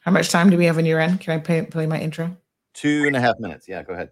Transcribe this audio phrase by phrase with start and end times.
[0.00, 1.20] How much time do we have on your end?
[1.20, 2.36] Can I play, play my intro?
[2.74, 3.68] Two and a half minutes.
[3.68, 4.10] Yeah, go ahead.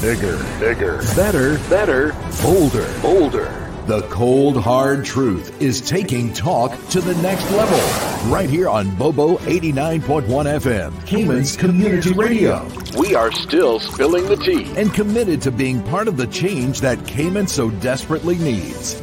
[0.00, 3.69] Bigger, bigger, better, better, bolder, bolder.
[3.90, 8.30] The cold, hard truth is taking talk to the next level.
[8.32, 12.64] Right here on Bobo 89.1 FM, Cayman's Community Radio.
[12.96, 17.04] We are still spilling the tea and committed to being part of the change that
[17.08, 19.02] Cayman so desperately needs.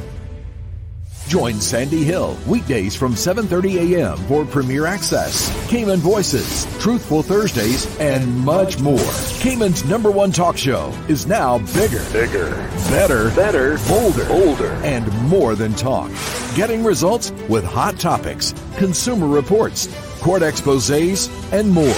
[1.28, 4.18] Join Sandy Hill weekdays from 7:30 a.m.
[4.30, 9.12] for Premier Access, Cayman Voices, Truthful Thursdays, and much more.
[9.40, 12.52] Cayman's number one talk show is now bigger, bigger,
[12.90, 16.10] better, better, bolder, bolder, and more than talk.
[16.56, 19.88] Getting results with hot topics, consumer reports,
[20.22, 21.94] court exposés, and more.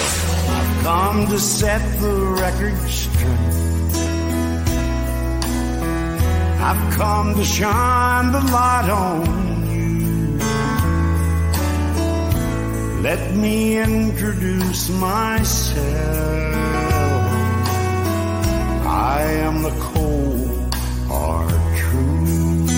[0.82, 3.69] Come to set the record straight.
[6.62, 10.38] I've come to shine the light on you.
[13.02, 15.86] Let me introduce myself.
[18.86, 20.76] I am the cold,
[21.08, 22.70] hard truth.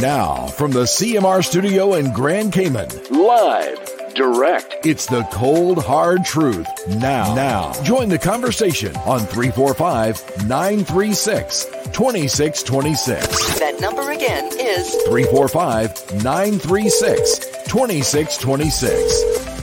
[0.00, 6.66] Now, from the CMR studio in Grand Cayman, live, direct, it's the cold, hard truth.
[6.88, 13.58] Now, now, join the conversation on 345 936 2626.
[13.60, 19.53] That number again is 345 936 2626.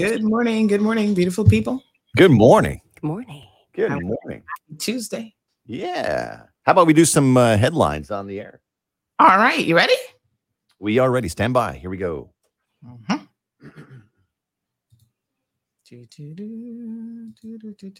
[0.00, 0.66] Good morning.
[0.66, 1.82] Good morning, beautiful people.
[2.16, 2.80] Good morning.
[2.94, 3.42] Good morning.
[3.74, 4.42] Good morning.
[4.78, 5.34] Tuesday.
[5.66, 6.44] Yeah.
[6.62, 8.62] How about we do some uh, headlines on the air?
[9.18, 9.62] All right.
[9.62, 9.92] You ready?
[10.78, 11.28] We are ready.
[11.28, 11.74] Stand by.
[11.76, 12.30] Here we go.
[12.82, 13.16] Mm-hmm.
[15.84, 17.90] do, do, do, do, do, do,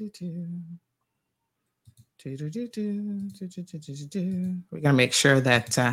[3.79, 4.57] do, do.
[4.71, 5.93] We're going to make sure that uh,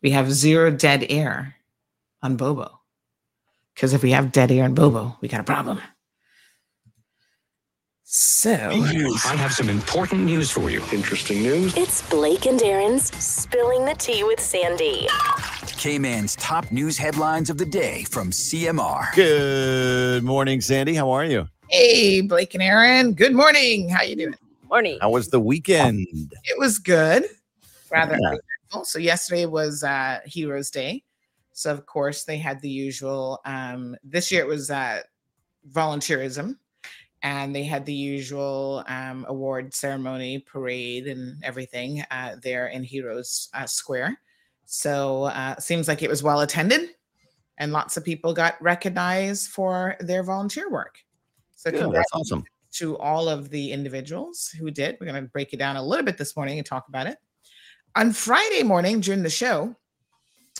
[0.00, 1.56] we have zero dead air
[2.22, 2.77] on Bobo.
[3.78, 5.80] Because if we have dead air on Bobo, we got a problem.
[8.02, 10.82] So, I have some important news for you.
[10.92, 11.76] Interesting news?
[11.76, 15.06] It's Blake and Aaron's Spilling the Tea with Sandy.
[15.76, 19.14] Cayman's top news headlines of the day from CMR.
[19.14, 20.94] Good morning, Sandy.
[20.96, 21.46] How are you?
[21.70, 23.90] hey, Blake and Aaron, good morning.
[23.90, 24.34] How you doing?
[24.68, 24.98] Morning.
[25.00, 26.04] How was the weekend?
[26.10, 27.26] It was good,
[27.92, 28.82] rather Yeah.
[28.82, 31.04] So yesterday was uh, Heroes Day,
[31.58, 33.40] so of course they had the usual.
[33.44, 35.00] Um, this year it was uh,
[35.72, 36.56] volunteerism,
[37.22, 43.48] and they had the usual um, award ceremony, parade, and everything uh, there in Heroes
[43.54, 44.20] uh, Square.
[44.66, 46.90] So uh, seems like it was well attended,
[47.58, 50.96] and lots of people got recognized for their volunteer work.
[51.56, 52.44] So congrats That's awesome.
[52.74, 54.96] to all of the individuals who did.
[55.00, 57.18] We're going to break it down a little bit this morning and talk about it.
[57.96, 59.74] On Friday morning during the show,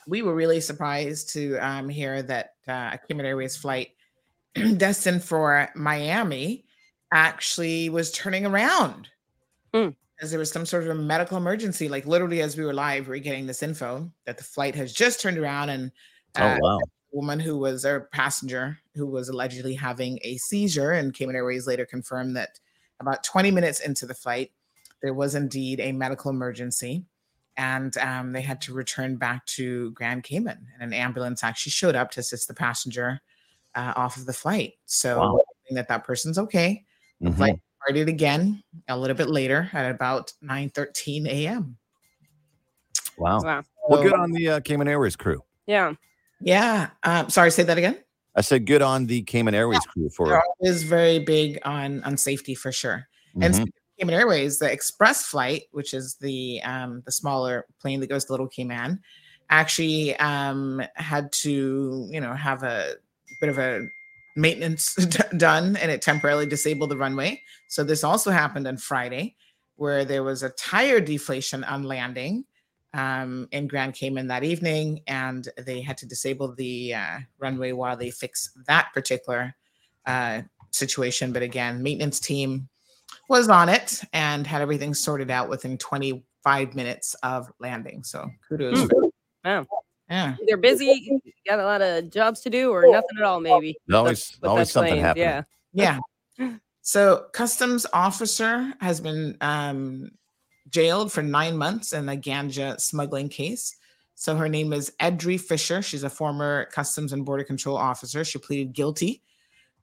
[0.08, 3.90] we were really surprised to um, hear that uh, a Cayman Airways flight
[4.76, 6.64] destined for Miami
[7.12, 9.08] actually was turning around.
[9.74, 9.90] Hmm.
[10.20, 13.06] As there was some sort of a medical emergency, like literally as we were live,
[13.06, 15.92] we were getting this info that the flight has just turned around and
[16.36, 16.78] Oh, uh, wow.
[17.10, 21.86] woman who was a passenger who was allegedly having a seizure and Cayman Airways later
[21.86, 22.60] confirmed that
[23.00, 24.52] about 20 minutes into the flight
[25.00, 27.04] there was indeed a medical emergency
[27.58, 31.96] and um, they had to return back to Grand Cayman and an ambulance actually showed
[31.96, 33.20] up to assist the passenger
[33.74, 35.40] uh, off of the flight so Wow.
[35.72, 36.84] that that person's okay
[37.20, 37.36] the Mhm.
[37.36, 41.76] flight started again a little bit later at about 9 13 a.m
[43.18, 43.40] Wow.
[43.42, 43.62] Wow.
[43.88, 45.42] Well, good on the uh, Cayman Airways crew.
[45.66, 45.94] Yeah.
[46.40, 47.98] yeah um, sorry say that again
[48.34, 50.40] I said good on the Cayman Airways crew for.
[50.60, 53.56] always very big on on safety for sure And Mhm.
[53.56, 58.08] speaking of Cayman Airways, the express flight, which is the um, the smaller plane that
[58.08, 59.00] goes to Little Cayman,
[59.50, 62.94] actually um, had to you know have a
[63.40, 63.86] bit of a
[64.36, 67.42] maintenance d- done, and it temporarily disabled the runway.
[67.68, 69.36] So this also happened on Friday,
[69.76, 72.44] where there was a tire deflation on landing
[72.94, 77.96] um, in Grand Cayman that evening, and they had to disable the uh, runway while
[77.96, 79.54] they fix that particular
[80.06, 81.32] uh, situation.
[81.32, 82.68] But again, maintenance team
[83.28, 88.02] was on it and had everything sorted out within 25 minutes of landing.
[88.02, 88.78] So kudos.
[88.78, 89.10] Mm.
[89.44, 89.66] Wow.
[90.10, 90.36] Yeah.
[90.46, 93.76] They're busy, got a lot of jobs to do, or nothing at all, maybe.
[93.92, 95.44] Always with always that something plane, happening.
[95.72, 95.98] Yeah.
[96.38, 96.56] Yeah.
[96.80, 100.10] So customs officer has been um,
[100.70, 103.76] jailed for nine months in a ganja smuggling case.
[104.14, 105.82] So her name is Edry Fisher.
[105.82, 108.24] She's a former customs and border control officer.
[108.24, 109.22] She pleaded guilty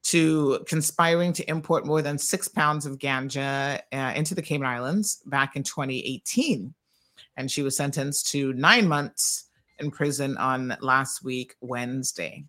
[0.06, 5.24] to conspiring to import more than six pounds of ganja uh, into the Cayman Islands
[5.26, 6.74] back in 2018.
[7.38, 9.46] And she was sentenced to nine months
[9.80, 12.46] in prison on last week, Wednesday.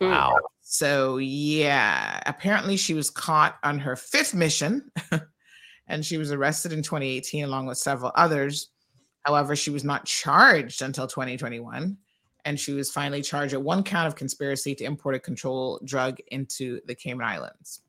[0.00, 0.38] Wow.
[0.62, 4.92] So yeah, apparently she was caught on her fifth mission
[5.88, 8.70] and she was arrested in 2018 along with several others.
[9.22, 11.96] However, she was not charged until 2021
[12.44, 16.18] and she was finally charged at one count of conspiracy to import a control drug
[16.28, 17.80] into the Cayman Islands.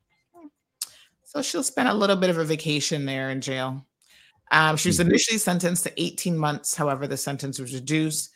[1.24, 3.86] So she'll spend a little bit of a vacation there in jail.
[4.50, 5.06] Um, she was Mhm.
[5.06, 6.74] initially sentenced to 18 months.
[6.74, 8.30] However, the sentence was reduced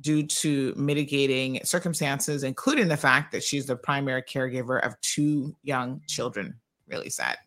[0.00, 6.02] due to mitigating circumstances, including the fact that she's the primary caregiver of two young
[6.06, 6.60] children.
[6.86, 7.38] Really sad.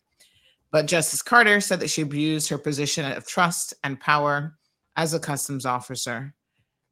[0.72, 4.58] But Justice Carter said that she abused her position of trust and power
[4.96, 6.34] as a customs officer,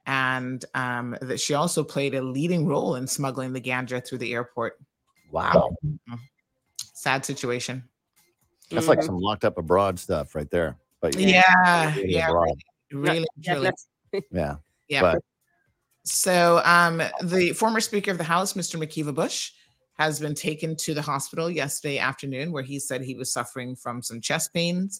[0.06, 4.34] and um, that she also played a leading role in smuggling the ganja through the
[4.34, 4.78] airport.
[5.32, 5.76] Wow.
[6.94, 7.88] Sad situation.
[8.70, 9.06] That's like Mhm.
[9.06, 10.78] some locked up abroad stuff right there.
[11.02, 12.64] But Yeah, really yeah, abroad.
[12.92, 13.72] really, really, Yeah, truly.
[14.32, 14.56] yeah.
[14.88, 15.02] Yeah.
[15.02, 15.24] But
[16.06, 18.78] So, um, the former Speaker of the House, Mr.
[18.78, 19.52] McKeeva Bush,
[19.98, 24.02] has been taken to the hospital yesterday afternoon, where he said he was suffering from
[24.02, 25.00] some chest pains,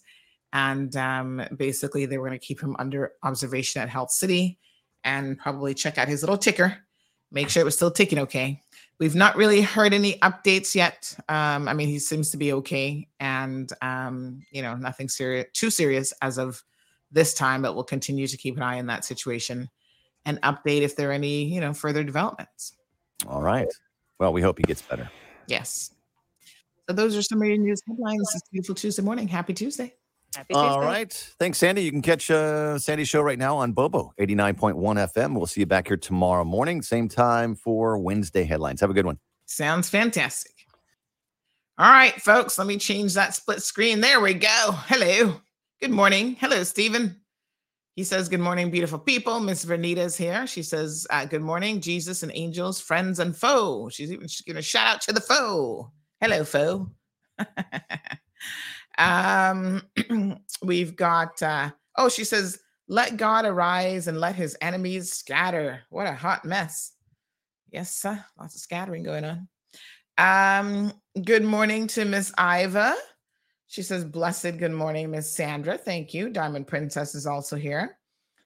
[0.54, 4.60] and um, basically they were going to keep him under observation at Health City
[5.04, 6.78] and probably check out his little ticker,
[7.32, 8.62] make sure it was still ticking okay.
[9.00, 11.14] We've not really heard any updates yet.
[11.28, 15.70] Um, I mean, he seems to be okay, and um, you know, nothing serious, too
[15.70, 16.64] serious as of
[17.12, 17.62] this time.
[17.62, 19.70] But we'll continue to keep an eye on that situation
[20.26, 22.74] and update if there are any, you know, further developments.
[23.28, 23.68] all right.
[24.20, 25.10] Well, we hope he gets better.
[25.48, 25.92] Yes.
[26.88, 29.28] So those are some of your news headlines this beautiful Tuesday morning.
[29.28, 29.96] Happy Tuesday.
[30.36, 30.86] Happy All Tuesday.
[30.86, 31.34] right.
[31.40, 31.84] Thanks, Sandy.
[31.84, 35.36] You can catch uh, Sandy's show right now on Bobo 89.1 FM.
[35.36, 38.82] We'll see you back here tomorrow morning, same time for Wednesday headlines.
[38.82, 39.20] Have a good one.
[39.46, 40.54] Sounds fantastic.
[41.78, 44.00] All right, folks, let me change that split screen.
[44.00, 44.72] There we go.
[44.72, 45.42] Hello.
[45.82, 46.36] Good morning.
[46.40, 47.20] Hello, Stephen.
[47.96, 49.40] He says, Good morning, beautiful people.
[49.40, 50.48] Miss Vernita is here.
[50.48, 53.90] She says, uh, Good morning, Jesus and angels, friends and foe.
[53.90, 55.92] She's even she's giving a shout out to the foe.
[56.22, 56.90] Hello, foe.
[58.98, 59.82] um,
[60.62, 65.82] we've got, uh, oh, she says, Let God arise and let his enemies scatter.
[65.90, 66.94] What a hot mess.
[67.72, 68.24] Yes, sir.
[68.40, 69.48] Lots of scattering going on.
[70.18, 70.94] Um,
[71.24, 72.96] good morning to Miss Iva.
[73.68, 75.78] She says, Blessed good morning, Miss Sandra.
[75.78, 76.30] Thank you.
[76.30, 77.98] Diamond Princess is also here.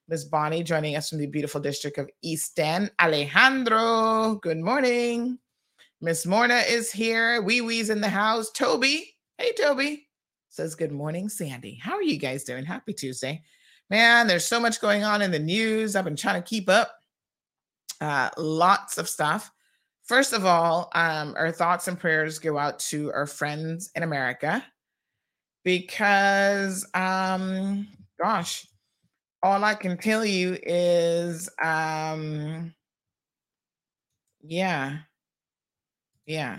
[0.07, 2.89] Miss Bonnie joining us from the beautiful district of East End.
[3.01, 5.37] Alejandro, good morning.
[5.99, 7.41] Miss Morna is here.
[7.41, 8.49] Wee Wee's in the house.
[8.51, 10.06] Toby, hey, Toby,
[10.57, 11.75] says, Good morning, Sandy.
[11.75, 12.65] How are you guys doing?
[12.65, 13.43] Happy Tuesday.
[13.91, 15.95] Man, there's so much going on in the news.
[15.95, 16.95] I've been trying to keep up.
[18.01, 19.51] Uh, lots of stuff.
[20.05, 24.65] First of all, um, our thoughts and prayers go out to our friends in America
[25.63, 27.87] because, um,
[28.19, 28.65] gosh,
[29.43, 32.73] all I can tell you is, um,
[34.41, 34.97] yeah,
[36.25, 36.57] yeah.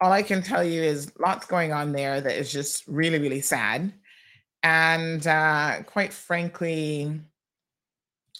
[0.00, 3.40] All I can tell you is lots going on there that is just really, really
[3.40, 3.92] sad.
[4.62, 7.20] And uh, quite frankly,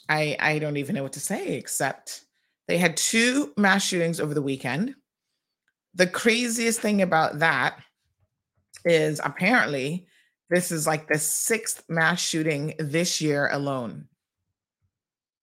[0.09, 2.23] I I don't even know what to say except
[2.67, 4.95] they had two mass shootings over the weekend.
[5.95, 7.79] The craziest thing about that
[8.85, 10.07] is apparently
[10.51, 14.09] this is like the sixth mass shooting this year alone.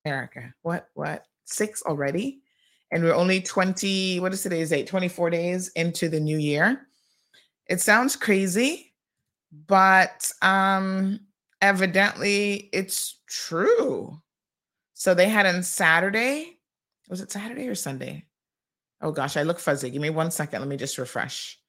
[0.05, 2.41] America, what what six already?
[2.91, 4.87] And we're only 20, what is today's date?
[4.87, 6.87] 24 days into the new year.
[7.67, 8.93] It sounds crazy,
[9.67, 11.19] but um
[11.61, 14.19] evidently it's true.
[14.93, 16.59] So they had on Saturday.
[17.09, 18.25] Was it Saturday or Sunday?
[19.01, 19.89] Oh gosh, I look fuzzy.
[19.89, 20.61] Give me one second.
[20.61, 21.59] Let me just refresh.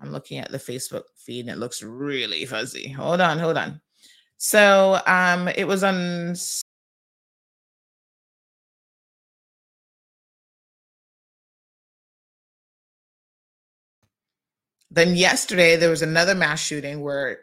[0.00, 2.90] I'm looking at the Facebook feed and it looks really fuzzy.
[2.90, 3.80] Hold on, hold on.
[4.36, 6.34] So um it was on
[14.96, 17.40] then yesterday there was another mass shooting where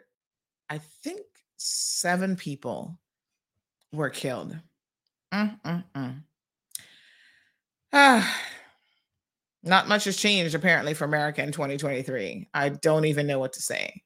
[0.70, 1.22] I think
[1.56, 2.98] seven people
[3.92, 4.58] were killed.
[5.32, 6.22] Mm, mm, mm.
[7.92, 8.40] Ah,
[9.62, 12.48] not much has changed apparently for America in 2023.
[12.54, 14.02] I don't even know what to say.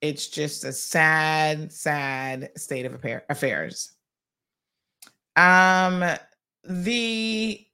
[0.00, 2.94] it's just a sad, sad state of
[3.30, 3.92] affairs.
[5.36, 6.04] Um,
[6.64, 7.66] the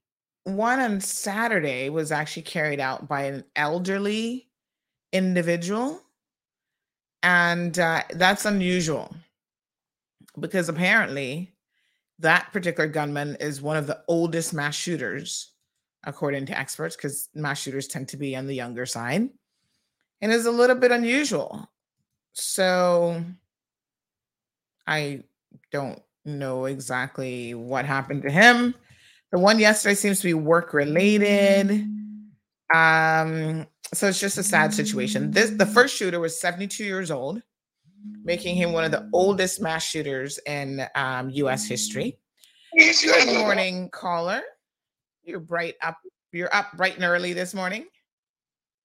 [0.44, 4.47] one on Saturday was actually carried out by an elderly
[5.12, 6.02] individual,
[7.22, 9.14] and uh, that's unusual
[10.38, 11.52] because apparently
[12.18, 15.52] that particular gunman is one of the oldest mass shooters,
[16.04, 19.28] according to experts, because mass shooters tend to be on the younger side,
[20.20, 21.68] and is a little bit unusual.
[22.32, 23.24] So
[24.86, 25.24] I
[25.72, 28.74] don't know exactly what happened to him.
[29.32, 31.86] The one yesterday seems to be work related.
[32.74, 35.30] Um, so it's just a sad situation.
[35.30, 37.42] This the first shooter was 72 years old,
[38.24, 41.66] making him one of the oldest mass shooters in um, U.S.
[41.66, 42.18] history.
[42.76, 44.42] Good morning, caller.
[45.24, 45.96] You're bright up.
[46.32, 47.86] You're up bright and early this morning.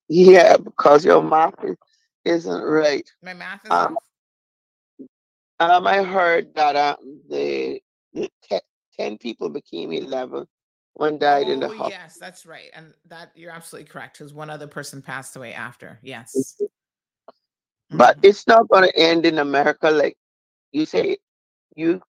[0.08, 1.76] Yeah, because your math is,
[2.24, 3.08] isn't right.
[3.22, 3.98] My math is Um.
[5.60, 7.80] Um, I heard that um, the,
[8.12, 8.60] the te-
[8.98, 10.46] ten people became eleven.
[10.94, 11.90] One died in the Oh, hospital.
[11.90, 12.70] yes, that's right.
[12.74, 14.18] And that you're absolutely correct.
[14.18, 15.98] Because one other person passed away after.
[16.02, 16.56] Yes.
[17.90, 18.24] But Mhm.
[18.24, 20.16] it's not going to end in America like
[20.72, 21.18] you say.
[21.76, 22.02] You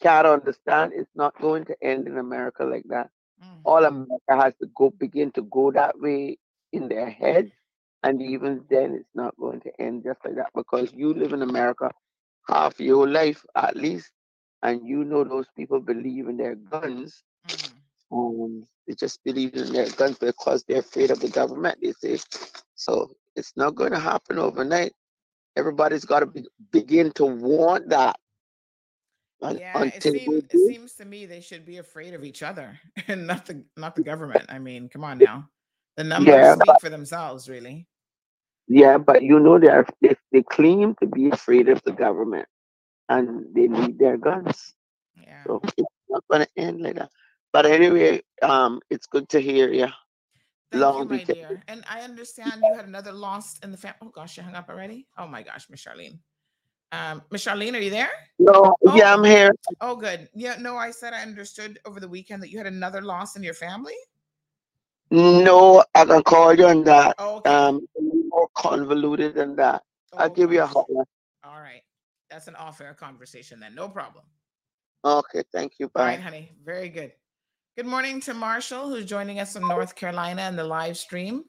[0.00, 0.92] can't understand.
[0.94, 3.10] It's not going to end in America like that.
[3.42, 3.60] Mm.
[3.64, 6.38] All America has to go begin to go that way
[6.72, 7.50] in their head,
[8.02, 11.42] and even then, it's not going to end just like that because you live in
[11.42, 11.90] America
[12.48, 14.12] half your life at least,
[14.62, 17.22] and you know those people believe in their guns.
[18.12, 21.78] Um, they just believe in their guns because they're afraid of the government.
[21.82, 22.18] They say
[22.74, 23.10] so.
[23.36, 24.92] It's not going to happen overnight.
[25.56, 28.16] Everybody's got to be, begin to want that.
[29.46, 32.42] Yeah, it until they seems it seems to me they should be afraid of each
[32.42, 34.46] other and not the not the government.
[34.48, 35.48] I mean, come on now.
[35.96, 37.86] The numbers Yeah, speak for themselves, really.
[38.68, 42.46] yeah, but you know they are they, they claim to be afraid of the government,
[43.08, 44.74] and they need their guns.
[45.16, 45.46] Yeah.
[45.46, 47.10] So it's not going to end like that.
[47.52, 49.88] But anyway, um, it's good to hear you.
[50.70, 51.62] Thank Long you, my dear.
[51.68, 53.96] And I understand you had another loss in the family.
[54.02, 55.06] Oh gosh, you hung up already?
[55.16, 56.18] Oh my gosh, Miss Charlene.
[56.92, 58.10] Um, Miss Charlene, are you there?
[58.38, 59.24] No, yeah, I'm Oh.
[59.24, 59.52] here.
[59.80, 60.28] Oh, good.
[60.34, 63.42] Yeah, no, I said I understood over the weekend that you had another loss in
[63.42, 63.94] your family.
[65.10, 67.14] No, I can call you on that.
[67.18, 67.50] Oh, okay.
[67.50, 67.86] Um,
[68.28, 69.82] more convoluted than that.
[70.16, 71.04] I'll Oh, give you a holler.
[71.44, 71.82] All right.
[72.30, 73.74] That's an off-air conversation then.
[73.74, 74.24] No problem.
[75.04, 75.90] Okay, thank you.
[75.96, 76.22] All right, Bye.
[76.22, 76.52] honey.
[76.62, 77.12] Very good.
[77.78, 81.44] Good morning to Marshall, who's joining us from North Carolina in the live stream.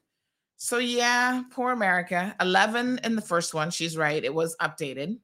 [0.58, 2.36] So, yeah, poor America.
[2.40, 3.68] 11 in the first one.
[3.72, 4.24] She's right.
[4.24, 5.18] It was updated.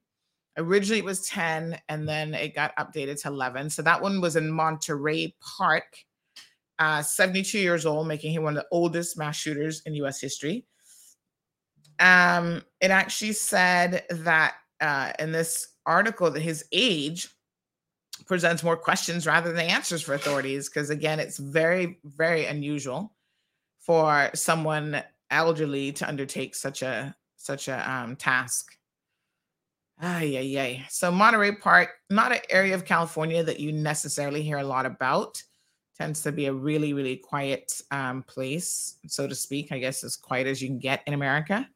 [0.56, 3.70] Originally, it was 10, and then it got updated to 11.
[3.70, 5.84] So, that one was in Monterey Park.
[6.80, 10.66] Uh, 72 years old, making him one of the oldest mass shooters in US history.
[12.00, 17.28] Um, it actually said that uh, in this article that his age
[18.24, 23.12] presents more questions rather than answers for authorities because again it's very very unusual
[23.78, 28.76] for someone elderly to undertake such a such a um, task.
[30.00, 34.58] Ah yeah yeah so monterey park not an area of california that you necessarily hear
[34.58, 35.42] a lot about.
[35.96, 40.16] Tends to be a really really quiet um, place so to speak i guess as
[40.16, 41.68] quiet as you can get in america.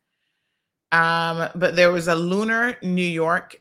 [0.92, 3.59] Um, but there was a lunar new york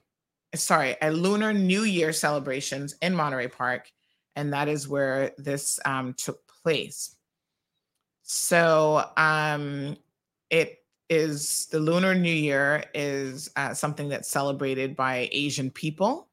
[0.55, 3.91] sorry, a Lunar New Year celebrations in Monterey Park,
[4.35, 7.15] and that is where this um, took place.
[8.23, 9.97] So um,
[10.49, 16.29] it is the Lunar New Year is uh, something that's celebrated by Asian people.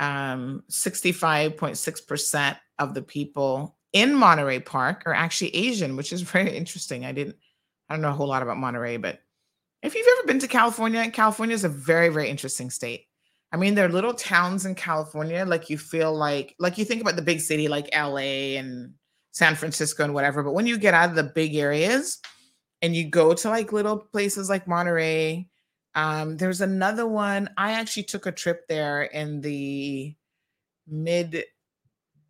[0.00, 7.04] Um, 65.6% of the people in Monterey Park are actually Asian, which is very interesting.
[7.04, 7.36] I didn't,
[7.88, 9.20] I don't know a whole lot about Monterey, but
[9.82, 13.07] if you've ever been to California, California is a very, very interesting state.
[13.50, 17.00] I mean, there are little towns in California, like you feel like, like you think
[17.00, 18.92] about the big city like LA and
[19.32, 20.42] San Francisco and whatever.
[20.42, 22.18] But when you get out of the big areas
[22.82, 25.48] and you go to like little places like Monterey,
[25.94, 27.48] um, there's another one.
[27.56, 30.14] I actually took a trip there in the
[30.86, 31.44] mid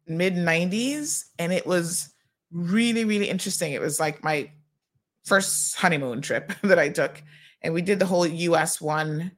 [0.06, 2.12] mid 90s, and it was
[2.50, 3.72] really, really interesting.
[3.72, 4.50] It was like my
[5.24, 7.22] first honeymoon trip that I took,
[7.62, 9.32] and we did the whole US one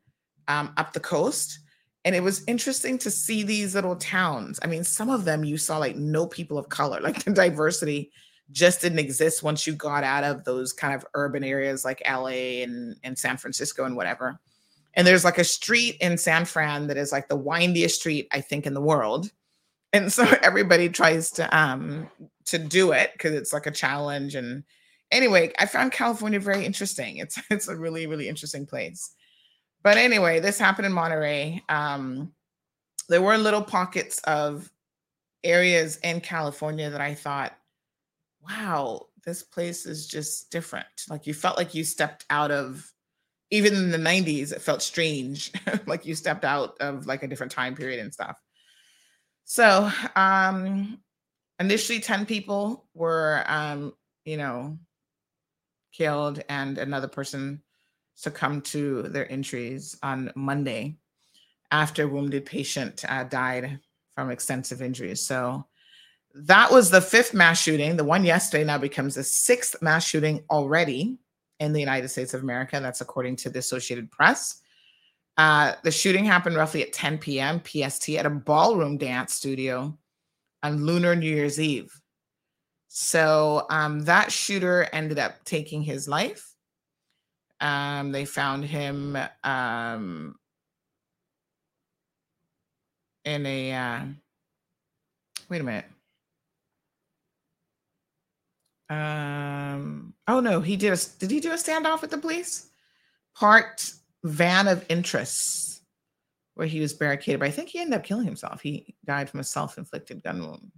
[0.49, 1.58] um, up the coast.
[2.04, 4.59] And it was interesting to see these little towns.
[4.62, 8.11] I mean, some of them you saw like no people of color, like the diversity
[8.52, 12.62] just didn't exist once you got out of those kind of urban areas like LA
[12.62, 14.40] and, and San Francisco and whatever.
[14.95, 18.40] And there's like a street in San Fran that is like the windiest street, I
[18.40, 19.30] think, in the world.
[19.92, 22.09] And so everybody tries to um
[22.47, 24.35] to do it because it's like a challenge.
[24.35, 24.64] And
[25.12, 27.19] anyway, I found California very interesting.
[27.19, 29.12] It's it's a really, really interesting place.
[29.82, 31.62] But anyway, this happened in Monterey.
[31.68, 32.32] Um,
[33.08, 34.70] there were little pockets of
[35.42, 37.56] areas in California that I thought,
[38.46, 40.87] wow, this place is just different.
[41.08, 42.92] Like you felt like you stepped out of
[43.50, 45.50] even in the 90s, it felt strange,
[45.87, 48.37] like you stepped out of like a different time period and stuff.
[49.44, 51.00] So um
[51.58, 53.94] initially 10 people were um,
[54.25, 54.78] you know,
[55.92, 57.62] killed and another person
[58.20, 60.94] succumbed to their injuries on Monday
[61.70, 63.80] after a wounded patient uh, died
[64.14, 65.22] from extensive injuries.
[65.22, 65.64] So
[66.34, 67.96] that was the fifth mass shooting.
[67.96, 71.16] The one yesterday now becomes the sixth mass shooting already
[71.60, 72.78] in the United States of America.
[72.78, 74.60] That's according to the Associated Press.
[75.38, 77.62] Uh, the shooting happened roughly at 10 p.m.
[77.64, 79.96] PST at a ballroom dance studio
[80.62, 81.90] on Lunar New Year's Eve.
[82.88, 86.50] So um, that shooter ended up taking his life.
[87.60, 90.36] Um, they found him um,
[93.24, 93.72] in a.
[93.72, 94.00] Uh,
[95.48, 95.86] wait a minute.
[98.90, 102.68] Um, oh no, he did a did he do a standoff with the police?
[103.36, 105.82] Parked van of interest
[106.54, 108.60] where he was barricaded, but I think he ended up killing himself.
[108.60, 110.72] He died from a self-inflicted gun wound.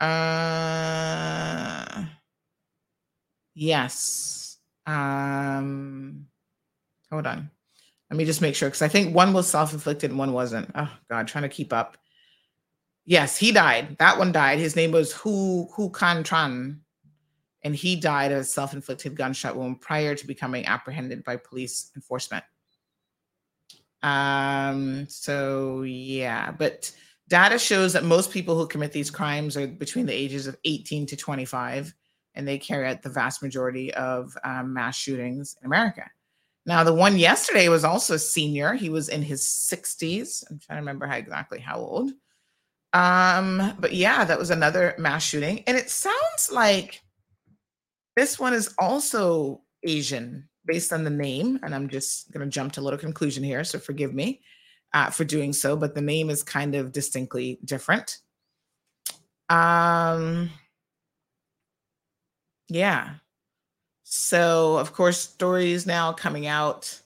[0.00, 2.04] Uh
[3.54, 4.47] yes.
[4.88, 6.26] Um
[7.10, 7.50] hold on.
[8.10, 10.70] Let me just make sure because I think one was self-inflicted and one wasn't.
[10.74, 11.98] Oh god, trying to keep up.
[13.04, 13.96] Yes, he died.
[13.98, 14.58] That one died.
[14.58, 16.78] His name was Hu Huu Can Tran
[17.62, 22.44] and he died of a self-inflicted gunshot wound prior to becoming apprehended by police enforcement.
[24.02, 26.92] Um, so yeah, but
[27.28, 31.06] data shows that most people who commit these crimes are between the ages of 18
[31.06, 31.94] to 25,
[32.38, 36.08] and they carry out the vast majority of um, mass shootings in America.
[36.64, 38.74] Now, the one yesterday was also a senior.
[38.74, 40.44] He was in his 60s.
[40.48, 42.12] I'm trying to remember how exactly how old.
[42.92, 45.64] Um, but yeah, that was another mass shooting.
[45.66, 47.02] And it sounds like
[48.16, 51.58] this one is also Asian based on the name.
[51.62, 53.64] And I'm just going to jump to a little conclusion here.
[53.64, 54.42] So forgive me
[54.94, 58.18] uh, for doing so, but the name is kind of distinctly different.
[59.48, 60.50] Um,
[62.68, 63.14] yeah.
[64.04, 67.00] So, of course, stories now coming out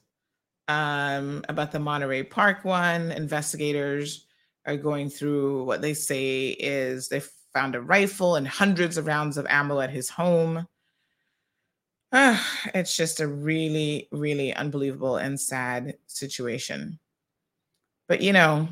[0.68, 3.12] um, about the Monterey Park one.
[3.12, 4.27] Investigators
[4.66, 7.20] are going through what they say is they
[7.53, 10.66] found a rifle and hundreds of rounds of ammo at his home.
[12.12, 12.38] Uh,
[12.75, 16.98] it's just a really, really unbelievable and sad situation.
[18.09, 18.68] But you know,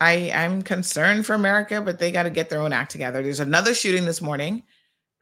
[0.00, 3.22] I I'm concerned for America, but they got to get their own act together.
[3.22, 4.62] There's another shooting this morning.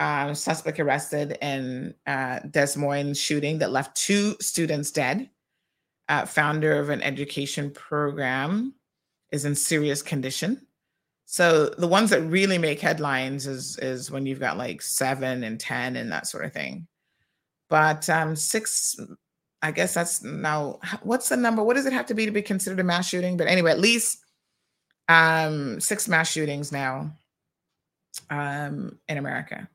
[0.00, 5.28] Uh, suspect arrested in uh, Des Moines shooting that left two students dead.
[6.08, 8.74] Uh, founder of an education program
[9.30, 10.66] is in serious condition.
[11.26, 15.60] So the ones that really make headlines is is when you've got like seven and
[15.60, 16.88] ten and that sort of thing.
[17.68, 18.98] But um, six,
[19.60, 21.62] I guess that's now, what's the number?
[21.62, 23.36] What does it have to be to be considered a mass shooting?
[23.36, 24.24] But anyway, at least
[25.08, 27.12] um, six mass shootings now
[28.30, 29.68] um, in America.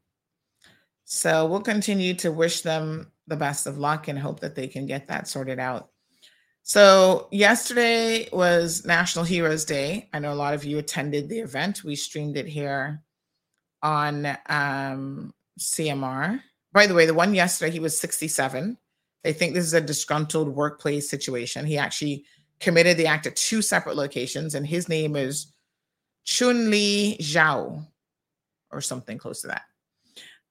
[1.06, 4.86] So we'll continue to wish them the best of luck and hope that they can
[4.86, 5.90] get that sorted out.
[6.68, 10.10] So, yesterday was National Heroes Day.
[10.14, 11.84] I know a lot of you attended the event.
[11.84, 13.04] We streamed it here
[13.84, 16.42] on um, CMR.
[16.74, 18.76] By the way, the one yesterday, he was 67.
[19.24, 21.68] They think this is a disgruntled workplace situation.
[21.68, 22.26] He actually
[22.60, 25.54] committed the act at two separate locations, and his name is
[26.24, 27.86] Chun Li Zhao
[28.72, 29.66] or something close to that.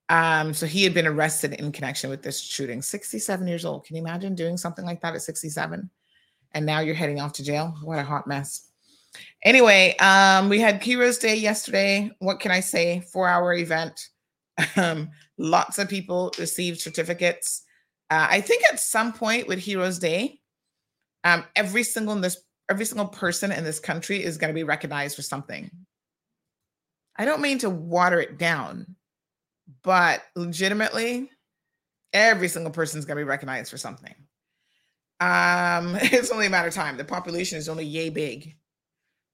[0.08, 2.82] Um, so he had been arrested in connection with this shooting.
[2.82, 3.84] 67 years old.
[3.84, 5.88] Can you imagine doing something like that at 67?
[6.52, 7.74] And now you're heading off to jail.
[7.82, 8.68] What a hot mess.
[9.42, 12.10] Anyway, um, we had Heroes Day yesterday.
[12.18, 13.00] What can I say?
[13.12, 14.08] Four hour event.
[14.76, 17.64] Um, lots of people received certificates.
[18.08, 20.38] Uh, I think at some point with Heroes Day,
[21.24, 22.36] um, every single this
[22.70, 25.70] every single person in this country is going to be recognized for something.
[27.16, 28.94] I don't mean to water it down,
[29.82, 31.30] but legitimately,
[32.12, 34.14] every single person is going to be recognized for something.
[35.20, 36.96] Um, it's only a matter of time.
[36.96, 38.56] The population is only yay big,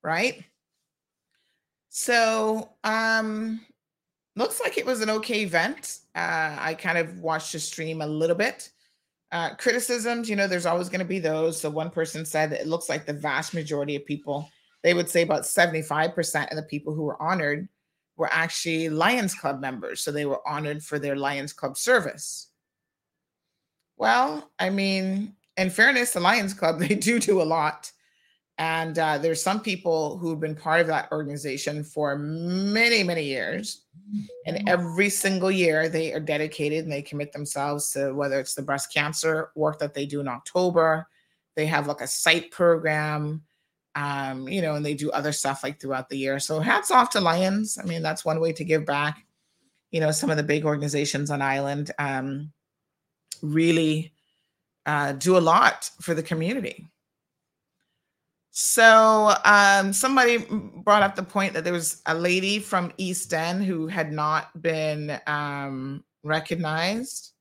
[0.02, 0.44] right?
[1.88, 3.60] So, um,
[4.36, 5.98] looks like it was an okay event.
[6.14, 8.70] Uh, I kind of watched the stream a little bit.
[9.32, 11.60] Uh, criticisms, you know, there's always going to be those.
[11.60, 14.48] So one person said that it looks like the vast majority of people,
[14.82, 17.68] they would say about 75% of the people who were honored
[18.20, 20.02] were actually Lions Club members.
[20.02, 22.48] So they were honored for their Lions Club service.
[23.96, 27.90] Well, I mean, in fairness the Lions Club, they do do a lot.
[28.58, 33.86] And uh, there's some people who've been part of that organization for many, many years.
[34.44, 38.60] And every single year they are dedicated and they commit themselves to whether it's the
[38.60, 41.08] breast cancer work that they do in October,
[41.56, 43.40] they have like a site program,
[43.94, 46.38] um, you know, and they do other stuff like throughout the year.
[46.38, 47.78] So hats off to Lions.
[47.78, 49.24] I mean, that's one way to give back.
[49.90, 52.52] You know, some of the big organizations on island um,
[53.42, 54.12] really
[54.86, 56.86] uh, do a lot for the community.
[58.52, 60.38] So um, somebody
[60.84, 64.60] brought up the point that there was a lady from East End who had not
[64.60, 67.32] been um, recognized,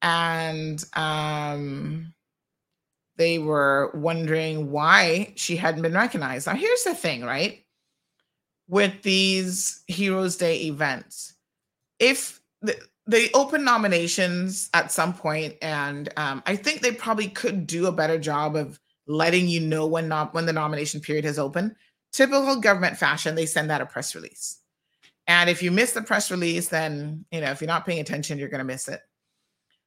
[0.00, 2.14] and um,
[3.16, 6.46] they were wondering why she hadn't been recognized.
[6.46, 7.64] Now, here's the thing, right?
[8.68, 11.34] With these Heroes Day events,
[11.98, 17.66] if the, they open nominations at some point, and um, I think they probably could
[17.66, 21.38] do a better job of letting you know when not when the nomination period has
[21.38, 21.74] opened.
[22.12, 24.60] Typical government fashion, they send out a press release.
[25.26, 28.38] And if you miss the press release, then you know if you're not paying attention,
[28.38, 29.00] you're going to miss it.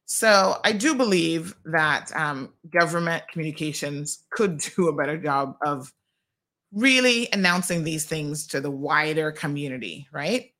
[0.06, 5.92] So I do believe that um, government communications could do a better job of
[6.72, 10.52] really announcing these things to the wider community, right?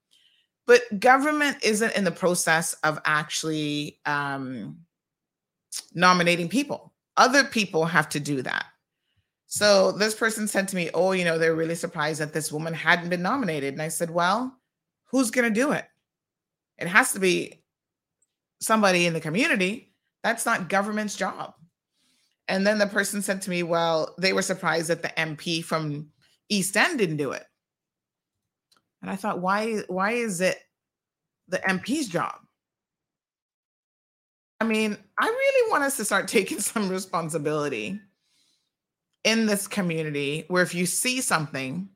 [0.67, 4.79] But government isn't in the process of actually um,
[5.95, 8.67] nominating people other people have to do that.
[9.47, 12.75] So this person said to me, Oh, you know, they're really surprised that this woman
[12.75, 13.75] hadn't been nominated.
[13.75, 14.57] And I said, Well,
[15.07, 15.87] who's going to do it?
[16.79, 17.63] It has to be
[18.61, 19.93] somebody in the community.
[20.23, 21.55] That's not government's job.
[22.49, 26.11] And then the person said to me, Well, they were surprised that the MP from
[26.49, 27.45] East End didn't do it.
[29.03, 30.59] And I thought, why, why is it
[31.49, 32.35] the MP's job?
[34.61, 38.01] I mean, I really want us to start taking some responsibility
[39.25, 41.89] in this community where if you see something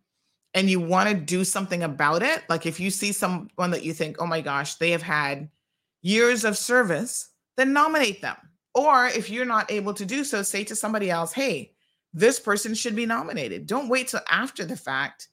[0.55, 3.93] and you want to do something about it, like if you see someone that you
[3.93, 5.49] think, oh my gosh, they have had
[6.03, 8.37] years of service, then nominate them.
[8.75, 11.73] Or if you're not able to do so, say to somebody else, hey,
[12.13, 13.67] this person should be nominated.
[13.67, 15.29] Don't wait till after the fact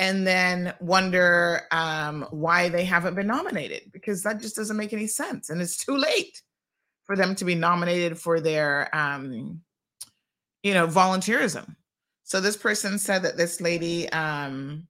[0.00, 5.06] and then wonder um, why they haven't been nominated because that just doesn't make any
[5.06, 6.42] sense and it's too late
[7.04, 9.60] for them to be nominated for their um,
[10.62, 11.76] you know volunteerism
[12.24, 14.88] so this person said that this lady um,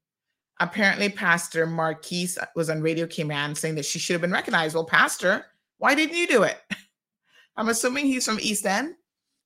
[0.60, 4.74] apparently pastor marquise uh, was on radio cayman saying that she should have been recognized.
[4.74, 5.46] Well pastor
[5.80, 6.58] why didn't you do it?
[7.56, 8.94] I'm assuming he's from east end.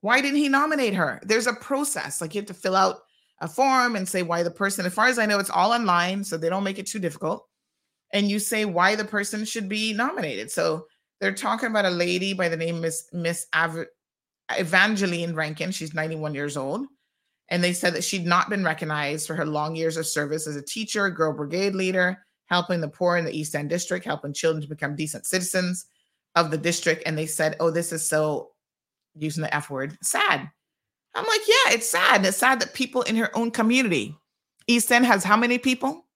[0.01, 1.21] Why didn't he nominate her?
[1.23, 2.21] There's a process.
[2.21, 3.03] Like you have to fill out
[3.41, 6.23] a form and say why the person as far as i know it's all online
[6.23, 7.47] so they don't make it too difficult.
[8.13, 10.51] And you say why the person should be nominated.
[10.51, 10.87] So
[11.21, 13.87] they're talking about a lady by the name Miss Miss Av-
[14.51, 15.71] Evangeline Rankin.
[15.71, 16.87] She's 91 years old.
[17.49, 20.57] And they said that she'd not been recognized for her long years of service as
[20.57, 24.63] a teacher, girl brigade leader, helping the poor in the East End district, helping children
[24.63, 25.87] to become decent citizens
[26.35, 27.03] of the district.
[27.07, 28.53] And they said, oh, this is so,
[29.15, 30.51] using the F word, sad.
[31.15, 32.25] I'm like, yeah, it's sad.
[32.25, 34.17] It's sad that people in her own community,
[34.67, 36.07] East End has how many people?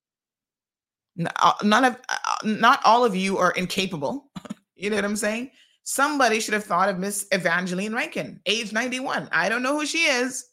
[1.37, 4.31] Uh, none of, uh, not all of you are incapable.
[4.81, 5.51] You know what I'm saying?
[5.83, 9.29] Somebody should have thought of Miss Evangeline Rankin, age 91.
[9.33, 10.48] I don't know who she is,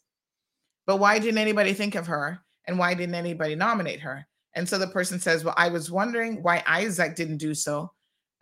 [0.86, 2.40] but why didn't anybody think of her?
[2.66, 4.26] And why didn't anybody nominate her?
[4.54, 7.92] And so the person says, Well, I was wondering why Isaac didn't do so.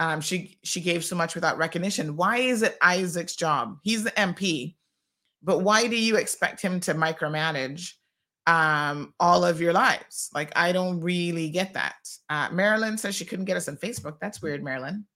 [0.01, 2.17] Um, she she gave so much without recognition.
[2.17, 3.79] Why is it Isaac's job?
[3.83, 4.77] He's the MP,
[5.43, 7.93] but why do you expect him to micromanage
[8.47, 10.31] um, all of your lives?
[10.35, 11.97] Like, I don't really get that.
[12.29, 14.19] Uh, Marilyn says she couldn't get us on Facebook.
[14.21, 15.07] That's weird, Marilyn.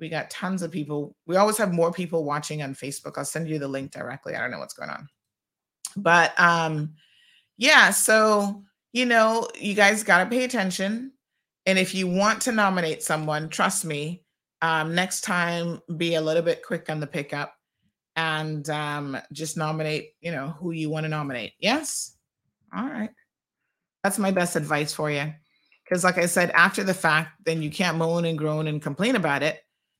[0.00, 1.14] We got tons of people.
[1.26, 3.16] We always have more people watching on Facebook.
[3.16, 4.34] I'll send you the link directly.
[4.34, 5.08] I don't know what's going on.
[5.96, 6.94] But um
[7.56, 8.62] yeah, so
[8.94, 11.12] you know, you guys got to pay attention.
[11.66, 14.22] And if you want to nominate someone, trust me,
[14.62, 17.54] um, next time be a little bit quick on the pickup
[18.14, 21.54] and um, just nominate, you know, who you want to nominate.
[21.58, 22.16] Yes?
[22.74, 23.10] All right.
[24.04, 25.32] That's my best advice for you.
[25.82, 29.16] Because, like I said, after the fact, then you can't moan and groan and complain
[29.16, 29.58] about it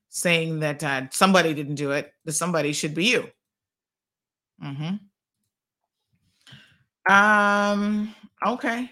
[0.09, 3.29] saying that uh, somebody didn't do it, the somebody should be you.
[4.63, 4.95] Mm-hmm.
[7.09, 8.13] Um,
[8.45, 8.91] okay.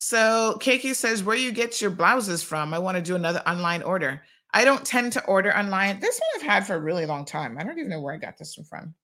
[0.00, 2.72] So KK says, where you get your blouses from?
[2.72, 4.22] I want to do another online order.
[4.54, 6.00] I don't tend to order online.
[6.00, 7.58] This one I've had for a really long time.
[7.58, 8.94] I don't even know where I got this one from.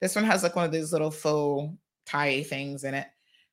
[0.00, 1.74] This one has like one of these little faux
[2.06, 3.06] tie things in it.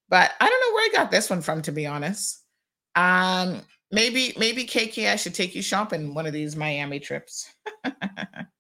[0.10, 2.44] But I don't know where I got this one from, to be honest.
[2.96, 3.62] Um,
[3.94, 7.54] Maybe, maybe KK, I should take you shopping one of these Miami trips.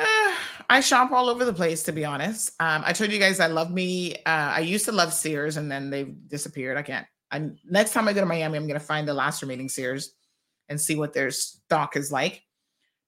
[0.70, 2.52] I shop all over the place, to be honest.
[2.60, 4.14] Um, I told you guys I love me.
[4.26, 6.76] Uh, I used to love Sears, and then they've disappeared.
[6.76, 7.06] I can't.
[7.30, 10.14] I, next time I go to Miami, I'm going to find the last remaining Sears
[10.68, 12.42] and see what their stock is like.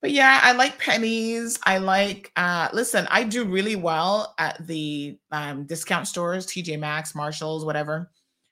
[0.01, 1.59] But yeah, I like Penney's.
[1.65, 2.33] I like.
[2.35, 8.11] Uh, listen, I do really well at the um, discount stores, TJ Maxx, Marshalls, whatever,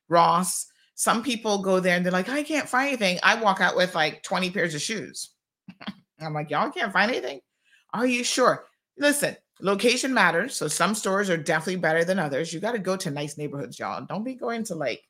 [0.08, 0.66] Ross.
[0.94, 3.18] Some people go there and they're like, I can't find anything.
[3.22, 5.30] I walk out with like 20 pairs of shoes.
[6.20, 7.40] I'm like, y'all can't find anything.
[7.92, 8.66] Are you sure?
[8.98, 10.56] Listen, location matters.
[10.56, 12.52] So some stores are definitely better than others.
[12.52, 14.04] You got to go to nice neighborhoods, y'all.
[14.06, 15.02] Don't be going to like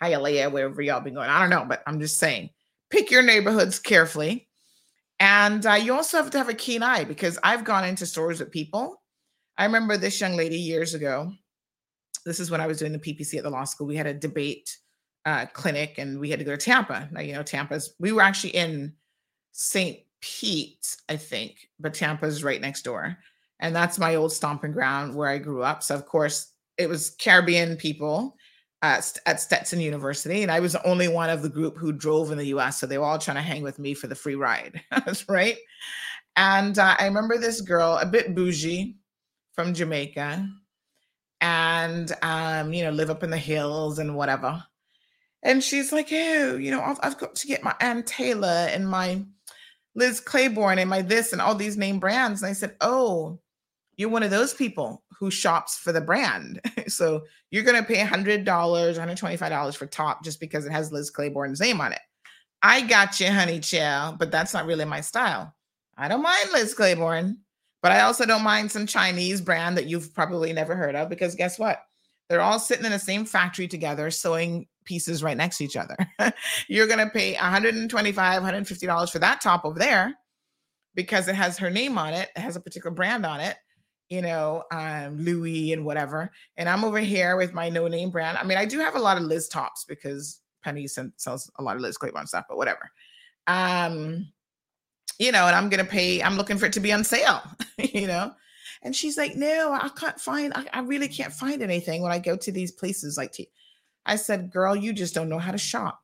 [0.00, 1.28] Hialeah, wherever y'all been going.
[1.28, 2.50] I don't know, but I'm just saying,
[2.90, 4.48] pick your neighborhoods carefully.
[5.18, 8.40] And uh, you also have to have a keen eye because I've gone into stores
[8.40, 9.02] with people.
[9.56, 11.32] I remember this young lady years ago.
[12.26, 13.86] This is when I was doing the PPC at the law school.
[13.86, 14.76] We had a debate
[15.24, 17.08] uh, clinic and we had to go to Tampa.
[17.10, 18.92] Now, you know, Tampa's, we were actually in
[19.52, 19.98] St.
[20.26, 23.16] Pete, I think, but Tampa's right next door.
[23.60, 25.82] And that's my old stomping ground where I grew up.
[25.82, 28.36] So, of course, it was Caribbean people
[28.82, 30.42] at, at Stetson University.
[30.42, 32.78] And I was the only one of the group who drove in the US.
[32.78, 34.82] So they were all trying to hang with me for the free ride.
[35.28, 35.56] right.
[36.34, 38.96] And uh, I remember this girl, a bit bougie
[39.54, 40.48] from Jamaica,
[41.40, 44.62] and, um, you know, live up in the hills and whatever.
[45.42, 48.88] And she's like, oh, you know, I've, I've got to get my Ann Taylor and
[48.88, 49.24] my
[49.96, 52.42] Liz Claiborne and my this and all these name brands.
[52.42, 53.40] And I said, Oh,
[53.96, 56.60] you're one of those people who shops for the brand.
[56.86, 61.60] so you're going to pay $100, $125 for top just because it has Liz Claiborne's
[61.60, 62.00] name on it.
[62.62, 65.54] I got you, honey chill, but that's not really my style.
[65.96, 67.38] I don't mind Liz Claiborne,
[67.82, 71.34] but I also don't mind some Chinese brand that you've probably never heard of because
[71.34, 71.82] guess what?
[72.28, 75.96] They're all sitting in the same factory together, sewing pieces right next to each other.
[76.68, 80.14] You're going to pay $125, $150 for that top over there
[80.94, 83.56] because it has her name on it, it has a particular brand on it,
[84.08, 86.32] you know, um, Louis and whatever.
[86.56, 88.38] And I'm over here with my no name brand.
[88.38, 91.76] I mean, I do have a lot of Liz tops because Penney sells a lot
[91.76, 92.90] of Liz Claiborne stuff, but whatever.
[93.46, 94.26] Um,
[95.18, 97.42] you know, and I'm going to pay, I'm looking for it to be on sale,
[97.78, 98.32] you know.
[98.82, 102.18] And she's like, no, I can't find, I, I really can't find anything when I
[102.18, 103.48] go to these places like T.
[104.06, 106.00] I said, Girl, you just don't know how to shop.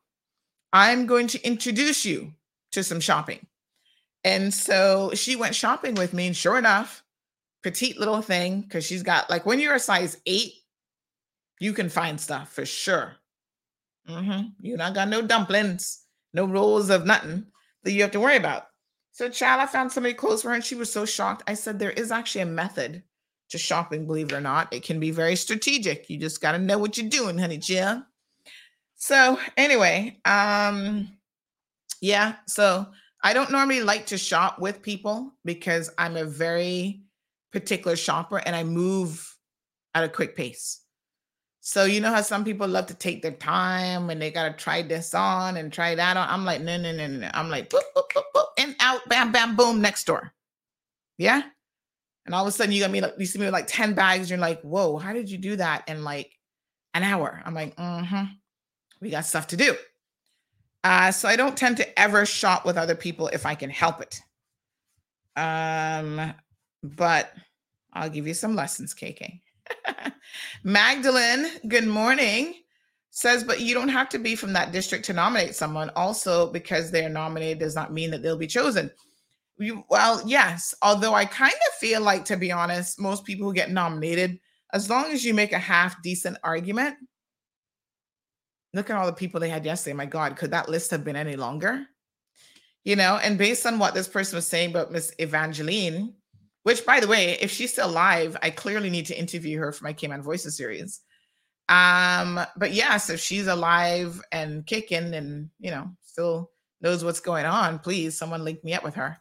[0.71, 2.33] I'm going to introduce you
[2.73, 3.45] to some shopping.
[4.23, 6.27] And so she went shopping with me.
[6.27, 7.03] And sure enough,
[7.61, 10.53] petite little thing, because she's got like when you're a size eight,
[11.59, 13.15] you can find stuff for sure.
[14.09, 14.49] Mm-hmm.
[14.59, 17.45] You not got no dumplings, no rolls of nothing
[17.83, 18.63] that you have to worry about.
[19.11, 21.43] So, child, I found somebody clothes for her and she was so shocked.
[21.47, 23.03] I said, There is actually a method
[23.53, 24.73] to shopping, believe it or not.
[24.73, 26.09] It can be very strategic.
[26.09, 28.03] You just got to know what you're doing, honey Jill.
[28.95, 31.07] So anyway, um,
[32.01, 32.35] yeah.
[32.47, 32.87] So
[33.23, 37.03] I don't normally like to shop with people because I'm a very
[37.51, 39.37] particular shopper and I move
[39.95, 40.81] at a quick pace.
[41.61, 44.81] So you know how some people love to take their time and they gotta try
[44.81, 46.27] this on and try that on.
[46.27, 47.29] I'm like, no, no, no, no.
[47.33, 50.33] I'm like, boop, boop, boop, boop, and out, bam, bam, boom, next door.
[51.17, 51.43] Yeah.
[52.25, 53.93] And all of a sudden you got me like you see me with like 10
[53.93, 54.29] bags.
[54.29, 56.31] You're like, whoa, how did you do that in like
[56.93, 57.41] an hour?
[57.45, 58.23] I'm like, mm-hmm.
[59.01, 59.75] We got stuff to do.
[60.85, 64.01] Uh, so I don't tend to ever shop with other people if I can help
[64.01, 64.21] it.
[65.35, 66.33] Um,
[66.81, 67.33] but
[67.91, 69.41] I'll give you some lessons, KK.
[70.63, 72.55] Magdalene, good morning.
[73.11, 75.91] Says, but you don't have to be from that district to nominate someone.
[75.97, 78.89] Also, because they're nominated does not mean that they'll be chosen.
[79.57, 80.73] You, well, yes.
[80.81, 84.39] Although I kind of feel like, to be honest, most people who get nominated,
[84.73, 86.95] as long as you make a half decent argument,
[88.73, 89.93] look at all the people they had yesterday.
[89.93, 91.85] My God, could that list have been any longer?
[92.83, 96.13] You know, and based on what this person was saying about Miss Evangeline,
[96.63, 99.83] which by the way, if she's still alive, I clearly need to interview her for
[99.83, 101.01] my Cayman Voices series.
[101.69, 107.45] Um, but yes, if she's alive and kicking and you know, still knows what's going
[107.45, 109.17] on, please someone link me up with her.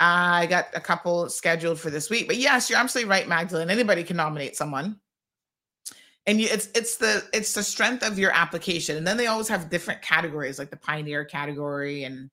[0.00, 2.26] I got a couple scheduled for this week.
[2.26, 3.70] But yes, you're absolutely right, Magdalene.
[3.70, 4.98] Anybody can nominate someone.
[6.26, 8.96] And you, it's it's the it's the strength of your application.
[8.96, 12.30] And then they always have different categories, like the pioneer category and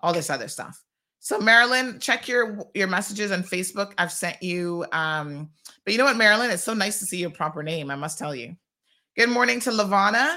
[0.00, 0.82] all this other stuff.
[1.20, 3.92] So Marilyn, check your your messages on Facebook.
[3.98, 4.86] I've sent you.
[4.92, 5.50] Um,
[5.84, 6.50] but you know what, Marilyn?
[6.50, 7.90] It's so nice to see your proper name.
[7.90, 8.56] I must tell you.
[9.16, 10.36] Good morning to Lavana.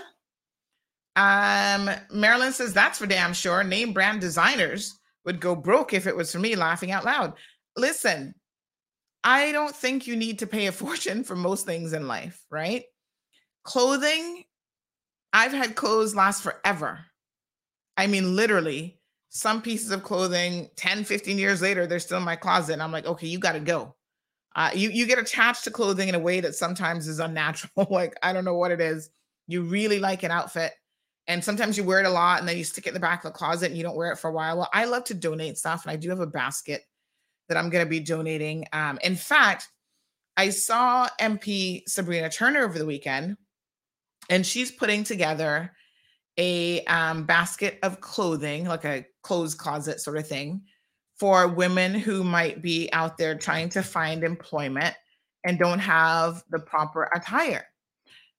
[1.15, 3.63] Um, Marilyn says that's for damn sure.
[3.63, 7.33] Name brand designers would go broke if it was for me laughing out loud.
[7.75, 8.33] Listen,
[9.23, 12.85] I don't think you need to pay a fortune for most things in life, right?
[13.63, 14.45] Clothing,
[15.33, 17.01] I've had clothes last forever.
[17.97, 22.37] I mean, literally, some pieces of clothing 10, 15 years later, they're still in my
[22.37, 22.73] closet.
[22.73, 23.95] And I'm like, okay, you got to go.
[24.55, 27.87] Uh, you, you get attached to clothing in a way that sometimes is unnatural.
[27.89, 29.09] like, I don't know what it is.
[29.45, 30.71] You really like an outfit
[31.27, 33.23] and sometimes you wear it a lot and then you stick it in the back
[33.23, 34.57] of the closet and you don't wear it for a while.
[34.57, 36.83] Well, I love to donate stuff and I do have a basket
[37.49, 38.65] that I'm going to be donating.
[38.71, 39.67] Um, in fact,
[40.37, 43.37] I saw MP Sabrina Turner over the weekend
[44.29, 45.73] and she's putting together
[46.37, 50.61] a um, basket of clothing, like a clothes closet sort of thing,
[51.19, 54.95] for women who might be out there trying to find employment
[55.43, 57.65] and don't have the proper attire.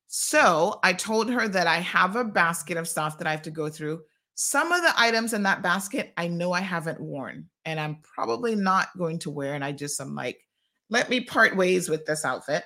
[0.08, 3.50] So I told her that I have a basket of stuff that I have to
[3.50, 4.00] go through.
[4.34, 8.54] Some of the items in that basket I know I haven't worn and I'm probably
[8.54, 9.54] not going to wear.
[9.54, 10.40] And I just am like,
[10.88, 12.64] let me part ways with this outfit.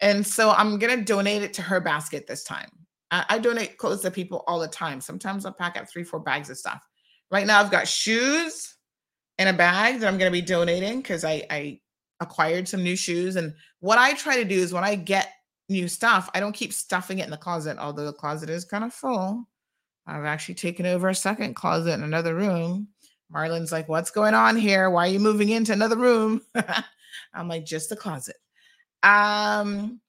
[0.00, 2.70] And so I'm going to donate it to her basket this time.
[3.10, 5.02] I, I donate clothes to people all the time.
[5.02, 6.82] Sometimes I'll pack up three, four bags of stuff.
[7.30, 8.76] Right now, I've got shoes
[9.38, 11.80] in a bag that I'm going to be donating because I, I
[12.20, 13.36] acquired some new shoes.
[13.36, 15.32] And what I try to do is when I get
[15.68, 16.30] new stuff.
[16.34, 19.48] I don't keep stuffing it in the closet, although the closet is kind of full.
[20.06, 22.88] I've actually taken over a second closet in another room.
[23.30, 24.88] Marlon's like, What's going on here?
[24.90, 26.42] Why are you moving into another room?
[27.34, 28.36] I'm like, Just the closet.
[29.02, 30.00] Um,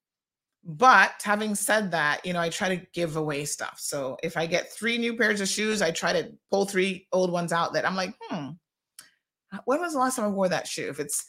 [0.64, 3.80] but having said that, you know, I try to give away stuff.
[3.80, 7.32] So if I get three new pairs of shoes, I try to pull three old
[7.32, 8.50] ones out that I'm like, hmm,
[9.66, 10.90] when was the last time I wore that shoe?
[10.90, 11.26] If it's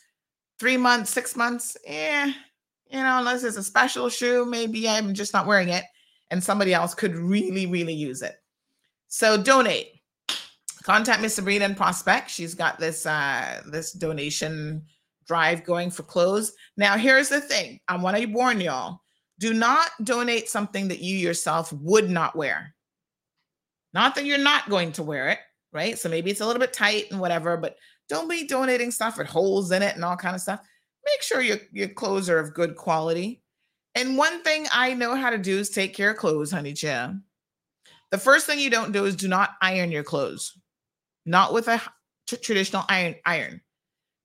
[0.59, 2.33] three months, six months, yeah,
[2.91, 5.85] you know, unless it's a special shoe, maybe I'm just not wearing it
[6.31, 8.37] and somebody else could really, really use it.
[9.09, 9.93] So donate.
[10.83, 12.31] Contact Miss Sabrina and Prospect.
[12.31, 14.83] She's got this uh this donation
[15.27, 16.53] drive going for clothes.
[16.77, 17.81] Now, here's the thing.
[17.89, 19.01] I want to warn y'all.
[19.39, 22.75] Do not donate something that you yourself would not wear.
[23.93, 25.39] Not that you're not going to wear it,
[25.73, 25.99] right?
[25.99, 27.77] So maybe it's a little bit tight and whatever, but
[28.09, 30.61] don't be donating stuff with holes in it and all kind of stuff
[31.13, 33.43] make sure your, your clothes are of good quality.
[33.95, 37.17] And one thing I know how to do is take care of clothes, honey chill.
[38.11, 40.57] The first thing you don't do is do not iron your clothes,
[41.27, 41.83] not with a
[42.27, 43.17] t- traditional iron.
[43.27, 43.61] Iron.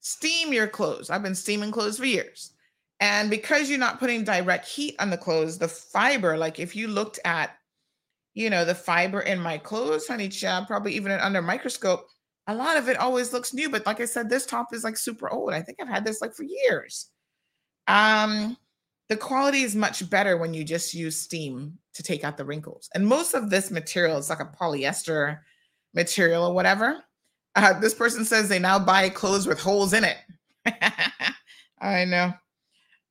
[0.02, 1.10] Steam your clothes.
[1.10, 2.52] I've been steaming clothes for years.
[3.00, 6.88] And because you're not putting direct heat on the clothes, the fiber, like if you
[6.88, 7.58] looked at,
[8.34, 12.08] you know, the fiber in my clothes, honey child, probably even under microscope,
[12.48, 14.98] a lot of it always looks new, but like I said, this top is like
[14.98, 15.54] super old.
[15.54, 17.10] I think I've had this like for years.
[17.88, 18.58] Um,
[19.10, 22.90] the quality is much better when you just use steam to take out the wrinkles.
[22.96, 25.40] And most of this material is like a polyester
[25.94, 27.04] material or whatever.
[27.56, 30.18] Uh, this person says they now buy clothes with holes in it.
[31.82, 32.34] I know.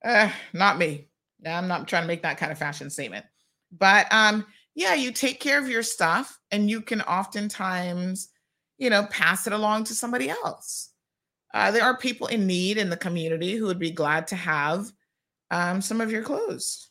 [0.05, 1.09] Uh, not me.
[1.47, 3.25] I'm not trying to make that kind of fashion statement.
[3.79, 8.29] But um, yeah, you take care of your stuff and you can oftentimes
[8.83, 10.91] you know, pass it along to somebody else.
[11.55, 14.91] Uh, there are people in need in the community who would be glad to have
[15.53, 16.89] um, some of your clothes.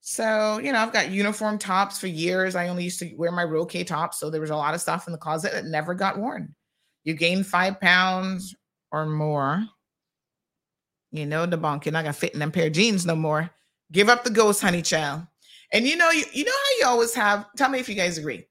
[0.00, 2.56] So, you know, I've got uniform tops for years.
[2.56, 4.18] I only used to wear my Roque tops.
[4.18, 6.54] So there was a lot of stuff in the closet that never got worn.
[7.04, 8.54] You gain five pounds
[8.90, 9.66] or more.
[11.10, 13.50] You know, the bonk, you're not gonna fit in them pair of jeans no more.
[13.92, 15.26] Give up the ghost, honey child.
[15.74, 18.16] And you know, you, you know how you always have, tell me if you guys
[18.16, 18.46] agree.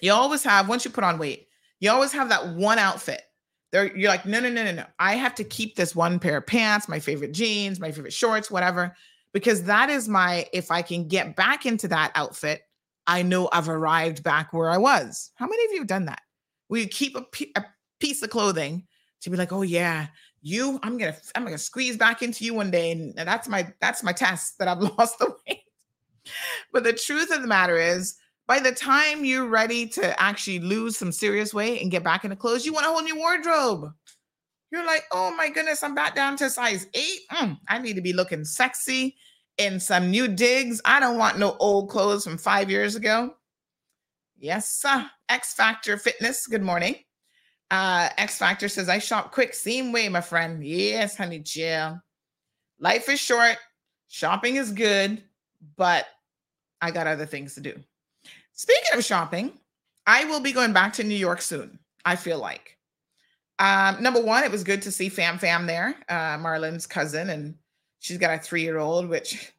[0.00, 1.47] You always have, once you put on weight,
[1.80, 3.22] you always have that one outfit.
[3.70, 4.84] There, you're like, no, no, no, no, no.
[4.98, 8.50] I have to keep this one pair of pants, my favorite jeans, my favorite shorts,
[8.50, 8.96] whatever,
[9.32, 10.46] because that is my.
[10.52, 12.62] If I can get back into that outfit,
[13.06, 15.30] I know I've arrived back where I was.
[15.34, 16.22] How many of you have done that?
[16.68, 17.64] We keep a, a
[18.00, 18.86] piece of clothing
[19.20, 20.06] to be like, oh yeah,
[20.40, 20.80] you.
[20.82, 24.12] I'm gonna, I'm gonna squeeze back into you one day, and that's my, that's my
[24.12, 25.62] test that I've lost the weight.
[26.72, 28.16] But the truth of the matter is,
[28.48, 32.34] by the time you're ready to actually lose some serious weight and get back into
[32.34, 33.92] clothes, you want a whole new wardrobe.
[34.72, 37.20] You're like, oh my goodness, I'm back down to size eight.
[37.30, 39.16] Mm, I need to be looking sexy
[39.58, 40.80] in some new digs.
[40.86, 43.34] I don't want no old clothes from five years ago.
[44.38, 45.08] Yes, sir.
[45.28, 46.46] X Factor Fitness.
[46.46, 46.96] Good morning.
[47.70, 50.64] Uh, X Factor says, I shop quick, same way, my friend.
[50.64, 52.00] Yes, honey, Jill.
[52.80, 53.56] Life is short.
[54.08, 55.22] Shopping is good,
[55.76, 56.06] but
[56.80, 57.74] I got other things to do.
[58.58, 59.52] Speaking of shopping,
[60.04, 61.78] I will be going back to New York soon.
[62.04, 62.76] I feel like.
[63.60, 67.54] Um, number one, it was good to see Fam Fam there, uh, Marlon's cousin, and
[68.00, 69.52] she's got a three year old, which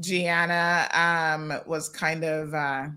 [0.00, 2.88] Gianna um, was kind of, uh,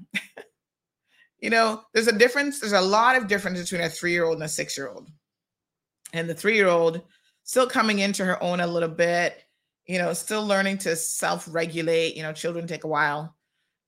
[1.39, 2.59] you know, there's a difference.
[2.59, 5.11] There's a lot of difference between a three year old and a six year old.
[6.11, 7.03] And the three year old
[7.43, 9.43] still coming into her own a little bit,
[9.86, 12.15] you know, still learning to self regulate.
[12.15, 13.36] You know, children take a while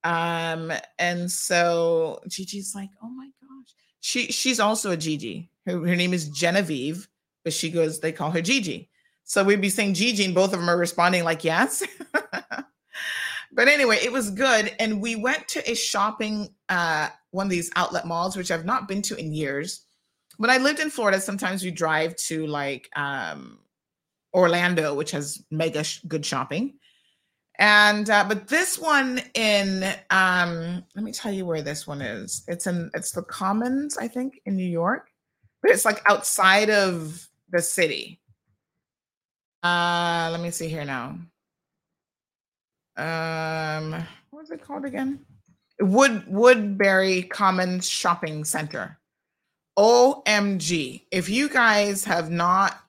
[0.04, 3.76] um, and so Gigi's like, oh my gosh.
[4.00, 5.50] She she's also a Gigi.
[5.66, 7.08] Her, her name is Genevieve,
[7.44, 8.90] but she goes, they call her Gigi.
[9.24, 11.84] So we'd be saying Gigi, and both of them are responding like yes.
[13.52, 14.76] but anyway, it was good.
[14.80, 18.88] And we went to a shopping, uh, one of these outlet malls, which I've not
[18.88, 19.86] been to in years.
[20.38, 23.60] When I lived in Florida, sometimes we drive to like um,
[24.34, 26.80] Orlando, which has mega sh- good shopping.
[27.62, 32.44] And uh, but this one in um, let me tell you where this one is.
[32.48, 35.12] It's in it's the Commons, I think, in New York,
[35.62, 38.20] but it's like outside of the city.
[39.62, 41.20] Uh, let me see here now.
[42.98, 43.92] Um,
[44.32, 45.24] what was it called again?
[45.80, 48.98] Wood Woodbury Commons Shopping Center.
[49.78, 51.04] OMG.
[51.12, 52.80] If you guys have not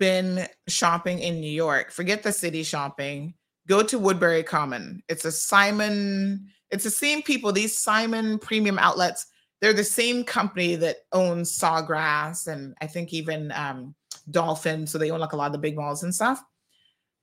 [0.00, 3.34] been shopping in New York, forget the city shopping.
[3.70, 5.00] Go to Woodbury Common.
[5.08, 9.26] It's a Simon, it's the same people, these Simon premium outlets.
[9.60, 13.94] They're the same company that owns Sawgrass and I think even um,
[14.28, 14.88] Dolphin.
[14.88, 16.42] So they own like a lot of the big malls and stuff.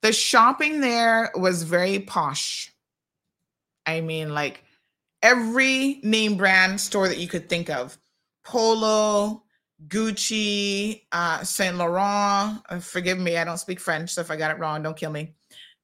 [0.01, 2.73] The shopping there was very posh.
[3.85, 4.63] I mean, like
[5.21, 7.97] every name brand store that you could think of
[8.45, 9.43] Polo,
[9.89, 12.61] Gucci, uh, Saint Laurent.
[12.69, 15.11] Uh, forgive me, I don't speak French, so if I got it wrong, don't kill
[15.11, 15.36] me.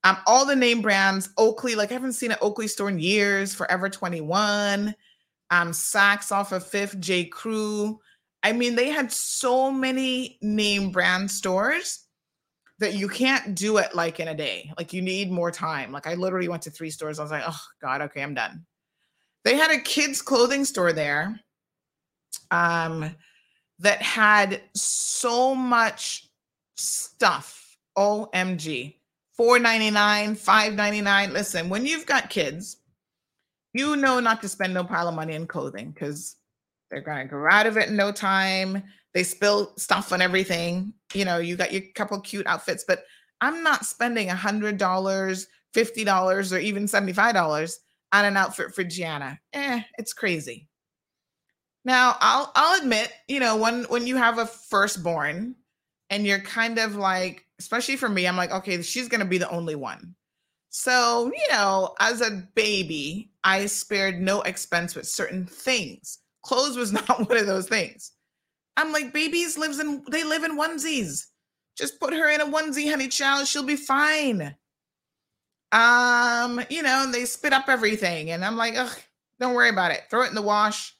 [0.04, 3.54] Um, all the name brands, Oakley, like I haven't seen an Oakley store in years,
[3.54, 4.94] Forever 21,
[5.50, 7.26] um, Saks off of Fifth, J.
[7.26, 8.00] Crew.
[8.44, 12.04] I mean, they had so many name brand stores
[12.80, 14.72] that you can't do it like in a day.
[14.78, 15.92] Like you need more time.
[15.94, 17.18] Like I literally went to three stores.
[17.18, 18.66] I was like, oh God, okay, I'm done.
[19.46, 21.40] They had a kids' clothing store there
[22.52, 23.16] um,
[23.80, 26.30] that had so much
[26.76, 27.62] stuff.
[27.98, 28.96] OMG.
[29.36, 32.78] 499 599 listen when you've got kids
[33.74, 36.36] you know not to spend no pile of money in clothing because
[36.94, 38.84] they're to grow out of it in no time.
[39.14, 40.94] They spill stuff on everything.
[41.14, 43.04] You know, you got your couple cute outfits, but
[43.42, 47.80] I'm not spending a hundred dollars, fifty dollars, or even seventy-five dollars
[48.12, 49.40] on an outfit for Gianna.
[49.54, 50.68] Eh, it's crazy.
[51.84, 55.56] Now, I'll I'll admit, you know, when when you have a firstborn
[56.10, 59.50] and you're kind of like, especially for me, I'm like, okay, she's gonna be the
[59.50, 60.16] only one.
[60.70, 66.20] So, you know, as a baby, I spared no expense with certain things.
[66.42, 68.12] Clothes was not one of those things.
[68.76, 71.28] I'm like, babies lives in they live in onesies.
[71.78, 73.48] Just put her in a onesie, honey child.
[73.48, 74.56] She'll be fine.
[75.72, 78.96] Um, you know, they spit up everything, and I'm like, ugh,
[79.40, 80.04] don't worry about it.
[80.10, 80.96] Throw it in the wash.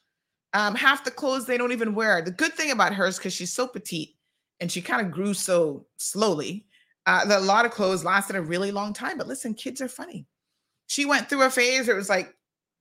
[0.52, 2.22] Um, half the clothes they don't even wear.
[2.22, 4.13] The good thing about her is because she's so petite
[4.60, 6.66] and she kind of grew so slowly.
[7.06, 9.18] Uh, that a lot of clothes lasted a really long time.
[9.18, 10.26] But listen, kids are funny.
[10.86, 12.34] She went through a phase where it was like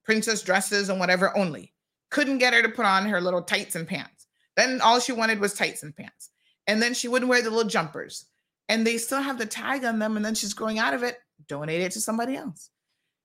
[0.06, 1.74] princess dresses and whatever only
[2.14, 4.28] couldn't get her to put on her little tights and pants.
[4.56, 6.30] Then all she wanted was tights and pants.
[6.68, 8.28] And then she wouldn't wear the little jumpers.
[8.70, 10.16] And they still have the tag on them.
[10.16, 11.18] And then she's growing out of it,
[11.48, 12.70] donate it to somebody else.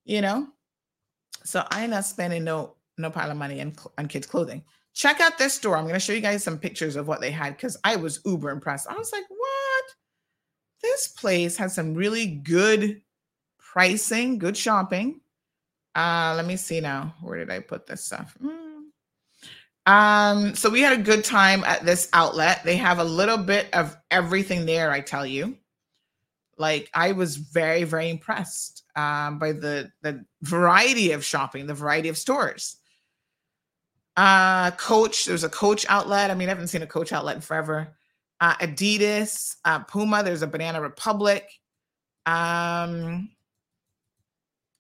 [0.05, 0.49] You know?
[1.45, 4.65] So I'm not spending no no pile of money on, on kids' clothing.
[4.95, 5.77] Check out this store.
[5.77, 8.21] I'm going to show you guys some pictures of what they had because I was
[8.25, 8.89] uber impressed.
[8.89, 9.85] I was like, what?
[10.83, 13.03] This place has some really good
[13.59, 15.21] pricing, good shopping.
[15.95, 17.15] Uh, let me see now.
[17.21, 18.37] Where did I put this stuff?
[18.43, 18.79] Mm.
[19.89, 22.63] Um, so we had a good time at this outlet.
[22.63, 25.57] They have a little bit of everything there, I tell you.
[26.59, 32.09] Like I was very, very impressed um, by the the variety of shopping, the variety
[32.09, 32.77] of stores.
[34.19, 36.33] Uh, Coach, there's a Coach outlet.
[36.33, 37.97] I mean, I haven't seen a Coach outlet in forever.
[38.41, 40.25] Uh, Adidas, uh, Puma.
[40.25, 41.49] There's a Banana Republic.
[42.27, 43.31] Um,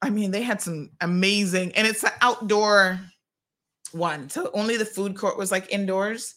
[0.03, 2.99] I mean, they had some amazing, and it's an outdoor
[3.93, 4.29] one.
[4.29, 6.35] So only the food court was like indoors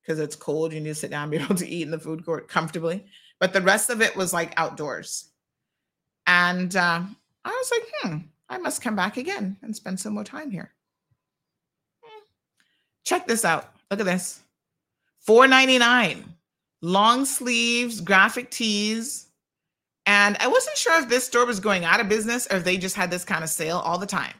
[0.00, 0.72] because it's cold.
[0.72, 3.04] You need to sit down and be able to eat in the food court comfortably.
[3.40, 5.28] But the rest of it was like outdoors.
[6.26, 7.02] And uh,
[7.44, 8.18] I was like, hmm,
[8.48, 10.72] I must come back again and spend some more time here.
[13.08, 13.72] Check this out.
[13.90, 14.42] Look at this.
[15.26, 16.24] $4.99.
[16.82, 19.28] Long sleeves, graphic tees.
[20.04, 22.76] And I wasn't sure if this store was going out of business or if they
[22.76, 24.34] just had this kind of sale all the time.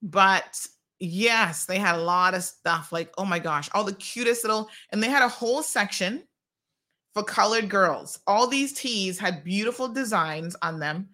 [0.00, 0.66] But
[1.00, 2.90] Yes, they had a lot of stuff.
[2.90, 6.24] Like, oh my gosh, all the cutest little, and they had a whole section
[7.14, 8.18] for colored girls.
[8.26, 11.08] All these tees had beautiful designs on them,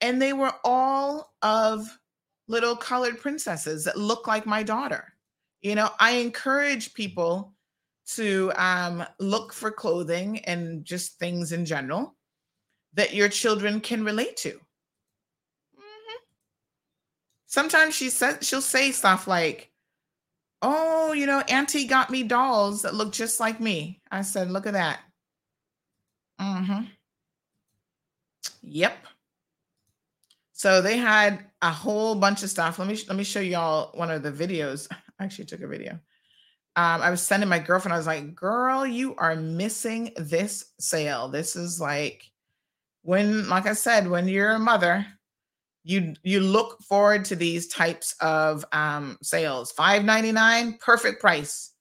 [0.00, 1.98] and they were all of
[2.48, 5.12] little colored princesses that look like my daughter.
[5.66, 7.54] You know, I encourage people
[8.14, 12.14] to um, look for clothing and just things in general
[12.94, 14.60] that your children can relate to
[17.56, 19.70] sometimes she says she'll say stuff like
[20.62, 24.00] Oh, you know, Auntie got me dolls that look just like me.
[24.10, 25.00] I said, look at that.
[26.40, 26.84] Mm-hmm.
[28.62, 28.96] Yep.
[30.54, 32.78] So they had a whole bunch of stuff.
[32.78, 34.88] Let me let me show y'all one of the videos.
[35.18, 35.92] I actually took a video.
[36.76, 37.94] Um, I was sending my girlfriend.
[37.94, 41.28] I was like, "Girl, you are missing this sale.
[41.28, 42.30] This is like
[43.02, 45.06] when, like I said, when you're a mother,
[45.84, 49.72] you you look forward to these types of um, sales.
[49.72, 51.72] Five ninety nine, perfect price.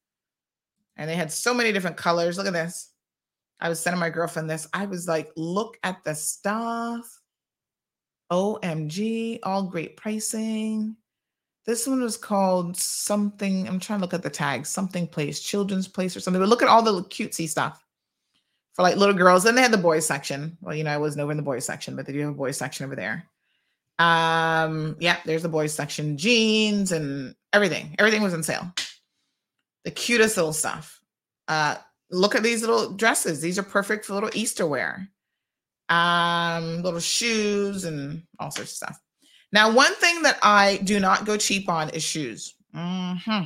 [0.97, 2.37] And they had so many different colors.
[2.37, 2.91] Look at this.
[3.59, 4.67] I was sending my girlfriend this.
[4.73, 7.05] I was like, look at the stuff.
[8.31, 10.95] OMG, all great pricing.
[11.65, 13.67] This one was called something.
[13.67, 16.41] I'm trying to look at the tag, something place, children's place or something.
[16.41, 17.83] But look at all the cutesy stuff
[18.73, 19.43] for like little girls.
[19.43, 20.57] Then they had the boys section.
[20.61, 22.33] Well, you know, I wasn't over in the boys section, but they do have a
[22.33, 23.25] boys section over there.
[23.97, 27.95] Um, yeah, there's the boys section, jeans and everything.
[27.97, 28.71] Everything was on sale.
[29.85, 30.99] The cutest little stuff.
[31.47, 31.77] Uh,
[32.11, 33.41] look at these little dresses.
[33.41, 35.09] These are perfect for little Easter wear.
[35.89, 39.01] Um, little shoes and all sorts of stuff.
[39.55, 42.55] Now, one thing that I do not go cheap on is shoes.
[42.75, 43.45] Mm-hmm.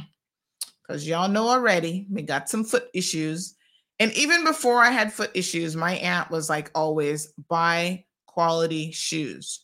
[0.81, 3.53] Because y'all know already, we got some foot issues.
[3.99, 9.63] And even before I had foot issues, my aunt was like, always buy quality shoes.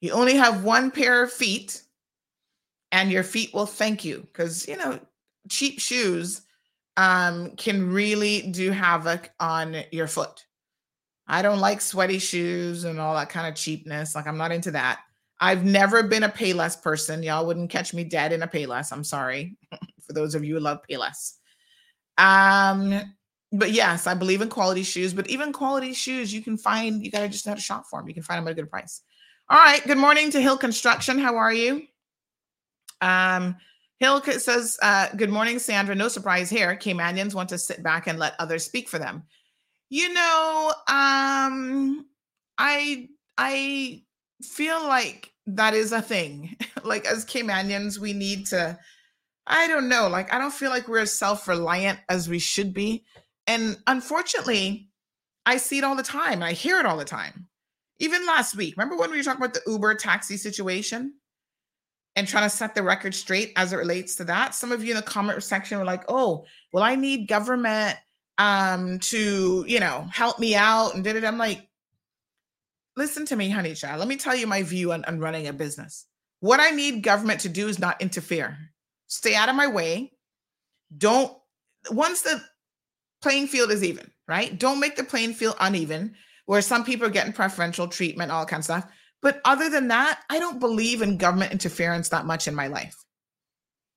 [0.00, 1.80] You only have one pair of feet,
[2.90, 4.26] and your feet will thank you.
[4.32, 4.98] Because, you know,
[5.48, 6.42] cheap shoes
[6.96, 10.46] um, can really do havoc on your foot.
[11.28, 14.16] I don't like sweaty shoes and all that kind of cheapness.
[14.16, 14.98] Like, I'm not into that.
[15.40, 17.22] I've never been a Payless person.
[17.22, 18.92] Y'all wouldn't catch me dead in a Payless.
[18.92, 19.56] I'm sorry
[20.06, 21.34] for those of you who love Payless.
[22.18, 23.14] Um,
[23.52, 25.12] but yes, I believe in quality shoes.
[25.12, 27.04] But even quality shoes, you can find.
[27.04, 28.08] You gotta just know how to shop for them.
[28.08, 29.02] You can find them at a good price.
[29.48, 29.84] All right.
[29.86, 31.18] Good morning to Hill Construction.
[31.18, 31.86] How are you?
[33.00, 33.56] Um,
[33.98, 35.94] Hill says, uh, "Good morning, Sandra.
[35.94, 36.76] No surprise here.
[36.76, 39.22] Caymanians want to sit back and let others speak for them.
[39.88, 42.06] You know, um,
[42.58, 43.08] I
[43.38, 44.02] I
[44.42, 46.56] feel like that is a thing.
[46.84, 48.78] like as Caymanians, we need to,
[49.46, 53.04] I don't know, like I don't feel like we're as self-reliant as we should be.
[53.46, 54.88] And unfortunately,
[55.46, 56.42] I see it all the time.
[56.42, 57.46] I hear it all the time.
[57.98, 61.14] Even last week, remember when we were talking about the Uber taxi situation
[62.16, 64.54] and trying to set the record straight as it relates to that?
[64.54, 67.96] Some of you in the comment section were like, oh, well, I need government
[68.38, 71.24] um to, you know, help me out and did it.
[71.24, 71.68] I'm like,
[72.96, 73.98] listen to me, honey child.
[73.98, 76.06] Let me tell you my view on, on running a business.
[76.40, 78.56] What I need government to do is not interfere.
[79.06, 80.12] Stay out of my way.
[80.96, 81.36] Don't,
[81.90, 82.42] once the
[83.22, 84.58] playing field is even, right?
[84.58, 86.14] Don't make the playing field uneven
[86.46, 88.92] where some people are getting preferential treatment, all kinds of stuff.
[89.22, 92.96] But other than that, I don't believe in government interference that much in my life.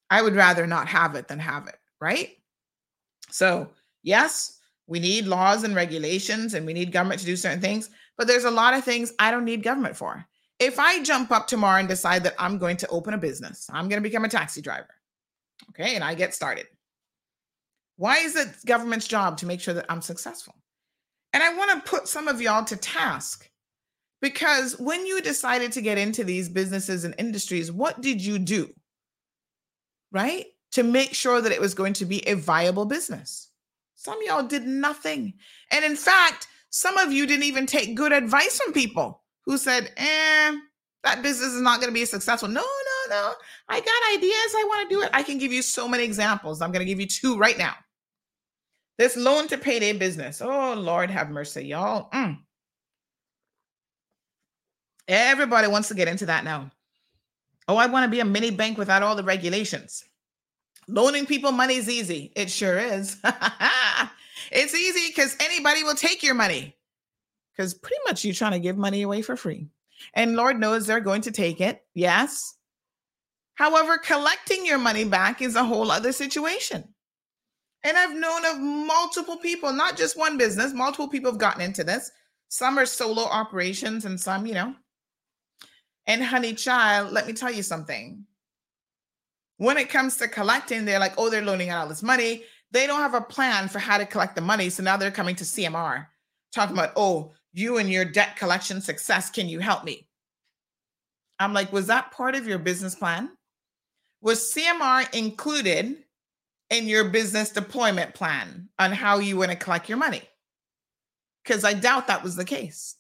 [0.10, 2.32] I would rather not have it than have it, right?
[3.30, 3.70] So,
[4.02, 7.92] yes, we need laws and regulations and we need government to do certain things.
[8.20, 10.28] But there's a lot of things I don't need government for.
[10.60, 13.88] If I jump up tomorrow and decide that I'm going to open a business, I'm
[13.88, 14.94] going to become a taxi driver.
[15.70, 15.96] Okay.
[15.96, 16.68] And I get started.
[17.96, 20.54] Why is it government's job to make sure that I'm successful?
[21.32, 23.50] And I want to put some of y'all to task
[24.22, 28.70] because when you decided to get into these businesses and industries, what did you do?
[30.12, 30.48] Right?
[30.74, 33.48] To make sure that it was going to be a viable business.
[33.96, 35.36] Some y'all did nothing.
[35.72, 39.92] And in fact, some of you didn't even take good advice from people who said,
[39.98, 40.58] eh,
[41.04, 42.50] that business is not going to be successful.
[42.50, 43.34] No, no, no.
[43.70, 44.54] I got ideas.
[44.56, 45.10] I want to do it.
[45.14, 46.62] I can give you so many examples.
[46.62, 47.74] I'm going to give you two right now.
[48.98, 50.42] This loan to payday business.
[50.42, 52.10] Oh, Lord have mercy, y'all.
[52.12, 52.38] Mm.
[55.08, 56.70] Everybody wants to get into that now.
[57.68, 60.04] Oh, I want to be a mini bank without all the regulations.
[60.88, 62.34] Loaning people money is easy.
[62.36, 63.18] It sure is.
[64.52, 66.76] It's easy because anybody will take your money
[67.60, 69.68] because pretty much you're trying to give money away for free.
[70.14, 71.84] And Lord knows they're going to take it.
[71.94, 72.56] Yes.
[73.56, 76.86] However, collecting your money back is a whole other situation.
[77.84, 81.84] And I've known of multiple people, not just one business, multiple people have gotten into
[81.84, 82.10] this.
[82.48, 84.74] Some are solo operations and some, you know.
[86.08, 88.24] And honey child, let me tell you something.
[89.58, 92.46] When it comes to collecting, they're like, oh, they're loaning out all this money.
[92.72, 94.70] They don't have a plan for how to collect the money.
[94.70, 96.08] So now they're coming to CMR
[96.54, 99.30] talking about, oh, you and your debt collection success.
[99.30, 100.08] Can you help me?
[101.40, 103.32] I'm like, was that part of your business plan?
[104.22, 106.04] Was CMR included
[106.70, 110.22] in your business deployment plan on how you want to collect your money?
[111.44, 112.96] Because I doubt that was the case.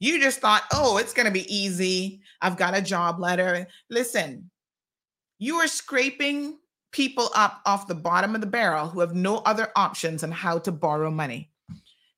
[0.00, 2.22] You just thought, oh, it's going to be easy.
[2.40, 3.68] I've got a job letter.
[3.88, 4.50] Listen,
[5.38, 6.58] you are scraping
[6.92, 10.58] people up off the bottom of the barrel who have no other options on how
[10.60, 11.50] to borrow money.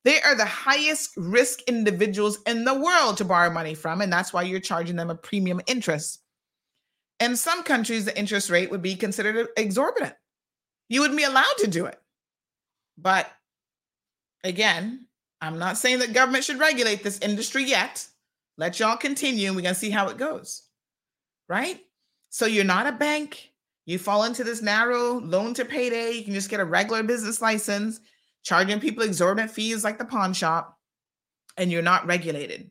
[0.04, 4.32] They are the highest risk individuals in the world to borrow money from, and that's
[4.32, 6.20] why you're charging them a premium interest.
[7.20, 10.14] In some countries, the interest rate would be considered exorbitant.
[10.90, 11.98] You wouldn't be allowed to do it.
[12.98, 13.30] But
[14.42, 15.06] again,
[15.40, 18.06] I'm not saying that government should regulate this industry yet.
[18.58, 20.62] Let y'all continue and we're going to see how it goes.
[21.48, 21.80] Right?
[22.30, 23.53] So you're not a bank.
[23.86, 26.12] You fall into this narrow loan to payday.
[26.12, 28.00] You can just get a regular business license,
[28.42, 30.78] charging people exorbitant fees like the pawn shop,
[31.56, 32.70] and you're not regulated.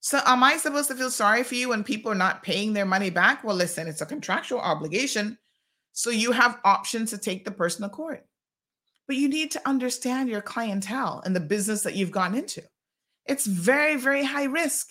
[0.00, 2.84] So, am I supposed to feel sorry for you when people are not paying their
[2.84, 3.42] money back?
[3.42, 5.38] Well, listen, it's a contractual obligation.
[5.92, 8.26] So, you have options to take the person to court.
[9.06, 12.62] But you need to understand your clientele and the business that you've gotten into.
[13.26, 14.88] It's very, very high risk.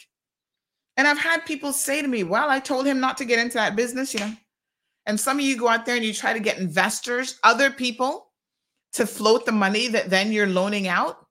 [0.98, 3.56] And I've had people say to me, Well, I told him not to get into
[3.56, 4.34] that business, you know.
[5.06, 8.32] And some of you go out there and you try to get investors, other people
[8.94, 11.26] to float the money that then you're loaning out.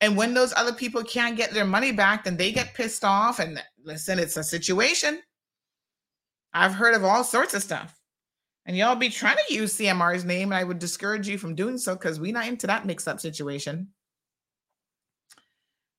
[0.00, 3.38] And when those other people can't get their money back, then they get pissed off.
[3.38, 5.20] And listen, it's a situation.
[6.52, 7.94] I've heard of all sorts of stuff.
[8.66, 11.78] And y'all be trying to use CMR's name, and I would discourage you from doing
[11.78, 13.88] so because we're not into that mix-up situation.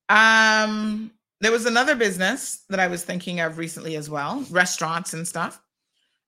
[0.08, 5.28] Um, there was another business that I was thinking of recently as well, restaurants and
[5.28, 5.62] stuff.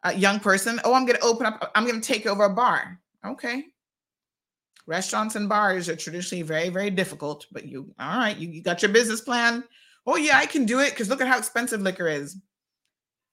[0.04, 2.50] A young person, oh, I'm going to open up, I'm going to take over a
[2.50, 3.00] bar.
[3.26, 3.66] Okay.
[4.88, 8.82] Restaurants and bars are traditionally very, very difficult, but you, all right, you, you got
[8.82, 9.64] your business plan.
[10.08, 12.38] Oh, yeah, I can do it because look at how expensive liquor is.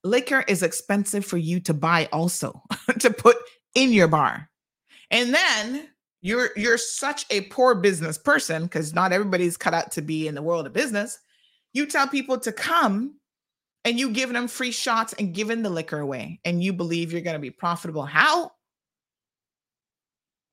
[0.04, 2.62] Liquor is expensive for you to buy, also
[2.98, 3.36] to put
[3.74, 4.50] in your bar.
[5.10, 5.88] And then
[6.20, 10.34] you're you're such a poor business person because not everybody's cut out to be in
[10.34, 11.18] the world of business
[11.72, 13.14] you tell people to come
[13.84, 17.20] and you giving them free shots and giving the liquor away and you believe you're
[17.20, 18.52] going to be profitable how?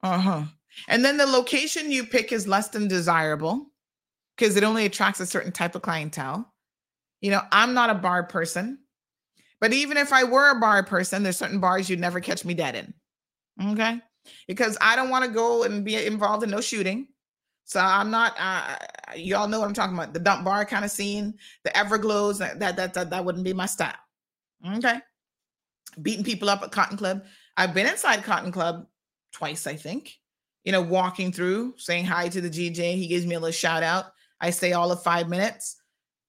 [0.03, 0.43] Uh-huh.
[0.87, 3.71] And then the location you pick is less than desirable
[4.37, 6.51] because it only attracts a certain type of clientele.
[7.21, 8.77] You know i'm not a bar person
[9.59, 12.53] but even if i were a bar person there's certain bars you'd never catch me
[12.53, 12.93] dead in
[13.63, 14.01] okay?
[14.47, 17.07] Because I don't want to go and be involved in no shooting.
[17.65, 18.35] So I'm not.
[18.39, 18.75] Uh,
[19.15, 20.13] y'all know what I'm talking about.
[20.13, 22.37] The dump bar kind of scene, the Everglows.
[22.37, 23.95] That that that that, that wouldn't be my style.
[24.77, 24.99] Okay,
[26.01, 27.25] beating people up at Cotton Club.
[27.57, 28.85] I've been inside Cotton Club
[29.33, 30.17] twice, I think.
[30.63, 32.95] You know, walking through, saying hi to the GJ.
[32.95, 34.05] He gives me a little shout out.
[34.39, 35.77] I stay all of five minutes.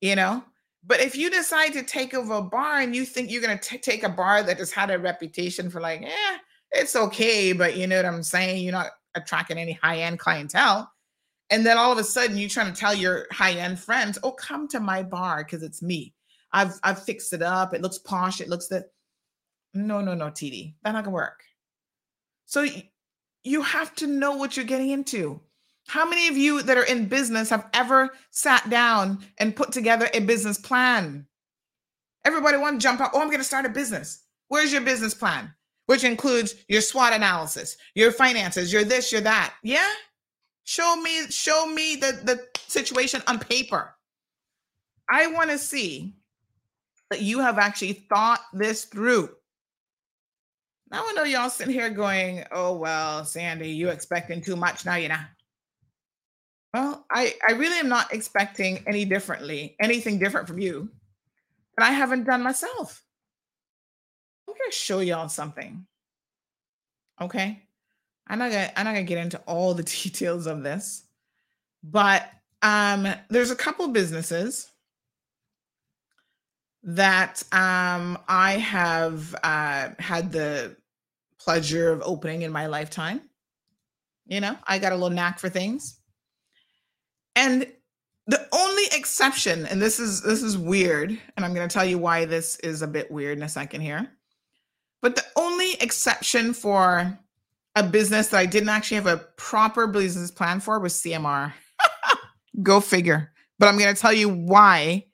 [0.01, 0.43] You know,
[0.87, 3.78] but if you decide to take over a bar and you think you're going to
[3.78, 6.39] take a bar that has had a reputation for like, eh,
[6.72, 8.62] it's okay, but you know what I'm saying?
[8.62, 10.91] You're not attracting any high end clientele.
[11.51, 14.32] And then all of a sudden you're trying to tell your high end friends, oh,
[14.32, 16.14] come to my bar because it's me.
[16.53, 17.74] I've I've fixed it up.
[17.74, 18.40] It looks posh.
[18.40, 18.86] It looks that.
[19.74, 20.74] No, no, no, TD.
[20.82, 21.42] That's not gonna work.
[22.47, 22.66] So
[23.44, 25.40] you have to know what you're getting into.
[25.88, 30.09] How many of you that are in business have ever sat down and put together
[30.12, 31.26] a business plan?
[32.24, 33.11] Everybody want to jump out.
[33.14, 34.24] Oh, I'm going to start a business.
[34.49, 35.55] Where's your business plan?
[35.86, 39.55] which includes your SWOT analysis, your finances, your this, your that.
[39.62, 39.88] Yeah.
[40.66, 43.94] Show me, show me the, the situation on paper.
[45.08, 46.16] I want to see
[47.08, 49.30] that you have actually thought this through.
[50.90, 54.96] Now I know y'all sitting here going, oh well, Sandy, you expecting too much now,
[54.96, 55.20] you know.
[56.74, 60.90] Well, I, I really am not expecting any differently, anything different from you
[61.78, 63.04] that I haven't done myself.
[64.48, 65.86] I'm gonna show y'all something.
[67.22, 67.65] Okay.
[68.26, 71.04] I'm not gonna I'm not gonna get into all the details of this,
[71.82, 72.30] but
[72.62, 74.70] um there's a couple businesses
[76.82, 80.76] that um I have uh had the
[81.40, 83.22] pleasure of opening in my lifetime.
[84.26, 86.00] You know, I got a little knack for things.
[87.36, 87.66] And
[88.26, 92.24] the only exception, and this is this is weird, and I'm to tell you why
[92.24, 94.10] this is a bit weird in a second here.
[95.00, 97.16] But the only exception for
[97.76, 101.52] a business that I didn't actually have a proper business plan for was CMR.
[102.62, 103.32] Go figure.
[103.58, 105.04] But I'm going to tell you why,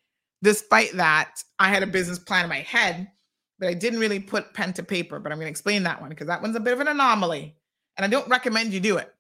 [0.42, 3.08] despite that, I had a business plan in my head,
[3.58, 5.18] but I didn't really put pen to paper.
[5.18, 7.56] But I'm going to explain that one because that one's a bit of an anomaly.
[7.96, 9.12] And I don't recommend you do it.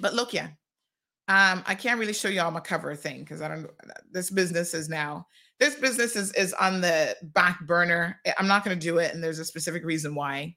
[0.00, 0.48] But look, yeah,
[1.28, 3.70] um, I can't really show you all my cover thing because I don't.
[4.10, 5.26] This business is now
[5.60, 8.20] this business is is on the back burner.
[8.38, 10.56] I'm not going to do it, and there's a specific reason why.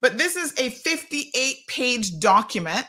[0.00, 2.86] But this is a 58 page document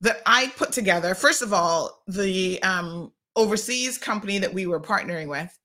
[0.00, 1.14] that I put together.
[1.14, 5.56] First of all, the um, overseas company that we were partnering with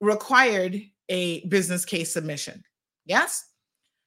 [0.00, 2.62] required a business case submission.
[3.04, 3.44] Yes.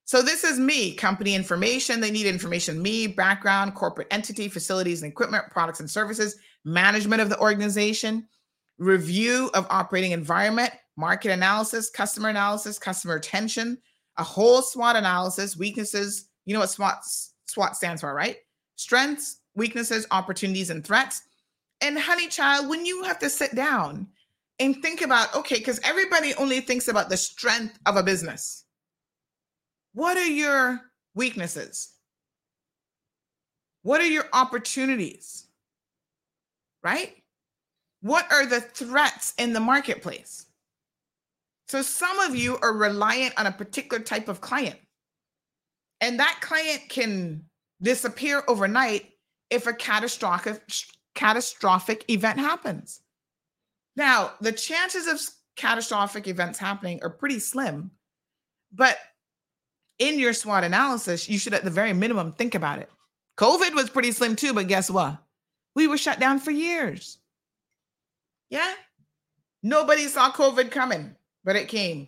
[0.05, 2.01] So this is me, company information.
[2.01, 6.35] They need information, me, background, corporate entity, facilities and equipment, products and services,
[6.65, 8.27] management of the organization,
[8.79, 13.77] review of operating environment, market analysis, customer analysis, customer retention,
[14.19, 16.29] a whole SWOT analysis, weaknesses.
[16.45, 17.03] You know what SWOT
[17.47, 18.37] SWOT stands for, right?
[18.75, 21.23] Strengths, weaknesses, opportunities, and threats.
[21.81, 24.07] And honey child, when you have to sit down
[24.59, 28.65] and think about, okay, because everybody only thinks about the strength of a business.
[29.93, 30.81] What are your
[31.15, 31.93] weaknesses?
[33.83, 35.47] What are your opportunities?
[36.83, 37.15] Right?
[38.01, 40.45] What are the threats in the marketplace?
[41.69, 44.79] So some of you are reliant on a particular type of client.
[46.01, 47.43] And that client can
[47.79, 49.11] disappear overnight
[49.51, 50.63] if a catastrophic
[51.13, 53.01] catastrophic event happens.
[53.95, 55.21] Now, the chances of
[55.57, 57.91] catastrophic events happening are pretty slim,
[58.73, 58.97] but
[59.99, 62.89] in your SWOT analysis, you should at the very minimum think about it.
[63.37, 65.17] COVID was pretty slim too, but guess what?
[65.75, 67.19] We were shut down for years.
[68.49, 68.73] Yeah.
[69.61, 72.07] Nobody saw COVID coming, but it came.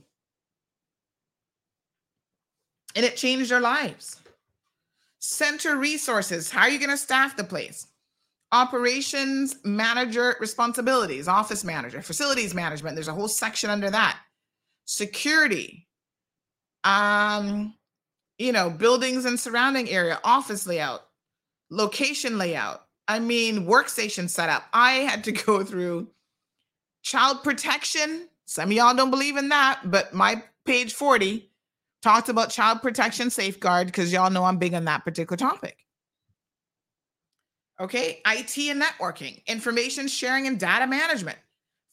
[2.95, 4.19] And it changed our lives.
[5.19, 6.51] Center resources.
[6.51, 7.87] How are you going to staff the place?
[8.51, 12.95] Operations manager responsibilities, office manager, facilities management.
[12.95, 14.19] There's a whole section under that.
[14.85, 15.87] Security.
[16.83, 17.75] Um,
[18.37, 21.05] you know, buildings and surrounding area, office layout,
[21.69, 22.85] location layout.
[23.07, 24.63] I mean, workstation setup.
[24.73, 26.07] I had to go through
[27.03, 28.27] child protection.
[28.51, 31.49] Some of y'all don't believe in that, but my page 40
[32.01, 35.77] talked about child protection safeguard because y'all know I'm big on that particular topic.
[37.79, 41.37] Okay, IT and networking, information sharing and data management,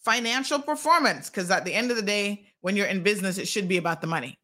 [0.01, 3.69] financial performance, because at the end of the day, when you're in business, it should
[3.69, 4.37] be about the money.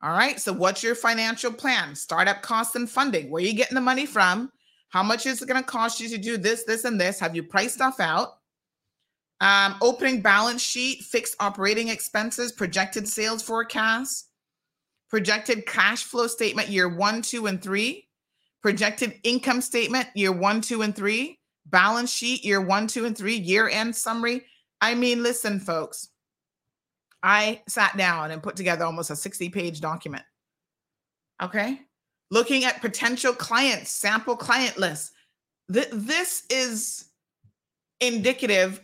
[0.00, 1.96] All right, so what's your financial plan?
[1.96, 3.28] Startup costs and funding.
[3.28, 4.52] Where are you getting the money from?
[4.90, 7.18] How much is it going to cost you to do this, this, and this?
[7.18, 8.37] Have you priced stuff out?
[9.40, 14.26] Um, opening balance sheet, fixed operating expenses, projected sales forecasts,
[15.08, 18.08] projected cash flow statement year one, two, and three,
[18.62, 23.36] projected income statement year one, two, and three, balance sheet year one, two, and three,
[23.36, 24.44] year end summary.
[24.80, 26.08] I mean, listen, folks,
[27.22, 30.24] I sat down and put together almost a 60 page document.
[31.42, 31.80] Okay.
[32.30, 35.12] Looking at potential clients, sample client lists.
[35.72, 37.06] Th- this is
[38.00, 38.80] indicative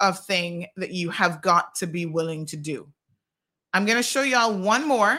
[0.00, 2.86] of thing that you have got to be willing to do.
[3.72, 5.18] I'm going to show y'all one more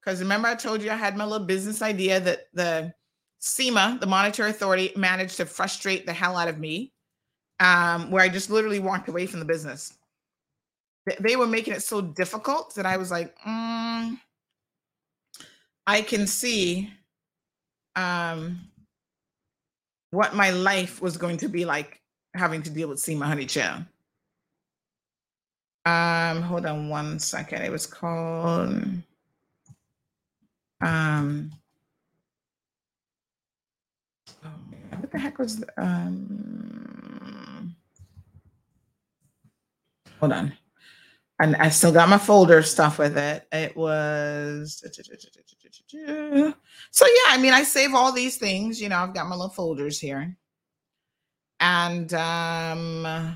[0.00, 2.92] because remember I told you I had my little business idea that the
[3.40, 6.92] CIMA, the Monetary Authority, managed to frustrate the hell out of me,
[7.60, 9.94] um, where I just literally walked away from the business.
[11.20, 14.18] They were making it so difficult that I was like, mm,
[15.86, 16.90] I can see
[17.96, 18.60] um,
[20.10, 22.00] what my life was going to be like
[22.34, 23.84] having to deal with CIMA Honey Chow.
[25.86, 27.62] Um, hold on one second.
[27.62, 28.84] It was called
[30.80, 31.50] um
[34.44, 34.50] oh,
[34.98, 37.74] what the heck was the, um
[40.20, 40.52] hold on.
[41.40, 43.46] And I still got my folder stuff with it.
[43.52, 44.82] It was
[46.90, 49.50] so yeah, I mean I save all these things, you know, I've got my little
[49.50, 50.36] folders here
[51.64, 53.34] and um, uh,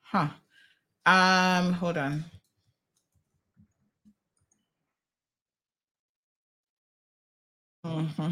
[0.00, 0.28] huh.
[1.04, 2.24] Um, hold on.
[7.84, 8.30] Mm-hmm.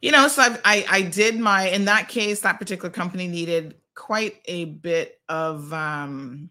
[0.00, 3.74] You know, so I've, I I did my in that case that particular company needed
[3.94, 6.48] quite a bit of um,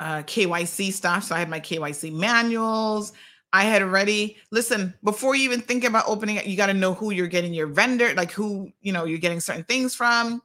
[0.00, 1.24] uh, KYC stuff.
[1.24, 3.12] So I had my KYC manuals.
[3.52, 6.46] I had already listen before you even think about opening it.
[6.46, 9.40] You got to know who you're getting your vendor, like who you know you're getting
[9.40, 10.42] certain things from.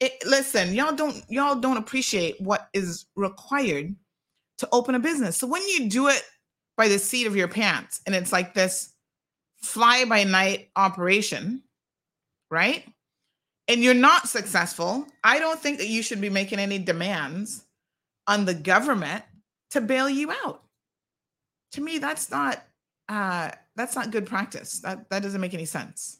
[0.00, 3.94] It, listen, y'all don't y'all don't appreciate what is required
[4.58, 5.36] to open a business.
[5.36, 6.22] So when you do it
[6.76, 8.94] by the seat of your pants, and it's like this
[9.56, 11.62] fly by night operation,
[12.50, 12.84] right?
[13.66, 15.06] And you're not successful.
[15.22, 17.64] I don't think that you should be making any demands
[18.26, 19.22] on the government
[19.70, 20.62] to bail you out
[21.72, 22.62] to me that's not
[23.08, 24.80] uh that's not good practice.
[24.80, 26.18] That that doesn't make any sense.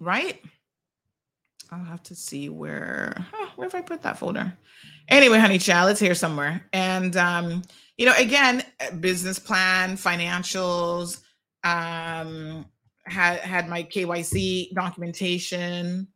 [0.00, 0.42] Right?
[1.70, 4.52] I'll have to see where huh, where have i put that folder?
[5.08, 6.66] Anyway honey child it's here somewhere.
[6.72, 7.62] And um
[8.02, 8.64] you know, again,
[9.00, 11.20] business plan, financials,
[11.62, 12.66] um,
[13.04, 16.08] had had my KYC documentation.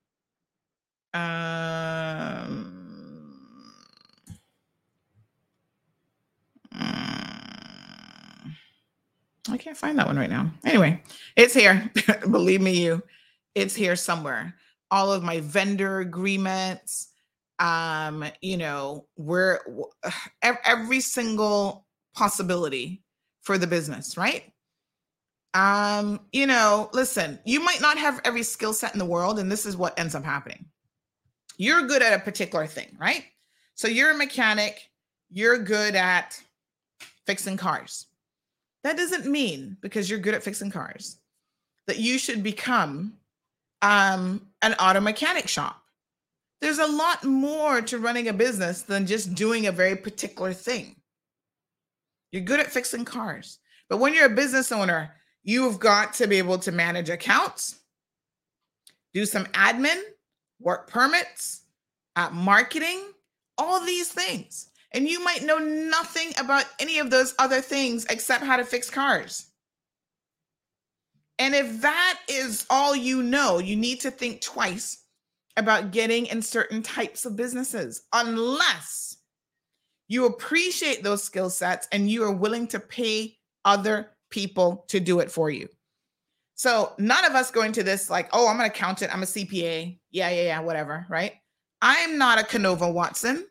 [1.14, 2.85] Um,
[9.48, 10.50] I can't find that one right now.
[10.64, 11.02] Anyway,
[11.36, 11.90] it's here.
[12.30, 13.02] Believe me, you,
[13.54, 14.54] it's here somewhere.
[14.90, 17.08] All of my vendor agreements,
[17.58, 19.86] um, you know, where w-
[20.42, 23.02] ev- every single possibility
[23.42, 24.52] for the business, right?
[25.54, 29.50] Um, you know, listen, you might not have every skill set in the world, and
[29.50, 30.66] this is what ends up happening.
[31.56, 33.24] You're good at a particular thing, right?
[33.74, 34.90] So you're a mechanic,
[35.30, 36.38] you're good at
[37.26, 38.05] fixing cars.
[38.86, 41.16] That doesn't mean because you're good at fixing cars
[41.88, 43.14] that you should become
[43.82, 45.82] um, an auto mechanic shop.
[46.60, 50.94] There's a lot more to running a business than just doing a very particular thing.
[52.30, 53.58] You're good at fixing cars.
[53.88, 57.80] But when you're a business owner, you've got to be able to manage accounts,
[59.12, 60.00] do some admin,
[60.60, 61.62] work permits,
[62.14, 63.02] uh, marketing,
[63.58, 64.68] all these things.
[64.92, 68.88] And you might know nothing about any of those other things except how to fix
[68.88, 69.46] cars.
[71.38, 75.02] And if that is all you know, you need to think twice
[75.56, 79.16] about getting in certain types of businesses, unless
[80.08, 85.20] you appreciate those skill sets and you are willing to pay other people to do
[85.20, 85.68] it for you.
[86.54, 89.98] So none of us go into this like, oh, I'm an accountant, I'm a CPA.
[90.10, 91.34] Yeah, yeah, yeah, whatever, right?
[91.82, 93.46] I'm not a Canover Watson.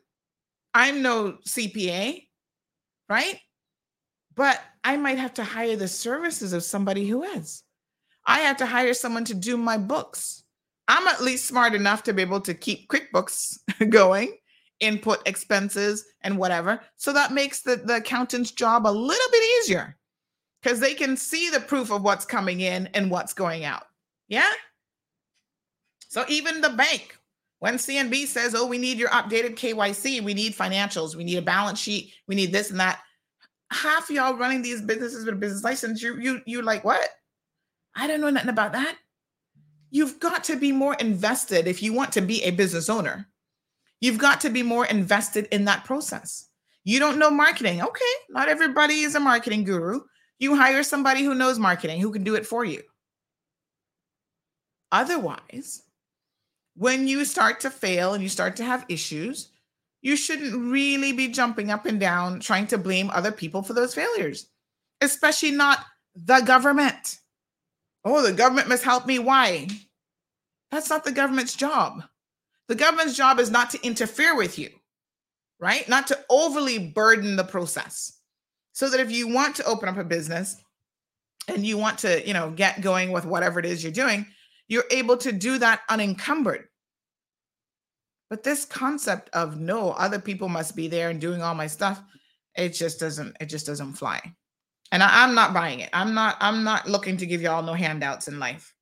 [0.76, 2.26] I'm no CPA,
[3.08, 3.40] right?
[4.34, 7.62] But I might have to hire the services of somebody who is.
[8.26, 10.44] I have to hire someone to do my books.
[10.86, 13.56] I'm at least smart enough to be able to keep QuickBooks
[13.88, 14.36] going,
[14.80, 16.82] input expenses and whatever.
[16.96, 19.96] So that makes the, the accountant's job a little bit easier
[20.62, 23.84] because they can see the proof of what's coming in and what's going out.
[24.28, 24.52] Yeah.
[26.08, 27.18] So even the bank,
[27.58, 31.42] when CNB says, oh, we need your updated KYC, we need financials, we need a
[31.42, 33.00] balance sheet, we need this and that.
[33.72, 37.08] Half y'all running these businesses with a business license, you you you like what?
[37.96, 38.96] I don't know nothing about that.
[39.90, 43.26] You've got to be more invested if you want to be a business owner.
[44.00, 46.48] You've got to be more invested in that process.
[46.84, 47.82] You don't know marketing.
[47.82, 50.00] Okay, not everybody is a marketing guru.
[50.38, 52.82] You hire somebody who knows marketing who can do it for you.
[54.92, 55.82] Otherwise,
[56.76, 59.48] when you start to fail and you start to have issues,
[60.02, 63.94] you shouldn't really be jumping up and down trying to blame other people for those
[63.94, 64.46] failures,
[65.00, 65.80] especially not
[66.14, 67.18] the government.
[68.04, 69.18] Oh, the government must help me.
[69.18, 69.66] Why?
[70.70, 72.04] That's not the government's job.
[72.68, 74.70] The government's job is not to interfere with you,
[75.58, 75.88] right?
[75.88, 78.12] Not to overly burden the process.
[78.72, 80.56] So that if you want to open up a business
[81.48, 84.26] and you want to, you know, get going with whatever it is you're doing,
[84.68, 86.68] you're able to do that unencumbered.
[88.28, 92.02] But this concept of no, other people must be there and doing all my stuff,
[92.56, 94.20] it just doesn't, it just doesn't fly.
[94.92, 95.90] And I, am not buying it.
[95.92, 98.74] I'm not, I'm not looking to give y'all no handouts in life.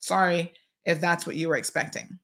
[0.00, 0.52] Sorry
[0.84, 2.18] if that's what you were expecting.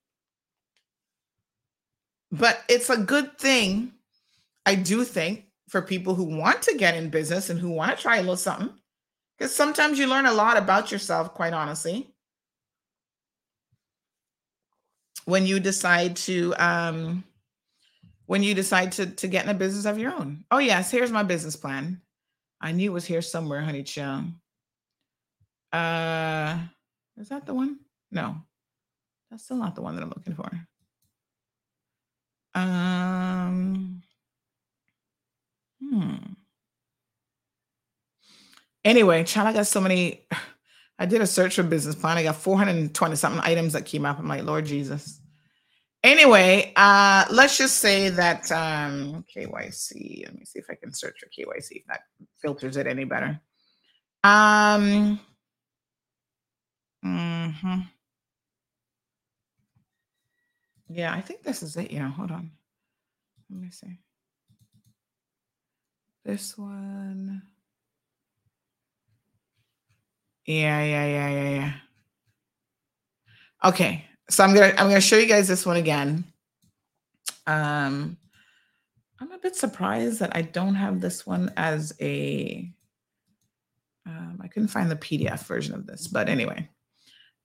[2.33, 3.93] But it's a good thing,
[4.67, 8.01] I do think, for people who want to get in business and who want to
[8.01, 8.71] try a little something.
[9.39, 12.13] Because sometimes you learn a lot about yourself, quite honestly.
[15.25, 17.25] When you decide to um
[18.27, 20.45] when you decide to to get in a business of your own.
[20.51, 22.01] Oh yes, here's my business plan.
[22.61, 24.27] I knew it was here somewhere, honey child.
[25.73, 26.59] Uh
[27.19, 27.79] is that the one?
[28.11, 28.37] No.
[29.31, 30.51] That's still not the one that I'm looking for.
[32.55, 34.03] Um
[35.81, 36.15] hmm.
[38.85, 40.27] Anyway, child, I got so many
[41.01, 42.19] I did a search for business plan.
[42.19, 44.19] I got 420 something items that came up.
[44.19, 45.19] I'm like, Lord Jesus.
[46.05, 50.27] Anyway, uh, let's just say that um, KYC.
[50.27, 52.03] Let me see if I can search for KYC if that
[52.43, 53.41] filters it any better.
[54.23, 55.19] Um,
[57.03, 57.81] mm-hmm.
[60.91, 61.91] Yeah, I think this is it.
[61.91, 62.51] Yeah, hold on.
[63.49, 64.01] Let me see.
[66.27, 67.43] This one.
[70.47, 71.73] Yeah, yeah, yeah, yeah, yeah.
[73.65, 76.25] Okay, so I'm gonna I'm gonna show you guys this one again.
[77.47, 78.17] Um,
[79.21, 82.69] I'm a bit surprised that I don't have this one as a.
[84.07, 86.69] Um, I couldn't find the PDF version of this, but anyway.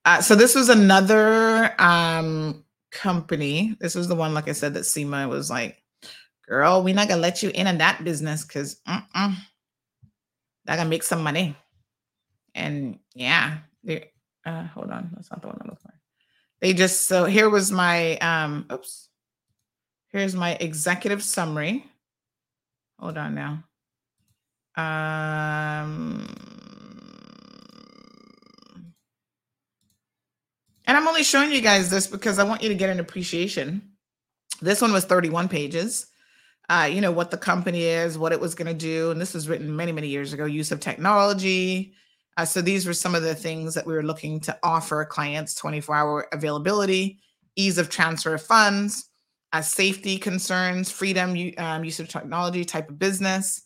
[0.06, 3.76] Uh, so this was another um, company.
[3.80, 5.82] This was the one, like I said, that CIMA was like
[6.48, 9.36] girl, we're not gonna let you in on that business because that
[10.66, 11.56] gonna make some money.
[12.56, 14.10] And yeah, they,
[14.45, 15.93] uh, hold on, that's not the one I'm looking for.
[16.62, 19.10] They just so here was my um, oops,
[20.08, 21.86] here's my executive summary.
[22.99, 23.64] Hold on now.
[24.78, 26.26] Um,
[30.86, 33.91] and I'm only showing you guys this because I want you to get an appreciation.
[34.62, 36.08] This one was 31 pages
[36.70, 39.12] uh, you know, what the company is, what it was going to do.
[39.12, 41.93] And this was written many, many years ago use of technology.
[42.38, 45.55] Uh, so these were some of the things that we were looking to offer clients
[45.55, 47.19] 24 hour availability,
[47.55, 49.09] ease of transfer of funds,
[49.53, 53.63] uh, safety concerns, freedom, um, use of technology, type of business.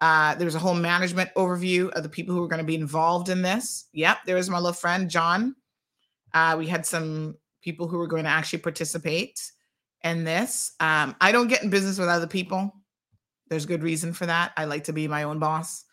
[0.00, 3.28] Uh, there's a whole management overview of the people who are going to be involved
[3.28, 3.88] in this.
[3.92, 5.54] Yep, there was my little friend, John.
[6.34, 9.40] Uh, we had some people who were going to actually participate
[10.04, 10.72] in this.
[10.80, 12.74] Um, I don't get in business with other people.
[13.48, 14.52] There's good reason for that.
[14.56, 15.84] I like to be my own boss,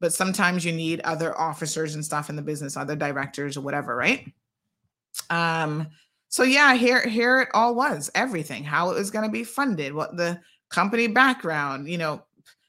[0.00, 3.94] but sometimes you need other officers and stuff in the business, other directors or whatever,
[3.94, 4.32] right?
[5.28, 5.88] Um,
[6.28, 9.92] so yeah, here here it all was everything, how it was going to be funded,
[9.92, 10.40] what the
[10.70, 12.22] company background, you know.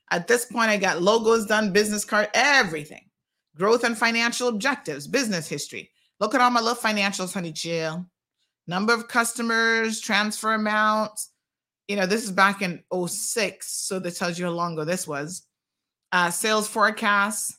[0.10, 3.10] At this point, I got logos done, business card, everything,
[3.56, 5.90] growth and financial objectives, business history.
[6.20, 8.06] Look at all my little financials, honey, chill
[8.68, 11.30] number of customers, transfer amounts.
[11.88, 15.08] You know, this is back in 06, so that tells you how long ago this
[15.08, 15.46] was.
[16.12, 17.58] Uh, sales forecasts.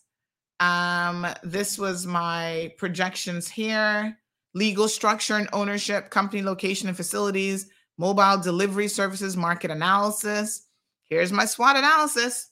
[0.60, 4.16] Um, this was my projections here.
[4.54, 10.66] Legal structure and ownership, company location and facilities, mobile delivery services, market analysis.
[11.08, 12.50] Here's my SWOT analysis.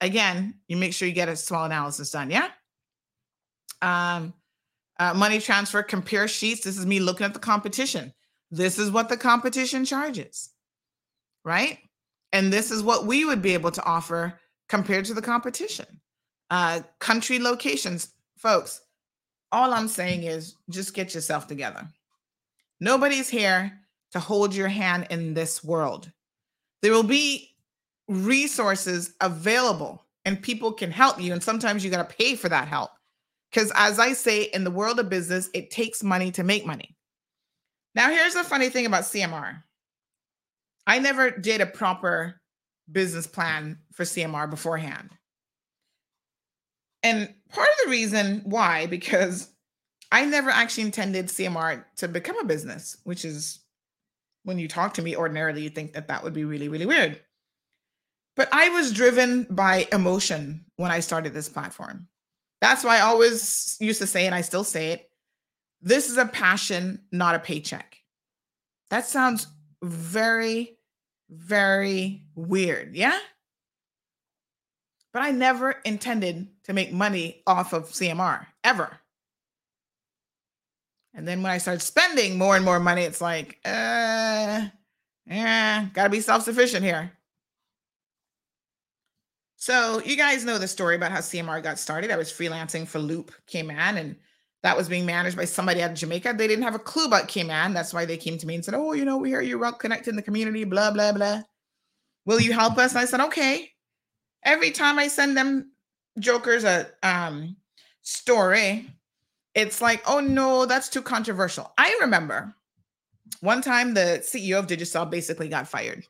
[0.00, 2.30] Again, you make sure you get a SWOT analysis done.
[2.30, 2.48] Yeah.
[3.82, 4.34] Um,
[4.98, 6.62] uh, money transfer compare sheets.
[6.62, 8.12] This is me looking at the competition.
[8.50, 10.50] This is what the competition charges,
[11.44, 11.78] right?
[12.32, 14.39] And this is what we would be able to offer
[14.70, 15.84] compared to the competition.
[16.48, 18.80] Uh, country locations, folks.
[19.52, 21.86] All I'm saying is just get yourself together.
[22.78, 23.80] Nobody's here
[24.12, 26.10] to hold your hand in this world.
[26.82, 27.50] There will be
[28.08, 31.32] resources available and people can help you.
[31.32, 32.90] And sometimes you got to pay for that help.
[33.50, 36.96] Because as I say, in the world of business, it takes money to make money.
[37.96, 39.62] Now, here's the funny thing about CMR
[40.86, 42.39] I never did a proper
[42.92, 45.10] business plan for CMR beforehand.
[47.02, 49.48] And part of the reason why, because
[50.12, 53.60] I never actually intended CMR to become a business, which is
[54.44, 57.20] when you talk to me ordinarily, you think that that would be really, really weird.
[58.36, 62.08] But I was driven by emotion when I started this platform.
[62.60, 65.10] That's why I always used to say, and I still say it
[65.82, 67.96] this is a passion, not a paycheck.
[68.90, 69.46] That sounds
[69.82, 70.76] very,
[71.30, 72.94] very weird.
[72.94, 73.18] Yeah.
[75.12, 79.00] But I never intended to make money off of CMR ever.
[81.14, 84.68] And then when I started spending more and more money, it's like, uh,
[85.26, 87.12] yeah, gotta be self sufficient here.
[89.56, 92.10] So you guys know the story about how CMR got started.
[92.10, 94.16] I was freelancing for Loop Cayman, and
[94.62, 96.34] that was being managed by somebody out of Jamaica.
[96.36, 97.72] They didn't have a clue about Cayman.
[97.72, 100.16] That's why they came to me and said, "Oh, you know, we hear you're in
[100.16, 100.64] the community.
[100.64, 101.42] Blah blah blah.
[102.26, 103.72] Will you help us?" And I said, "Okay."
[104.42, 105.72] Every time I send them
[106.18, 107.56] jokers a um,
[108.02, 108.90] story,
[109.54, 112.54] it's like, "Oh no, that's too controversial." I remember
[113.40, 116.04] one time the CEO of Digicel basically got fired.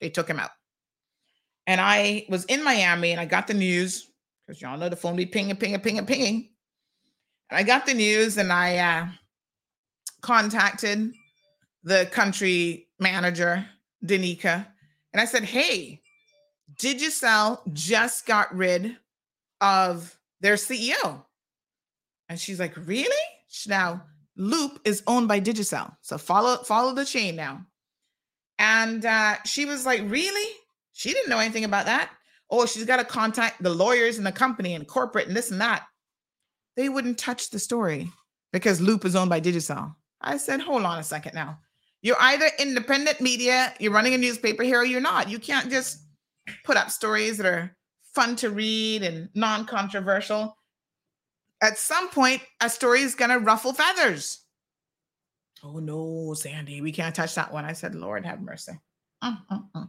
[0.00, 0.50] They took him out.
[1.66, 4.10] And I was in Miami and I got the news
[4.46, 6.48] because y'all know the phone be pinging, pinging, pinging, pinging.
[7.52, 9.06] And I got the news and I uh,
[10.22, 11.12] contacted
[11.84, 13.66] the country manager,
[14.02, 14.66] Danica,
[15.12, 16.00] and I said, Hey,
[16.80, 18.96] Digicel just got rid
[19.60, 21.24] of their CEO.
[22.30, 23.14] And she's like, Really?
[23.66, 25.94] Now, Loop is owned by Digicel.
[26.00, 27.66] So follow follow the chain now.
[28.58, 30.56] And uh, she was like, Really?
[30.94, 32.12] She didn't know anything about that.
[32.48, 35.60] Oh, she's got to contact the lawyers in the company and corporate and this and
[35.60, 35.84] that.
[36.76, 38.10] They wouldn't touch the story
[38.52, 39.94] because Loop is owned by Digicel.
[40.20, 41.58] I said, hold on a second now.
[42.00, 45.28] You're either independent media, you're running a newspaper here, or you're not.
[45.28, 45.98] You can't just
[46.64, 47.76] put up stories that are
[48.14, 50.56] fun to read and non controversial.
[51.62, 54.40] At some point, a story is going to ruffle feathers.
[55.62, 57.64] Oh no, Sandy, we can't touch that one.
[57.64, 58.72] I said, Lord have mercy.
[59.20, 59.84] Uh, uh, uh.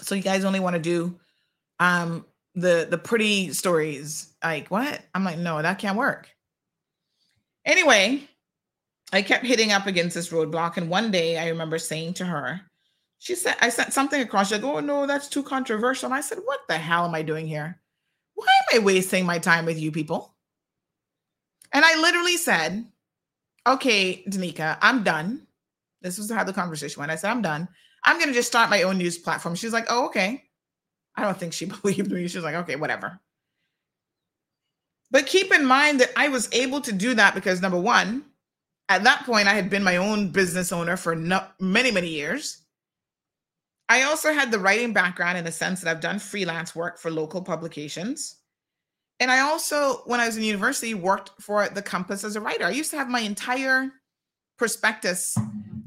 [0.00, 1.18] So you guys only want to do
[1.80, 2.24] um
[2.60, 4.34] the the pretty stories.
[4.42, 5.02] Like what?
[5.14, 6.28] I'm like, no, that can't work.
[7.64, 8.28] Anyway,
[9.12, 10.76] I kept hitting up against this roadblock.
[10.76, 12.60] And one day I remember saying to her,
[13.18, 14.48] She said, I sent something across.
[14.48, 16.06] She like, oh no, that's too controversial.
[16.06, 17.80] And I said, what the hell am I doing here?
[18.34, 20.34] Why am I wasting my time with you people?
[21.72, 22.86] And I literally said,
[23.66, 25.46] okay, Danica, I'm done.
[26.00, 27.10] This was how the conversation went.
[27.10, 27.68] I said, I'm done.
[28.04, 29.56] I'm going to just start my own news platform.
[29.56, 30.44] She's like, oh, okay.
[31.18, 32.28] I don't think she believed me.
[32.28, 33.20] She was like, okay, whatever.
[35.10, 38.24] But keep in mind that I was able to do that because number one,
[38.88, 42.62] at that point, I had been my own business owner for no, many, many years.
[43.88, 47.10] I also had the writing background in the sense that I've done freelance work for
[47.10, 48.36] local publications.
[49.18, 52.64] And I also, when I was in university, worked for the Compass as a writer.
[52.64, 53.90] I used to have my entire
[54.58, 55.36] prospectus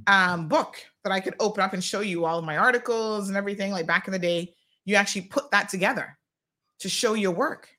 [0.08, 3.38] um, book that I could open up and show you all of my articles and
[3.38, 3.72] everything.
[3.72, 4.54] Like back in the day,
[4.86, 6.18] you actually put that together
[6.80, 7.70] to show your work.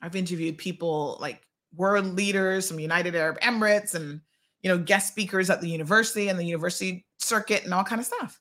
[0.00, 1.42] I've interviewed people like
[1.74, 4.20] world leaders from United Arab Emirates and
[4.62, 8.06] you know guest speakers at the university and the university circuit and all kind of
[8.06, 8.40] stuff.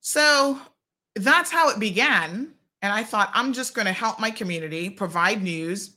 [0.00, 0.58] So
[1.14, 2.52] that's how it began.
[2.82, 5.96] And I thought, I'm just going to help my community provide news.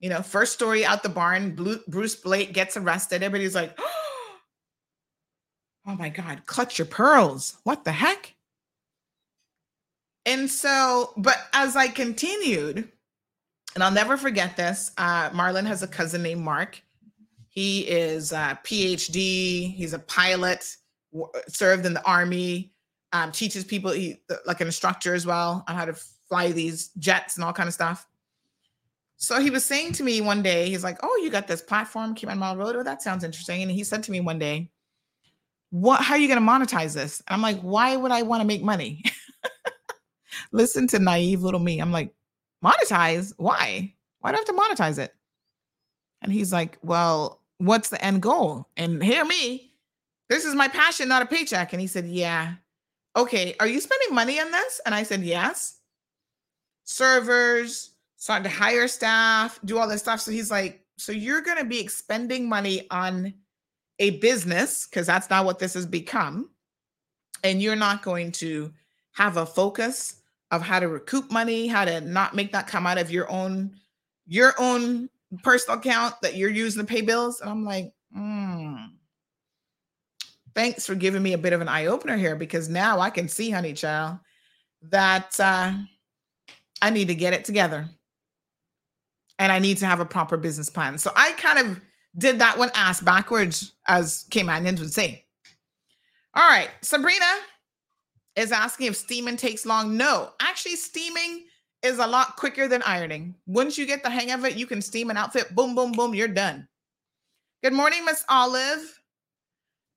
[0.00, 1.54] You know, first story out the barn
[1.88, 3.22] Bruce Blake gets arrested.
[3.22, 3.78] Everybody's like,
[5.86, 7.56] oh my God, clutch your pearls.
[7.62, 8.34] What the heck?
[10.26, 12.90] And so, but as I continued,
[13.74, 16.82] and I'll never forget this, uh, Marlon has a cousin named Mark.
[17.48, 20.76] He is a PhD, he's a pilot,
[21.48, 22.72] served in the army,
[23.12, 25.94] um, teaches people he, like an instructor as well on how to
[26.28, 28.06] fly these jets and all kind of stuff.
[29.16, 32.14] So he was saying to me one day, he's like, "Oh, you got this platform,
[32.14, 32.76] Cayman Marl Road.
[32.76, 34.70] Oh, that sounds interesting." And he said to me one day,
[35.70, 36.02] "What?
[36.02, 38.46] How are you going to monetize this?" And I'm like, "Why would I want to
[38.46, 39.02] make money?"
[40.52, 41.80] Listen to naive little me.
[41.80, 42.12] I'm like,
[42.64, 43.32] "Monetize?
[43.36, 43.94] Why?
[44.20, 45.14] Why do I have to monetize it?"
[46.22, 49.72] And he's like, "Well, what's the end goal?" And hear me,
[50.28, 51.72] this is my passion, not a paycheck.
[51.72, 52.54] And he said, "Yeah."
[53.16, 54.80] okay, are you spending money on this?
[54.84, 55.78] And I said, yes.
[56.84, 60.20] Servers, starting to hire staff, do all this stuff.
[60.20, 63.34] So he's like, so you're going to be expending money on
[63.98, 66.50] a business because that's not what this has become.
[67.42, 68.72] And you're not going to
[69.12, 70.16] have a focus
[70.56, 73.76] of how to recoup money, how to not make that come out of your own
[74.26, 75.08] your own
[75.44, 77.40] personal account that you're using to pay bills.
[77.40, 78.74] And I'm like, hmm
[80.56, 83.28] thanks for giving me a bit of an eye opener here because now I can
[83.28, 84.18] see, honey child,
[84.90, 85.74] that uh,
[86.80, 87.86] I need to get it together
[89.38, 90.96] and I need to have a proper business plan.
[90.96, 91.80] So I kind of
[92.16, 95.26] did that one ass backwards, as Caymanians would say.
[96.34, 97.26] All right, Sabrina
[98.36, 99.96] is asking if steaming takes long.
[99.96, 101.46] No, actually, steaming
[101.82, 103.34] is a lot quicker than ironing.
[103.46, 105.54] Once you get the hang of it, you can steam an outfit.
[105.54, 106.68] Boom, boom, boom, you're done.
[107.62, 109.00] Good morning, Miss Olive.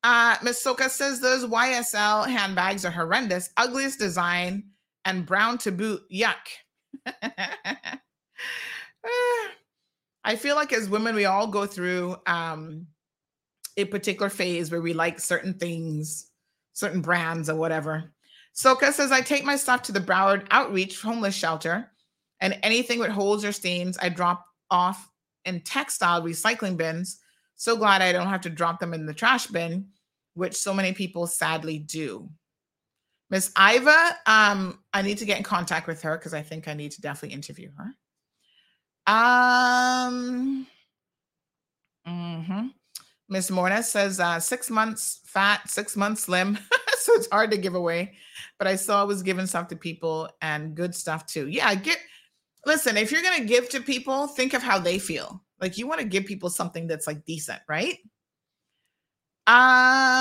[0.04, 4.64] Uh, Miss Soka says those YSL handbags are horrendous, ugliest design,
[5.04, 6.02] and brown to boot.
[6.12, 6.36] Yuck.
[10.24, 12.88] I feel like as women, we all go through um,
[13.78, 16.30] a particular phase where we like certain things,
[16.74, 18.14] certain brands, or whatever.
[18.60, 21.90] Soka says, I take my stuff to the Broward Outreach homeless shelter,
[22.42, 25.10] and anything with holes or stains, I drop off
[25.46, 27.20] in textile recycling bins
[27.56, 29.88] so glad I don't have to drop them in the trash bin,
[30.34, 32.30] which so many people sadly do.
[33.30, 36.74] Miss Iva, um, I need to get in contact with her because I think I
[36.74, 37.94] need to definitely interview her.
[39.14, 40.68] Um,
[42.06, 42.68] mm-hmm.
[43.30, 46.58] Miss Morna says uh, six months fat, six months slim.
[46.98, 48.16] so it's hard to give away.
[48.58, 51.48] But I saw I was giving stuff to people and good stuff too.
[51.48, 52.00] Yeah, get
[52.66, 55.44] listen, if you're gonna give to people, think of how they feel.
[55.60, 57.98] Like you want to give people something that's like decent, right?
[59.48, 60.20] Uh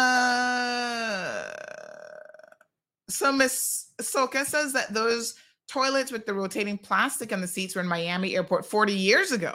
[3.09, 5.35] so Miss Soka says that those
[5.67, 9.55] toilets with the rotating plastic on the seats were in Miami airport 40 years ago.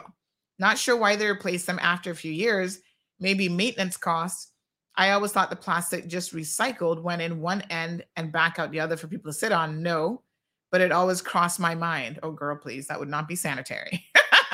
[0.58, 2.80] Not sure why they replaced them after a few years.
[3.20, 4.50] Maybe maintenance costs.
[4.96, 8.80] I always thought the plastic just recycled went in one end and back out the
[8.80, 9.82] other for people to sit on.
[9.82, 10.22] No,
[10.70, 12.20] but it always crossed my mind.
[12.22, 14.04] Oh, girl, please, that would not be sanitary.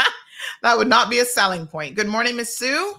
[0.63, 1.95] that would not be a selling point.
[1.95, 2.95] Good morning, Miss Sue.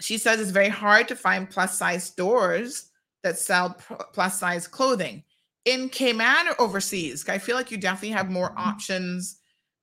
[0.00, 2.90] She says it's very hard to find plus size stores
[3.22, 3.76] that sell
[4.12, 5.22] plus size clothing
[5.64, 7.28] in Cayman or overseas.
[7.28, 8.68] I feel like you definitely have more mm-hmm.
[8.68, 9.36] options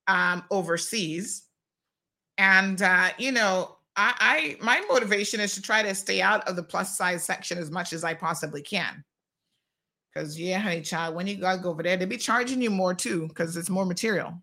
[0.08, 1.44] um, overseas.
[2.38, 6.56] And uh, you know, I, I my motivation is to try to stay out of
[6.56, 9.04] the plus size section as much as I possibly can.
[10.14, 12.94] Because yeah, honey child, when you gotta go over there, they be charging you more
[12.94, 14.42] too, because it's more material.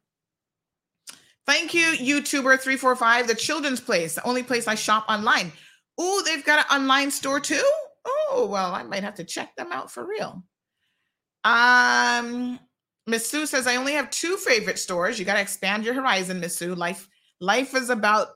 [1.47, 5.52] Thank you, YouTuber345, the children's place, the only place I shop online.
[5.98, 7.68] Oh, they've got an online store too?
[8.05, 10.44] Oh, well, I might have to check them out for real.
[11.44, 12.60] Um,
[13.06, 15.18] Miss Sue says, I only have two favorite stores.
[15.18, 16.74] You got to expand your horizon, Miss Sue.
[16.74, 17.09] Life,
[17.40, 18.28] life is about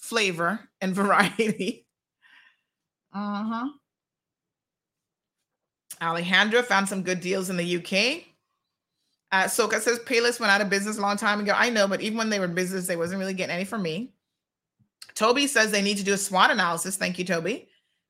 [0.00, 1.86] flavor and variety.
[3.14, 3.68] uh-huh.
[6.00, 8.24] Alejandra found some good deals in the UK.
[9.32, 11.52] Uh, Soka says Payless went out of business a long time ago.
[11.54, 13.82] I know, but even when they were in business, they wasn't really getting any from
[13.82, 14.12] me.
[15.14, 16.96] Toby says they need to do a SWOT analysis.
[16.96, 17.68] Thank you, Toby.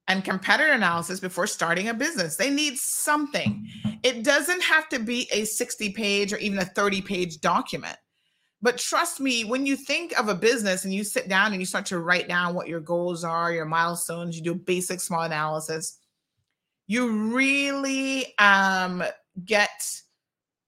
[0.09, 2.37] And competitor analysis before starting a business.
[2.37, 3.67] They need something.
[4.03, 7.97] It doesn't have to be a 60 page or even a 30 page document.
[8.63, 11.67] But trust me, when you think of a business and you sit down and you
[11.67, 15.27] start to write down what your goals are, your milestones, you do a basic SWOT
[15.27, 15.99] analysis,
[16.87, 19.03] you really um,
[19.45, 19.71] get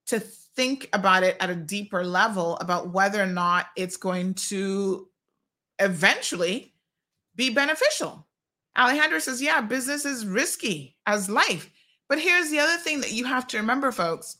[0.06, 5.08] to think about it at a deeper level about whether or not it's going to
[5.78, 6.74] eventually
[7.36, 8.26] be beneficial.
[8.76, 11.70] Alejandro says, yeah, business is risky as life.
[12.08, 14.38] But here's the other thing that you have to remember, folks.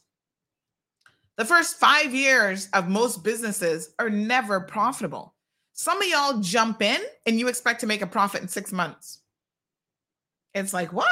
[1.39, 5.35] The first five years of most businesses are never profitable.
[5.73, 9.21] Some of y'all jump in and you expect to make a profit in six months.
[10.55, 11.09] It's like, what?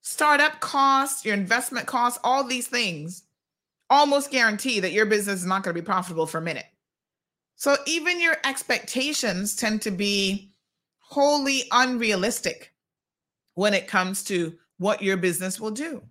[0.00, 3.24] Startup costs, your investment costs, all these things
[3.90, 6.66] almost guarantee that your business is not going to be profitable for a minute.
[7.56, 10.52] So even your expectations tend to be
[10.98, 12.72] wholly unrealistic
[13.54, 16.02] when it comes to what your business will do.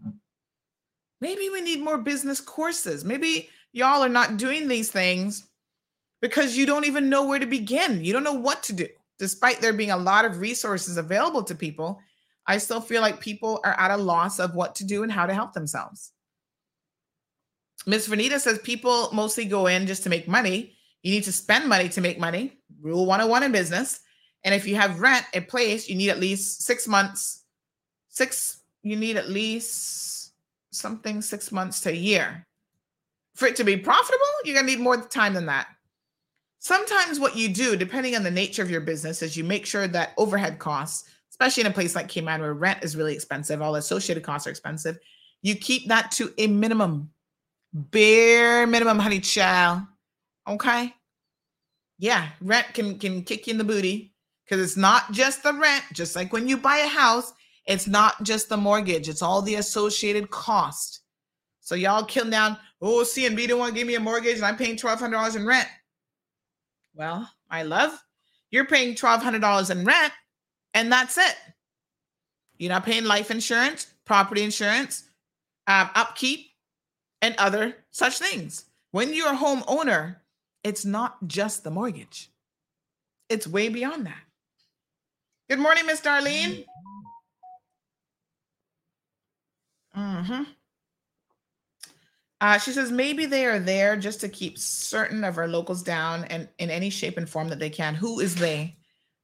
[1.22, 3.06] Maybe we need more business courses.
[3.06, 5.48] Maybe y'all are not doing these things
[6.22, 8.04] because you don't even know where to begin.
[8.04, 8.88] You don't know what to do.
[9.18, 12.00] Despite there being a lot of resources available to people,
[12.48, 15.26] I still feel like people are at a loss of what to do and how
[15.26, 16.12] to help themselves.
[17.88, 20.74] Miss Vanita says people mostly go in just to make money.
[21.04, 22.58] You need to spend money to make money.
[22.82, 24.00] Rule 101 in business.
[24.44, 27.44] And if you have rent a place, you need at least six months,
[28.10, 30.15] six, you need at least
[30.76, 32.46] something six months to a year.
[33.36, 35.68] For it to be profitable, you're gonna need more time than that.
[36.60, 39.88] Sometimes what you do, depending on the nature of your business, is you make sure
[39.88, 43.76] that overhead costs, especially in a place like Cayman where rent is really expensive, all
[43.76, 44.98] associated costs are expensive,
[45.42, 47.12] you keep that to a minimum
[47.76, 49.84] bare minimum, honey child.
[50.48, 50.94] Okay.
[52.00, 55.84] Yeah, rent can can kick you in the booty because it's not just the rent.
[55.94, 57.34] Just like when you buy a house,
[57.66, 61.02] it's not just the mortgage; it's all the associated cost.
[61.60, 62.58] So y'all killing down.
[62.82, 65.36] Oh, CNB don't want to give me a mortgage, and I'm paying twelve hundred dollars
[65.36, 65.68] in rent.
[66.94, 67.98] Well, my love,
[68.52, 70.14] you're paying twelve hundred dollars in rent,
[70.74, 71.36] and that's it.
[72.58, 75.04] You're not paying life insurance, property insurance,
[75.68, 76.52] um, upkeep,
[77.22, 78.66] and other such things.
[78.92, 80.18] When you're a homeowner,
[80.64, 82.30] it's not just the mortgage,
[83.28, 84.22] it's way beyond that.
[85.50, 86.66] Good morning, Miss Darlene.
[89.96, 90.44] Mm-hmm.
[92.42, 96.26] Uh, she says maybe they are there just to keep certain of our locals down
[96.26, 97.96] and in any shape and form that they can.
[97.96, 98.76] Who is they?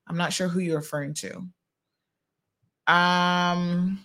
[0.07, 1.45] I'm not sure who you're referring to.
[2.91, 3.99] Um,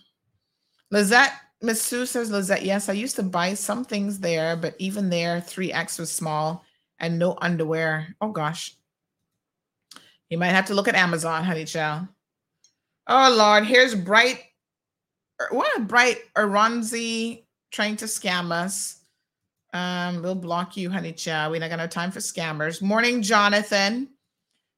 [0.90, 1.32] Lizette
[1.62, 5.40] Miss Sue says, Lizette, yes, I used to buy some things there, but even there,
[5.40, 6.64] 3X was small
[6.98, 8.14] and no underwear.
[8.20, 8.76] Oh gosh.
[10.28, 12.08] You might have to look at Amazon, honey child.
[13.06, 14.42] Oh Lord, here's Bright.
[15.40, 19.00] Er, what Bright Aronzi trying to scam us.
[19.72, 21.52] Um, we'll block you, honey child.
[21.52, 22.80] We're not gonna have time for scammers.
[22.80, 24.08] Morning, Jonathan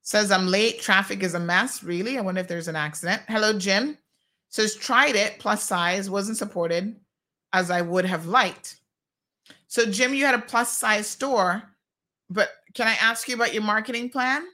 [0.03, 0.81] says I'm late.
[0.81, 1.85] Traffic is a mess.
[1.85, 2.19] Really?
[2.19, 3.23] I wonder if there's an accident.
[3.29, 3.99] Hello, Jim
[4.49, 6.97] says tried it plus size wasn't supported
[7.53, 8.77] as i would have liked
[9.67, 11.63] so jim you had a plus size store
[12.31, 14.47] but can i ask you about your marketing plan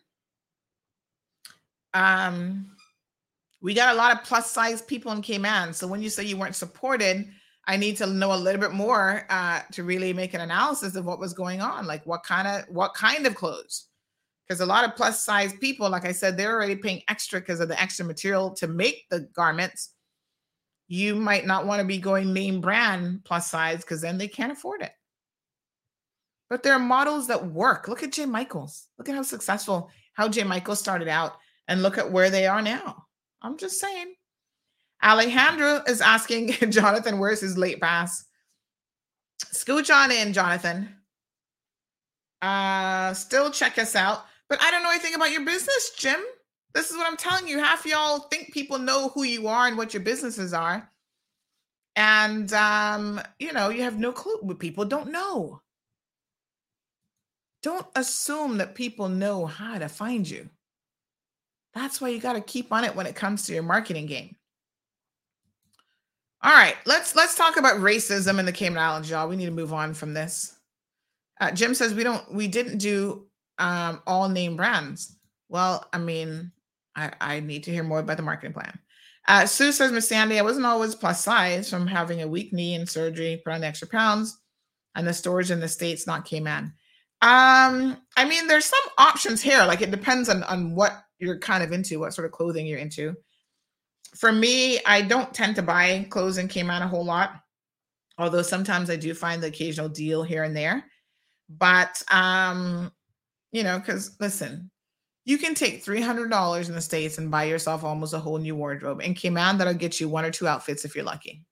[1.94, 2.73] um
[3.64, 6.36] we got a lot of plus size people in cayman so when you say you
[6.36, 7.26] weren't supported
[7.66, 11.04] i need to know a little bit more uh, to really make an analysis of
[11.04, 13.88] what was going on like what kind of what kind of clothes
[14.46, 17.60] because a lot of plus size people, like I said, they're already paying extra because
[17.60, 19.90] of the extra material to make the garments.
[20.86, 24.52] You might not want to be going name brand plus size because then they can't
[24.52, 24.92] afford it.
[26.50, 27.88] But there are models that work.
[27.88, 28.86] Look at Jay Michaels.
[28.98, 31.36] Look at how successful how Jay Michaels started out
[31.66, 33.06] and look at where they are now.
[33.44, 34.14] I'm just saying.
[35.04, 38.24] Alejandro is asking Jonathan, where's his late pass?
[39.52, 40.88] Scooch on in, Jonathan.
[42.40, 44.24] Uh, still check us out.
[44.48, 46.20] But I don't know anything about your business, Jim.
[46.74, 47.58] This is what I'm telling you.
[47.58, 50.90] Half y'all think people know who you are and what your businesses are.
[51.96, 55.60] And um, you know, you have no clue what people don't know.
[57.62, 60.48] Don't assume that people know how to find you.
[61.74, 64.36] That's why you got to keep on it when it comes to your marketing game.
[66.42, 69.28] All right, let's let's talk about racism in the Cayman Islands, y'all.
[69.28, 70.54] We need to move on from this.
[71.40, 73.26] Uh, Jim says we don't we didn't do
[73.58, 75.16] um, all name brands.
[75.48, 76.52] Well, I mean,
[76.96, 78.78] I, I need to hear more about the marketing plan.
[79.26, 82.74] Uh, Sue says, Miss Sandy, I wasn't always plus size from having a weak knee
[82.74, 84.38] and surgery, put on the extra pounds,
[84.94, 86.74] and the storage in the States not Cayman.
[87.22, 89.64] Um, I mean, there's some options here.
[89.64, 92.78] Like it depends on, on what you're kind of into, what sort of clothing you're
[92.78, 93.14] into.
[94.16, 97.40] For me, I don't tend to buy clothes in Cayman a whole lot,
[98.18, 100.84] although sometimes I do find the occasional deal here and there.
[101.48, 102.92] But um,
[103.52, 104.70] you know, because listen,
[105.24, 109.00] you can take $300 in the States and buy yourself almost a whole new wardrobe.
[109.00, 111.44] In Cayman, that'll get you one or two outfits if you're lucky.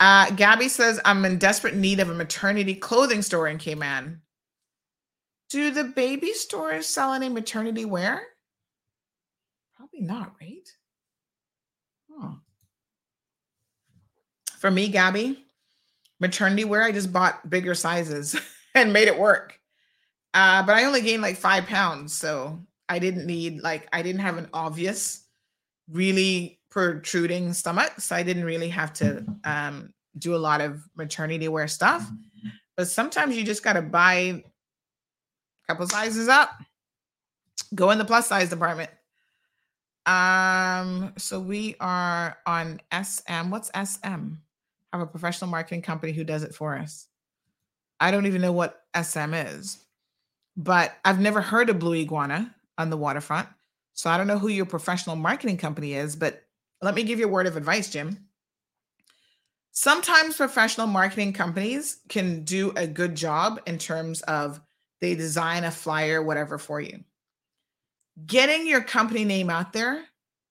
[0.00, 4.20] Uh, Gabby says, I'm in desperate need of a maternity clothing store in Cayman.
[5.54, 8.20] Do the baby stores sell any maternity wear?
[9.76, 10.68] Probably not, right?
[12.10, 12.38] Oh.
[14.58, 15.46] For me, Gabby,
[16.18, 18.34] maternity wear, I just bought bigger sizes
[18.74, 19.60] and made it work.
[20.34, 22.12] Uh, but I only gained like five pounds.
[22.12, 22.58] So
[22.88, 25.24] I didn't need, like, I didn't have an obvious,
[25.88, 28.00] really protruding stomach.
[28.00, 32.10] So I didn't really have to um, do a lot of maternity wear stuff.
[32.76, 34.42] But sometimes you just got to buy
[35.66, 36.50] couple sizes up,
[37.74, 38.90] go in the plus size department.
[40.06, 43.50] Um, so we are on SM.
[43.50, 44.34] What's SM?
[44.92, 47.06] Have a professional marketing company who does it for us.
[48.00, 49.78] I don't even know what SM is,
[50.56, 53.48] but I've never heard of Blue Iguana on the waterfront.
[53.94, 56.42] So I don't know who your professional marketing company is, but
[56.82, 58.26] let me give you a word of advice, Jim.
[59.70, 64.60] Sometimes professional marketing companies can do a good job in terms of
[65.04, 67.04] they design a flyer, whatever for you.
[68.24, 70.02] Getting your company name out there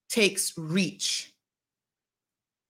[0.09, 1.33] takes reach.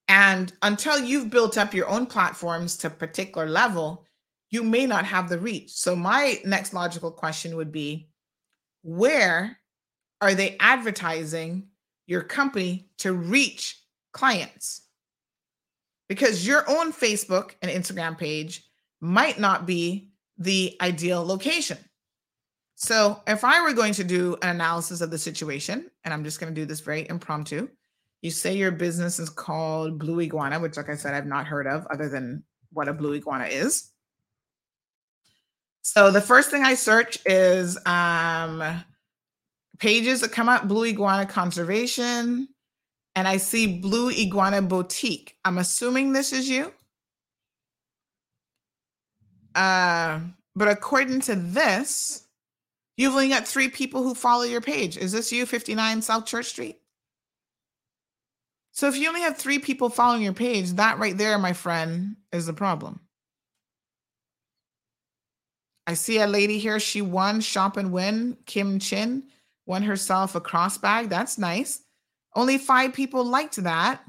[0.08, 4.06] And until you've built up your own platforms to a particular level,
[4.50, 5.72] you may not have the reach.
[5.72, 8.08] So, my next logical question would be
[8.84, 9.60] where
[10.22, 11.68] are they advertising
[12.08, 13.82] your company to reach
[14.14, 14.84] clients?
[16.08, 18.64] Because your own Facebook and Instagram page
[19.02, 20.13] might not be
[20.44, 21.78] the ideal location.
[22.76, 26.40] So, if I were going to do an analysis of the situation, and I'm just
[26.40, 27.70] going to do this very impromptu,
[28.22, 31.68] you say your business is called Blue Iguana, which, like I said, I've not heard
[31.68, 33.92] of other than what a Blue Iguana is.
[35.82, 38.64] So the first thing I search is um,
[39.80, 42.48] pages that come up Blue Iguana Conservation,
[43.16, 45.36] and I see Blue Iguana Boutique.
[45.44, 46.74] I'm assuming this is you.
[49.56, 50.20] Uh,
[50.56, 52.28] but according to this,
[52.98, 54.98] you've only got three people who follow your page.
[54.98, 56.80] Is this you, 59 South Church Street?
[58.72, 62.16] So if you only have three people following your page, that right there, my friend,
[62.32, 63.00] is the problem.
[65.86, 66.80] I see a lady here.
[66.80, 68.38] She won Shop and Win.
[68.46, 69.24] Kim Chin
[69.66, 71.10] won herself a cross bag.
[71.10, 71.82] That's nice.
[72.36, 74.02] Only five people liked that.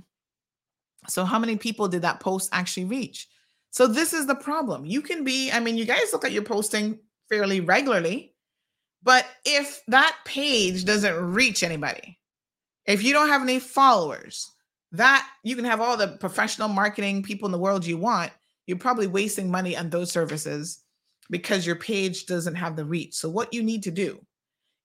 [1.09, 3.29] So, how many people did that post actually reach?
[3.75, 4.87] So, this is the problem.
[4.87, 6.97] You can be, I mean, you guys look at your posting
[7.29, 8.33] fairly regularly,
[9.03, 12.17] but if that page doesn't reach anybody,
[12.87, 14.49] if you don't have any followers,
[14.93, 18.31] that you can have all the professional marketing people in the world you want,
[18.69, 20.79] you're probably wasting money on those services
[21.29, 23.15] because your page doesn't have the reach.
[23.15, 24.25] So what you need to do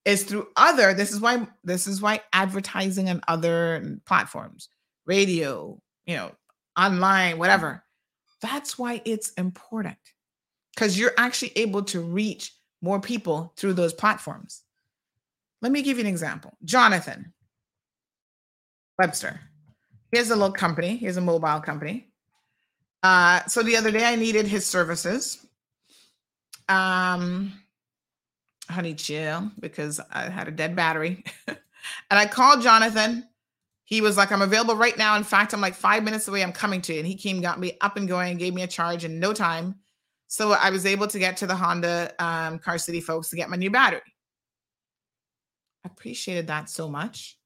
[0.03, 4.67] is through other this is why this is why advertising on other platforms,
[5.05, 6.31] radio, you know,
[6.75, 7.83] online, whatever.
[8.41, 9.97] That's why it's important.
[10.77, 14.63] Cuz you're actually able to reach more people through those platforms.
[15.61, 16.57] Let me give you an example.
[16.63, 17.33] Jonathan
[18.97, 19.41] Webster.
[20.11, 20.95] He has a little company.
[20.95, 22.11] He has a mobile company.
[23.03, 25.45] Uh, so the other day I needed his services
[26.69, 27.51] um,
[28.69, 31.23] honey chill because I had a dead battery.
[31.47, 31.57] and
[32.11, 33.27] I called Jonathan.
[33.89, 35.15] He was like, I'm available right now.
[35.17, 36.43] In fact, I'm like five minutes away.
[36.43, 36.99] I'm coming to you.
[36.99, 39.79] And he came, got me up and going, gave me a charge in no time.
[40.27, 43.49] So I was able to get to the Honda um, Car City folks to get
[43.49, 44.01] my new battery.
[45.83, 47.39] I appreciated that so much.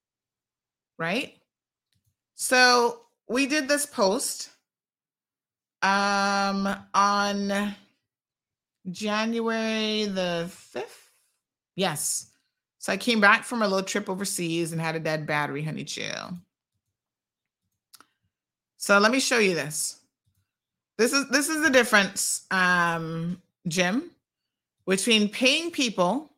[1.00, 1.38] Right?
[2.36, 4.50] So we did this post
[5.82, 7.74] um, on
[8.92, 11.08] January the 5th.
[11.78, 12.33] Yes.
[12.84, 15.86] So I came back from a little trip overseas and had a dead battery, honey
[15.86, 16.38] chill.
[18.76, 20.02] So let me show you this.
[20.98, 24.12] This is this is the difference, um, Jim,
[24.86, 26.34] between paying people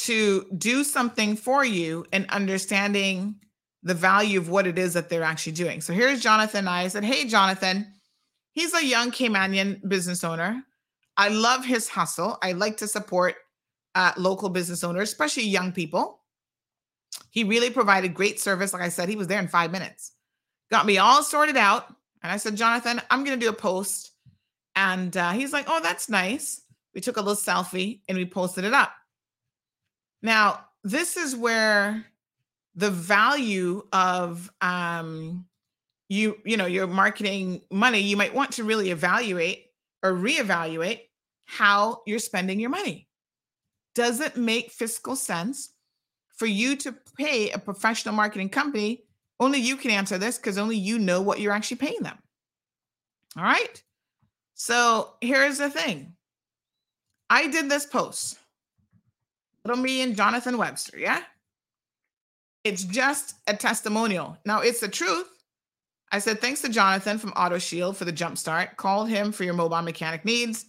[0.00, 3.36] to do something for you and understanding
[3.82, 5.80] the value of what it is that they're actually doing.
[5.80, 6.68] So here's Jonathan.
[6.68, 7.86] I said, Hey, Jonathan,
[8.52, 10.62] he's a young Caymanian business owner.
[11.16, 12.36] I love his hustle.
[12.42, 13.36] I like to support
[13.94, 16.20] uh, local business owners, especially young people.
[17.30, 18.72] He really provided great service.
[18.72, 20.12] Like I said, he was there in five minutes,
[20.70, 21.88] got me all sorted out.
[22.22, 24.12] And I said, Jonathan, I'm going to do a post.
[24.76, 26.62] And uh, he's like, Oh, that's nice.
[26.94, 28.92] We took a little selfie and we posted it up.
[30.22, 32.04] Now, this is where
[32.74, 35.46] the value of um,
[36.08, 39.66] you, you know, your marketing money, you might want to really evaluate
[40.02, 41.02] or reevaluate
[41.44, 43.08] how you're spending your money.
[43.94, 45.74] Does it make fiscal sense
[46.36, 49.04] for you to pay a professional marketing company?
[49.38, 52.18] Only you can answer this because only you know what you're actually paying them.
[53.36, 53.82] All right.
[54.54, 56.14] So here's the thing
[57.28, 58.38] I did this post.
[59.64, 61.22] Little me and Jonathan Webster, yeah?
[62.64, 64.36] It's just a testimonial.
[64.44, 65.28] Now, it's the truth.
[66.12, 68.76] I said, thanks to Jonathan from Auto Shield for the jumpstart.
[68.76, 70.66] Called him for your mobile mechanic needs.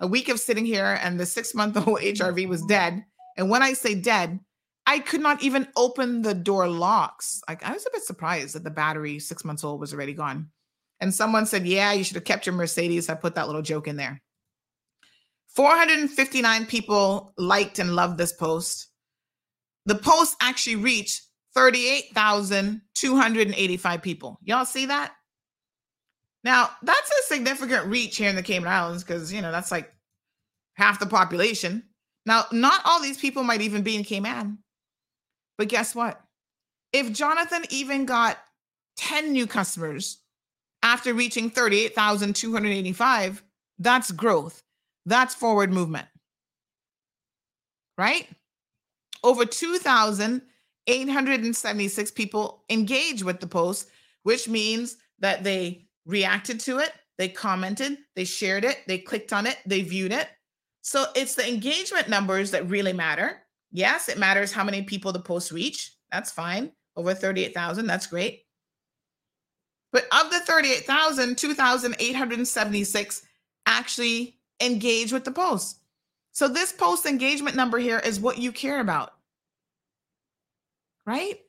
[0.00, 3.04] A week of sitting here, and the six month old HRV was dead.
[3.36, 4.38] And when I say dead,
[4.86, 7.40] I could not even open the door locks.
[7.48, 10.50] Like I was a bit surprised that the battery, six months old, was already gone.
[11.00, 13.08] And someone said, Yeah, you should have kept your Mercedes.
[13.08, 14.20] I put that little joke in there.
[15.54, 18.88] 459 people liked and loved this post.
[19.86, 21.22] The post actually reached
[21.54, 24.38] 38,285 people.
[24.42, 25.12] Y'all see that?
[26.44, 29.90] Now, that's a significant reach here in the Cayman Islands because, you know, that's like
[30.74, 31.84] half the population.
[32.26, 34.58] Now, not all these people might even be in Cayman.
[35.56, 36.20] But guess what?
[36.92, 38.36] If Jonathan even got
[38.96, 40.18] 10 new customers
[40.82, 43.42] after reaching 38,285,
[43.78, 44.62] that's growth.
[45.06, 46.08] That's forward movement.
[47.96, 48.28] Right?
[49.22, 53.88] Over 2,876 people engaged with the post,
[54.24, 59.46] which means that they reacted to it, they commented, they shared it, they clicked on
[59.46, 60.28] it, they viewed it.
[60.82, 63.38] So it's the engagement numbers that really matter.
[63.72, 65.94] Yes, it matters how many people the post reach.
[66.12, 66.72] That's fine.
[66.96, 68.42] Over 38,000, that's great.
[69.92, 73.22] But of the 38,000, 2,876
[73.66, 75.78] actually engage with the post.
[76.32, 79.12] So this post engagement number here is what you care about.
[81.06, 81.40] Right?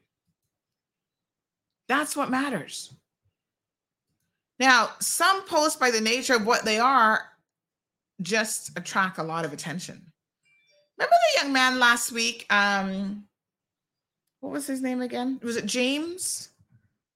[1.87, 2.93] That's what matters.
[4.59, 7.29] Now, some posts by the nature of what they are
[8.21, 10.01] just attract a lot of attention.
[10.97, 12.45] Remember the young man last week?
[12.49, 13.25] Um,
[14.39, 15.39] what was his name again?
[15.43, 16.49] Was it James?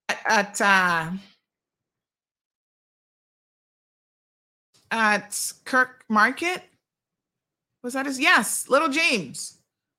[0.08, 1.10] At, at uh
[4.90, 6.64] at Kirk Market.
[7.82, 8.20] Was that his?
[8.20, 9.58] Yes, little James.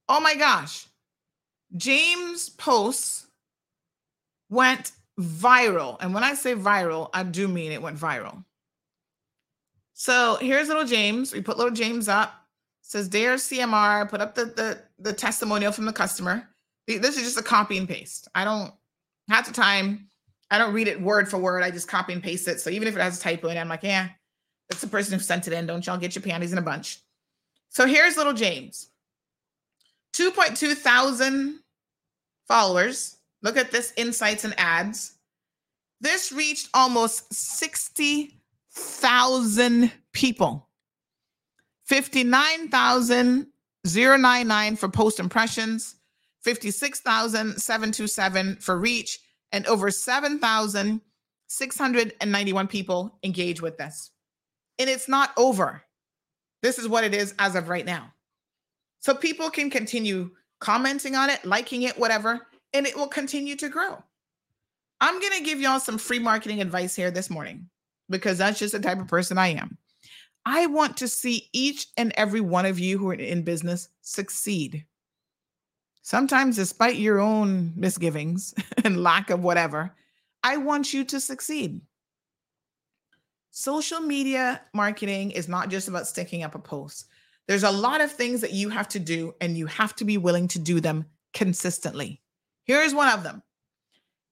[0.09, 0.87] Oh my gosh.
[1.77, 3.27] James' posts
[4.49, 4.91] went
[5.21, 5.97] viral.
[6.01, 8.43] And when I say viral, I do mean it went viral.
[9.93, 11.33] So here's little James.
[11.33, 12.33] We put little James up.
[12.81, 16.49] Says Dear CMR, put up the, the the testimonial from the customer.
[16.87, 18.27] This is just a copy and paste.
[18.35, 18.73] I don't
[19.29, 20.09] have the time.
[20.49, 21.63] I don't read it word for word.
[21.63, 22.59] I just copy and paste it.
[22.59, 24.09] So even if it has a typo in it, I'm like, yeah,
[24.69, 25.65] that's the person who sent it in.
[25.65, 26.99] Don't y'all get your panties in a bunch.
[27.69, 28.89] So here's little James.
[30.13, 31.59] 2.2 thousand
[32.47, 33.17] followers.
[33.43, 35.13] Look at this insights and ads.
[35.99, 40.67] This reached almost 60,000 people.
[41.85, 45.95] 59,099 for post impressions,
[46.43, 49.19] 56,727 for reach,
[49.51, 54.11] and over 7,691 people engage with this
[54.81, 55.83] and it's not over.
[56.63, 58.11] This is what it is as of right now.
[58.99, 63.69] So people can continue commenting on it, liking it, whatever, and it will continue to
[63.69, 64.03] grow.
[64.99, 67.69] I'm going to give y'all some free marketing advice here this morning
[68.09, 69.77] because that's just the type of person I am.
[70.45, 74.85] I want to see each and every one of you who are in business succeed.
[76.01, 78.53] Sometimes, despite your own misgivings
[78.83, 79.95] and lack of whatever,
[80.43, 81.81] I want you to succeed.
[83.51, 87.07] Social media marketing is not just about sticking up a post.
[87.47, 90.17] There's a lot of things that you have to do, and you have to be
[90.17, 92.21] willing to do them consistently.
[92.65, 93.41] Here's one of them.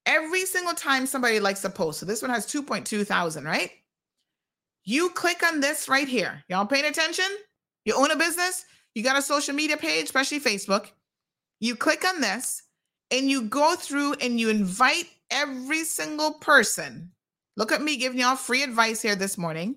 [0.06, 3.70] Every single time somebody likes a post, so this one has 2.2 thousand, right?
[4.84, 6.42] You click on this right here.
[6.48, 7.26] Y'all paying attention?
[7.84, 10.90] You own a business, you got a social media page, especially Facebook.
[11.60, 12.62] You click on this
[13.10, 17.12] and you go through and you invite every single person
[17.56, 19.76] Look at me giving y'all free advice here this morning.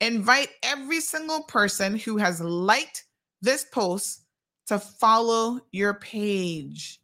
[0.00, 3.04] Invite every single person who has liked
[3.40, 4.22] this post
[4.66, 7.00] to follow your page.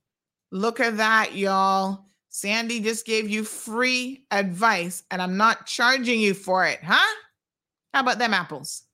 [0.51, 2.07] Look at that, y'all.
[2.31, 7.15] Sandy just gave you free advice and I'm not charging you for it, huh?
[7.93, 8.85] How about them apples?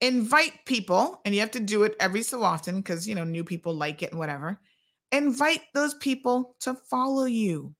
[0.00, 3.44] Invite people, and you have to do it every so often because, you know, new
[3.44, 4.60] people like it and whatever.
[5.12, 7.74] Invite those people to follow you.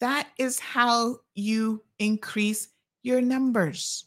[0.00, 2.68] That is how you increase
[3.02, 4.06] your numbers.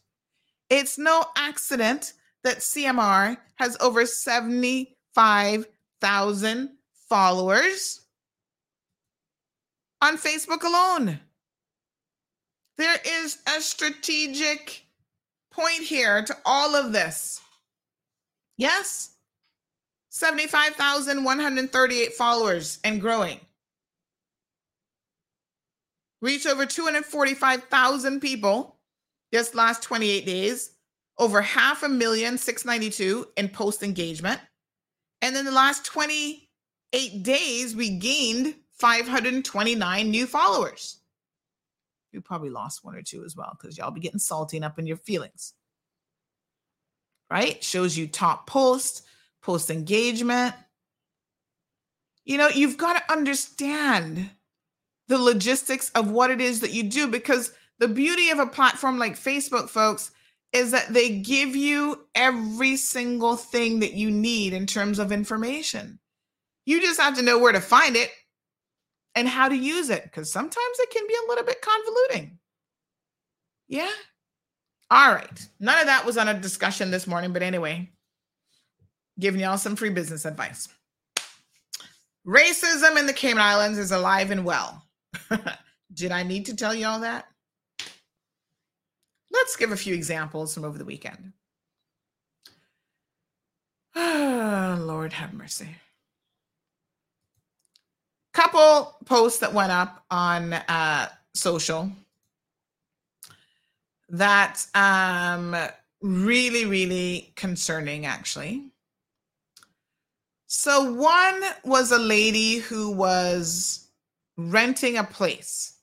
[0.70, 2.14] It's no accident
[2.44, 6.70] that CMR has over 75,000
[7.10, 8.02] followers
[10.02, 11.20] on Facebook alone.
[12.78, 14.86] There is a strategic
[15.52, 17.42] point here to all of this.
[18.58, 19.16] Yes,
[20.10, 23.40] 75,138 followers and growing.
[26.22, 28.78] Reach over 245,000 people
[29.34, 30.72] just last 28 days,
[31.20, 34.40] over half a million 692 in post engagement.
[35.22, 41.00] And then the last 28 days, we gained 529 new followers.
[42.12, 44.80] You probably lost one or two as well because y'all be getting salty and up
[44.80, 45.54] in your feelings.
[47.30, 47.64] Right?
[47.64, 49.04] Shows you top post,
[49.42, 50.56] post engagement.
[52.24, 54.30] You know, you've got to understand
[55.08, 58.98] the logistics of what it is that you do because the beauty of a platform
[58.98, 60.12] like Facebook, folks,
[60.54, 66.00] is that they give you every single thing that you need in terms of information.
[66.66, 68.12] You just have to know where to find it
[69.18, 72.38] and how to use it because sometimes it can be a little bit convoluting.
[73.68, 73.90] Yeah.
[74.92, 75.48] All right.
[75.60, 77.90] None of that was on a discussion this morning, but anyway,
[79.20, 80.70] giving y'all some free business advice.
[82.28, 84.84] Racism in the Cayman Islands is alive and well.
[85.94, 87.26] Did I need to tell you all that?
[89.32, 91.34] Let's give a few examples from over the weekend.
[93.96, 95.70] Oh, Lord have mercy.
[98.38, 101.92] Couple posts that went up on uh, social
[104.10, 105.56] that um
[106.04, 108.70] really really concerning actually.
[110.46, 113.88] So one was a lady who was
[114.38, 115.74] renting a place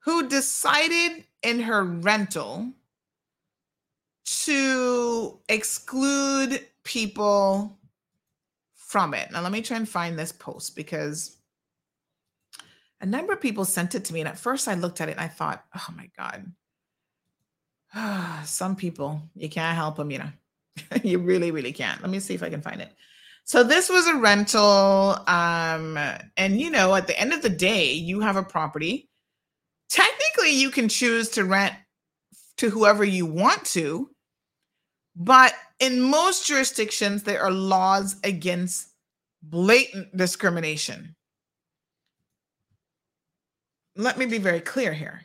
[0.00, 2.72] who decided in her rental
[4.24, 7.78] to exclude people
[8.92, 9.32] from it.
[9.32, 11.38] Now, let me try and find this post because
[13.00, 14.20] a number of people sent it to me.
[14.20, 16.52] And at first, I looked at it and I thought, oh my God,
[18.46, 20.30] some people, you can't help them, you know,
[21.02, 22.02] you really, really can't.
[22.02, 22.92] Let me see if I can find it.
[23.44, 25.98] So this was a rental um
[26.36, 29.10] and you know at the end of the day you have a property
[29.90, 31.74] technically you can choose to rent
[32.58, 34.08] to whoever you want to
[35.16, 35.52] but
[35.82, 38.88] in most jurisdictions there are laws against
[39.42, 41.14] blatant discrimination.
[43.96, 45.22] Let me be very clear here.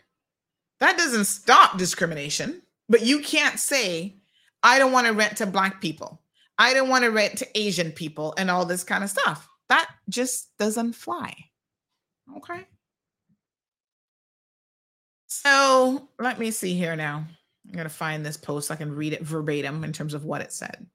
[0.82, 4.16] That doesn't stop discrimination but you can't say
[4.64, 6.22] i don't want to rent to black people.
[6.58, 9.48] I don't want to rent to asian people and all this kind of stuff.
[9.70, 11.34] That just doesn't fly
[12.36, 12.66] okay?
[15.28, 17.26] So let me see here now.
[17.68, 18.68] I'm going to find this post.
[18.68, 20.86] So I can read it verbatim in terms of what it said.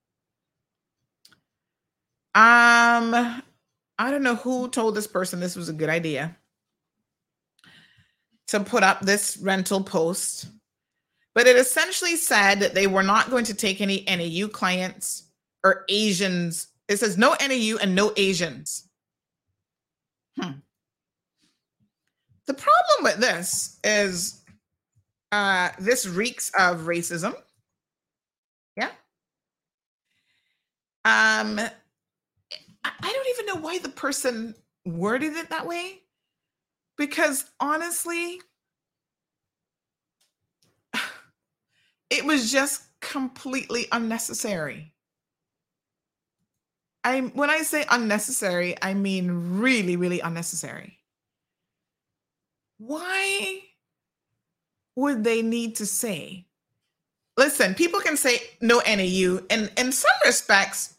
[2.34, 3.42] Um,
[3.98, 6.36] I don't know who told this person this was a good idea
[8.48, 10.46] to put up this rental post,
[11.34, 15.24] but it essentially said that they were not going to take any NAU clients
[15.62, 16.68] or Asians.
[16.88, 18.88] It says no NAU and no Asians.
[20.40, 20.52] Hmm.
[22.46, 24.41] The problem with this is
[25.32, 27.34] uh, this reeks of racism.
[28.76, 28.90] Yeah.
[31.04, 31.58] Um,
[32.84, 34.54] I don't even know why the person
[34.84, 36.00] worded it that way,
[36.96, 38.40] because honestly,
[42.10, 44.92] it was just completely unnecessary.
[47.04, 50.98] I when I say unnecessary, I mean really, really unnecessary
[52.78, 53.62] why
[54.96, 56.46] would they need to say?
[57.36, 60.96] Listen people can say no nau and in some respects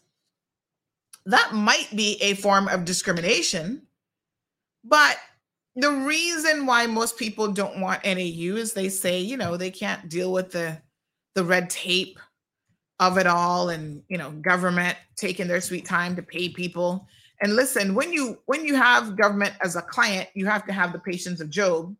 [1.26, 3.80] that might be a form of discrimination
[4.82, 5.16] but
[5.76, 10.08] the reason why most people don't want nau is they say you know they can't
[10.08, 10.76] deal with the
[11.36, 12.18] the red tape
[13.00, 17.06] of it all and you know government taking their sweet time to pay people.
[17.40, 20.92] And listen, when you when you have government as a client, you have to have
[20.92, 21.94] the patience of Job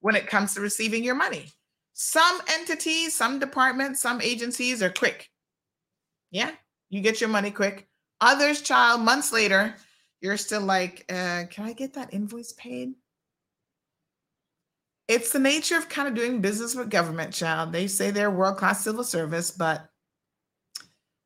[0.00, 1.46] when it comes to receiving your money.
[1.94, 5.30] Some entities, some departments, some agencies are quick.
[6.30, 6.50] Yeah,
[6.90, 7.88] you get your money quick.
[8.20, 9.74] Others, child, months later,
[10.20, 12.94] you're still like, uh, can I get that invoice paid?
[15.08, 17.72] It's the nature of kind of doing business with government, child.
[17.72, 19.88] They say they're world class civil service, but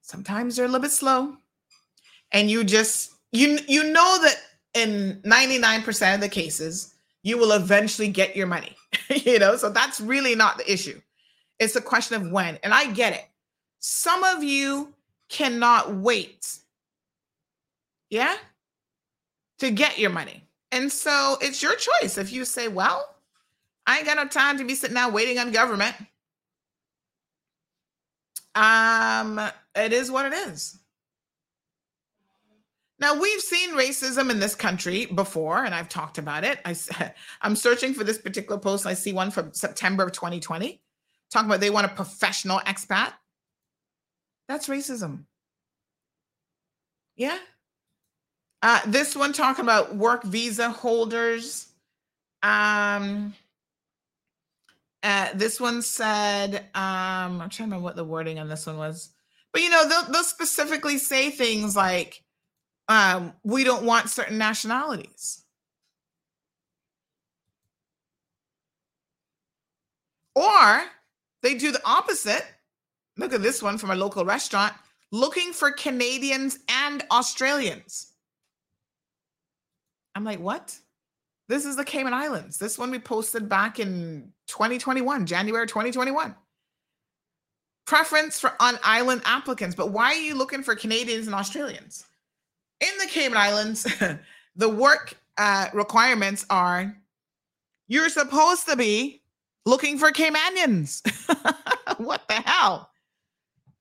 [0.02, 1.36] sometimes they're a little bit slow.
[2.32, 4.36] And you just you you know that
[4.74, 8.76] in 99% of the cases, you will eventually get your money.
[9.10, 11.00] you know, so that's really not the issue.
[11.58, 12.58] It's a question of when.
[12.62, 13.26] And I get it.
[13.80, 14.94] Some of you
[15.28, 16.58] cannot wait.
[18.08, 18.36] Yeah?
[19.58, 20.42] To get your money.
[20.72, 22.16] And so it's your choice.
[22.16, 23.14] If you say, well,
[23.86, 25.94] I ain't got no time to be sitting out waiting on government.
[28.54, 29.40] Um,
[29.74, 30.79] it is what it is.
[33.00, 36.60] Now we've seen racism in this country before, and I've talked about it.
[36.64, 36.76] I,
[37.42, 38.86] I'm searching for this particular post.
[38.86, 40.80] I see one from September of 2020,
[41.30, 43.14] talking about they want a professional expat.
[44.48, 45.24] That's racism.
[47.16, 47.38] Yeah.
[48.62, 51.68] Uh, this one talking about work visa holders.
[52.42, 53.34] Um,
[55.02, 58.76] uh, this one said, um, I'm trying to remember what the wording on this one
[58.76, 59.10] was,
[59.52, 62.22] but you know, they'll, they'll specifically say things like,
[62.90, 65.44] um, we don't want certain nationalities.
[70.34, 70.82] Or
[71.42, 72.44] they do the opposite.
[73.16, 74.74] Look at this one from a local restaurant
[75.12, 78.12] looking for Canadians and Australians.
[80.16, 80.76] I'm like, what?
[81.48, 82.58] This is the Cayman Islands.
[82.58, 86.34] This one we posted back in 2021, January 2021.
[87.86, 92.06] Preference for on island applicants, but why are you looking for Canadians and Australians?
[92.80, 93.86] In the Cayman Islands,
[94.56, 96.94] the work uh, requirements are
[97.88, 99.22] you're supposed to be
[99.66, 101.02] looking for Caymanians.
[101.98, 102.90] what the hell?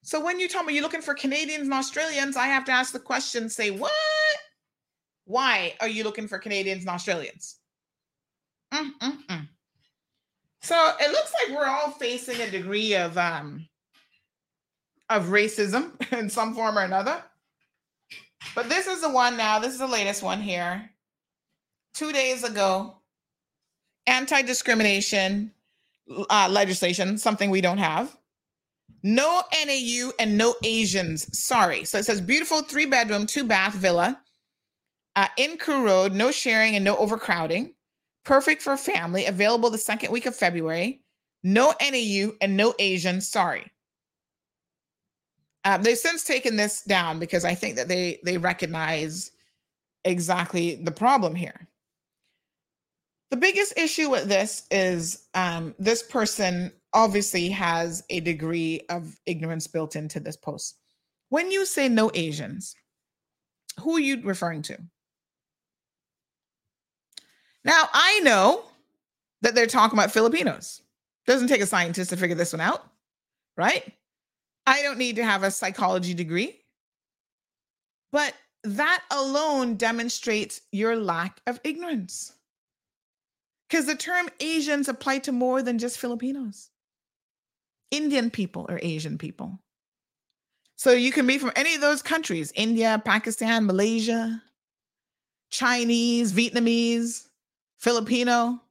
[0.01, 2.93] So when you tell me you're looking for Canadians and Australians, I have to ask
[2.93, 3.91] the question, say, what?
[5.25, 7.57] Why are you looking for Canadians and Australians?
[8.73, 9.47] Mm-mm-mm.
[10.61, 13.67] So it looks like we're all facing a degree of um,
[15.09, 17.23] of racism in some form or another.
[18.55, 19.59] But this is the one now.
[19.59, 20.89] This is the latest one here.
[21.93, 22.95] Two days ago,
[24.07, 25.51] anti discrimination
[26.29, 28.15] uh, legislation, something we don't have.
[29.03, 31.37] No NAU and no Asians.
[31.37, 31.85] Sorry.
[31.85, 34.19] So it says beautiful three bedroom, two bath villa
[35.15, 37.73] uh, in Crewe Road, no sharing and no overcrowding.
[38.25, 39.25] Perfect for family.
[39.25, 41.01] Available the second week of February.
[41.43, 43.21] No NAU and no Asian.
[43.21, 43.71] Sorry.
[45.65, 49.31] Um, they've since taken this down because I think that they they recognize
[50.05, 51.67] exactly the problem here.
[53.31, 59.67] The biggest issue with this is um, this person obviously has a degree of ignorance
[59.67, 60.79] built into this post.
[61.29, 62.75] When you say no Asians,
[63.79, 64.79] who are you referring to?
[67.63, 68.63] Now, I know
[69.41, 70.81] that they're talking about Filipinos.
[71.27, 72.83] Doesn't take a scientist to figure this one out,
[73.55, 73.93] right?
[74.69, 76.61] I don't need to have a psychology degree.
[78.11, 82.33] But that alone demonstrates your lack of ignorance.
[83.67, 86.69] Because the term Asians apply to more than just Filipinos.
[87.89, 89.59] Indian people are Asian people.
[90.75, 94.39] So you can be from any of those countries India, Pakistan, Malaysia,
[95.49, 97.27] Chinese, Vietnamese,
[97.79, 98.61] Filipino.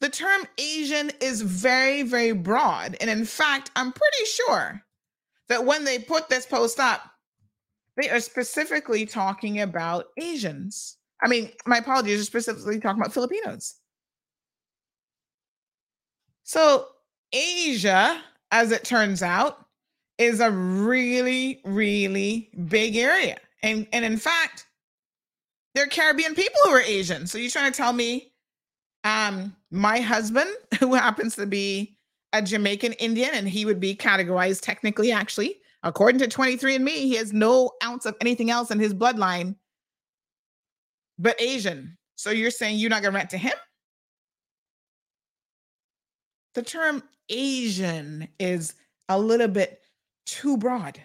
[0.00, 2.96] The term Asian is very, very broad.
[2.98, 4.82] And in fact, I'm pretty sure
[5.48, 7.02] that when they put this post up,
[7.96, 10.98] they are specifically talking about Asians.
[11.22, 13.76] I mean, my apologies, are specifically talking about Filipinos.
[16.44, 16.86] So,
[17.32, 19.64] Asia, as it turns out,
[20.18, 23.38] is a really, really big area.
[23.62, 24.66] And, and in fact,
[25.74, 27.26] there are Caribbean people who are Asian.
[27.26, 28.32] So, you're trying to tell me
[29.04, 30.50] um, my husband,
[30.80, 31.95] who happens to be
[32.38, 37.32] a Jamaican Indian, and he would be categorized technically, actually, according to 23andMe, he has
[37.32, 39.56] no ounce of anything else in his bloodline
[41.18, 41.96] but Asian.
[42.16, 43.54] So you're saying you're not going to rent to him?
[46.54, 48.74] The term Asian is
[49.08, 49.82] a little bit
[50.24, 51.00] too broad.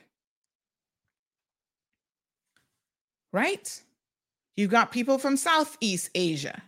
[3.33, 3.81] Right?
[4.55, 6.61] You've got people from Southeast Asia.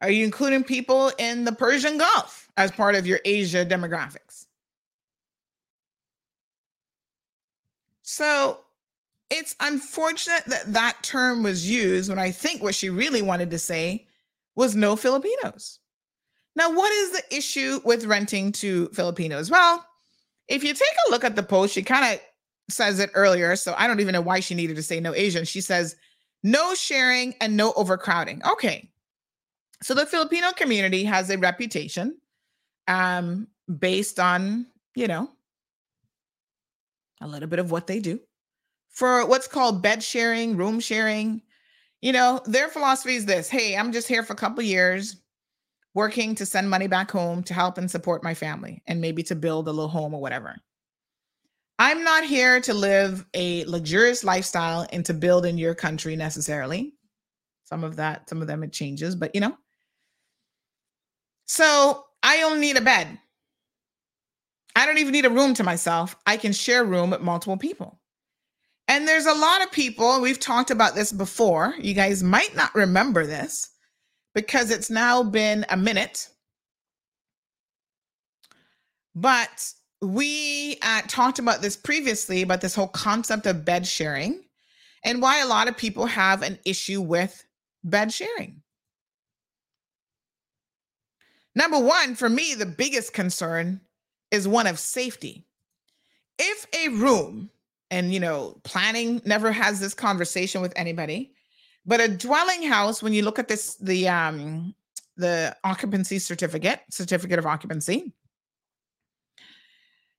[0.00, 4.46] Are you including people in the Persian Gulf as part of your Asia demographics?
[8.02, 8.60] So
[9.30, 13.58] it's unfortunate that that term was used when I think what she really wanted to
[13.58, 14.06] say
[14.56, 15.78] was no Filipinos.
[16.56, 19.50] Now, what is the issue with renting to Filipinos?
[19.50, 19.84] Well,
[20.48, 22.20] if you take a look at the post, she kind of
[22.70, 25.44] says it earlier, so I don't even know why she needed to say no Asian.
[25.44, 25.94] She says
[26.42, 28.42] no sharing and no overcrowding.
[28.50, 28.90] Okay.
[29.82, 32.18] So the Filipino community has a reputation
[32.88, 33.46] um,
[33.78, 35.30] based on, you know,
[37.20, 38.20] a little bit of what they do
[38.90, 41.42] for what's called bed sharing, room sharing.
[42.00, 45.16] You know, their philosophy is this hey, I'm just here for a couple years
[45.94, 49.34] working to send money back home to help and support my family and maybe to
[49.34, 50.56] build a little home or whatever.
[51.80, 56.94] I'm not here to live a luxurious lifestyle and to build in your country necessarily.
[57.64, 59.56] Some of that, some of them it changes, but you know.
[61.48, 63.18] So I only need a bed.
[64.76, 66.14] I don't even need a room to myself.
[66.26, 67.98] I can share room with multiple people.
[68.86, 71.74] And there's a lot of people, we've talked about this before.
[71.78, 73.70] You guys might not remember this
[74.34, 76.28] because it's now been a minute.
[79.14, 84.44] But we uh, talked about this previously about this whole concept of bed sharing
[85.02, 87.44] and why a lot of people have an issue with
[87.82, 88.57] bed sharing.
[91.58, 93.80] Number one, for me, the biggest concern
[94.30, 95.44] is one of safety.
[96.38, 97.50] If a room,
[97.90, 101.32] and you know, planning never has this conversation with anybody,
[101.84, 104.72] but a dwelling house, when you look at this, the um
[105.16, 108.12] the occupancy certificate, certificate of occupancy,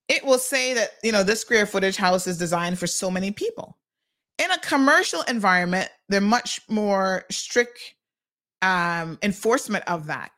[0.09, 3.31] it will say that you know this square footage house is designed for so many
[3.31, 3.77] people
[4.39, 7.95] in a commercial environment they're much more strict
[8.61, 10.31] um, enforcement of that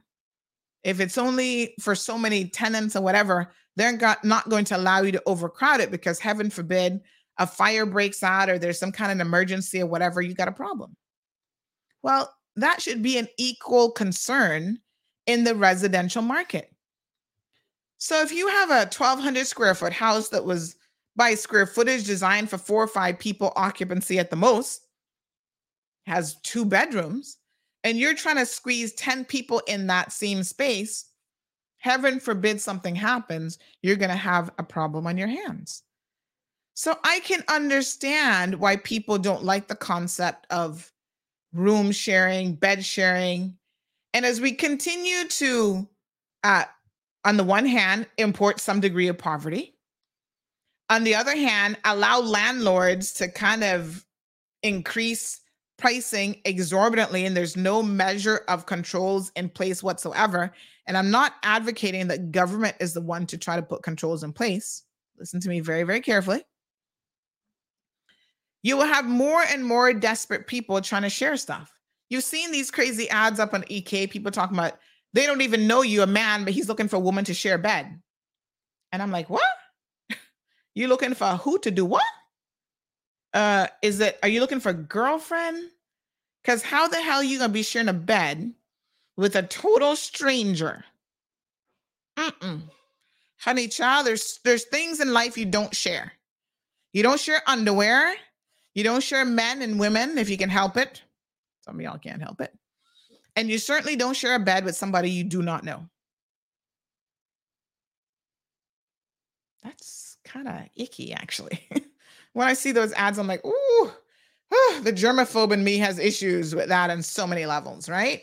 [0.84, 5.12] if it's only for so many tenants or whatever they're not going to allow you
[5.14, 7.00] to overcrowd it because heaven forbid
[7.38, 10.52] a fire breaks out or there's some kind of emergency or whatever you got a
[10.52, 10.96] problem.
[12.04, 14.80] Well that should be an equal concern
[15.26, 16.70] in the residential market.
[17.98, 20.76] So if you have a 1200 square foot house that was
[21.16, 24.82] by square footage designed for four or five people occupancy at the most,
[26.06, 27.38] has two bedrooms,
[27.84, 31.06] and you're trying to squeeze 10 people in that same space,
[31.80, 35.84] heaven forbid something happens, you're going to have a problem on your hands.
[36.74, 40.92] So I can understand why people don't like the concept of
[41.54, 43.58] room sharing, bed sharing.
[44.14, 45.88] And as we continue to
[46.44, 46.64] uh,
[47.24, 49.76] on the one hand, import some degree of poverty.
[50.90, 54.06] On the other hand, allow landlords to kind of
[54.64, 55.41] increase
[55.82, 60.54] pricing exorbitantly, and there's no measure of controls in place whatsoever.
[60.88, 64.32] And I'm not advocating that government is the one to try to put controls in
[64.32, 64.84] place.
[65.18, 66.44] Listen to me very, very carefully.
[68.64, 71.72] You will have more and more desperate people trying to share stuff.
[72.10, 74.78] You've seen these crazy ads up on EK, people talking about
[75.14, 77.56] they don't even know you a man, but he's looking for a woman to share
[77.56, 78.00] a bed.
[78.92, 79.42] And I'm like, what?
[80.76, 82.04] you looking for who to do what?
[83.34, 85.70] Uh, is it are you looking for a girlfriend?
[86.44, 88.54] Because how the hell are you gonna be sharing a bed
[89.18, 90.84] with a total stranger?
[92.18, 92.62] Mm-mm.
[93.40, 96.14] Honey child, there's there's things in life you don't share.
[96.94, 98.16] You don't share underwear.
[98.74, 101.02] You don't share men and women if you can help it.
[101.62, 102.54] Some of y'all can't help it.
[103.36, 105.88] And you certainly don't share a bed with somebody you do not know.
[109.64, 111.68] That's kind of icky, actually.
[112.34, 113.92] when I see those ads, I'm like, ooh,
[114.84, 118.22] the germaphobe in me has issues with that on so many levels, right?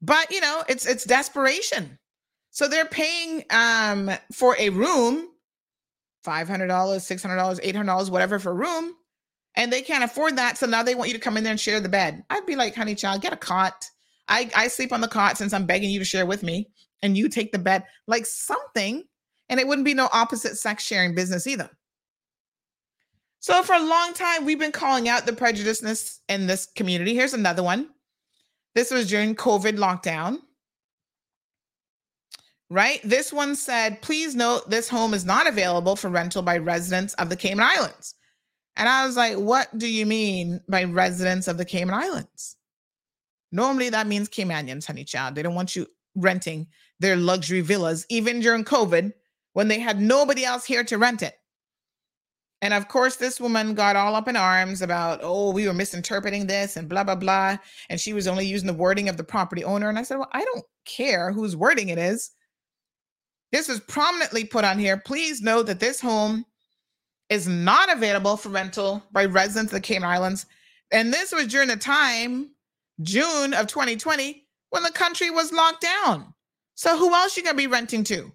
[0.00, 1.98] But you know, it's it's desperation.
[2.50, 5.28] So they're paying um for a room,
[6.26, 8.94] $500, $600, $800, whatever for a room
[9.54, 10.58] and they can't afford that.
[10.58, 12.24] So now they want you to come in there and share the bed.
[12.30, 13.84] I'd be like, honey, child, get a cot.
[14.28, 16.68] I, I sleep on the cot since I'm begging you to share with me,
[17.02, 19.04] and you take the bed, like something.
[19.48, 21.68] And it wouldn't be no opposite sex sharing business either.
[23.42, 27.12] So for a long time, we've been calling out the prejudiceness in this community.
[27.12, 27.88] Here's another one.
[28.76, 30.38] This was during COVID lockdown.
[32.70, 33.00] Right?
[33.02, 37.30] This one said, please note this home is not available for rental by residents of
[37.30, 38.14] the Cayman Islands.
[38.76, 42.56] And I was like, what do you mean by residents of the Cayman Islands?
[43.50, 45.34] Normally that means Caymanians, honey child.
[45.34, 46.68] They don't want you renting
[47.00, 49.12] their luxury villas, even during COVID
[49.52, 51.34] when they had nobody else here to rent it.
[52.62, 56.46] And of course, this woman got all up in arms about, oh, we were misinterpreting
[56.46, 57.58] this and blah, blah, blah.
[57.90, 59.88] And she was only using the wording of the property owner.
[59.88, 62.30] And I said, well, I don't care whose wording it is.
[63.50, 64.96] This is prominently put on here.
[64.96, 66.44] Please note that this home
[67.28, 70.46] is not available for rental by residents of the Cayman Islands.
[70.92, 72.50] And this was during the time,
[73.02, 76.32] June of 2020, when the country was locked down.
[76.76, 78.32] So who else you gonna be renting to?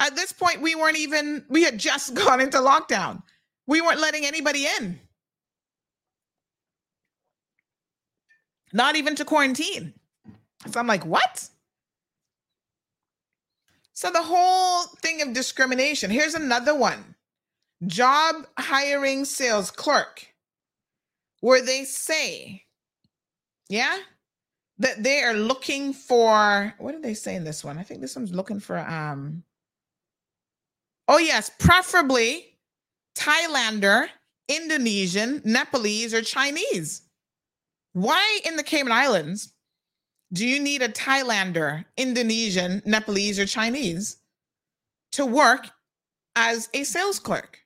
[0.00, 3.22] At this point, we weren't even, we had just gone into lockdown.
[3.66, 4.98] We weren't letting anybody in.
[8.72, 9.94] Not even to quarantine.
[10.70, 11.48] So I'm like, what?
[13.92, 16.10] So the whole thing of discrimination.
[16.10, 17.14] Here's another one
[17.86, 20.26] job hiring sales clerk,
[21.40, 22.64] where they say,
[23.68, 23.98] yeah,
[24.78, 27.78] that they are looking for what did they say in this one?
[27.78, 29.42] I think this one's looking for um
[31.10, 32.46] oh yes, preferably
[33.16, 34.06] Thailander,
[34.48, 37.02] Indonesian, Nepalese, or Chinese.
[37.92, 39.52] Why in the Cayman Islands
[40.32, 44.18] do you need a Thailander, Indonesian, Nepalese, or Chinese
[45.12, 45.68] to work
[46.36, 47.58] as a sales clerk?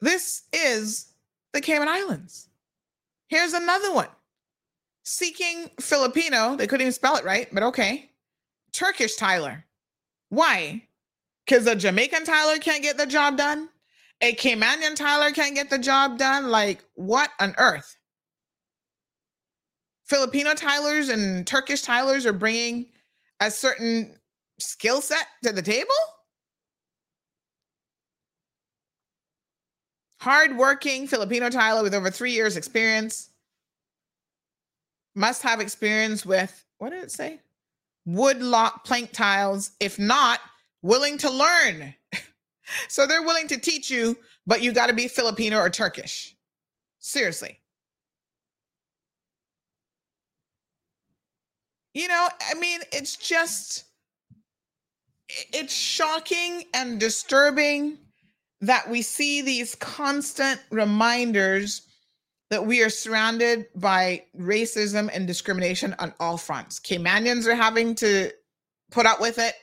[0.00, 1.12] This is
[1.52, 2.48] the Cayman Islands.
[3.28, 4.08] Here's another one
[5.04, 6.56] seeking Filipino.
[6.56, 8.10] They couldn't even spell it right, but okay.
[8.72, 9.66] Turkish tiler.
[10.32, 10.82] Why?
[11.44, 13.68] Because a Jamaican tiler can't get the job done?
[14.22, 16.48] A Caymanian tiler can't get the job done?
[16.48, 17.98] Like, what on earth?
[20.06, 22.86] Filipino tilers and Turkish tilers are bringing
[23.40, 24.16] a certain
[24.58, 25.90] skill set to the table?
[30.18, 33.28] Hardworking Filipino tiler with over three years' experience
[35.14, 37.38] must have experience with what did it say?
[38.04, 39.72] Wood lock plank tiles.
[39.80, 40.40] If not,
[40.82, 41.94] willing to learn.
[42.88, 44.16] so they're willing to teach you,
[44.46, 46.36] but you got to be Filipino or Turkish.
[46.98, 47.58] Seriously.
[51.94, 53.84] You know, I mean, it's just,
[55.52, 57.98] it's shocking and disturbing
[58.62, 61.82] that we see these constant reminders
[62.52, 66.78] that we are surrounded by racism and discrimination on all fronts.
[66.78, 68.30] Caymanians are having to
[68.90, 69.54] put up with it.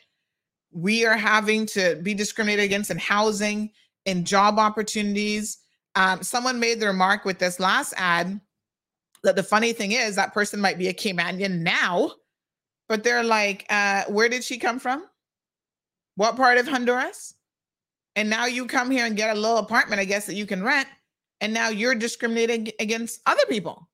[0.71, 3.69] We are having to be discriminated against in housing,
[4.05, 5.59] in job opportunities.
[5.93, 8.41] Um, someone made the remark with this last ad
[9.23, 12.13] that the funny thing is that person might be a Caymanian now,
[12.87, 15.05] but they're like, uh, where did she come from?
[16.15, 17.35] What part of Honduras?
[18.15, 20.63] And now you come here and get a little apartment, I guess, that you can
[20.63, 20.87] rent.
[21.41, 23.87] And now you're discriminating against other people.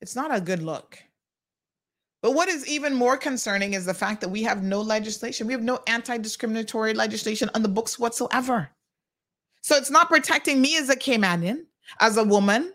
[0.00, 0.98] It's not a good look.
[2.20, 5.46] But what is even more concerning is the fact that we have no legislation.
[5.46, 8.70] We have no anti discriminatory legislation on the books whatsoever.
[9.62, 11.64] So it's not protecting me as a Caymanian,
[12.00, 12.72] as a woman.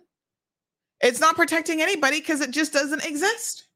[1.02, 3.68] It's not protecting anybody because it just doesn't exist.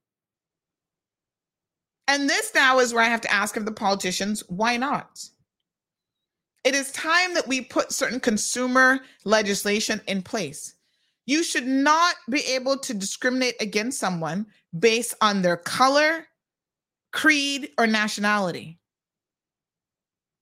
[2.08, 5.22] And this now is where I have to ask of the politicians why not?
[6.68, 10.76] It is time that we put certain consumer legislation in place.
[11.26, 14.46] You should not be able to discriminate against someone
[14.78, 16.28] based on their color,
[17.14, 18.82] creed, or nationality.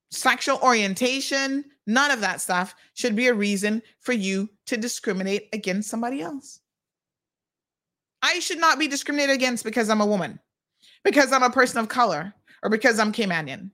[0.10, 5.92] Sexual orientation, none of that stuff should be a reason for you to discriminate against
[5.92, 6.60] somebody else.
[8.24, 10.40] I should not be discriminated against because I'm a woman
[11.04, 12.34] because I'm a person of color
[12.64, 13.70] or because I'm Caymanian.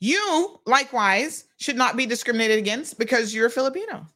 [0.00, 4.06] You, likewise, should not be discriminated against because you're Filipino.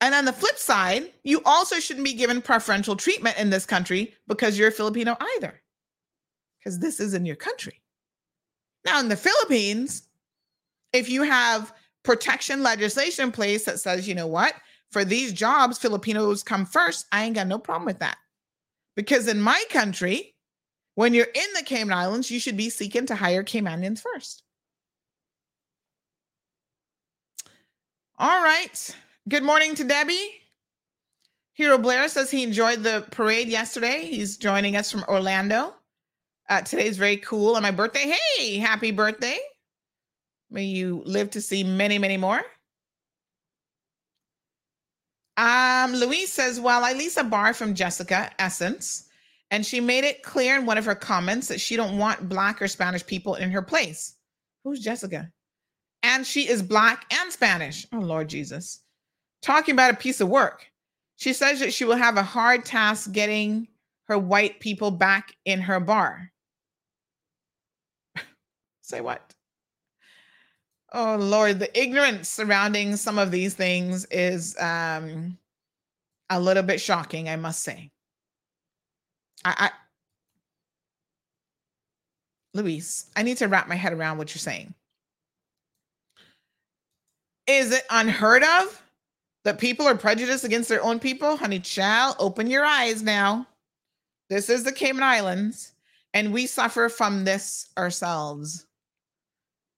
[0.00, 4.14] And on the flip side, you also shouldn't be given preferential treatment in this country
[4.26, 5.60] because you're Filipino either,
[6.58, 7.80] because this is in your country.
[8.84, 10.04] Now, in the Philippines,
[10.92, 14.54] if you have protection legislation in place that says, you know what,
[14.92, 18.16] for these jobs, Filipinos come first, I ain't got no problem with that.
[18.96, 20.34] Because in my country,
[20.98, 24.42] when you're in the Cayman Islands, you should be seeking to hire Caymanians first.
[28.18, 28.96] All right.
[29.28, 30.28] Good morning to Debbie.
[31.52, 34.06] Hero Blair says he enjoyed the parade yesterday.
[34.06, 35.76] He's joining us from Orlando.
[36.48, 38.12] Uh, today's very cool on my birthday.
[38.36, 39.38] Hey, happy birthday.
[40.50, 42.42] May you live to see many, many more.
[45.36, 49.07] Um, Louise says, well, I lease a bar from Jessica Essence,
[49.50, 52.60] and she made it clear in one of her comments that she don't want black
[52.60, 54.14] or Spanish people in her place.
[54.64, 55.30] Who's Jessica?
[56.02, 57.86] And she is black and Spanish.
[57.92, 58.80] Oh Lord Jesus.
[59.42, 60.66] Talking about a piece of work.
[61.16, 63.68] She says that she will have a hard task getting
[64.06, 66.30] her white people back in her bar.
[68.82, 69.34] Say what?
[70.92, 75.38] Oh Lord, the ignorance surrounding some of these things is um
[76.30, 77.90] a little bit shocking, I must say.
[79.48, 79.70] I, I
[82.54, 84.74] Luis, I need to wrap my head around what you're saying.
[87.46, 88.82] Is it unheard of
[89.44, 91.36] that people are prejudiced against their own people?
[91.36, 93.46] Honey, child, open your eyes now.
[94.28, 95.72] This is the Cayman Islands,
[96.12, 98.66] and we suffer from this ourselves.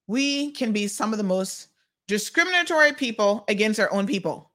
[0.09, 1.69] We can be some of the most
[2.09, 4.51] discriminatory people against our own people.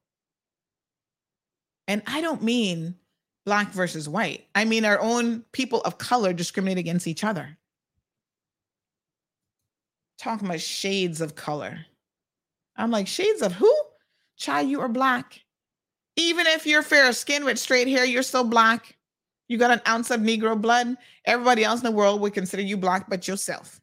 [1.87, 2.95] And I don't mean
[3.45, 7.57] black versus white, I mean our own people of color discriminate against each other.
[10.17, 11.85] Talking about shades of color.
[12.75, 13.73] I'm like, shades of who?
[14.37, 15.41] Child, you are black.
[16.17, 18.97] Even if you're fair skinned with straight hair, you're still black.
[19.47, 20.95] You got an ounce of Negro blood.
[21.25, 23.79] Everybody else in the world would consider you black, but yourself.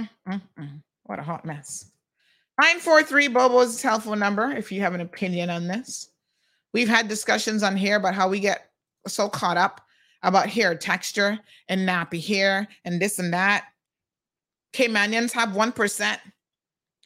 [0.00, 0.82] Mm-mm-mm.
[1.04, 1.90] What a hot mess.
[2.60, 6.10] 943 Bobo's telephone number if you have an opinion on this.
[6.72, 8.70] We've had discussions on here about how we get
[9.06, 9.80] so caught up
[10.22, 11.38] about hair texture
[11.68, 13.66] and nappy hair and this and that.
[14.72, 16.18] Caymanians have 1%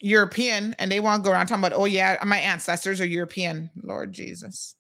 [0.01, 3.71] European and they want to go around talking about, oh, yeah, my ancestors are European.
[3.83, 4.75] Lord Jesus.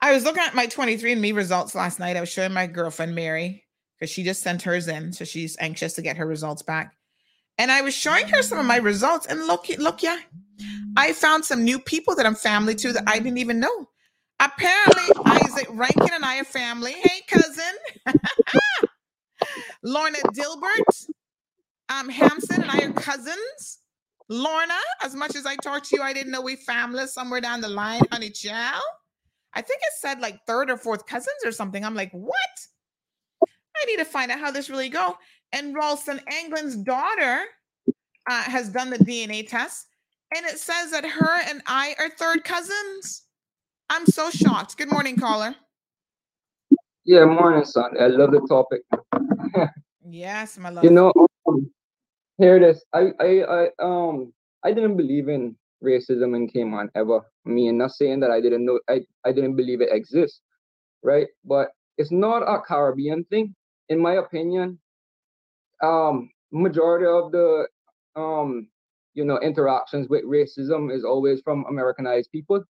[0.00, 2.16] I was looking at my 23andMe results last night.
[2.16, 3.64] I was showing my girlfriend Mary
[3.98, 5.12] because she just sent hers in.
[5.12, 6.94] So she's anxious to get her results back.
[7.58, 9.26] And I was showing her some of my results.
[9.26, 10.18] And look, look, yeah,
[10.96, 13.88] I found some new people that I'm family to that I didn't even know.
[14.40, 16.92] Apparently, Isaac Rankin and I are family.
[16.92, 17.74] Hey, cousin.
[19.82, 21.08] Lorna Dilbert,
[21.88, 23.78] um, Hampson and I are cousins.
[24.28, 27.60] Lorna, as much as I talked to you, I didn't know we family somewhere down
[27.60, 28.82] the line, honey child.
[29.54, 31.84] I think it said like third or fourth cousins or something.
[31.84, 32.36] I'm like, what?
[33.42, 35.16] I need to find out how this really go.
[35.52, 37.44] And Ralston England's daughter
[38.30, 39.86] uh, has done the DNA test,
[40.36, 43.22] and it says that her and I are third cousins.
[43.88, 44.76] I'm so shocked.
[44.76, 45.54] Good morning, caller.
[47.04, 47.92] Yeah, morning, son.
[47.98, 48.82] I love the topic.
[50.06, 50.84] yes, my love.
[50.84, 51.12] You know,
[51.48, 51.70] um,
[52.36, 52.84] here it is.
[52.92, 57.20] I, I, I, um, I didn't believe in racism in Cayman ever.
[57.46, 60.42] I mean, not saying that I didn't know, I, I didn't believe it exists,
[61.02, 61.28] right?
[61.44, 63.54] But it's not a Caribbean thing,
[63.88, 64.78] in my opinion.
[65.82, 67.68] Um, majority of the,
[68.16, 68.68] um,
[69.14, 72.62] you know, interactions with racism is always from Americanized people,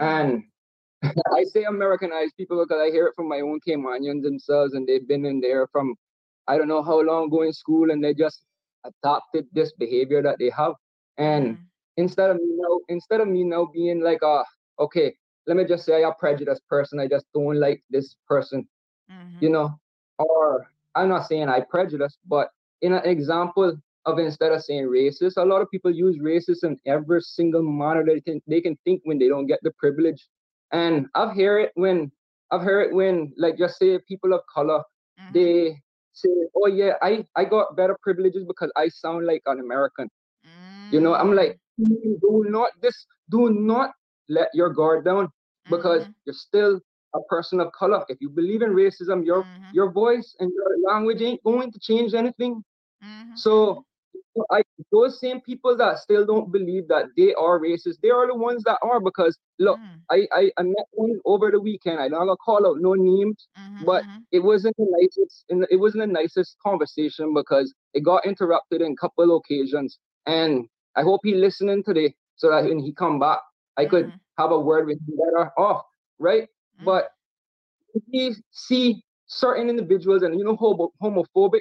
[0.00, 0.42] and
[1.02, 5.06] I say Americanized people because I hear it from my own Caymanians themselves, and they've
[5.06, 5.94] been in there from
[6.48, 8.42] I don't know how long going school, and they just
[8.84, 10.72] adopted this behavior that they have.
[11.18, 11.60] And mm.
[11.96, 14.44] instead of me now, instead of me now being like, uh,
[14.78, 15.14] okay,
[15.46, 17.00] let me just say I'm a prejudiced person.
[17.00, 18.66] I just don't like this person,
[19.10, 19.38] mm-hmm.
[19.40, 19.78] you know.
[20.18, 22.50] Or I'm not saying I prejudice, but
[22.82, 26.78] in an example of instead of saying racist, a lot of people use racist in
[26.86, 30.28] every single manner they can they can think when they don't get the privilege
[30.72, 32.10] and I've heard it when
[32.50, 34.82] I've heard it when like just say people of color,
[35.20, 35.32] mm-hmm.
[35.32, 35.80] they
[36.12, 40.08] say, Oh yeah, I, I got better privileges because I sound like an American.
[40.44, 40.94] Mm-hmm.
[40.94, 42.20] You know, I'm like, mm.
[42.20, 43.92] do not this do not
[44.28, 45.28] let your guard down
[45.70, 46.12] because mm-hmm.
[46.26, 46.80] you're still
[47.14, 48.04] a person of color.
[48.08, 49.70] If you believe in racism, your mm-hmm.
[49.72, 52.62] your voice and your language ain't going to change anything.
[53.04, 53.36] Mm-hmm.
[53.36, 53.84] So
[54.50, 54.62] I,
[54.92, 58.62] those same people that still don't believe that they are racist, they are the ones
[58.64, 60.00] that are because look, mm.
[60.10, 61.98] I, I, I met one over the weekend.
[62.00, 64.18] I'm not gonna call out no names, mm-hmm, but mm-hmm.
[64.32, 68.96] it wasn't the nicest it wasn't the nicest conversation because it got interrupted in a
[68.96, 69.98] couple occasions.
[70.26, 70.66] And
[70.96, 73.40] I hope he listening today so that when he come back,
[73.76, 73.90] I mm-hmm.
[73.90, 75.82] could have a word with him better off,
[76.18, 76.48] right?
[76.80, 76.84] Mm.
[76.84, 77.10] But
[77.94, 80.56] if you see certain individuals and you know
[81.02, 81.60] homophobic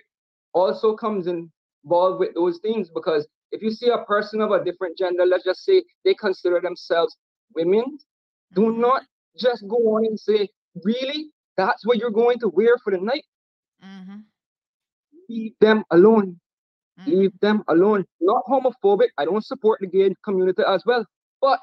[0.53, 4.97] also comes involved with those things because if you see a person of a different
[4.97, 7.15] gender, let's just say they consider themselves
[7.55, 7.97] women,
[8.53, 8.81] do mm-hmm.
[8.81, 9.03] not
[9.37, 10.49] just go on and say,
[10.83, 11.31] really?
[11.55, 13.23] That's what you're going to wear for the night?
[13.83, 14.17] Mm-hmm.
[15.29, 16.39] Leave them alone.
[16.99, 17.11] Mm-hmm.
[17.11, 18.05] Leave them alone.
[18.21, 19.09] Not homophobic.
[19.17, 21.05] I don't support the gay community as well,
[21.41, 21.59] but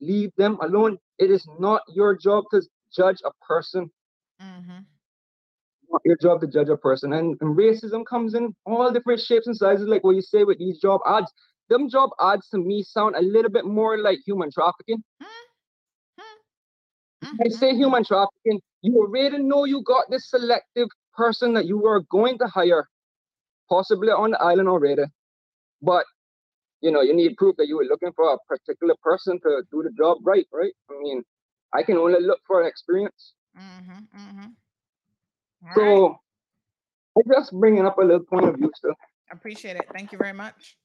[0.00, 0.98] leave them alone.
[1.18, 2.62] It is not your job to
[2.94, 3.90] judge a person.
[4.40, 4.78] Mm-hmm
[6.04, 7.12] your job to judge a person.
[7.12, 10.58] And, and, racism comes in all different shapes and sizes, like what you say with
[10.58, 11.32] these job ads.
[11.68, 15.02] Them job ads to me sound a little bit more like human trafficking.
[15.22, 17.36] Mm-hmm.
[17.44, 22.00] I say human trafficking, you already know you got this selective person that you are
[22.10, 22.88] going to hire,
[23.68, 25.02] possibly on the island already.
[25.82, 26.04] But
[26.80, 29.82] you know, you need proof that you were looking for a particular person to do
[29.82, 30.72] the job right, right?
[30.88, 31.24] I mean,
[31.74, 33.34] I can only look for an experience.
[33.56, 35.72] Mm-hmm, mm-hmm.
[35.74, 36.16] So right.
[37.16, 38.94] I'm just bringing up a little point of view still.
[39.30, 39.86] Appreciate it.
[39.92, 40.76] Thank you very much.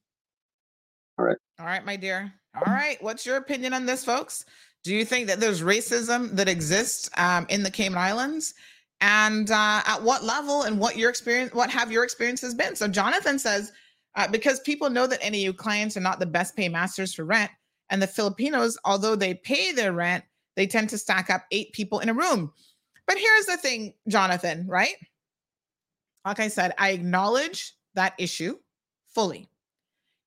[1.18, 1.36] All right.
[1.60, 2.32] All right, my dear.
[2.54, 3.02] All right.
[3.02, 4.44] What's your opinion on this, folks?
[4.82, 8.54] Do you think that there's racism that exists um, in the Cayman Islands?
[9.00, 12.76] And uh, at what level and what your experience, what have your experiences been?
[12.76, 13.72] So Jonathan says,
[14.16, 17.50] uh, because people know that NAU clients are not the best paymasters for rent,
[17.90, 20.24] and the Filipinos, although they pay their rent,
[20.56, 22.52] they tend to stack up eight people in a room.
[23.06, 24.94] But here's the thing, Jonathan, right?
[26.24, 28.56] Like I said, I acknowledge that issue
[29.14, 29.48] fully.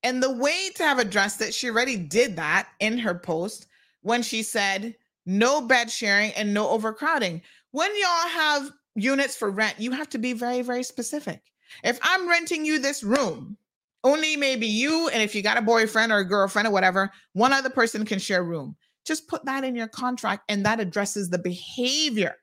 [0.04, 3.68] And the way to have addressed it, she already did that in her post
[4.02, 4.96] when she said
[5.26, 7.42] no bed sharing and no overcrowding.
[7.72, 11.42] When y'all have units for rent, you have to be very, very specific.
[11.84, 13.58] If I'm renting you this room,
[14.04, 17.52] only maybe you, and if you got a boyfriend or a girlfriend or whatever, one
[17.52, 18.76] other person can share room.
[19.08, 22.36] Just put that in your contract, and that addresses the behavior.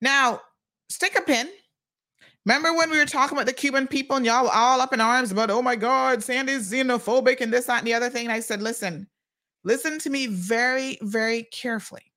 [0.00, 0.40] Now,
[0.88, 1.48] stick a pin.
[2.46, 5.00] Remember when we were talking about the Cuban people and y'all were all up in
[5.00, 8.26] arms about, oh my God, Sandy's xenophobic and this, that, and the other thing?
[8.26, 9.06] And I said, listen,
[9.64, 12.12] listen to me very, very carefully.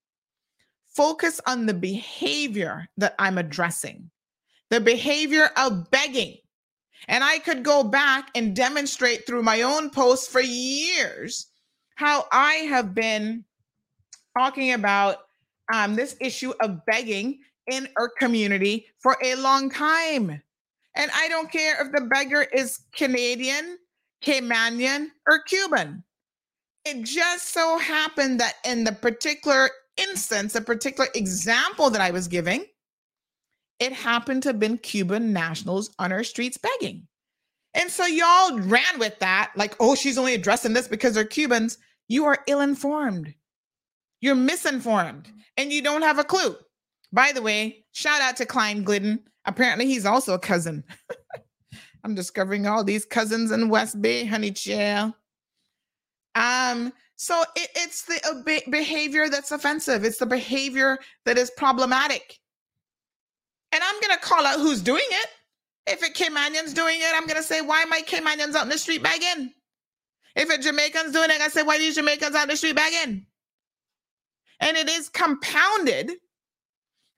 [0.95, 4.10] Focus on the behavior that I'm addressing,
[4.69, 6.38] the behavior of begging.
[7.07, 11.48] And I could go back and demonstrate through my own posts for years
[11.95, 13.44] how I have been
[14.38, 15.18] talking about
[15.73, 17.39] um, this issue of begging
[17.72, 20.41] in our community for a long time.
[20.95, 23.77] And I don't care if the beggar is Canadian,
[24.23, 26.03] Caymanian, or Cuban.
[26.85, 32.27] It just so happened that in the particular instance, a particular example that I was
[32.27, 32.65] giving,
[33.80, 37.07] it happened to have been Cuban nationals on our streets begging.
[37.73, 41.77] And so y'all ran with that, like, oh, she's only addressing this because they're Cubans.
[42.07, 43.34] You are ill informed.
[44.22, 46.56] You're misinformed and you don't have a clue.
[47.12, 49.20] By the way, shout out to Klein Glidden.
[49.46, 50.84] Apparently, he's also a cousin.
[52.04, 55.14] I'm discovering all these cousins in West Bay, honey chill.
[56.36, 60.06] Um, so it, it's the uh, behavior that's offensive.
[60.06, 62.38] It's the behavior that is problematic.
[63.72, 65.28] And I'm gonna call out who's doing it.
[65.88, 68.78] If a Caymanian's doing it, I'm gonna say, why am I Caymanians out in the
[68.78, 69.52] street begging?
[70.36, 72.76] If a Jamaican's doing it, I say, why are these Jamaicans out in the street
[72.76, 73.26] begging?
[74.60, 76.11] And it is compounded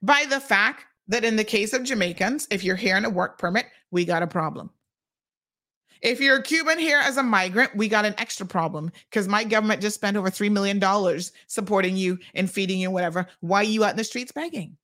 [0.02, 3.38] by the fact that in the case of Jamaicans, if you're here in a work
[3.38, 4.70] permit, we got a problem.
[6.00, 9.44] If you're a Cuban here as a migrant, we got an extra problem because my
[9.44, 10.80] government just spent over $3 million
[11.46, 13.26] supporting you and feeding you, whatever.
[13.40, 14.76] Why are you out in the streets begging?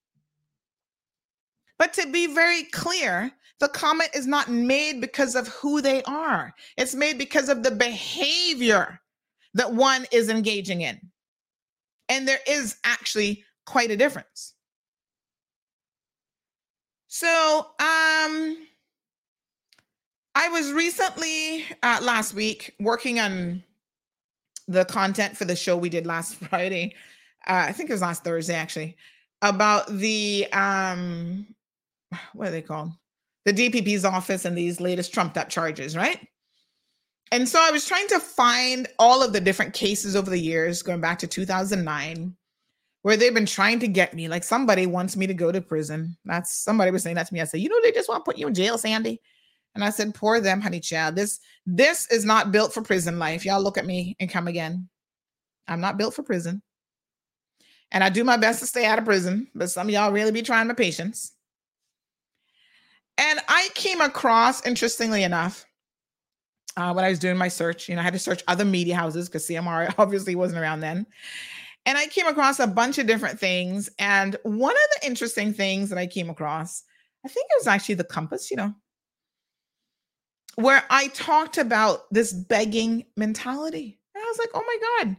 [1.77, 6.55] But to be very clear, the comment is not made because of who they are,
[6.77, 9.01] it's made because of the behavior
[9.55, 11.01] that one is engaging in.
[12.09, 14.55] And there is actually quite a difference.
[17.09, 18.57] So, um,
[20.35, 23.63] I was recently uh, last week working on
[24.69, 26.95] the content for the show we did last Friday.
[27.47, 28.97] Uh, I think it was last Thursday actually
[29.43, 31.47] about the um,
[32.35, 32.93] what are they called?
[33.45, 36.21] The DPP's office and these latest trumped up charges, right?
[37.31, 40.83] And so I was trying to find all of the different cases over the years,
[40.83, 42.35] going back to 2009,
[43.03, 44.29] where they've been trying to get me.
[44.29, 46.17] Like somebody wants me to go to prison.
[46.25, 47.41] That's somebody was saying that to me.
[47.41, 49.21] I said, you know, they just want to put you in jail, Sandy.
[49.75, 51.15] And I said, poor them, honey child.
[51.15, 53.45] This this is not built for prison life.
[53.45, 54.89] Y'all look at me and come again.
[55.69, 56.63] I'm not built for prison.
[57.91, 60.33] And I do my best to stay out of prison, but some of y'all really
[60.33, 61.33] be trying my patience.
[63.17, 65.67] And I came across, interestingly enough,
[66.79, 68.95] uh, when I was doing my search, you know, I had to search other media
[68.95, 71.07] houses because CMR obviously wasn't around then.
[71.87, 73.91] And I came across a bunch of different things.
[73.99, 76.85] And one of the interesting things that I came across,
[77.25, 78.75] I think it was actually the compass, you know,
[80.55, 83.99] where I talked about this begging mentality.
[84.15, 85.17] And I was like, oh my God,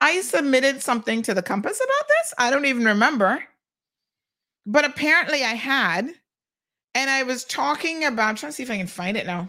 [0.00, 2.34] I submitted something to the compass about this.
[2.36, 3.44] I don't even remember.
[4.66, 6.10] But apparently I had.
[6.96, 9.48] And I was talking about, trying to see if I can find it now,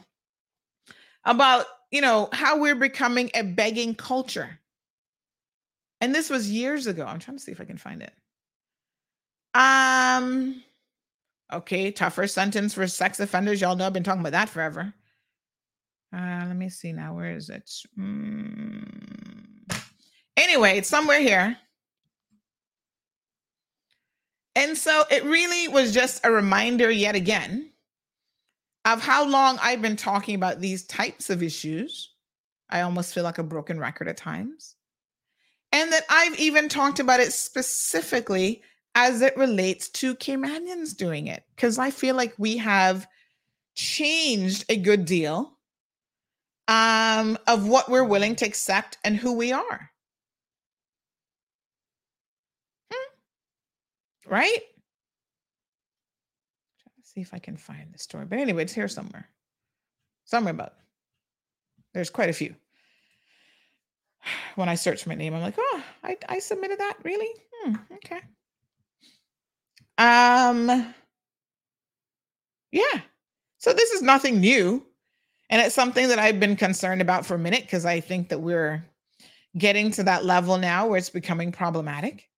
[1.25, 4.59] about, you know, how we're becoming a begging culture.
[5.99, 7.05] And this was years ago.
[7.05, 8.13] I'm trying to see if I can find it.
[9.53, 10.63] Um,
[11.53, 13.61] okay, tougher sentence for sex offenders.
[13.61, 14.93] Y'all know I've been talking about that forever.
[16.15, 17.15] Uh, let me see now.
[17.15, 17.69] Where is it?
[17.97, 19.01] Mm.
[20.37, 21.57] Anyway, it's somewhere here.
[24.55, 27.70] And so it really was just a reminder yet again
[28.85, 32.13] of how long I've been talking about these types of issues.
[32.69, 34.75] I almost feel like a broken record at times
[35.71, 38.61] and that I've even talked about it specifically
[38.95, 43.07] as it relates to Caymanians doing it, because I feel like we have
[43.75, 45.57] changed a good deal
[46.67, 49.91] um, of what we're willing to accept and who we are.
[52.91, 54.33] Hmm.
[54.33, 54.61] Right?
[57.13, 58.25] See if I can find the story.
[58.25, 59.27] But anyway, it's here somewhere.
[60.23, 60.73] Somewhere about.
[61.93, 62.55] There's quite a few.
[64.55, 66.97] when I search my name, I'm like, oh, I, I submitted that.
[67.03, 67.27] Really?
[67.53, 68.21] Hmm, okay.
[69.97, 70.93] Um,
[72.71, 73.01] yeah.
[73.57, 74.85] So this is nothing new.
[75.49, 78.39] And it's something that I've been concerned about for a minute because I think that
[78.39, 78.85] we're
[79.57, 82.29] getting to that level now where it's becoming problematic.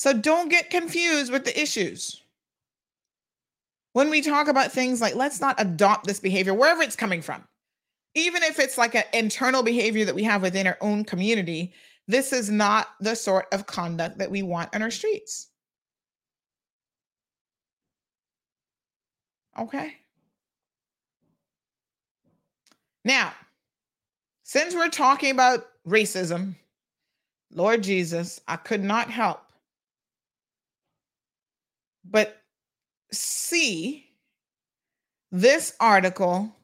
[0.00, 2.22] So don't get confused with the issues.
[3.92, 7.44] When we talk about things like, let's not adopt this behavior, wherever it's coming from,
[8.14, 11.74] even if it's like an internal behavior that we have within our own community,
[12.08, 15.48] this is not the sort of conduct that we want on our streets.
[19.58, 19.98] Okay.
[23.04, 23.34] Now,
[24.44, 26.54] since we're talking about racism,
[27.52, 29.42] Lord Jesus, I could not help
[32.04, 32.36] but
[33.12, 34.06] see
[35.32, 36.54] this article.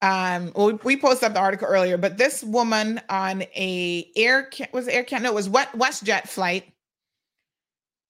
[0.00, 4.88] Um, well, we posted up the article earlier, but this woman on a air was
[4.88, 6.72] air can no, it was WestJet flight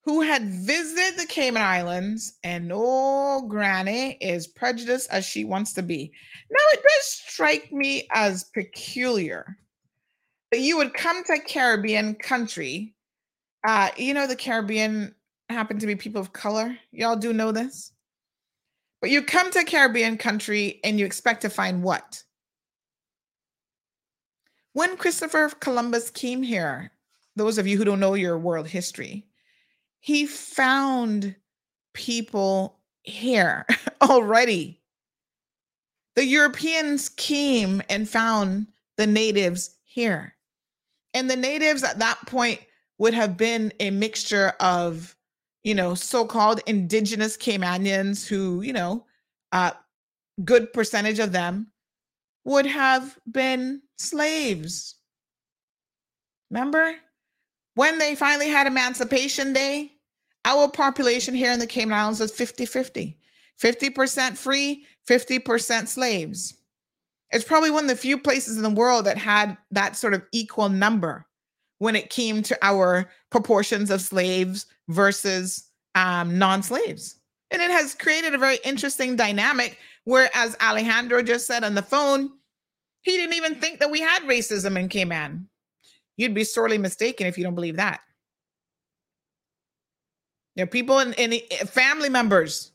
[0.04, 5.82] who had visited the Cayman Islands, and oh, Granny is prejudiced as she wants to
[5.82, 6.10] be.
[6.50, 9.56] Now, it does strike me as peculiar
[10.50, 12.94] that you would come to a Caribbean country.
[13.64, 15.14] Uh, you know, the Caribbean
[15.52, 16.76] happen to be people of color.
[16.90, 17.92] Y'all do know this.
[19.00, 22.22] But you come to a Caribbean country and you expect to find what?
[24.74, 26.92] When Christopher Columbus came here,
[27.36, 29.26] those of you who don't know your world history,
[30.00, 31.34] he found
[31.94, 33.66] people here
[34.02, 34.80] already.
[36.14, 38.66] The Europeans came and found
[38.96, 40.34] the natives here.
[41.14, 42.60] And the natives at that point
[42.98, 45.16] would have been a mixture of
[45.64, 49.05] you know, so-called indigenous Caymanians who, you know,
[49.52, 49.74] a
[50.44, 51.68] good percentage of them
[52.44, 54.97] would have been slaves.
[56.51, 56.94] Remember
[57.74, 59.93] when they finally had Emancipation Day?
[60.44, 63.18] Our population here in the Cayman Islands was 50 50.
[63.62, 66.55] 50% free, 50% slaves.
[67.30, 70.22] It's probably one of the few places in the world that had that sort of
[70.32, 71.26] equal number
[71.78, 77.16] when it came to our proportions of slaves versus um, non slaves.
[77.51, 81.82] And it has created a very interesting dynamic where, as Alejandro just said on the
[81.82, 82.31] phone,
[83.02, 85.48] he didn't even think that we had racism in Cayman.
[86.16, 88.01] You'd be sorely mistaken if you don't believe that.
[90.56, 92.73] There are people in eh, family members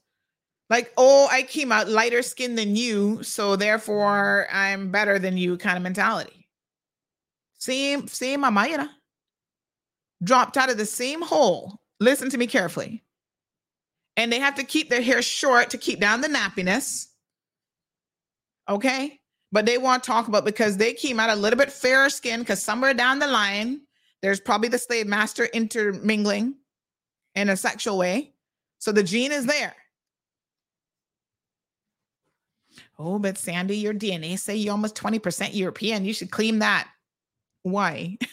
[0.69, 5.57] like, oh, I came out lighter skinned than you, so therefore I'm better than you
[5.57, 6.49] kind of mentality.
[7.57, 8.89] Same, same Amayana
[10.23, 11.80] dropped out of the same hole.
[11.99, 13.03] Listen to me carefully.
[14.15, 17.07] And they have to keep their hair short to keep down the nappiness.
[18.67, 19.19] Okay.
[19.51, 22.39] But they want to talk about because they came out a little bit fairer skin
[22.41, 23.81] because somewhere down the line,
[24.21, 26.55] there's probably the slave master intermingling
[27.35, 28.33] in a sexual way.
[28.79, 29.75] So the gene is there.
[32.99, 36.03] Oh, but Sandy, your DNA say you're almost 20% European.
[36.03, 36.89] You should claim that.
[37.63, 38.17] Why?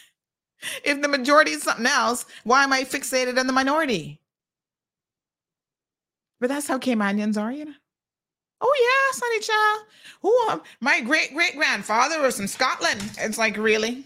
[0.83, 4.19] if the majority is something else, why am I fixated on the minority?
[6.39, 7.73] But that's how Caymanians are, you know.
[8.61, 9.79] Oh yeah, Sonny Child.
[10.21, 13.01] Who um, my great great grandfather was from Scotland.
[13.19, 14.05] It's like really.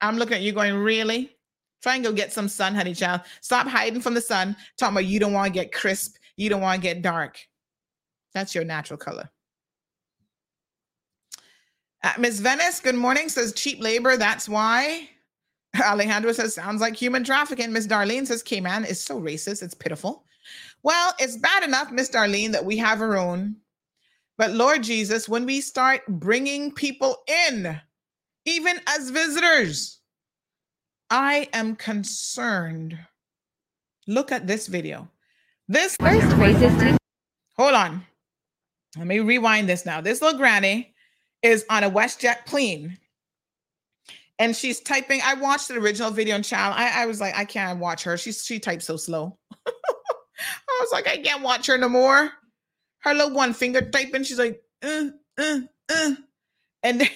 [0.00, 1.36] I'm looking at you going, really?
[1.82, 3.22] Try and go get some sun, honey child.
[3.40, 4.56] Stop hiding from the sun.
[4.78, 6.16] Talking about you don't want to get crisp.
[6.36, 7.38] You don't want to get dark.
[8.34, 9.30] That's your natural color.
[12.04, 13.28] Uh, Miss Venice, good morning.
[13.28, 14.16] Says cheap labor.
[14.16, 15.08] That's why.
[15.80, 17.72] Alejandro says, sounds like human trafficking.
[17.72, 19.62] Miss Darlene says, Cayman is so racist.
[19.62, 20.24] It's pitiful.
[20.82, 23.56] Well, it's bad enough, Miss Darlene, that we have our own.
[24.36, 27.80] But Lord Jesus, when we start bringing people in,
[28.44, 30.00] even as visitors,
[31.10, 32.98] I am concerned.
[34.06, 35.08] Look at this video.
[35.68, 36.96] This first racist.
[37.56, 38.04] Hold on.
[38.96, 40.00] Let me rewind this now.
[40.00, 40.92] This little granny
[41.42, 42.98] is on a WestJet plane
[44.42, 45.20] and she's typing.
[45.24, 46.74] I watched the original video in child.
[46.76, 48.18] I, I was like, I can't watch her.
[48.18, 49.38] She's she types so slow.
[49.66, 52.32] I was like, I can't watch her no more.
[53.02, 54.24] Her little one finger typing.
[54.24, 56.14] She's like, uh, uh, uh.
[56.82, 57.08] and then,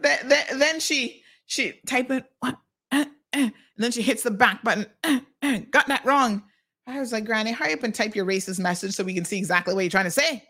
[0.00, 2.56] then, then she she typing what,
[2.92, 3.04] uh, uh,
[3.34, 4.86] and then she hits the back button.
[5.04, 6.42] Uh, uh, got that wrong.
[6.86, 9.36] I was like, Granny, hurry up and type your racist message so we can see
[9.36, 10.44] exactly what you're trying to say.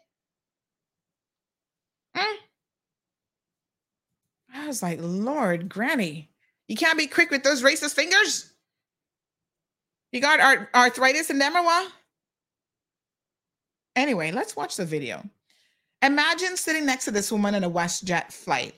[2.17, 2.37] Mm.
[4.55, 6.31] I was like, Lord, Granny,
[6.69, 8.53] you can't be quick with those racist fingers.
[10.13, 11.89] You got art- arthritis in Nemawa?
[13.97, 15.25] Anyway, let's watch the video.
[16.03, 18.75] Imagine sitting next to this woman in a WestJet flight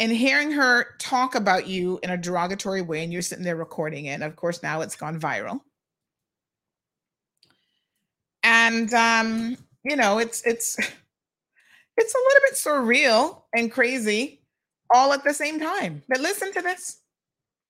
[0.00, 4.06] and hearing her talk about you in a derogatory way, and you're sitting there recording
[4.06, 4.22] it.
[4.22, 5.60] Of course, now it's gone viral.
[8.42, 10.76] And um, you know, it's it's
[11.96, 14.43] it's a little bit surreal and crazy
[14.94, 16.02] all at the same time.
[16.08, 17.00] But listen to this.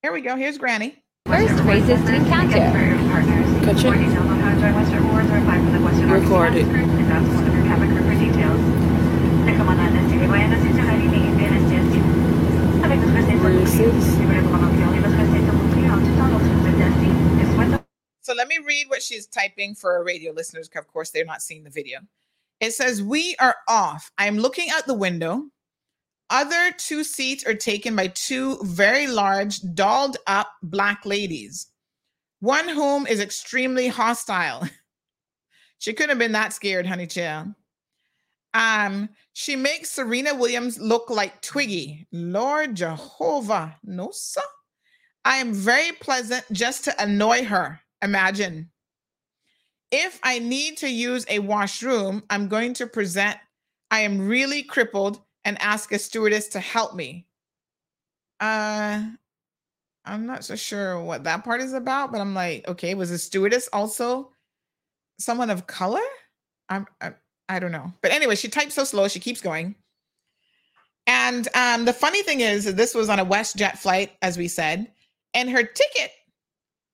[0.03, 0.37] Here we go.
[0.37, 1.03] Here's Granny.
[1.27, 2.59] First races to encounter.
[3.65, 3.91] Gotcha.
[6.13, 6.67] Record it.
[18.21, 20.69] So let me read what she's typing for our radio listeners.
[20.75, 22.01] Of course, they're not seeing the video.
[22.61, 24.11] It says, We are off.
[24.19, 25.45] I'm looking out the window.
[26.31, 31.69] Other two seats are taken by two very large, dolled up black ladies,
[32.41, 34.67] one whom is extremely hostile.
[35.79, 37.55] she couldn't have been that scared, honey chill.
[38.55, 42.07] Um, she makes Serena Williams look like Twiggy.
[42.13, 44.41] Lord Jehovah, no sir.
[45.25, 47.81] I am very pleasant just to annoy her.
[48.03, 48.71] Imagine.
[49.91, 53.39] If I need to use a washroom, I'm going to present
[53.91, 57.27] I am really crippled and ask a stewardess to help me.
[58.41, 59.05] Uh
[60.07, 63.19] I'm not so sure what that part is about, but I'm like, okay, was a
[63.19, 64.31] stewardess also
[65.19, 66.03] someone of color?
[66.69, 67.13] I'm, I,
[67.49, 67.93] I don't know.
[68.03, 69.75] But anyway, she types so slow, she keeps going.
[71.07, 74.91] And um, the funny thing is, this was on a WestJet flight, as we said,
[75.35, 76.11] and her ticket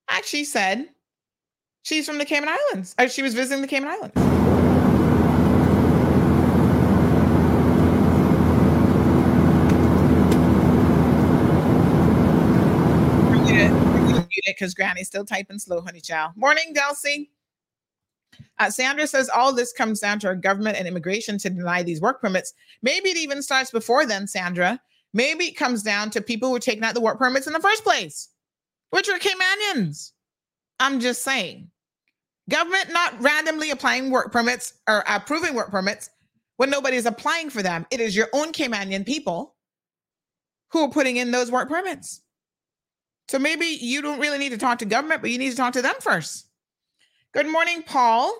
[0.09, 0.89] actually said
[1.83, 2.95] she's from the Cayman Islands.
[2.99, 4.30] Or she was visiting the Cayman Islands.
[14.61, 16.33] Because Granny's still typing slow, honey child.
[16.37, 17.31] Morning, Delcy.
[18.59, 22.03] Uh, Sandra says all this comes down to our government and immigration to deny these
[22.03, 22.53] work permits.
[22.83, 24.79] Maybe it even starts before then, Sandra.
[25.15, 27.61] Maybe it comes down to people who are taking out the work permits in the
[27.61, 28.29] first place,
[28.91, 30.13] which are Caymanians.
[30.79, 31.71] I'm just saying.
[32.51, 36.11] Government not randomly applying work permits or approving work permits
[36.59, 37.87] when nobody's applying for them.
[37.91, 39.55] It is your own Caymanian people
[40.69, 42.21] who are putting in those work permits.
[43.31, 45.75] So maybe you don't really need to talk to government, but you need to talk
[45.75, 46.49] to them first.
[47.33, 48.35] Good morning, Paul.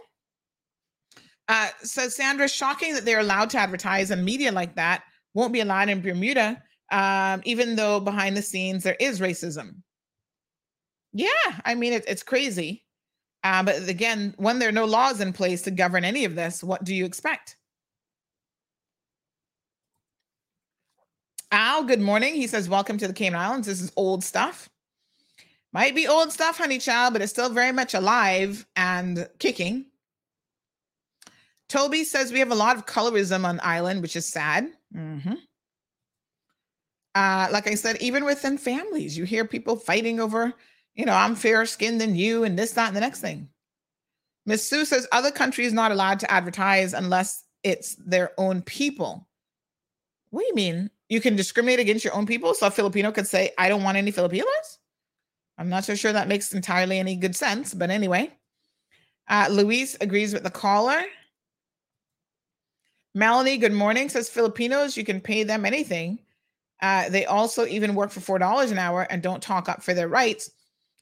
[1.47, 5.05] Uh, says Sandra, shocking that they're allowed to advertise in media like that.
[5.33, 6.61] Won't be allowed in Bermuda,
[6.91, 9.77] um, even though behind the scenes there is racism.
[11.13, 11.29] Yeah,
[11.65, 12.85] I mean it, it's crazy.
[13.45, 16.65] Uh, but again, when there are no laws in place to govern any of this,
[16.65, 17.55] what do you expect?
[21.53, 22.35] Al, good morning.
[22.35, 23.69] He says, Welcome to the Cayman Islands.
[23.69, 24.69] This is old stuff.
[25.73, 29.87] Might be old stuff, honey child, but it's still very much alive and kicking.
[31.69, 34.73] Toby says we have a lot of colorism on island, which is sad.
[34.93, 35.39] Mhm.
[37.15, 40.53] Uh, like I said, even within families, you hear people fighting over,
[40.95, 43.49] you know, I'm fairer skinned than you, and this, that, and the next thing.
[44.47, 49.29] Miss Sue says other countries not allowed to advertise unless it's their own people.
[50.31, 50.91] What do you mean?
[51.09, 52.55] You can discriminate against your own people?
[52.55, 54.80] So a Filipino could say, I don't want any Filipinos?
[55.61, 58.33] I'm not so sure that makes entirely any good sense, but anyway.
[59.29, 61.03] Uh, Luis agrees with the caller.
[63.15, 66.21] Melanie, good morning, says Filipinos, you can pay them anything.
[66.81, 70.09] Uh, they also even work for $4 an hour and don't talk up for their
[70.09, 70.51] rights.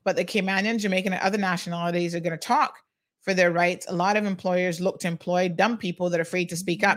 [0.03, 2.79] But the Caymanian, Jamaican, and other nationalities are going to talk
[3.29, 3.85] for their rights.
[3.91, 6.97] A lot of employers look to employ dumb people that are afraid to speak up.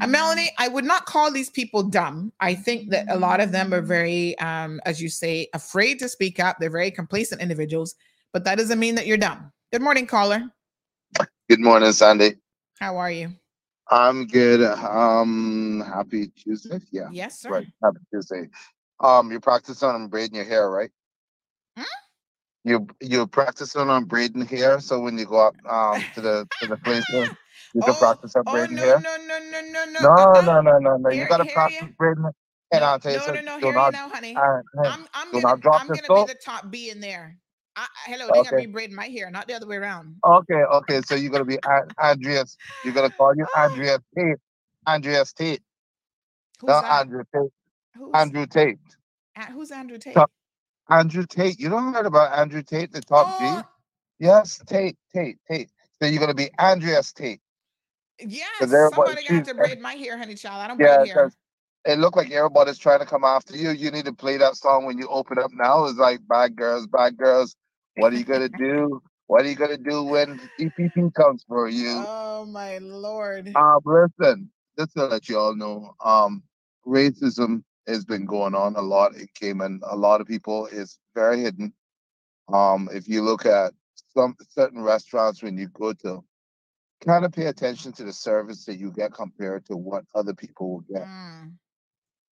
[0.00, 2.32] Uh, Melanie, I would not call these people dumb.
[2.38, 6.08] I think that a lot of them are very, um, as you say, afraid to
[6.08, 6.58] speak up.
[6.60, 7.96] They're very complacent individuals,
[8.32, 9.50] but that doesn't mean that you're dumb.
[9.72, 10.44] Good morning, caller.
[11.48, 12.36] Good morning, Sandy.
[12.78, 13.32] How are you?
[13.90, 14.62] I'm good.
[14.62, 16.78] Um, happy Tuesday.
[16.92, 17.08] Yeah.
[17.10, 17.50] Yes, sir.
[17.50, 17.66] Right.
[17.82, 18.48] Happy Tuesday.
[19.00, 20.90] Um, you're practicing on braiding your hair, right?
[21.76, 21.82] Hmm?
[22.64, 26.66] You you're practicing on braiding hair, so when you go up um to the to
[26.68, 28.96] the place, you can practice on braiding hair.
[28.96, 30.00] Oh, No, no, no, no, no.
[30.00, 31.10] No, no, no, no, no.
[31.10, 32.24] You Hear- gotta practice braiding.
[32.72, 33.44] And I'll tell you No, no, something.
[33.44, 33.60] no.
[33.60, 34.34] do not, you now, honey.
[34.36, 34.40] uh,
[34.88, 36.28] I'm, I'm do gonna, not drop I'm gonna soap.
[36.28, 37.38] be the top B in there.
[37.76, 40.16] I, hello, they gotta be braiding my hair, not the other way around.
[40.24, 41.02] Okay, okay.
[41.02, 42.56] So you're gonna be An- Andreas.
[42.82, 44.36] You're gonna call you Andreas Tate.
[44.86, 45.62] Andreas Tate.
[46.60, 47.00] Who's that?
[47.00, 47.50] Andrew Tate.
[47.96, 48.78] Who's, Andrew Tate.
[49.52, 50.14] who's Andrew Tate?
[50.14, 50.26] So-
[50.88, 51.58] Andrew Tate.
[51.60, 53.38] You don't heard about Andrew Tate, the top Oh.
[53.38, 53.64] G?
[54.18, 55.70] Yes, Tate, Tate, Tate.
[56.00, 57.40] So you're gonna be Andreas Tate.
[58.20, 60.62] Yes, everybody- somebody got to to braid my hair, honey child.
[60.62, 61.32] I don't Yeah, braid hair.
[61.86, 63.70] it looked like everybody's trying to come after you.
[63.70, 65.84] You need to play that song when you open up now.
[65.86, 67.56] It's like bad girls, bad girls.
[67.96, 69.02] What are you gonna do?
[69.26, 72.04] What are you gonna do when EPP comes for you?
[72.08, 73.52] Oh my lord.
[73.56, 76.42] Um, listen, just to let you all know, um,
[76.86, 79.80] racism has been going on a lot It came in Cayman.
[79.90, 81.72] A lot of people is very hidden.
[82.52, 83.72] Um, if you look at
[84.14, 86.22] some certain restaurants when you go to,
[87.04, 90.72] kind of pay attention to the service that you get compared to what other people
[90.72, 91.06] will get.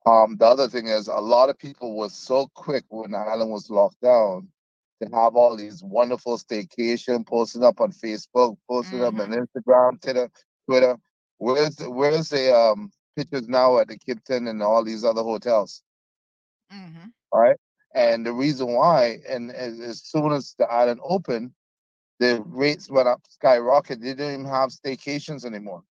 [0.06, 3.50] Um, the other thing is a lot of people was so quick when the island
[3.50, 4.48] was locked down
[5.02, 10.30] to have all these wonderful staycation posting up on Facebook, posting up on Instagram, Twitter,
[10.68, 10.96] Twitter.
[11.38, 15.82] Where's where's the um pictures now at the Kimpton and all these other hotels?
[16.72, 17.08] Mm-hmm.
[17.32, 17.56] All right.
[17.94, 21.52] And the reason why, and as, as soon as the island opened,
[22.20, 24.00] the rates went up skyrocket.
[24.00, 25.82] They didn't even have staycations anymore.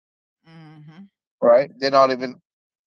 [0.47, 1.03] Mm-hmm.
[1.41, 1.71] Right?
[1.77, 2.39] They're not even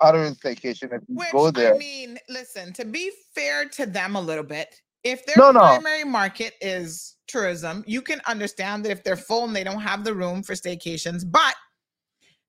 [0.01, 0.93] uttering staycation.
[0.93, 4.43] If you Which go there, I mean, listen, to be fair to them a little
[4.43, 5.59] bit, if their No, no.
[5.59, 10.03] primary market is tourism, you can understand that if they're full and they don't have
[10.03, 11.55] the room for staycations, but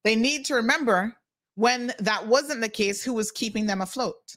[0.04, 1.16] they need to remember
[1.56, 4.36] when that wasn't the case, who was keeping them afloat.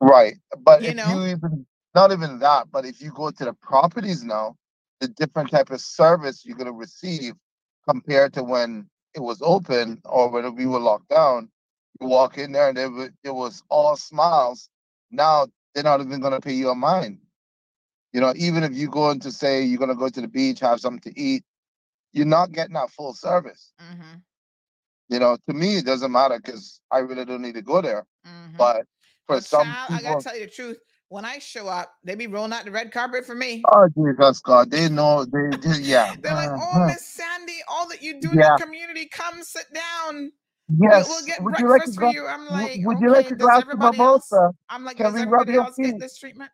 [0.00, 0.34] Right.
[0.58, 1.08] But You if know?
[1.08, 4.56] you even not even that, but if you go to the properties now,
[5.00, 7.34] the different type of service you're gonna receive
[7.88, 11.48] compared to when it was open or when we were locked down,
[12.00, 14.68] you walk in there and it was, it was all smiles.
[15.10, 17.18] Now they're not even gonna pay you a mind.
[18.12, 20.60] You know, even if you go in to say you're gonna go to the beach,
[20.60, 21.44] have something to eat,
[22.12, 23.72] you're not getting that full service.
[23.80, 24.18] Mm-hmm.
[25.08, 28.06] You know, to me it doesn't matter because I really don't need to go there.
[28.56, 28.86] But
[29.26, 30.78] for some Child, I gotta tell you the truth.
[31.08, 33.62] When I show up, they be rolling out the red carpet for me.
[33.72, 36.14] Oh Jesus God, they know they, they yeah.
[36.22, 36.86] They're like, "Oh, uh-huh.
[36.86, 40.32] Miss Sandy, all that you do in the community, come sit down.
[40.80, 41.06] Yes.
[41.06, 43.34] We'll, we'll get would you like breakfast for you." I'm like, would you like "Okay,
[43.34, 44.32] a does glass of everybody else?"
[44.70, 46.00] I'm like, Can "Does we rub everybody your else get feet?
[46.00, 46.50] this treatment?"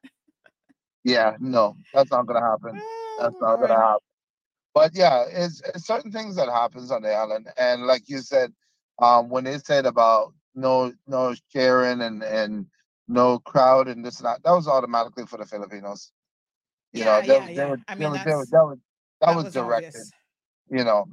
[1.04, 2.82] Yeah, no, that's not gonna happen.
[3.18, 3.68] That's not Lord.
[3.68, 4.00] gonna happen.
[4.74, 8.52] But yeah, it's, it's certain things that happens on the island, and like you said,
[9.00, 12.66] um, when they said about no no sharing and and
[13.08, 16.12] no crowd and this and that, that was automatically for the Filipinos.
[16.92, 17.66] You Yeah, know, they, yeah, they yeah.
[17.66, 18.78] were, I they mean, were, they were, that was
[19.20, 19.94] that, that was, was directed.
[19.96, 20.12] obvious.
[20.70, 21.06] You know,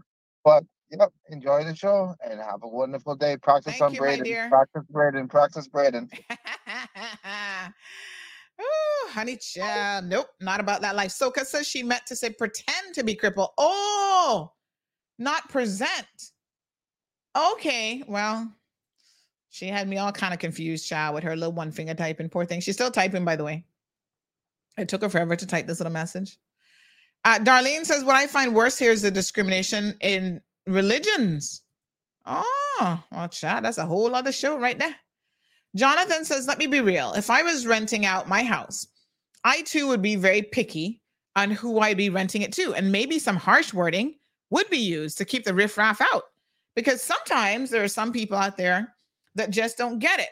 [0.45, 3.37] but yep, enjoy the show and have a wonderful day.
[3.37, 4.37] Practice Thank on you, braiding.
[4.49, 5.27] Practice braiding.
[5.29, 6.09] Practice braiding.
[8.61, 10.05] Ooh, honey child.
[10.05, 11.11] Nope, not about that life.
[11.11, 13.49] Soka says she meant to say pretend to be crippled.
[13.57, 14.51] Oh,
[15.19, 16.31] not present.
[17.35, 18.51] Okay, well,
[19.49, 22.29] she had me all kind of confused, child, with her little one finger typing.
[22.29, 22.61] Poor thing.
[22.61, 23.63] She's still typing, by the way.
[24.77, 26.37] It took her forever to type this little message.
[27.25, 31.63] Uh, Darlene says, What I find worse here is the discrimination in religions.
[32.25, 34.95] Oh, well, child, that's a whole other show right there.
[35.77, 37.13] Jonathan says, Let me be real.
[37.13, 38.87] If I was renting out my house,
[39.43, 41.01] I too would be very picky
[41.35, 42.73] on who I'd be renting it to.
[42.73, 44.15] And maybe some harsh wording
[44.49, 46.23] would be used to keep the riffraff out.
[46.75, 48.95] Because sometimes there are some people out there
[49.35, 50.29] that just don't get it.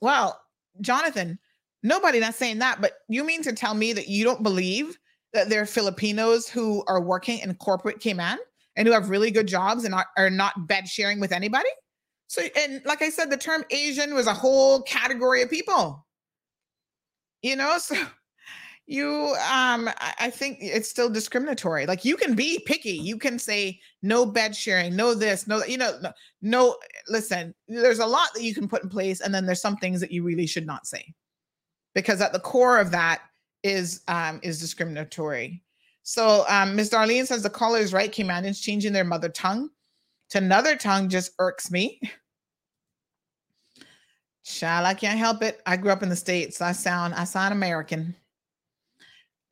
[0.00, 0.40] Well,
[0.80, 1.38] Jonathan,
[1.82, 4.96] nobody not saying that, but you mean to tell me that you don't believe
[5.32, 8.38] that there are Filipinos who are working in corporate Cayman
[8.76, 11.68] and who have really good jobs and are, are not bed sharing with anybody?
[12.28, 16.06] So, and like I said, the term Asian was a whole category of people.
[17.42, 17.96] You know, so
[18.86, 21.86] you um I, think it's still discriminatory.
[21.86, 22.92] Like you can be picky.
[22.92, 26.12] You can say no bed sharing, no this, no you know, no,
[26.42, 26.76] no
[27.08, 30.00] listen, there's a lot that you can put in place, and then there's some things
[30.00, 31.14] that you really should not say.
[31.94, 33.22] Because at the core of that
[33.64, 35.62] is um is discriminatory.
[36.04, 36.90] So um Ms.
[36.90, 39.70] Darlene says the caller is right, Caymanians changing their mother tongue
[40.30, 42.00] to another tongue just irks me.
[44.44, 45.60] Child, I can't help it.
[45.66, 46.60] I grew up in the States.
[46.60, 48.14] I sound I sound American.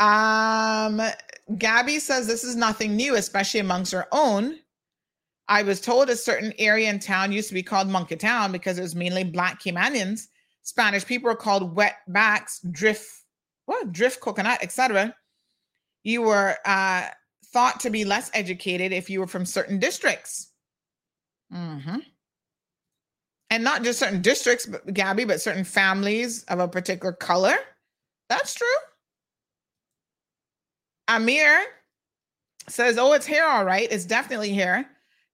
[0.01, 1.01] Um
[1.59, 4.59] Gabby says this is nothing new, especially amongst our own.
[5.49, 8.79] I was told a certain area in town used to be called Monkey Town because
[8.79, 10.29] it was mainly black Caymanians.
[10.63, 13.07] Spanish people were called wetbacks, drift,
[13.67, 15.15] what drift coconut, etc.
[16.03, 17.09] You were uh,
[17.47, 20.53] thought to be less educated if you were from certain districts.
[21.55, 22.03] Mhm.
[23.51, 27.57] And not just certain districts, but Gabby, but certain families of a particular color.
[28.29, 28.67] That's true.
[31.09, 31.65] Amir
[32.69, 33.89] says, Oh, it's hair, all right.
[33.91, 34.87] It's definitely hair.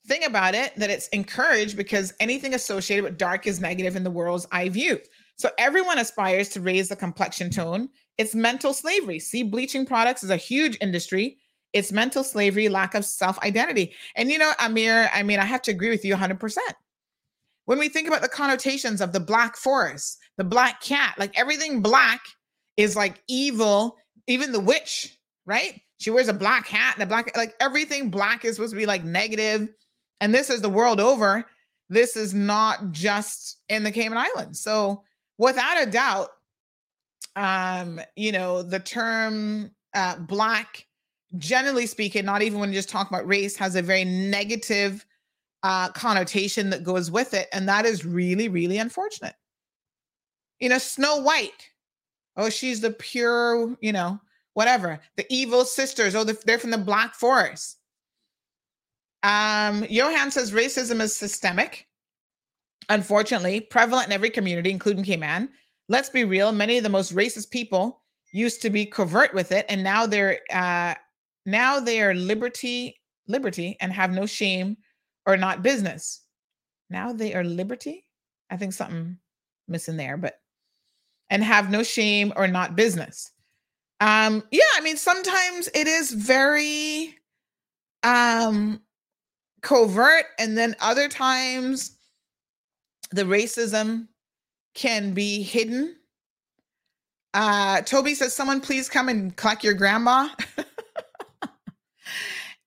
[0.07, 4.11] Think about it that it's encouraged because anything associated with dark is negative in the
[4.11, 4.99] world's eye view.
[5.37, 7.89] So everyone aspires to raise the complexion tone.
[8.19, 9.19] It's mental slavery.
[9.21, 11.39] See, bleaching products is a huge industry.
[11.73, 13.95] It's mental slavery, lack of self identity.
[14.17, 16.57] And you know, Amir, I mean, I have to agree with you 100%.
[17.67, 21.83] When we think about the connotations of the black forest, the black cat, like everything
[21.83, 22.21] black
[22.77, 25.17] is like evil, even the witch,
[25.47, 25.81] right?
[25.99, 28.87] She wears a black hat and a black, like everything black is supposed to be
[28.87, 29.69] like negative.
[30.21, 31.47] And this is the world over.
[31.89, 34.61] This is not just in the Cayman Islands.
[34.61, 35.03] So,
[35.39, 36.29] without a doubt,
[37.37, 40.87] um, you know, the term uh, black,
[41.39, 45.05] generally speaking, not even when you just talk about race, has a very negative
[45.63, 47.49] uh, connotation that goes with it.
[47.53, 49.35] And that is really, really unfortunate.
[50.59, 51.71] You know, Snow White.
[52.37, 54.21] Oh, she's the pure, you know,
[54.55, 55.01] whatever.
[55.17, 56.15] The evil sisters.
[56.15, 57.79] Oh, they're from the Black Forest.
[59.23, 61.87] Um, Johan says racism is systemic,
[62.89, 65.51] unfortunately, prevalent in every community, including Cayman.
[65.89, 68.01] Let's be real, many of the most racist people
[68.33, 70.95] used to be covert with it, and now they're uh
[71.47, 74.77] now they are liberty, liberty, and have no shame
[75.27, 76.23] or not business.
[76.89, 78.05] Now they are liberty.
[78.51, 79.19] I think something
[79.69, 80.41] missing there, but
[81.31, 83.31] and have no shame or not business.
[84.01, 87.15] Um, yeah, I mean, sometimes it is very
[88.03, 88.81] um
[89.63, 91.97] covert, and then other times
[93.13, 94.09] the racism
[94.75, 95.97] can be hidden.
[97.35, 100.29] Uh, Toby says, "Someone please come and collect your grandma."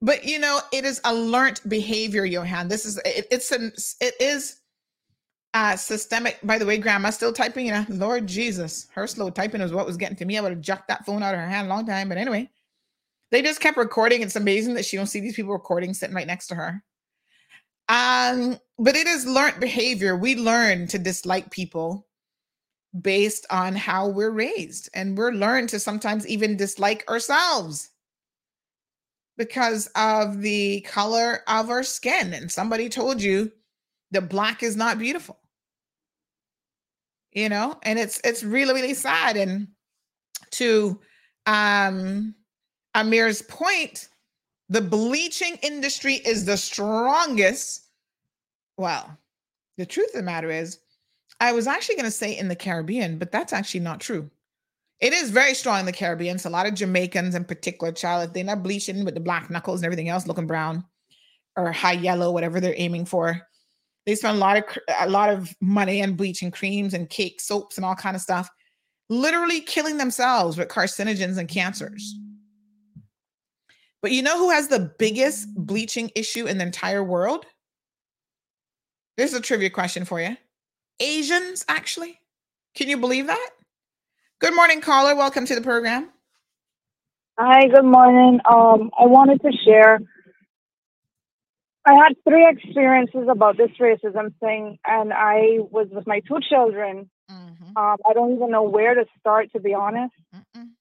[0.03, 2.67] but you know, it is a learned behavior, Johan.
[2.67, 3.71] This is it, it's an
[4.01, 4.59] it is
[5.53, 6.39] uh systemic.
[6.43, 7.67] By the way, grandma still typing.
[7.67, 10.38] You know, Lord Jesus, her slow typing is what was getting to me.
[10.38, 12.09] I would have jucked that phone out of her hand a long time.
[12.09, 12.49] But anyway,
[13.31, 14.21] they just kept recording.
[14.21, 16.84] It's amazing that she don't see these people recording sitting right next to her.
[17.88, 20.17] Um, but it is learned behavior.
[20.17, 22.07] We learn to dislike people
[22.99, 27.89] based on how we're raised, and we're learned to sometimes even dislike ourselves
[29.38, 32.34] because of the color of our skin.
[32.34, 33.51] And somebody told you
[34.11, 35.39] that black is not beautiful.
[37.31, 39.38] You know, and it's it's really, really sad.
[39.38, 39.68] And
[40.51, 40.99] to
[41.47, 42.35] um
[42.95, 44.10] Amir's point,
[44.69, 47.85] the bleaching industry is the strongest.
[48.77, 49.18] Well,
[49.77, 50.80] the truth of the matter is,
[51.39, 54.30] I was actually going to say in the Caribbean, but that's actually not true.
[54.99, 56.40] It is very strong in the Caribbean.
[56.40, 59.82] So a lot of Jamaicans in particular, child, they're not bleaching with the black knuckles
[59.82, 60.86] and everything else, looking brown
[61.56, 63.41] or high yellow, whatever they're aiming for.
[64.06, 64.64] They spend a lot of
[64.99, 68.49] a lot of money on bleaching creams and cake soaps and all kind of stuff,
[69.10, 72.15] literally killing themselves with carcinogens and cancers.
[74.02, 77.45] But you know who has the biggest bleaching issue in the entire world?
[79.15, 80.36] There's a trivia question for you.
[80.99, 82.20] Asians, actually.
[82.76, 83.49] Can you believe that?
[84.44, 85.15] Good morning, caller.
[85.15, 86.10] Welcome to the program.
[87.40, 88.41] Hi, good morning.
[88.44, 89.99] Um, I wanted to share.
[91.86, 97.10] I had three experiences about this racism thing, and I was with my two children.
[97.32, 97.78] Mm-hmm.
[97.78, 100.14] Um, I don't even know where to start, to be honest.
[100.36, 100.72] Mm-mm.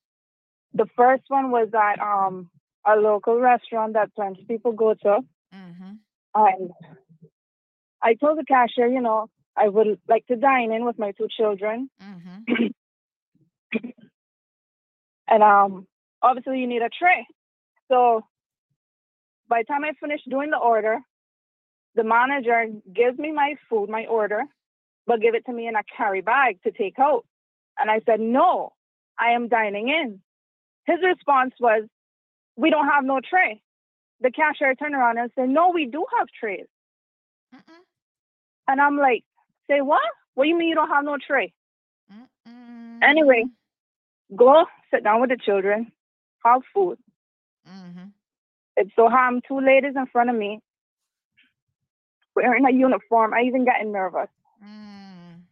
[0.75, 2.51] The first one was at um,
[2.85, 5.21] a local restaurant that of people go to.
[5.55, 5.93] Mm-hmm.
[6.35, 6.71] And
[8.03, 11.29] I told the cashier, you know, I would like to dine in with my two
[11.31, 11.89] children.
[12.03, 12.67] Mm-hmm.
[15.29, 15.87] and um,
[16.23, 17.27] obviously, you need a tray.
[17.89, 18.25] So
[19.49, 20.99] by the time I finish doing the order,
[21.95, 24.43] the manager gives me my food, my order,
[25.07, 27.25] but give it to me in a carry bag to take out.
[27.79, 28.73] And I said, no,
[29.19, 30.21] I am dining in.
[30.87, 31.85] His response was,
[32.57, 33.61] we don't have no tray.
[34.21, 36.67] The cashier turned around and said, no, we do have trays.
[38.69, 39.25] And I'm like,
[39.69, 40.03] say what?
[40.35, 41.53] What do you mean you don't have no tray?
[43.03, 43.45] Anyway,
[44.35, 45.93] go sit down with the children,
[46.45, 46.99] have food.
[47.69, 48.09] Mm-hmm.
[48.77, 50.61] It's so harm two ladies in front of me
[52.35, 53.35] wearing a uniform.
[53.35, 54.29] I even getting nervous.
[54.65, 55.43] Mm.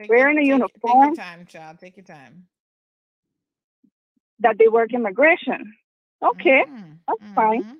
[0.00, 1.78] Take wearing your, a uniform Take your time, child.
[1.78, 2.46] Take your time.
[4.40, 5.74] that they work immigration.
[6.22, 6.92] Okay, mm-hmm.
[7.06, 7.34] that's mm-hmm.
[7.34, 7.76] fine.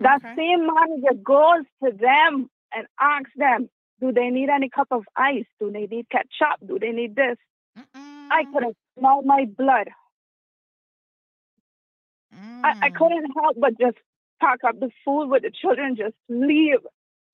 [0.00, 3.68] That same manager goes to them and asks them,
[4.00, 5.46] do they need any cup of ice?
[5.60, 6.58] Do they need ketchup?
[6.66, 7.36] Do they need this?
[8.30, 9.88] I couldn't smell my blood.
[12.64, 13.98] I, I couldn't help but just
[14.40, 16.80] pack up the food with the children, just leave.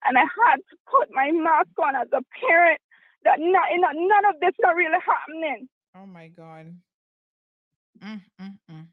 [0.05, 2.81] And I had to put my mask on as a parent
[3.25, 5.69] that not, not, none of this not really happening.
[5.97, 6.75] Oh my God.
[8.03, 8.87] Mm, mm, mm.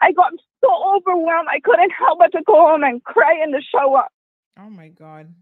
[0.00, 0.32] I got
[0.62, 4.04] so overwhelmed, I couldn't help but to go home and cry in the shower.
[4.58, 5.34] Oh my God.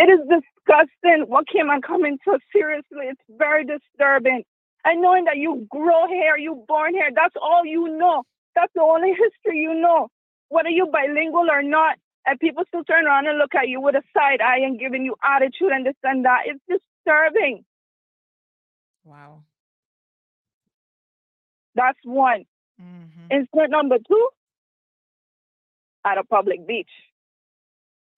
[0.00, 3.12] It is disgusting what came on coming so seriously.
[3.12, 4.44] It's very disturbing.
[4.82, 8.22] And knowing that you grow hair, you born hair, that's all you know.
[8.56, 10.08] That's the only history you know.
[10.48, 13.94] Whether you're bilingual or not, and people still turn around and look at you with
[13.94, 16.44] a side eye and giving you attitude and this and that.
[16.46, 16.60] It's
[17.04, 17.62] disturbing.
[19.04, 19.42] Wow.
[21.74, 22.46] That's one.
[22.80, 23.32] Mm-hmm.
[23.32, 24.28] Incident number two
[26.06, 26.90] at a public beach.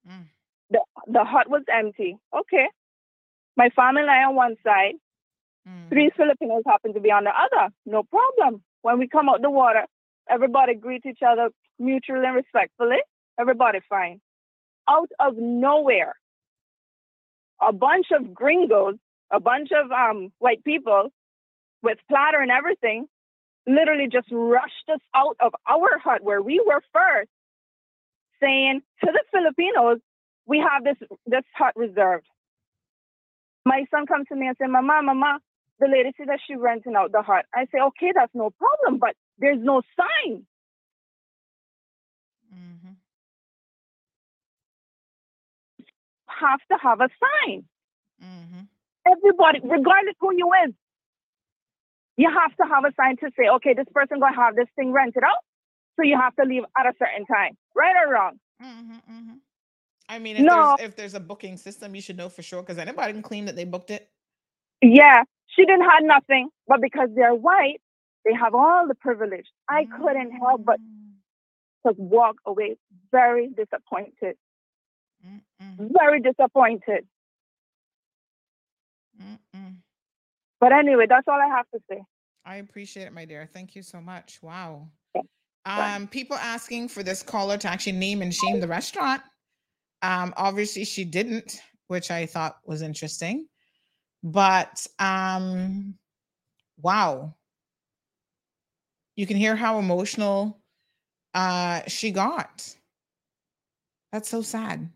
[0.08, 0.26] Mm.
[0.72, 2.16] The the hut was empty.
[2.40, 2.66] Okay.
[3.56, 4.94] My family lie on one side,
[5.68, 5.88] Mm.
[5.90, 7.72] three Filipinos happen to be on the other.
[7.86, 8.64] No problem.
[8.80, 9.86] When we come out the water,
[10.28, 13.00] everybody greet each other mutually and respectfully.
[13.38, 14.20] Everybody fine.
[14.88, 16.14] Out of nowhere,
[17.60, 18.96] a bunch of gringos,
[19.30, 21.10] a bunch of um, white people
[21.82, 23.06] with platter and everything,
[23.66, 27.30] literally just rushed us out of our hut where we were first,
[28.40, 30.00] saying to the Filipinos,
[30.46, 30.96] "We have this
[31.26, 32.26] this hut reserved."
[33.64, 35.38] My son comes to me and said, "Mama, Mama,
[35.78, 38.98] the lady said that she renting out the hut." I say, "Okay, that's no problem,
[38.98, 40.46] but there's no sign."
[42.54, 42.92] Mm-hmm.
[46.26, 47.64] Have to have a sign.
[48.22, 48.62] Mm-hmm.
[49.06, 50.74] Everybody, regardless who you is,
[52.16, 54.92] you have to have a sign to say, okay, this person gonna have this thing
[54.92, 55.42] rented out,
[55.96, 58.38] so you have to leave at a certain time, right or wrong.
[58.62, 59.32] Mm-hmm,
[60.12, 60.76] I mean, if No.
[60.76, 63.46] there's if there's a booking system, you should know for sure because anybody can claim
[63.46, 64.10] that they booked it.
[64.82, 67.80] Yeah, she didn't have nothing, but because they're white,
[68.26, 69.46] they have all the privilege.
[69.70, 70.78] I couldn't help but
[71.86, 72.76] to walk away
[73.10, 74.36] very disappointed.
[75.78, 77.06] Very disappointed.
[80.60, 82.02] But anyway, that's all I have to say.
[82.44, 83.48] I appreciate it, my dear.
[83.50, 84.40] Thank you so much.
[84.42, 84.88] Wow.
[85.64, 89.22] Um, people asking for this caller to actually name and shame the restaurant.
[90.02, 93.46] Um, obviously she didn't, which I thought was interesting.
[94.22, 95.94] But um,
[96.80, 97.34] wow.
[99.16, 100.58] You can hear how emotional
[101.34, 102.74] uh she got.
[104.12, 104.90] That's so sad.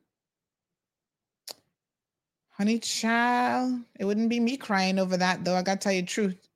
[2.50, 5.54] Honey child, it wouldn't be me crying over that though.
[5.56, 6.48] I gotta tell you the truth.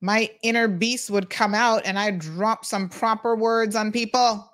[0.00, 4.47] My inner beast would come out and I'd drop some proper words on people.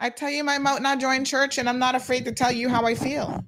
[0.00, 2.70] I tell you, my mouth not join church, and I'm not afraid to tell you
[2.70, 3.44] how I feel.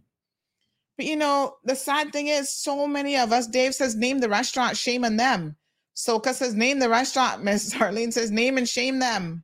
[0.99, 4.29] But you know, the sad thing is, so many of us, Dave says, name the
[4.29, 5.57] restaurant, shame on them.
[5.97, 7.43] Soka says, name the restaurant.
[7.45, 9.43] Miss Harleen says, name and shame them.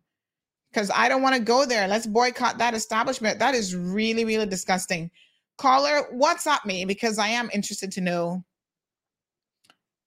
[0.71, 1.89] Because I don't want to go there.
[1.89, 3.39] Let's boycott that establishment.
[3.39, 5.11] That is really, really disgusting.
[5.57, 6.85] Caller, what's up me?
[6.85, 8.45] Because I am interested to know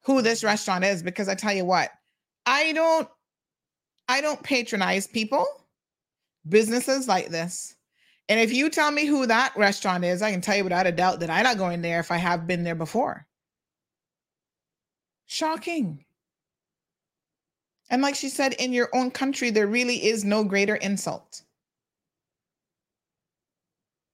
[0.05, 1.01] who this restaurant is.
[1.01, 1.89] Because I tell you what,
[2.45, 3.09] I don't
[4.07, 5.47] I don't patronize people,
[6.47, 7.75] businesses like this.
[8.29, 10.91] And if you tell me who that restaurant is, I can tell you without a
[10.91, 13.25] doubt that I'm not going there if I have been there before.
[15.25, 16.05] Shocking.
[17.89, 21.41] And like she said, in your own country, there really is no greater insult.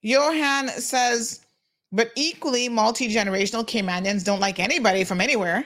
[0.02, 1.46] Johan says,
[1.92, 5.66] but equally multi generational Caymanians don't like anybody from anywhere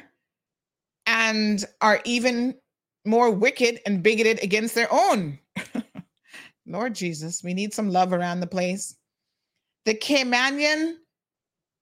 [1.06, 2.56] and are even
[3.06, 5.40] more wicked and bigoted against their own.
[6.66, 8.96] Lord Jesus, we need some love around the place.
[9.86, 10.96] The Caymanian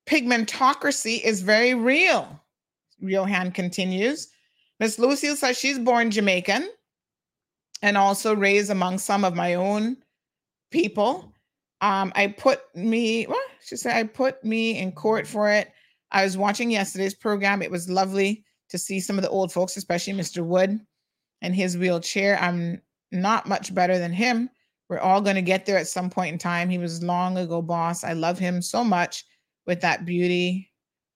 [0.08, 2.42] pigmentocracy is very real.
[3.00, 4.30] Johan continues.
[4.80, 6.70] Miss Lucille says she's born Jamaican
[7.82, 9.98] and also raised among some of my own
[10.72, 11.34] people.
[11.82, 13.50] Um, I put me, what?
[13.62, 15.72] She said, I put me in court for it.
[16.12, 17.62] I was watching yesterday's program.
[17.62, 20.44] It was lovely to see some of the old folks, especially Mr.
[20.44, 20.80] Wood
[21.42, 22.40] and his wheelchair.
[22.40, 24.50] I'm not much better than him.
[24.90, 26.70] We're all going to get there at some point in time.
[26.70, 28.04] He was long ago boss.
[28.04, 29.24] I love him so much
[29.68, 30.72] with that beauty,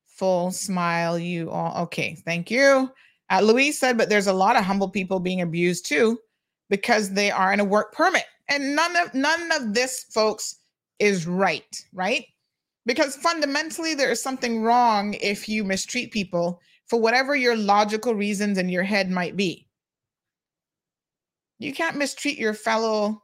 [0.05, 1.17] full smile.
[1.17, 2.91] You all, okay, thank you.
[3.31, 6.19] Uh, Louise said, but there's a lot of humble people being abused too
[6.69, 8.25] because they are in a work permit.
[8.49, 10.59] And none of none of this, folks,
[10.99, 12.25] is right, right?
[12.85, 18.57] Because fundamentally, there is something wrong if you mistreat people for whatever your logical reasons
[18.57, 19.67] in your head might be.
[21.59, 23.23] You can't mistreat your fellow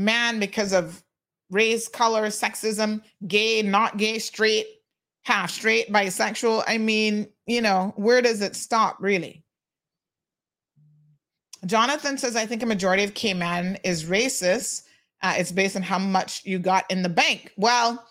[0.00, 1.02] man because of
[1.50, 4.66] race, color, sexism, gay, not gay, straight,
[5.24, 6.64] half straight, bisexual.
[6.66, 9.44] I mean, you know, where does it stop, really?
[11.66, 14.84] Jonathan says, I think a majority of K Cayman is racist.
[15.22, 17.52] Uh, it's based on how much you got in the bank.
[17.56, 18.02] Well,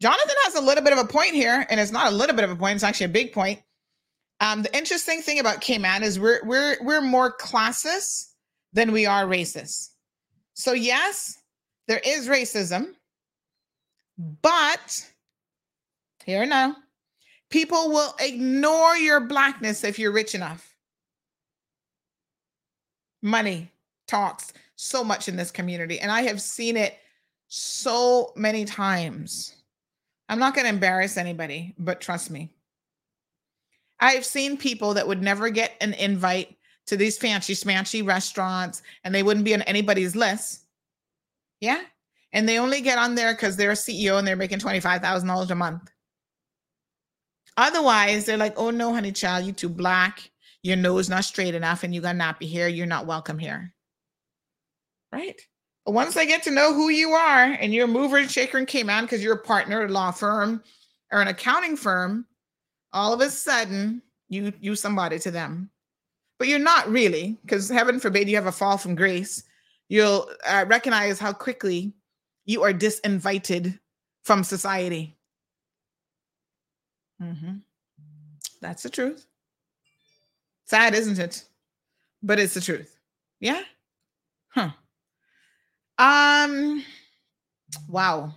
[0.00, 2.44] Jonathan has a little bit of a point here, and it's not a little bit
[2.44, 3.60] of a point, it's actually a big point.
[4.40, 8.32] Um, the interesting thing about K Cayman is we're we're we're more classist
[8.72, 9.90] than we are racist.
[10.54, 11.38] So yes,
[11.88, 12.94] there is racism,
[14.16, 15.06] but
[16.24, 16.76] here now,
[17.50, 20.74] people will ignore your blackness if you're rich enough.
[23.20, 23.70] Money
[24.06, 26.98] talks so much in this community, and I have seen it
[27.48, 29.54] so many times.
[30.28, 32.50] I'm not going to embarrass anybody, but trust me.
[34.00, 39.14] I've seen people that would never get an invite to these fancy smanchy restaurants and
[39.14, 40.66] they wouldn't be on anybody's list.
[41.60, 41.82] Yeah.
[42.32, 45.54] and they only get on there because they're a CEO and they're making $25,000 a
[45.54, 45.90] month.
[47.56, 50.30] Otherwise, they're like, oh no, honey child, you too black,
[50.62, 53.72] your nose not straight enough, and you got nappy hair, you're not welcome here.
[55.12, 55.40] Right?
[55.86, 58.58] But once they get to know who you are and you're a mover and shaker
[58.58, 60.62] and came on because you're a partner at a law firm
[61.12, 62.26] or an accounting firm,
[62.92, 65.70] all of a sudden you you somebody to them.
[66.44, 69.44] But you're not really, because heaven forbid you have a fall from grace.
[69.88, 71.94] You'll uh, recognize how quickly
[72.44, 73.78] you are disinvited
[74.24, 75.16] from society.
[77.22, 77.54] Mm-hmm.
[78.60, 79.24] That's the truth.
[80.66, 81.44] Sad, isn't it?
[82.22, 82.94] But it's the truth.
[83.40, 83.62] Yeah.
[84.48, 84.68] Huh.
[85.96, 86.84] Um.
[87.88, 88.34] Wow.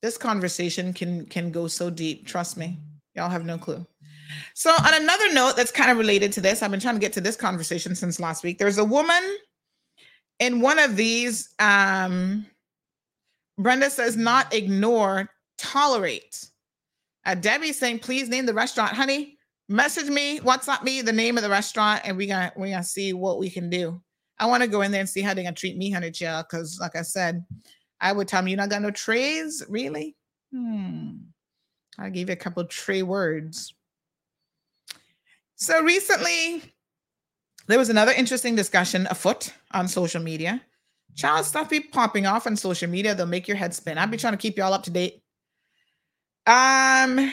[0.00, 2.26] This conversation can can go so deep.
[2.26, 2.78] Trust me.
[3.14, 3.86] Y'all have no clue.
[4.54, 7.12] So, on another note, that's kind of related to this, I've been trying to get
[7.14, 8.58] to this conversation since last week.
[8.58, 9.22] There's a woman
[10.38, 11.54] in one of these.
[11.58, 12.46] Um,
[13.58, 16.48] Brenda says, not ignore, tolerate.
[17.24, 19.38] Uh, Debbie saying, please name the restaurant, honey.
[19.68, 23.12] Message me, WhatsApp me the name of the restaurant, and we got we gonna see
[23.12, 24.02] what we can do.
[24.38, 26.46] I want to go in there and see how they're gonna treat me, honey, child.
[26.50, 27.44] Because, like I said,
[28.00, 30.16] I would tell me you're not got no trays, really.
[30.52, 31.12] Hmm.
[31.98, 33.72] I gave you a couple tray words.
[35.62, 36.60] So recently,
[37.68, 40.60] there was another interesting discussion afoot on social media.
[41.14, 43.14] Child stuff be popping off on social media.
[43.14, 43.96] They'll make your head spin.
[43.96, 45.22] I'll be trying to keep you all up to date.
[46.48, 47.30] Um,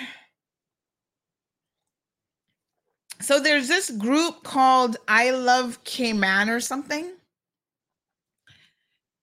[3.20, 7.12] so there's this group called I Love Cayman or something.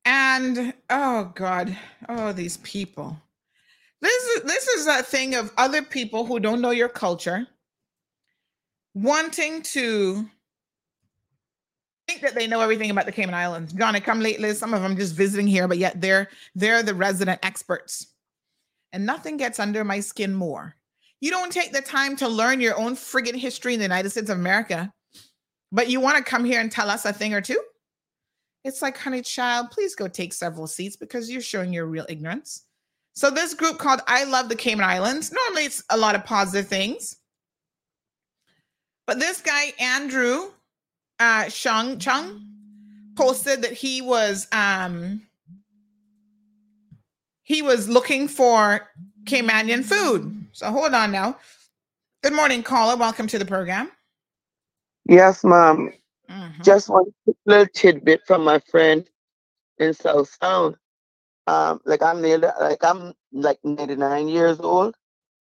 [0.05, 1.79] And oh God,
[2.09, 3.17] oh, these people.
[4.01, 7.47] This is this is a thing of other people who don't know your culture
[8.97, 10.27] wanting to
[12.09, 13.75] think that they know everything about the Cayman Islands.
[13.75, 14.55] Johnny, come lately.
[14.55, 18.07] Some of them just visiting here, but yet they're they're the resident experts.
[18.93, 20.75] And nothing gets under my skin more.
[21.21, 24.31] You don't take the time to learn your own friggin' history in the United States
[24.31, 24.93] of America,
[25.71, 27.61] but you want to come here and tell us a thing or two?
[28.65, 32.65] It's like, honey, child, please go take several seats because you're showing your real ignorance.
[33.15, 35.33] So this group called I Love the Cayman Islands.
[35.33, 37.17] Normally it's a lot of positive things.
[39.07, 40.51] But this guy, Andrew
[41.19, 42.43] uh Shung Chung,
[43.17, 45.23] posted that he was um
[47.43, 48.89] he was looking for
[49.25, 50.47] Caymanian food.
[50.53, 51.39] So hold on now.
[52.23, 52.97] Good morning, caller.
[52.97, 53.91] Welcome to the program.
[55.09, 55.93] Yes, ma'am.
[56.63, 57.05] Just one
[57.45, 59.09] little tidbit from my friend
[59.79, 60.77] in South Sound.
[61.47, 64.97] Um, like I'm nearly, like I'm like 99 years old,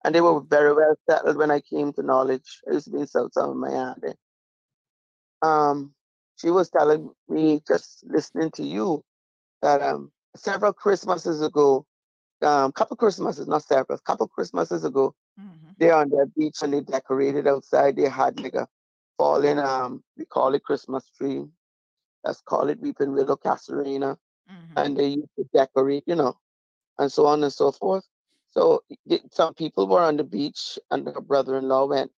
[0.06, 2.62] and they were very well settled when I came to knowledge.
[2.70, 4.16] I used to be in South Sound, Miami.
[5.44, 5.96] Um,
[6.38, 9.04] she was telling me just listening to you
[9.62, 11.86] that um several Christmases ago,
[12.44, 15.16] um, couple Christmases, not several, couple Christmases ago,
[15.80, 17.98] they're on their beach and they decorated outside.
[17.98, 18.68] They had like a
[19.18, 21.46] fallen, um, we call it Christmas tree.
[22.24, 24.18] Let's call it Weeping Willow Casuarina.
[24.76, 26.38] And they used to decorate, you know,
[27.00, 28.06] and so on and so forth.
[28.56, 28.84] So
[29.32, 32.12] some people were on the beach and their brother-in-law went,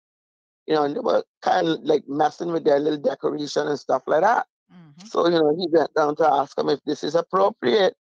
[0.68, 4.04] you know, and they were kind of like messing with their little decoration and stuff
[4.06, 4.46] like that.
[4.72, 5.08] Mm-hmm.
[5.08, 7.96] So, you know, he went down to ask them if this is appropriate.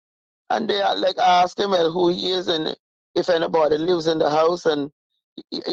[0.50, 2.76] And they are like asked him well, who he is and
[3.14, 4.66] if anybody lives in the house.
[4.66, 4.90] And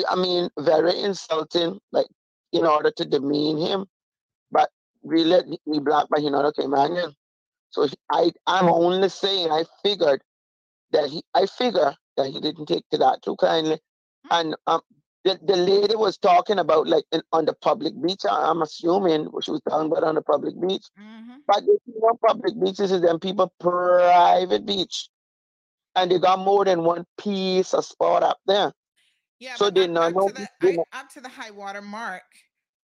[0.09, 2.07] I mean, very insulting, like
[2.53, 3.85] in order to demean him.
[4.51, 4.69] But
[5.03, 7.13] really, he black, but he not a Caymanian.
[7.71, 10.21] So he- I, I'm only saying, I figured
[10.91, 13.79] that he, I figure that he didn't take to that too kindly.
[14.31, 14.81] And um,
[15.25, 18.21] the, the lady was talking about like in, on the public beach.
[18.29, 20.85] I- I'm assuming what she was talking about on the public beach.
[21.47, 25.09] But the you know, public beaches is them people private beach,
[25.95, 28.71] and they got more than one piece of spot up there.
[29.39, 30.29] Yeah, so they not know.
[30.61, 32.23] they not- Up to the high water mark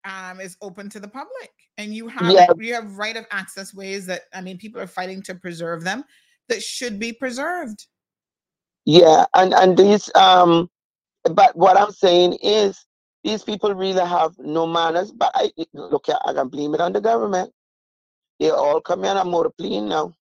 [0.04, 1.50] um is open to the public.
[1.76, 2.46] And you have Yeah.
[2.58, 6.04] you have right of access ways that I mean people are fighting to preserve them
[6.48, 7.86] that should be preserved.
[8.88, 10.70] Yeah, and and these um,
[11.24, 12.86] but what I'm saying is
[13.24, 15.12] these people really have no manners.
[15.12, 17.52] But I look, at I can blame it on the government.
[18.40, 20.14] They all come in on motor plane now.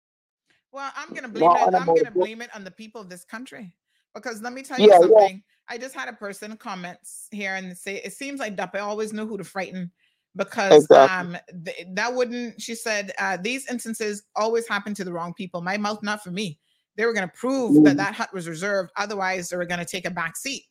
[0.72, 1.70] Well, I'm gonna blame it.
[1.76, 3.74] I'm gonna blame it on the people of this country.
[4.16, 5.28] Because let me tell you Yeah, yeah.
[5.28, 5.44] something.
[5.70, 9.28] I just had a person comments here and say it seems like Duppy always knew
[9.28, 9.92] who to frighten
[10.36, 11.28] because Exactly.
[11.28, 15.62] um th- that wouldn't she said uh, these instances always happen to the wrong people.
[15.62, 16.60] My mouth not for me.
[16.98, 17.98] They were going to prove that Mhm.
[17.98, 18.92] that hut was reserved.
[18.98, 20.66] Otherwise, they were going to take a back seat.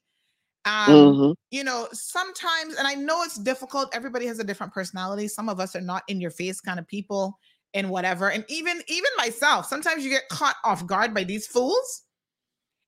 [0.65, 1.35] Um, Mhm.
[1.53, 3.95] you know, sometimes, and I know it's difficult.
[3.95, 5.29] Everybody has a different personality.
[5.29, 7.39] Some of us are not in your face kind of people
[7.73, 8.31] and whatever.
[8.31, 12.03] And even even myself, sometimes you get caught off guard by these fools,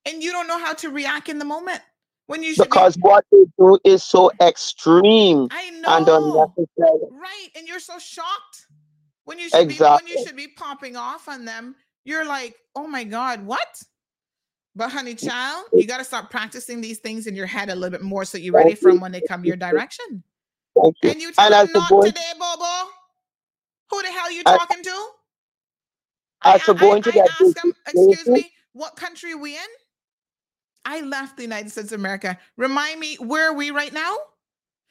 [0.04, 1.80] and you don't know how to react in the moment
[2.26, 6.42] when you should be- because what they do is so extreme I and know.
[6.56, 7.08] unnecessary.
[7.12, 7.48] Right.
[7.54, 8.66] And you're so shocked
[9.24, 11.76] when you should be when you should be popping off on them.
[12.04, 13.82] You're like, oh my God, what?
[14.74, 18.02] But honey child, you gotta start practicing these things in your head a little bit
[18.02, 20.22] more so you're ready for them when they come your direction.
[20.80, 21.10] Thank you.
[21.10, 22.90] And you tell And them not boy, today, Bobo.
[23.90, 25.06] Who the hell are you I- talking to?
[26.44, 29.66] as for going to I that ask them, excuse me, what country are we in?
[30.84, 32.38] I left the United States of America.
[32.56, 34.16] Remind me, where are we right now?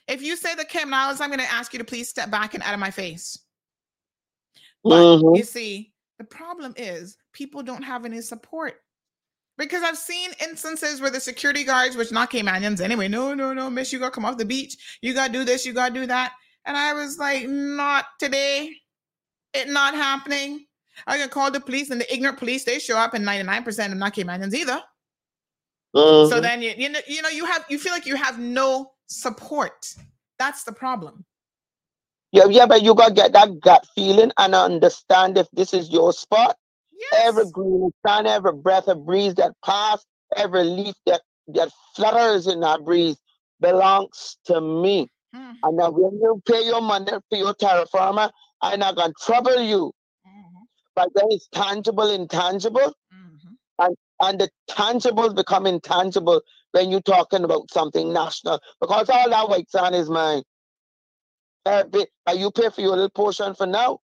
[0.09, 2.53] If you say the Cayman Islands, I'm going to ask you to please step back
[2.53, 3.39] and out of my face.
[4.83, 5.37] But Mhm.
[5.37, 8.81] you see, the problem is people don't have any support.
[9.57, 13.69] Because I've seen instances where the security guards, which not Caymanians anyway, no, no, no,
[13.69, 14.99] miss, you gotta come off the beach.
[15.01, 16.33] You gotta do this, you gotta do that.
[16.65, 18.71] And I was like, not today.
[19.53, 20.65] It not happening.
[21.07, 23.97] I can call the police and the ignorant police, they show up and 99% of
[23.97, 24.81] not Caymanians either.
[25.95, 26.41] So Mhm.
[26.41, 29.95] then you, you know, you know, you have you feel like you have no support.
[30.37, 31.25] That's the problem.
[32.31, 36.13] Yeah, yeah, but you gotta get that gut feeling and understand if this is your
[36.13, 36.57] spot.
[37.23, 40.03] Every green sun, every breath of breeze that pass,
[40.35, 43.17] every leaf that that flutters in that breeze
[43.61, 45.07] belongs to me.
[45.33, 45.51] Hmm.
[45.63, 48.29] And now when you pay your money for your terraformer,
[48.61, 49.93] I'm not gonna trouble you.
[50.27, 50.63] Mm-hmm.
[50.95, 52.93] But then it's tangible, intangible,
[53.79, 56.41] and and the tangibles become intangible
[56.71, 60.43] when you're talking about something national because all that white sand is mine.
[61.67, 63.99] Every, and you pay for your little portion for now,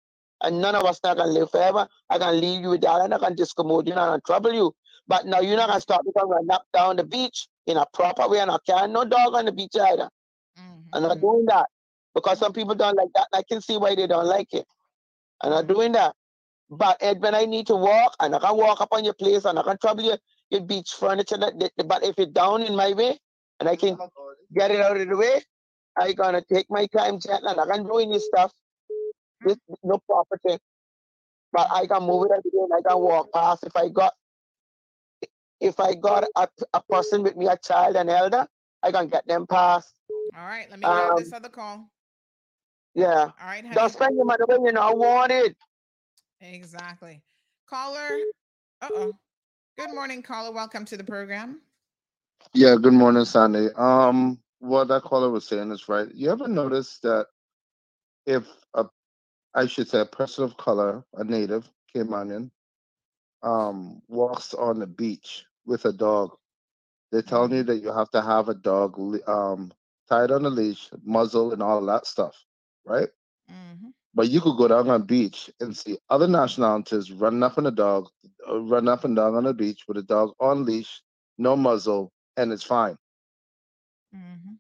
[0.43, 1.89] and none of us not gonna live forever.
[2.11, 4.53] I can leave you with that, and I can discommode you, and I can trouble
[4.53, 4.75] you.
[5.07, 7.87] But now you're not gonna stop me from running up down the beach in a
[7.93, 10.09] proper way, and I can't no dog on the beach either.
[10.59, 10.95] Mm-hmm.
[10.95, 11.67] I'm not doing that
[12.15, 13.27] because some people don't like that.
[13.33, 14.67] and I can see why they don't like it.
[15.41, 16.15] I'm not doing that.
[16.71, 19.45] But Ed, when I need to walk, and I can walk up on your place,
[19.47, 20.19] and I can trouble your,
[20.51, 21.39] your beach furniture.
[21.39, 23.19] That, that- but if it's down in my way,
[23.61, 23.97] and I can
[24.55, 25.43] get it out of the way,
[25.99, 28.53] I gonna take my time gently, and I can do any stuff.
[29.45, 30.59] This no property.
[31.53, 33.65] But I can move it every day, and I can walk past.
[33.65, 34.15] If I got,
[35.61, 38.47] if I got a, a person with me, a child, an elder,
[38.83, 39.95] I can get them past.
[40.37, 41.91] All right, let me grab Um, this other call.
[42.95, 43.07] Yeah.
[43.09, 43.75] All right, honey.
[43.75, 45.57] Don't spend your money when you not want it.
[46.41, 47.23] Exactly.
[47.69, 48.19] Caller.
[48.83, 49.13] Uh oh.
[49.79, 50.53] Good morning, caller.
[50.53, 51.61] Welcome to the program.
[52.55, 53.69] Yeah, good morning, Sandy.
[53.77, 56.09] Um, what that caller was saying is right.
[56.15, 57.27] You ever notice that
[58.27, 58.87] if a,
[59.55, 62.51] I should say, a person of color, a native Caymanian,
[63.43, 66.37] um, walks on the beach with a dog,
[67.13, 69.73] they're telling you that you have to have a dog um
[70.09, 72.37] tied on a leash, muzzle, and all of that stuff,
[72.87, 73.09] right?
[74.15, 77.67] But you could go down on the beach and see other nationalities running up on
[77.67, 78.09] a dog,
[78.49, 81.03] uh, running up and down on the beach with a dog on leash,
[81.39, 82.97] no muzzle, and it's fine.
[84.19, 84.55] Mm-hmm.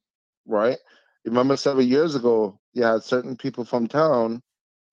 [0.46, 0.78] Right?
[1.24, 4.42] Remember several years ago, you had certain people from town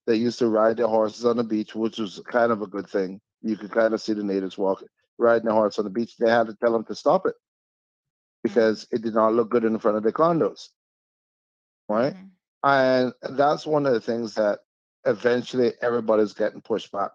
[0.07, 2.87] that used to ride their horses on the beach, which was kind of a good
[2.87, 3.21] thing.
[3.41, 4.87] You could kind of see the natives walking,
[5.17, 6.17] riding their horse on the beach.
[6.17, 8.43] They had to tell them to stop it mm-hmm.
[8.43, 10.69] because it did not look good in front of the condos.
[11.87, 12.13] Right?
[12.13, 12.27] Mm-hmm.
[12.63, 14.59] And that's one of the things that
[15.05, 17.11] eventually everybody's getting pushed back.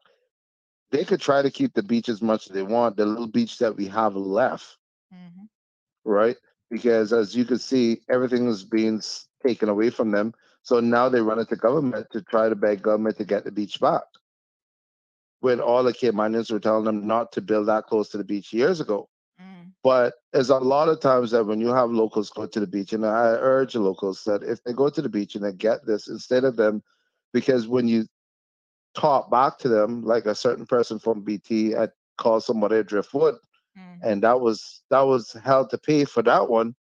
[0.93, 3.59] They could try to keep the beach as much as they want, the little beach
[3.59, 4.77] that we have left,
[6.05, 6.37] right?
[6.71, 9.03] Because as you can see, everything is being
[9.45, 10.35] taken away from them.
[10.63, 13.81] So now they run into government to try to beg government to get the beach
[13.81, 14.03] back.
[15.41, 18.53] When all the Caymanians were telling them not to build that close to the beach
[18.53, 19.09] years ago.
[19.41, 19.73] Mm.
[19.83, 22.93] But there's a lot of times that when you have locals go to the beach,
[22.93, 25.87] and I urge the locals that if they go to the beach and they get
[25.87, 26.83] this, instead of them,
[27.33, 28.05] because when you
[28.95, 33.37] talk back to them, like a certain person from BT had called somebody a driftwood,
[33.79, 33.99] Mm.
[34.03, 36.75] and that was that was held to pay for that one,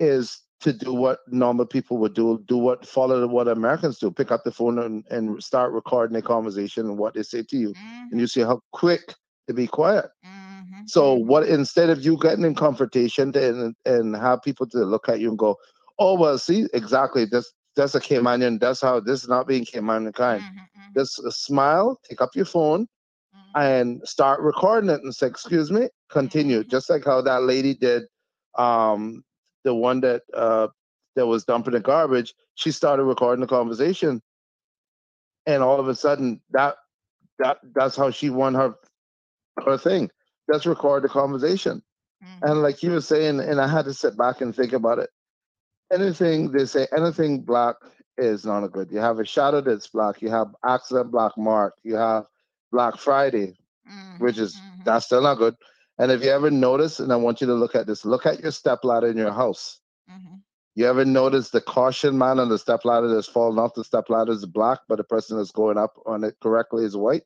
[0.00, 4.30] is to do what normal people would do, do what follow what Americans do, pick
[4.30, 7.74] up the phone and, and start recording a conversation and what they say to you,
[8.10, 8.24] and you mm-hmm.
[8.26, 9.14] see how quick
[9.46, 10.06] to be quiet.
[10.26, 15.08] Mm-hmm, so what instead of you getting in confrontation and and have people to look
[15.08, 15.56] at you and go,
[15.98, 18.60] oh well, see exactly that's that's a Caymanian.
[18.60, 20.42] That's how this is not being Caymanian kind.
[20.42, 22.86] Mm-hmm, Just uh, smile, take up your phone,
[23.54, 26.64] and start recording it and say, excuse me, continue.
[26.64, 28.04] Just like how that lady did,
[28.58, 29.24] um,
[29.64, 30.68] the one that uh
[31.16, 32.34] that was dumping the garbage.
[32.56, 34.20] She started recording the conversation,
[35.46, 36.76] and all of a sudden that
[37.38, 38.74] that that's how she won her
[39.64, 40.10] her thing.
[40.52, 41.82] Just record the conversation.
[42.42, 45.10] And like you were saying, and I had to sit back and think about it.
[45.92, 47.76] Anything they say, anything black,
[48.18, 48.90] is not a good.
[48.90, 50.22] You have a shadow that's black.
[50.22, 51.74] You have accident black mark.
[51.82, 52.24] You have
[52.74, 53.56] Black Friday,
[53.88, 54.82] mm-hmm, which is mm-hmm.
[54.84, 55.54] that's still not good.
[55.98, 58.40] And if you ever notice, and I want you to look at this, look at
[58.40, 59.78] your step ladder in your house.
[60.10, 60.38] Mm-hmm.
[60.74, 64.10] You ever notice the caution man on the step ladder that's falling off the step
[64.10, 67.22] ladder is black, but the person that's going up on it correctly is white?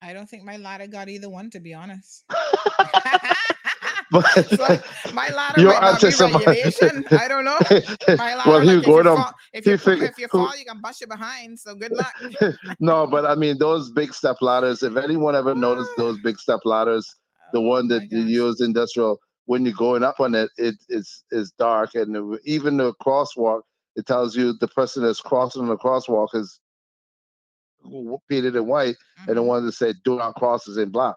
[0.00, 2.24] I don't think my ladder got either one, to be honest.
[4.12, 4.84] But
[5.14, 6.06] My ladder You're might not be
[7.16, 7.58] I don't know.
[8.16, 10.64] My ladder, well, he like, was if, you fall, if, you, if you fall, you
[10.66, 11.58] can bust your behind.
[11.58, 12.12] So good luck.
[12.78, 14.82] no, but I mean those big step ladders.
[14.82, 17.12] If anyone ever noticed those big step ladders,
[17.52, 21.24] the Oh one that you use industrial, when you're going up on it, it it's
[21.30, 23.62] is dark, and even the crosswalk,
[23.96, 26.60] it tells you the person that's crossing the crosswalk is
[28.28, 29.48] painted in white, and the mm-hmm.
[29.48, 31.16] one that said "Do not cross" is in black.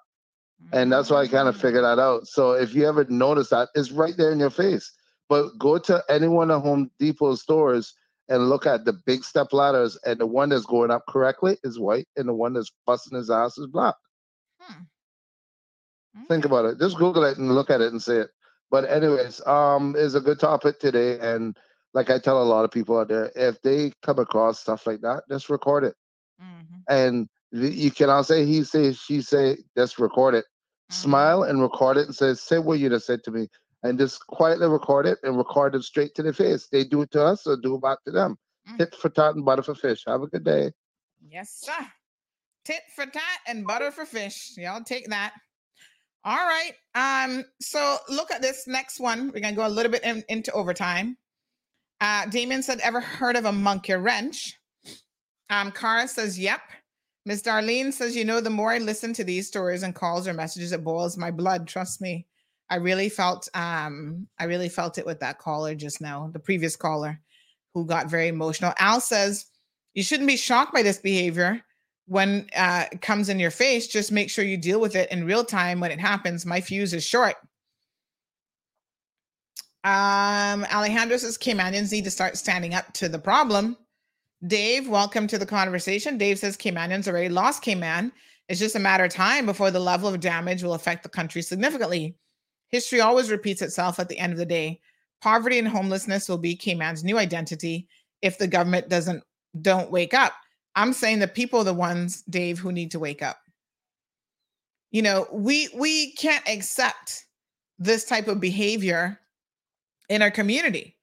[0.72, 1.62] And that's why I kind of mm-hmm.
[1.62, 2.28] figured that out.
[2.28, 4.92] So if you ever notice that, it's right there in your face.
[5.30, 7.94] But go to any one of Home Depot stores
[8.30, 11.80] and look at the big step ladders, and the one that's going up correctly is
[11.80, 13.96] white, and the one that's busting his ass is black.
[14.60, 14.84] Hmm.
[16.28, 16.80] Think about it.
[16.80, 18.30] Just Google it and look at it and see it.
[18.72, 21.56] But anyways, um, is a good topic today, and
[21.94, 25.02] like I tell a lot of people out there, if they come across stuff like
[25.02, 25.96] that, just record it.
[26.42, 26.82] Mm-hmm.
[26.90, 30.46] And y- you cannot say he say she say just record it.
[30.92, 33.50] Smile and record it and say say what you just said to me,
[33.84, 36.68] and just quietly record it and record it straight to the face.
[36.72, 38.38] They do it to us, so do it back to them.
[38.78, 40.04] Tit for tat and butter for fish.
[40.08, 40.72] Have a good day.
[41.28, 41.88] Yes, sir.
[42.66, 44.54] Tit for tat and butter for fish.
[44.58, 45.34] Y'all take that.
[46.24, 46.74] All right.
[46.96, 49.32] Um, so look at this next one.
[49.32, 51.18] We're gonna go a little bit in- into overtime.
[52.02, 54.60] Uh, Damien said, "Ever heard of a monkey wrench?"
[55.50, 56.62] Um, Cara says, "Yep."
[57.26, 60.34] Miss Darlene says, "You know, the more I listen to these stories and calls or
[60.34, 61.68] messages, it boils my blood.
[61.68, 62.28] Trust me,
[62.70, 66.76] I really felt, um, I really felt it with that caller just now, the previous
[66.76, 67.20] caller,
[67.74, 69.48] who got very emotional." Al says,
[69.94, 71.64] "You shouldn't be shocked by this behavior."
[72.08, 75.26] when uh, it comes in your face, just make sure you deal with it in
[75.26, 76.46] real time when it happens.
[76.46, 77.36] My fuse is short.
[79.84, 83.78] Um, Alejandro says Caymanians need to start standing up to the problem.
[84.48, 86.18] Dave, welcome to the conversation.
[86.18, 88.12] Dave says Caymanians already lost Cayman.
[88.48, 91.42] It's just a matter of time before the level of damage will affect the country
[91.42, 92.16] significantly.
[92.68, 94.82] History always repeats itself at the end of the day.
[95.22, 97.88] Poverty and homelessness will be Cayman's new identity
[98.22, 99.24] if the government doesn't
[99.62, 100.34] don't wake up.
[100.76, 103.40] I'm saying the people are the ones, Dave, who need to wake up.
[104.92, 107.26] You know, we we can't accept
[107.80, 109.20] this type of behavior
[110.10, 110.95] in our community.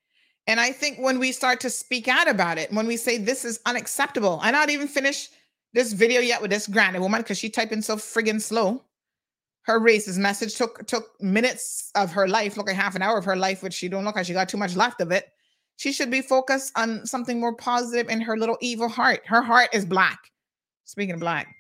[0.47, 3.45] And I think when we start to speak out about it, when we say this
[3.45, 5.33] is unacceptable, I not even finished
[5.73, 8.83] this video yet with this granny woman because she typed in so friggin' slow.
[9.63, 13.25] Her racist message took took minutes of her life, look like half an hour of
[13.25, 15.29] her life, which she don't look like she got too much left of it.
[15.77, 19.23] She should be focused on something more positive in her little evil heart.
[19.25, 20.19] Her heart is black.
[20.85, 21.55] Speaking of black.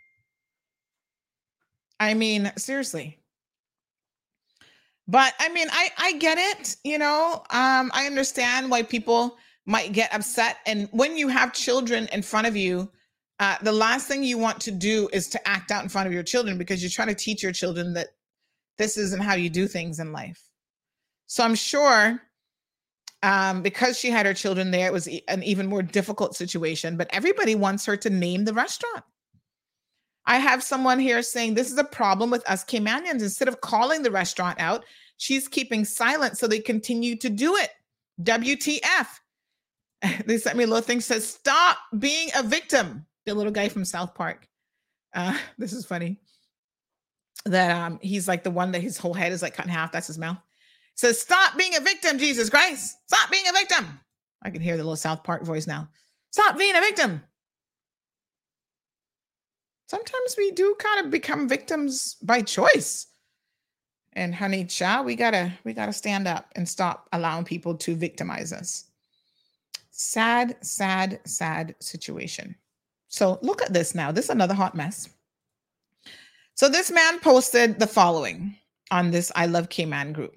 [2.00, 3.21] I mean, seriously.
[5.12, 7.44] But I mean, I I get it, you know.
[7.50, 12.46] Um I understand why people might get upset and when you have children in front
[12.48, 12.90] of you,
[13.38, 16.12] uh, the last thing you want to do is to act out in front of
[16.14, 18.08] your children because you're trying to teach your children that
[18.78, 20.48] this isn't how you do things in life.
[21.26, 22.22] So I'm sure
[23.22, 26.96] um, because she had her children there, it was an even more difficult situation.
[26.96, 29.04] But everybody wants her to name the restaurant.
[30.26, 33.22] I have someone here saying this is a problem with us Caymanians.
[33.22, 34.84] Instead of calling the restaurant out,
[35.22, 37.70] she's keeping silent so they continue to do it.
[38.22, 39.06] WTF.
[40.26, 43.06] they sent me a little thing says, Stop being a victim.
[43.24, 44.48] The little guy from South Park.
[45.14, 46.18] Uh, this is funny.
[47.44, 49.92] That um he's like the one that his whole head is like cut in half.
[49.92, 50.38] That's his mouth.
[50.96, 52.96] Says, Stop being a victim, Jesus Christ.
[53.06, 54.00] Stop being a victim.
[54.42, 55.88] I can hear the little South Park voice now.
[56.32, 57.22] Stop being a victim.
[59.88, 63.06] Sometimes we do kind of become victims by choice.
[64.14, 68.52] And honey, cha, we gotta we gotta stand up and stop allowing people to victimize
[68.52, 68.84] us.
[69.90, 72.56] Sad, sad, sad situation.
[73.08, 74.12] So look at this now.
[74.12, 75.08] This is another hot mess.
[76.54, 78.56] So this man posted the following
[78.90, 80.36] on this I Love Cayman group.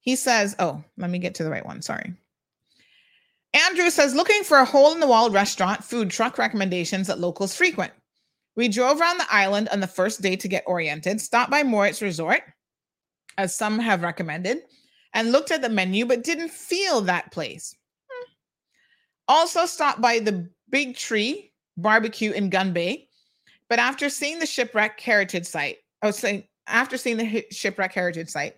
[0.00, 1.82] He says, Oh, let me get to the right one.
[1.82, 2.14] Sorry.
[3.54, 7.54] Andrew says, looking for a hole in the wall restaurant, food truck recommendations that locals
[7.54, 7.92] frequent.
[8.56, 12.02] We drove around the island on the first day to get oriented, stopped by Morritt's
[12.02, 12.42] Resort,
[13.38, 14.58] as some have recommended,
[15.14, 17.74] and looked at the menu, but didn't feel that place.
[18.10, 18.32] Hmm.
[19.28, 23.08] Also stopped by the Big Tree Barbecue in Gun Bay,
[23.68, 28.28] but after seeing the shipwreck heritage site, I was saying after seeing the shipwreck heritage
[28.28, 28.56] site,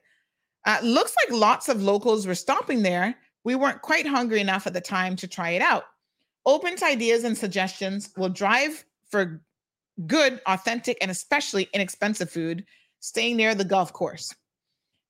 [0.67, 3.15] uh, looks like lots of locals were stopping there.
[3.45, 5.85] We weren't quite hungry enough at the time to try it out.
[6.47, 9.41] open to ideas and suggestions, will drive for
[10.07, 12.65] good, authentic, and especially inexpensive food,
[13.01, 14.35] staying near the golf course.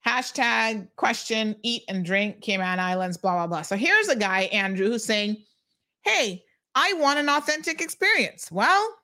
[0.06, 3.62] Hashtag question, eat and drink, Cayman Islands, blah, blah, blah.
[3.62, 5.38] So here's a guy, Andrew, who's saying,
[6.02, 8.50] Hey, I want an authentic experience.
[8.52, 8.96] Well,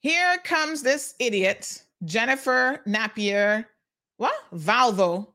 [0.00, 3.68] here comes this idiot, Jennifer Napier,
[4.18, 5.32] well, Valvo,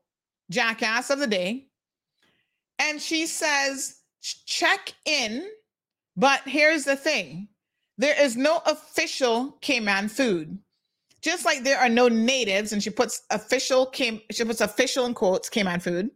[0.49, 1.67] jackass of the day.
[2.79, 4.01] And she says,
[4.45, 5.47] check in.
[6.17, 7.49] But here's the thing
[7.97, 10.57] there is no official Cayman food.
[11.25, 15.15] Just like there are no natives, and she puts official came she puts official in
[15.15, 16.11] quotes Cayman food.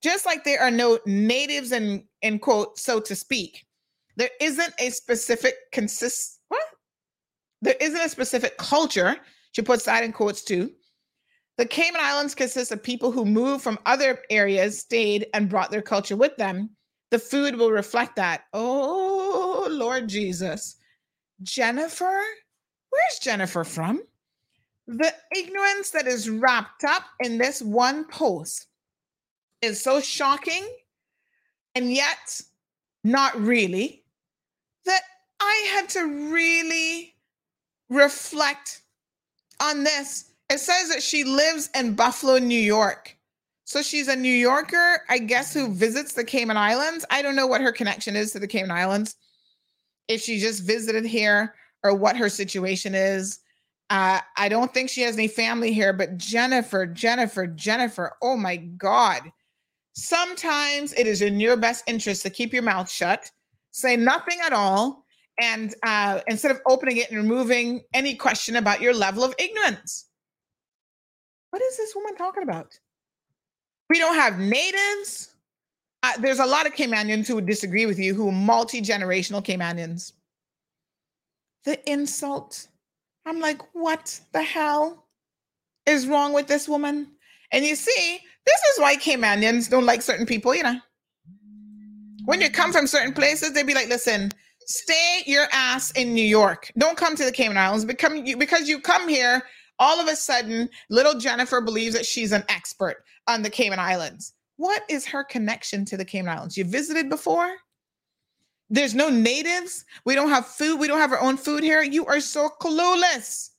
[0.00, 3.66] Just like there are no natives in in quote, so to speak.
[4.14, 6.62] There isn't a specific consist what?
[7.62, 9.16] There isn't a specific culture.
[9.50, 10.70] She puts that in quotes too.
[11.58, 15.82] The Cayman Islands consist of people who moved from other areas, stayed, and brought their
[15.82, 16.70] culture with them.
[17.10, 18.42] The food will reflect that.
[18.52, 20.76] Oh, Lord Jesus.
[21.42, 22.22] Jennifer?
[22.90, 24.00] Where's Jennifer from?
[24.86, 28.66] The ignorance that is wrapped up in this one post
[29.62, 30.68] is so shocking
[31.74, 32.40] and yet
[33.02, 34.04] not really
[34.84, 35.02] that
[35.40, 37.14] I had to really
[37.88, 38.82] reflect
[39.60, 40.32] on this.
[40.50, 43.16] It says that she lives in Buffalo, New York.
[43.64, 47.06] So she's a New Yorker, I guess, who visits the Cayman Islands.
[47.10, 49.16] I don't know what her connection is to the Cayman Islands,
[50.08, 53.40] if she just visited here or what her situation is.
[53.90, 58.56] Uh, I don't think she has any family here, but Jennifer, Jennifer, Jennifer, oh my
[58.56, 59.30] God.
[59.94, 63.30] Sometimes it is in your best interest to keep your mouth shut,
[63.70, 65.04] say nothing at all,
[65.40, 70.06] and uh, instead of opening it and removing any question about your level of ignorance.
[71.50, 72.78] What is this woman talking about?
[73.90, 75.34] We don't have natives.
[76.02, 79.44] Uh, there's a lot of Caymanians who would disagree with you, who are multi generational
[79.44, 80.12] Caymanians.
[81.64, 82.68] The insult.
[83.26, 85.06] I'm like, what the hell
[85.86, 87.08] is wrong with this woman?
[87.52, 90.78] And you see, this is why Caymanians don't like certain people, you know.
[92.26, 96.24] When you come from certain places, they'd be like, listen, stay your ass in New
[96.24, 96.70] York.
[96.78, 97.84] Don't come to the Cayman Islands.
[97.84, 99.42] Become you because you come here,
[99.78, 104.32] all of a sudden, little Jennifer believes that she's an expert on the Cayman Islands.
[104.56, 106.56] What is her connection to the Cayman Islands?
[106.56, 107.56] You visited before?
[108.74, 109.84] There's no natives.
[110.04, 110.80] We don't have food.
[110.80, 111.84] We don't have our own food here.
[111.84, 113.50] You are so clueless.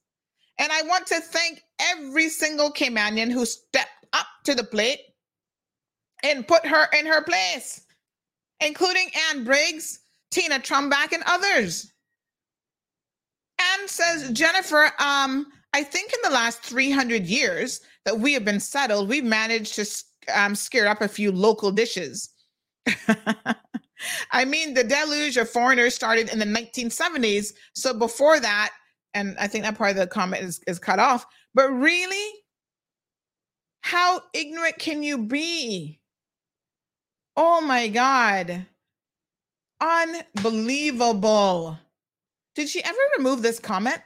[0.60, 5.00] And I want to thank every single Caymanian who stepped up to the plate
[6.24, 7.85] and put her in her place,
[8.60, 10.00] including Ann Briggs,
[10.32, 11.94] Tina Trumbach, and others.
[13.58, 18.60] Anne says, Jennifer, um, I think in the last 300 years that we have been
[18.60, 19.85] settled, we've managed to
[20.34, 22.32] um, scare up a few local dishes.
[24.32, 27.53] I mean, the deluge of foreigners started in the 1970s.
[27.74, 28.72] So before that,
[29.14, 32.32] and I think that part of the comment is, is cut off, but really,
[33.82, 35.99] how ignorant can you be?
[37.38, 38.65] Oh my God.
[39.80, 41.77] Unbelievable.
[42.56, 43.99] Did she ever remove this comment?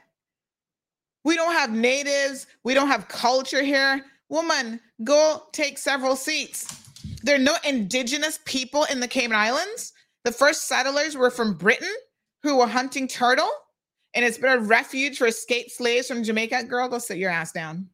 [1.24, 2.46] We don't have natives.
[2.64, 4.04] We don't have culture here.
[4.28, 6.79] Woman, go take several seats.
[7.22, 9.92] There are no indigenous people in the Cayman Islands.
[10.24, 11.94] The first settlers were from Britain
[12.42, 13.50] who were hunting turtle,
[14.14, 16.64] and it's been a refuge for escaped slaves from Jamaica.
[16.64, 17.88] Girl, go sit your ass down.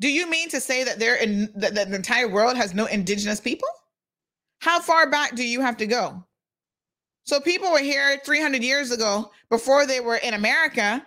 [0.00, 3.40] Do you mean to say that there in that the entire world has no indigenous
[3.40, 3.68] people?
[4.60, 6.24] How far back do you have to go?
[7.24, 11.04] So people were here 300 years ago before they were in America,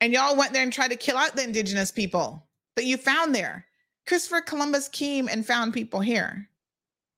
[0.00, 3.34] and y'all went there and tried to kill out the indigenous people that you found
[3.34, 3.66] there.
[4.06, 6.48] Christopher Columbus came and found people here.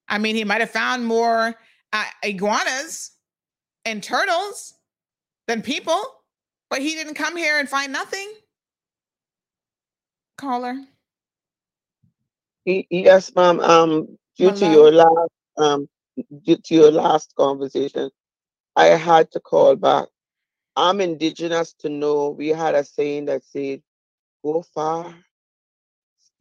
[0.09, 1.55] I mean, he might have found more
[1.93, 3.13] uh, iguanas
[3.85, 4.75] and turtles
[5.47, 6.01] than people,
[6.71, 8.33] but he didn't come here and find nothing.
[10.37, 10.77] Caller.
[12.65, 13.61] Yes, ma'am.
[13.61, 15.89] Um, due to your last um,
[16.45, 18.11] due to your last conversation,
[18.77, 20.09] I had to call back.
[20.77, 23.83] I'm indigenous to know we had a saying that said,
[24.45, 25.15] "Go far,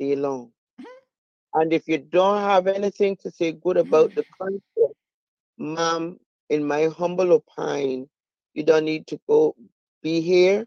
[0.01, 0.51] stay long."
[1.53, 4.95] And if you don't have anything to say good about the country,
[5.57, 8.09] ma'am, in my humble opinion,
[8.53, 9.55] you don't need to go
[10.01, 10.65] be here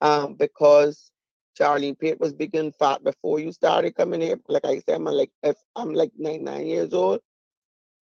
[0.00, 1.10] um, because
[1.58, 4.38] Charlene Pate was big and fat before you started coming here.
[4.48, 7.20] Like I said, I'm like if I'm like nine nine years old,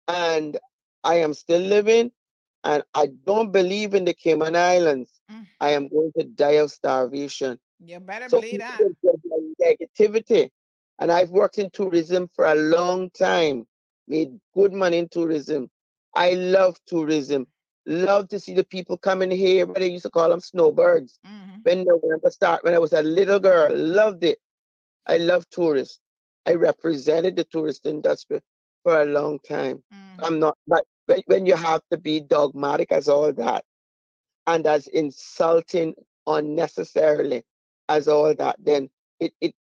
[0.09, 0.59] and
[1.05, 2.11] I am still living,
[2.65, 5.13] and I don't believe in the Cayman Islands.
[5.31, 5.47] Mm.
[5.61, 7.59] I am going to die of starvation.
[7.79, 8.81] You better so believe that.
[9.61, 10.51] Negativity
[10.99, 13.67] and I've worked in tourism for a long time,
[14.09, 15.71] made good money in tourism.
[16.15, 17.47] I love tourism.
[17.87, 19.67] Love to see the people coming here.
[19.67, 21.19] What they used to call them snowbirds.
[21.27, 21.59] Mm-hmm.
[21.63, 24.39] When November start, when I was a little girl, loved it.
[25.07, 26.01] I love tourists.
[26.47, 28.41] I represented the tourist industry
[28.83, 29.83] for a long time.
[29.93, 30.25] Mm-hmm.
[30.25, 30.85] I'm not, but
[31.27, 33.65] when you have to be dogmatic as all that,
[34.47, 35.95] and as insulting
[36.27, 37.45] unnecessarily
[37.89, 38.89] as all that, then
[39.21, 39.55] it, it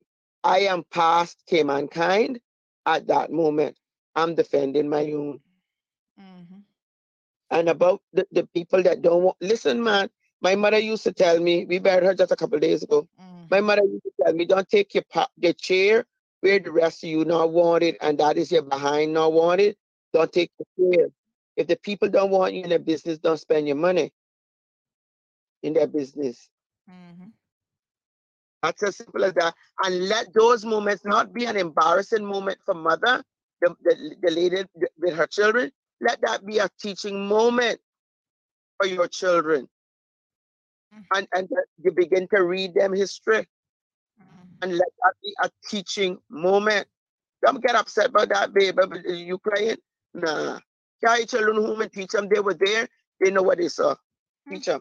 [0.45, 2.41] I am past K mankind
[2.87, 3.77] at that moment.
[4.15, 5.41] I'm defending my own.
[6.21, 6.59] Mm-hmm.
[7.51, 10.11] And about the, the people that don't want listen, man.
[10.41, 13.07] My mother used to tell me, we buried her just a couple days ago.
[13.21, 13.45] Mm-hmm.
[13.49, 16.05] My mother used to tell me, don't take your pa- the chair
[16.41, 19.61] where the rest of you not want it, and that is your behind not want
[19.61, 19.79] it.
[20.13, 20.65] Don't take the
[20.97, 21.07] chair.
[21.57, 24.13] If the people don't want you in their business, don't spend your money
[25.63, 26.49] in their business.
[26.91, 27.29] Mm-hmm.
[28.63, 29.55] That's as simple as that.
[29.85, 33.25] And let those moments not be an embarrassing moment for mother,
[33.61, 34.65] the, the, the lady
[34.99, 35.73] with her children.
[36.01, 37.81] Let that be a teaching moment
[38.79, 39.69] for your children.
[40.95, 41.19] Mm-hmm.
[41.19, 41.49] And, and
[41.83, 43.47] you begin to read them history.
[44.21, 44.63] Mm-hmm.
[44.63, 46.87] And let that be a teaching moment.
[47.45, 48.77] Don't get upset about that, baby.
[48.77, 49.79] But You crying?
[50.15, 50.61] Nah.
[51.05, 52.87] Carry children home and teach them they were there.
[53.21, 53.97] They know what they saw.
[54.49, 54.71] Teach mm-hmm.
[54.71, 54.81] them.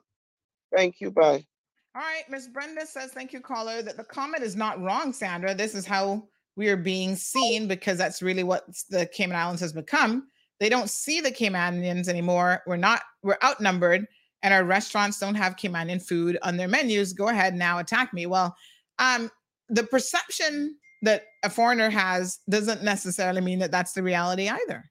[0.76, 1.10] Thank you.
[1.10, 1.46] Bye.
[1.94, 5.54] All right, Miss Brenda says, thank you, caller, that the comment is not wrong, Sandra.
[5.54, 6.24] This is how
[6.56, 10.28] we are being seen because that's really what the Cayman Islands has become.
[10.62, 12.62] They don't see the Caymanians anymore.
[12.66, 14.08] We're not, we're outnumbered,
[14.42, 17.12] and our restaurants don't have Caymanian food on their menus.
[17.12, 18.26] Go ahead now, attack me.
[18.26, 18.56] Well,
[19.00, 19.30] um,
[19.68, 24.90] the perception that a foreigner has doesn't necessarily mean that that's the reality either.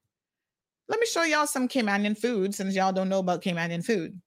[0.89, 4.21] Let me show y'all some Caymanian food since y'all don't know about Caymanian food.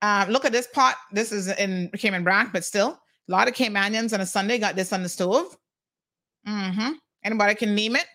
[0.00, 0.96] Uh, look at this pot.
[1.12, 4.76] This is in Cayman Brac, but still a lot of Caymanians on a Sunday got
[4.76, 5.56] this on the stove.
[6.46, 6.92] Mm-hmm.
[7.24, 8.06] Anybody can name it?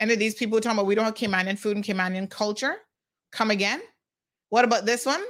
[0.00, 2.76] Any of these people talking about we don't have Caymanian food and Caymanian culture?
[3.32, 3.80] Come again?
[4.50, 5.22] What about this one?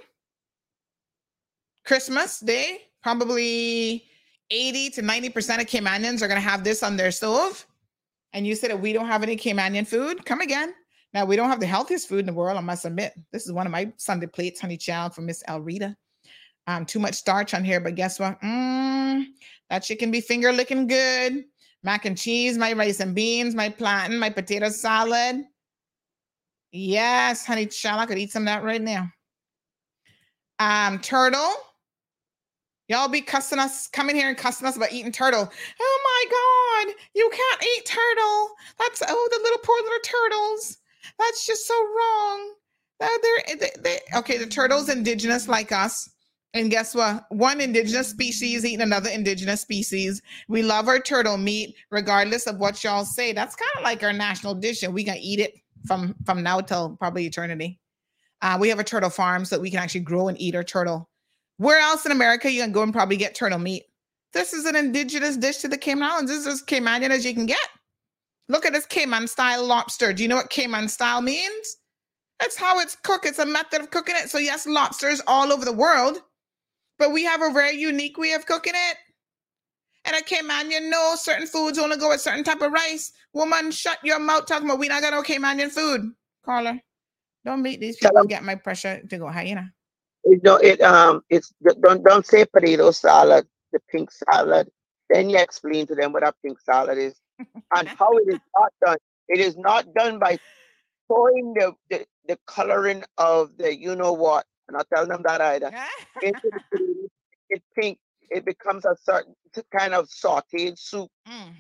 [1.87, 4.05] Christmas Day, probably
[4.51, 7.67] 80 to 90% of Caymanians are going to have this on their stove.
[8.33, 10.25] And you said that we don't have any Caymanian food?
[10.27, 10.75] Come again.
[11.15, 13.15] Now, we don't have the healthiest food in the world, I must admit.
[13.33, 15.95] This is one of my Sunday plates, honey child from Miss Elrita.
[16.67, 18.41] Um, too much starch on here, but guess what?
[18.41, 19.27] Mm,
[19.71, 21.45] that chicken be finger licking good.
[21.85, 25.45] Mac and cheese, my rice and beans, my plantain, my potato salad.
[26.73, 29.09] Yes, honey child, I could eat some of that right now.
[30.59, 31.53] Um, turtle.
[32.89, 35.49] Y'all be cussing us, coming here and cussing us about eating turtle.
[35.81, 38.51] Oh my God, you can't eat turtle.
[38.81, 40.79] That's oh, the little poor little turtles.
[41.19, 42.55] That's just so wrong.
[43.01, 46.09] They're, they're, they, they, okay, the turtle's indigenous like us.
[46.55, 47.25] And guess what?
[47.31, 50.23] One indigenous species eating another indigenous species.
[50.47, 53.33] We love our turtle meat, regardless of what y'all say.
[53.33, 56.61] That's kind of like our national dish, and we can eat it from from now
[56.61, 57.81] till probably eternity.
[58.41, 61.09] Uh, we have a turtle farm so we can actually grow and eat our turtle.
[61.57, 63.85] Where else in America you can go and probably get turtle meat?
[64.33, 66.31] This is an indigenous dish to the Cayman Islands.
[66.31, 67.69] This is as Caymanian as you can get.
[68.49, 70.13] Look at this Cayman style lobster.
[70.13, 71.77] Do you know what Cayman style means?
[72.41, 73.27] That's how it's cooked.
[73.27, 74.29] It's a method of cooking it.
[74.29, 76.19] So yes, lobsters all over the world,
[76.99, 78.97] but we have a very unique way of cooking it.
[80.05, 83.13] And a Caymanian know certain foods only go with certain type of rice.
[83.33, 86.13] Woman, shut your mouth talking about we not got no Caymanian food.
[86.45, 86.79] Caller,
[87.47, 89.67] don't make these people get my pressure to go high, you know.
[90.27, 94.69] You know, it um, it's don't don't say potato salad, the pink salad.
[95.09, 97.15] Then you explain to them what a pink salad is
[97.77, 98.99] and how it is not done.
[99.29, 100.39] It is not done by
[101.09, 104.47] pouring the, the, the coloring of the you know what.
[104.69, 105.71] And not telling them that either.
[106.23, 107.09] into the food.
[107.51, 107.99] It's pink.
[108.31, 109.35] It becomes a certain
[109.77, 111.11] kind of sauteed soup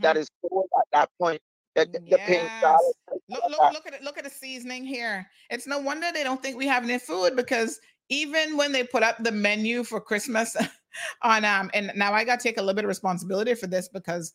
[0.00, 1.40] that is cold at that point.
[1.76, 2.80] The, the, the pink salad.
[3.28, 4.02] Look, look, look at it.
[4.02, 5.26] Look at the seasoning here.
[5.50, 7.78] It's no wonder they don't think we have any food because
[8.08, 10.56] even when they put up the menu for Christmas
[11.22, 13.88] on um, and now I got to take a little bit of responsibility for this
[13.88, 14.34] because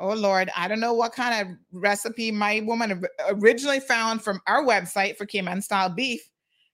[0.00, 4.64] oh Lord, I don't know what kind of recipe my woman originally found from our
[4.64, 6.20] website for Cayman style beef,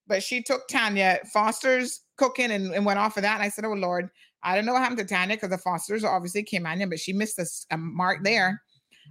[0.06, 3.34] but she took Tanya Foster's cooking and, and went off of that.
[3.34, 4.10] And I said, oh Lord,
[4.42, 7.12] I don't know what happened to Tanya because the Fosters are obviously Caymanian, but she
[7.12, 8.60] missed a, a mark there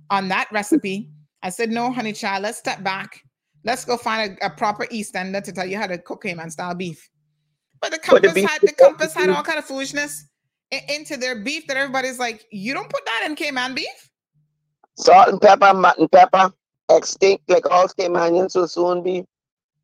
[0.10, 1.10] on that recipe.
[1.42, 3.22] I said, no, honey child, let's step back.
[3.66, 6.52] Let's go find a, a proper East Ender to tell you how to cook Cayman
[6.52, 7.10] style beef.
[7.82, 10.28] But the But the compass had the compass had all kind of foolishness
[10.90, 14.12] into their beef that everybody's like, you don't put that in Cayman beef.
[14.96, 16.54] Salt and pepper, mutton pepper,
[16.92, 19.26] extinct like all Caymanians will soon be.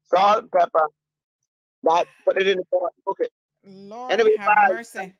[0.06, 0.88] Salt and pepper.
[1.84, 3.32] That put it in the pot, cook it.
[3.66, 4.74] Lord Anyway, have bye.
[4.74, 5.14] mercy.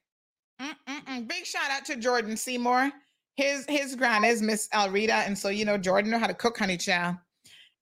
[0.62, 1.28] Mm-mm-mm.
[1.28, 2.92] Big shout out to Jordan Seymour.
[3.38, 6.58] His his grand is Miss Elrita, and so you know Jordan know how to cook
[6.58, 7.18] honey chow.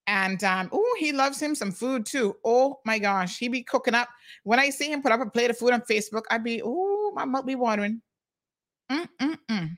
[0.05, 2.37] And um, oh, he loves him some food too.
[2.45, 4.07] Oh my gosh, he be cooking up.
[4.43, 6.96] When I see him put up a plate of food on Facebook, I'd be, oh,
[7.17, 8.01] my mouth be watering.
[8.91, 9.77] Mm-mm-mm.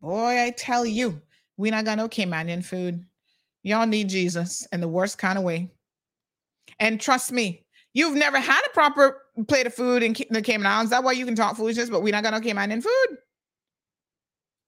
[0.00, 1.20] Boy, I tell you,
[1.56, 3.04] we not got no Caymanian food.
[3.62, 5.70] Y'all need Jesus in the worst kind of way.
[6.80, 10.90] And trust me, you've never had a proper plate of food in the Cayman Islands.
[10.90, 13.18] That's why you can talk foolishness, but we not got no Caymanian food.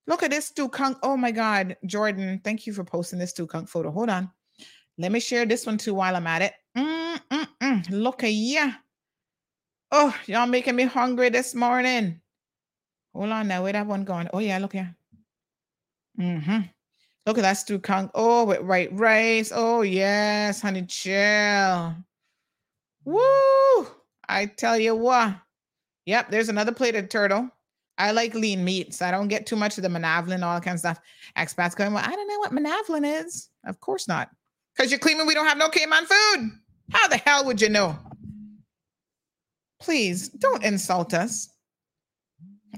[0.07, 0.97] Look at this stew conch.
[1.03, 3.91] Oh my God, Jordan, thank you for posting this stew conch photo.
[3.91, 4.31] Hold on.
[4.99, 6.53] Let me share this one too while I'm at it.
[6.77, 7.91] Mm-mm-mm.
[7.91, 8.73] Look at ya.
[9.93, 12.21] Oh, y'all making me hungry this morning.
[13.15, 13.63] Hold on now.
[13.63, 14.29] Where that one going?
[14.33, 14.95] Oh, yeah, look here.
[16.19, 16.61] Mm-hmm.
[17.27, 17.81] Look at that stew.
[18.15, 19.53] Oh, with white rice.
[19.55, 21.95] Oh, yes, honey chill.
[23.05, 23.87] Woo!
[24.29, 25.35] I tell you what.
[26.07, 27.51] Yep, there's another plate of turtle.
[27.99, 29.03] I like lean meats.
[29.03, 31.01] I don't get too much of the monavlin, all that kind of stuff.
[31.37, 33.49] Expats going, well, I don't know what monavlin is.
[33.67, 34.31] Of course not.
[34.75, 36.51] Because you're claiming we don't have no Cayman food.
[36.93, 37.99] How the hell would you know?
[39.81, 41.49] Please don't insult us.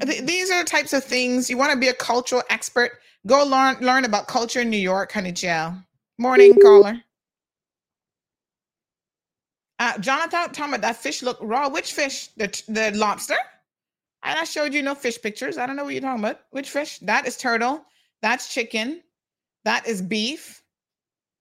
[0.00, 2.92] Th- these are the types of things you want to be a cultural expert.
[3.26, 5.76] Go learn learn about culture in New York, honey jail.
[6.18, 7.00] Morning caller.
[9.78, 11.68] Uh, Jonathan, talking about that fish look raw.
[11.68, 12.28] Which fish?
[12.36, 13.36] The the lobster?
[14.22, 15.58] And I showed you no fish pictures.
[15.58, 16.40] I don't know what you're talking about.
[16.50, 16.98] Which fish?
[17.00, 17.84] That is turtle.
[18.22, 19.02] That's chicken.
[19.64, 20.62] That is beef.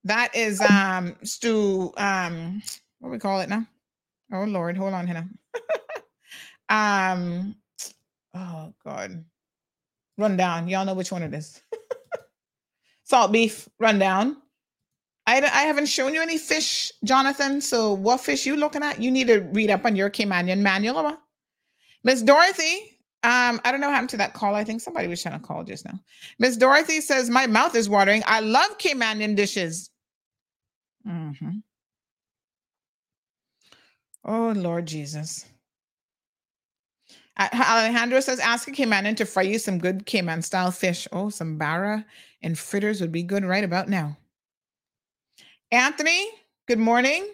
[0.03, 1.93] That is um stew.
[1.97, 2.61] Um,
[2.99, 3.67] what we call it now?
[4.33, 5.29] Oh Lord, hold on, Hannah.
[6.69, 7.55] um,
[8.33, 9.23] oh God,
[10.17, 10.67] rundown.
[10.67, 11.61] Y'all know which one it is.
[13.03, 14.37] Salt beef rundown.
[15.27, 17.61] I, I haven't shown you any fish, Jonathan.
[17.61, 19.01] So what fish you looking at?
[19.01, 21.17] You need to read up on your Caymanian manual.
[22.03, 24.55] Miss Dorothy, um, I don't know what happened to that call.
[24.55, 25.99] I think somebody was trying to call just now.
[26.39, 28.23] Miss Dorothy says, My mouth is watering.
[28.25, 29.91] I love Caymanian dishes.
[31.07, 31.59] Mm-hmm.
[34.23, 35.45] Oh, Lord Jesus.
[37.39, 41.07] Alejandro says, Ask a Caymanan to fry you some good Cayman style fish.
[41.11, 42.05] Oh, some barra
[42.41, 44.17] and fritters would be good right about now.
[45.71, 46.27] Anthony,
[46.67, 47.27] good morning.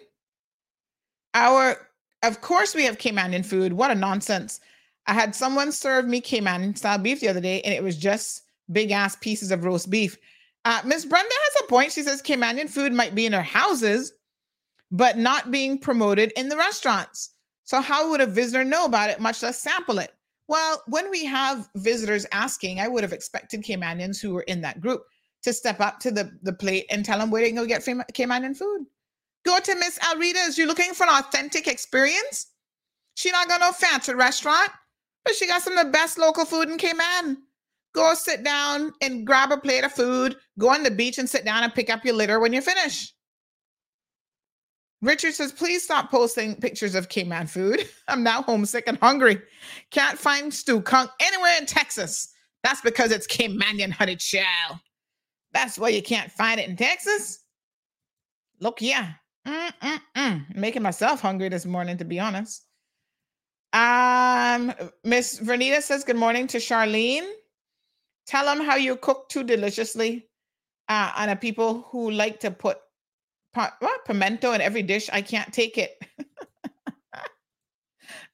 [1.34, 1.88] Our
[2.22, 3.72] of course, we have Caymanian food.
[3.72, 4.60] What a nonsense.
[5.06, 8.42] I had someone serve me Cayman style beef the other day, and it was just
[8.72, 10.18] big ass pieces of roast beef.
[10.64, 11.92] Uh, Miss Brenda has a point.
[11.92, 14.12] She says Caymanian food might be in our houses,
[14.90, 17.34] but not being promoted in the restaurants.
[17.64, 20.12] So, how would a visitor know about it, much less sample it?
[20.48, 24.80] Well, when we have visitors asking, I would have expected Caymanians who were in that
[24.80, 25.02] group
[25.42, 27.82] to step up to the, the plate and tell them where they can go get
[27.82, 28.86] Caymanian food.
[29.44, 30.56] Go to Miss Alrita's.
[30.56, 32.46] You're looking for an authentic experience.
[33.14, 34.70] She not got no fancy restaurant,
[35.24, 37.38] but she got some of the best local food in Cayman.
[37.94, 40.36] Go sit down and grab a plate of food.
[40.58, 43.12] Go on the beach and sit down and pick up your litter when you finish.
[45.00, 47.88] Richard says, please stop posting pictures of Cayman food.
[48.08, 49.40] I'm now homesick and hungry.
[49.90, 52.32] Can't find stew conch anywhere in Texas.
[52.64, 54.80] That's because it's Caymanian honey chow.
[55.52, 57.38] That's why you can't find it in Texas.
[58.60, 59.12] Look, yeah,
[59.46, 60.54] Mm-mm-mm.
[60.54, 62.66] Making myself hungry this morning, to be honest.
[63.72, 64.72] Um,
[65.04, 67.28] Miss Vernita says good morning to Charlene.
[68.26, 70.28] Tell them how you cook too deliciously.
[70.88, 72.78] Uh, and people who like to put
[73.58, 75.08] what, pimento in every dish.
[75.12, 76.02] I can't take it.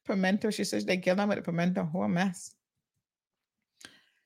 [0.07, 0.51] pimento.
[0.51, 1.89] She says they kill them with a pimento.
[1.93, 2.55] What a mess.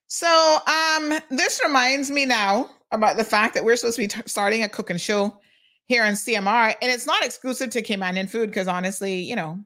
[0.07, 4.23] So, um, this reminds me now about the fact that we're supposed to be t-
[4.25, 5.39] starting a cooking show
[5.87, 6.75] here in CMR.
[6.81, 9.59] And it's not exclusive to Caymanian food because honestly, you know,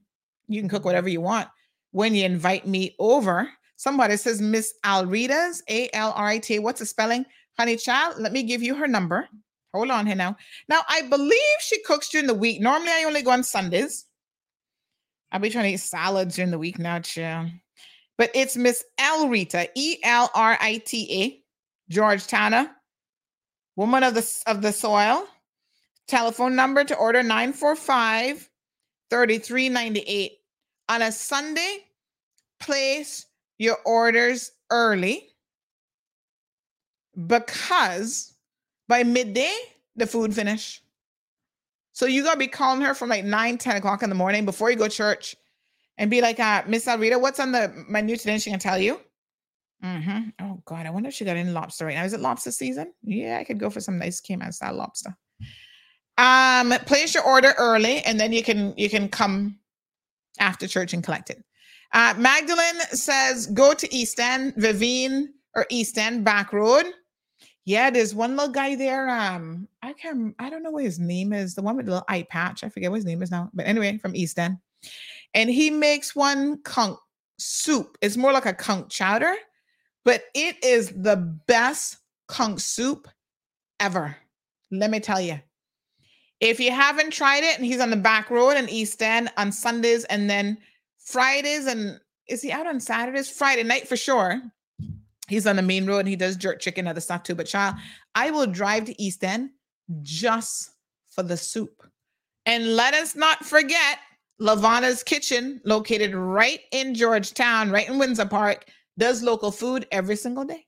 [0.48, 1.48] you can cook whatever you want
[1.92, 3.48] when you invite me over.
[3.76, 6.58] Somebody says Miss Alrita's, A L R I T.
[6.58, 7.24] What's the spelling?
[7.58, 9.28] Honey child, let me give you her number.
[9.74, 10.36] Hold on here now.
[10.68, 12.60] Now, I believe she cooks during the week.
[12.60, 14.06] Normally, I only go on Sundays.
[15.30, 17.46] I'll be trying to eat salads during the week now, chill.
[18.18, 22.68] But it's Miss Elrita, E L R I T A, Georgetown,
[23.76, 25.26] woman of the of the soil.
[26.06, 28.50] Telephone number to order 945
[29.10, 30.32] 3398.
[30.90, 31.78] On a Sunday,
[32.60, 33.26] place
[33.58, 35.28] your orders early
[37.26, 38.31] because
[38.88, 39.54] by midday,
[39.96, 40.82] the food finish.
[41.92, 44.70] So you gotta be calling her from like 9, 10 o'clock in the morning before
[44.70, 45.36] you go church
[45.98, 48.38] and be like, uh, Miss Alrita, what's on the menu today?
[48.38, 49.00] she can tell you.
[49.84, 50.28] Mm-hmm.
[50.40, 52.04] Oh God, I wonder if she got any lobster right now.
[52.04, 52.92] Is it lobster season?
[53.02, 55.16] Yeah, I could go for some nice Cayman style lobster.
[56.18, 59.58] Um, place your order early, and then you can you can come
[60.38, 61.42] after church and collect it.
[61.92, 66.86] Uh, Magdalene says, go to East End, Vivine or East End Back Road.
[67.64, 69.08] Yeah, there's one little guy there.
[69.08, 70.34] Um, I can't.
[70.38, 71.54] I don't know what his name is.
[71.54, 72.64] The one with the little eye patch.
[72.64, 73.50] I forget what his name is now.
[73.54, 74.58] But anyway, from East End,
[75.34, 76.98] and he makes one conch
[77.38, 77.98] soup.
[78.00, 79.34] It's more like a conch chowder,
[80.04, 81.16] but it is the
[81.46, 83.08] best conch soup
[83.78, 84.16] ever.
[84.70, 85.38] Let me tell you.
[86.40, 89.52] If you haven't tried it, and he's on the back road in East End on
[89.52, 90.58] Sundays and then
[90.98, 93.30] Fridays, and is he out on Saturdays?
[93.30, 94.42] Friday night for sure.
[95.32, 97.34] He's on the main road and he does jerk chicken, other stuff too.
[97.34, 97.76] But child,
[98.14, 99.48] I will drive to East End
[100.02, 100.72] just
[101.08, 101.82] for the soup.
[102.44, 103.98] And let us not forget
[104.38, 108.66] Lavana's Kitchen, located right in Georgetown, right in Windsor Park,
[108.98, 110.66] does local food every single day.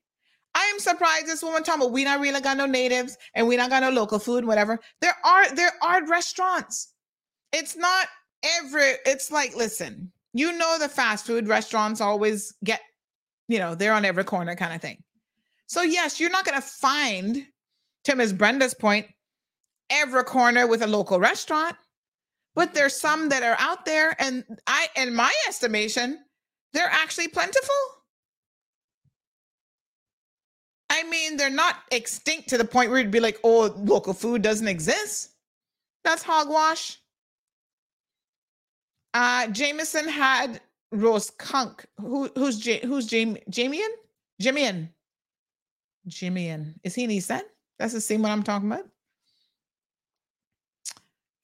[0.55, 3.59] I am surprised this woman talking about we not really got no natives and we
[3.59, 4.81] not got no local food, whatever.
[5.03, 6.95] There are there are restaurants.
[7.53, 8.07] It's not
[8.63, 8.93] every.
[9.05, 12.81] It's like listen, you know the fast food restaurants always get,
[13.49, 15.03] you know, they're on every corner kind of thing.
[15.67, 17.47] So yes, you're not gonna find,
[18.05, 18.33] to Ms.
[18.33, 19.07] Brenda's point,
[19.91, 21.77] every corner with a local restaurant,
[22.55, 26.19] but there's some that are out there, and I, in my estimation,
[26.73, 27.75] they're actually plentiful.
[30.91, 34.43] I mean, they're not extinct to the point where you'd be like, oh, local food
[34.43, 35.31] doesn't exist.
[36.05, 36.99] That's hogwash.
[39.13, 40.61] Uh, Jameson had
[40.95, 41.81] roast conch.
[42.01, 43.89] Who, who's J, who's Jamie Jamian?
[44.43, 44.89] Jimian.
[46.09, 46.75] Jimian.
[46.83, 47.45] Is he an East End?
[47.79, 48.87] That's the same one I'm talking about.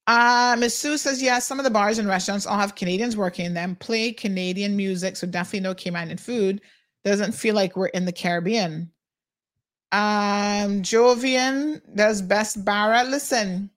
[0.06, 3.46] Uh, Miss Sue says, yes, some of the bars and restaurants all have Canadians working
[3.46, 6.60] in them, play Canadian music, so definitely no Cayman food.
[7.04, 8.90] Doesn't feel like we're in the Caribbean.
[9.92, 13.04] Um, Jovian does best Barra.
[13.04, 13.70] Listen,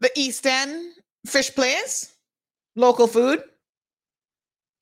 [0.00, 0.94] the East End
[1.26, 2.14] fish place,
[2.76, 3.42] local food.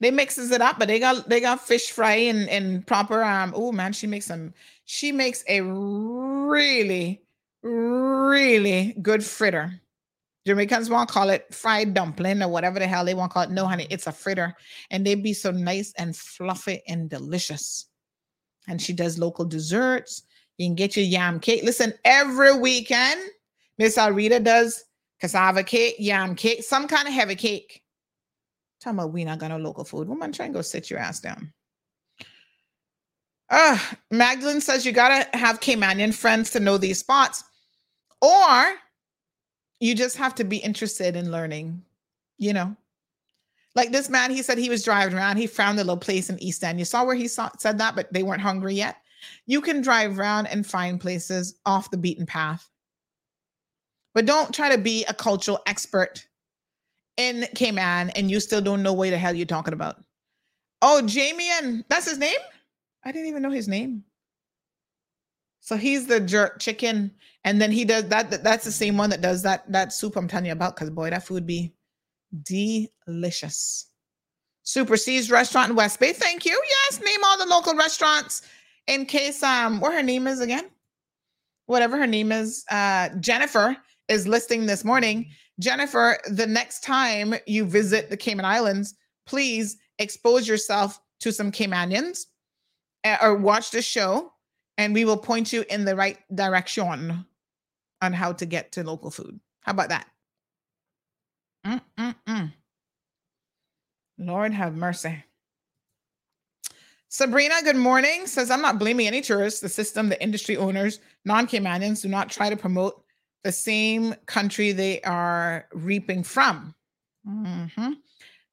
[0.00, 3.52] They mixes it up, but they got they got fish fry and and proper um.
[3.54, 4.54] Oh man, she makes some.
[4.84, 7.22] She makes a really
[7.62, 9.80] really good fritter.
[10.46, 13.42] Jamaicans want to call it fried dumpling or whatever the hell they want to call
[13.42, 13.50] it.
[13.50, 14.54] No, honey, it's a fritter,
[14.90, 17.86] and they be so nice and fluffy and delicious
[18.70, 20.22] and she does local desserts.
[20.56, 21.62] You can get your yam cake.
[21.64, 23.20] Listen, every weekend,
[23.78, 24.84] Miss Alrita does
[25.20, 27.82] cassava cake, yam cake, some kind of heavy cake.
[28.80, 30.08] Tell me we not got no local food.
[30.08, 31.52] Woman, try and go sit your ass down.
[33.50, 33.78] Uh,
[34.10, 37.44] Magdalene says you gotta have Caymanian friends to know these spots,
[38.20, 38.74] or
[39.80, 41.82] you just have to be interested in learning,
[42.38, 42.76] you know.
[43.74, 45.36] Like this man, he said he was driving around.
[45.36, 46.78] He found a little place in East End.
[46.78, 48.96] You saw where he saw, said that, but they weren't hungry yet.
[49.46, 52.68] You can drive around and find places off the beaten path.
[54.14, 56.26] But don't try to be a cultural expert
[57.16, 60.02] in Cayman and you still don't know what the hell you're talking about.
[60.82, 62.38] Oh, Jamie and that's his name?
[63.04, 64.04] I didn't even know his name.
[65.60, 67.12] So he's the jerk chicken,
[67.44, 68.30] and then he does that.
[68.30, 70.74] that that's the same one that does that that soup I'm telling you about.
[70.74, 71.72] Because boy, that food be
[72.42, 73.86] delicious.
[74.62, 76.12] Super C's restaurant in West Bay.
[76.12, 76.60] Thank you.
[76.90, 78.42] Yes, name all the local restaurants
[78.86, 80.70] in case um what her name is again.
[81.66, 82.64] Whatever her name is.
[82.70, 83.76] Uh Jennifer
[84.08, 85.30] is listing this morning.
[85.60, 88.94] Jennifer, the next time you visit the Cayman Islands,
[89.26, 92.26] please expose yourself to some Caymanians
[93.04, 94.32] uh, or watch the show
[94.78, 97.26] and we will point you in the right direction
[98.00, 99.38] on how to get to local food.
[99.60, 100.06] How about that?
[101.66, 102.52] Mm-mm-mm.
[104.18, 105.22] Lord have mercy.
[107.08, 108.26] Sabrina, good morning.
[108.26, 109.60] Says, I'm not blaming any tourists.
[109.60, 113.02] The system, the industry owners, non Caymanians do not try to promote
[113.42, 116.74] the same country they are reaping from.
[117.26, 117.92] Mm-hmm.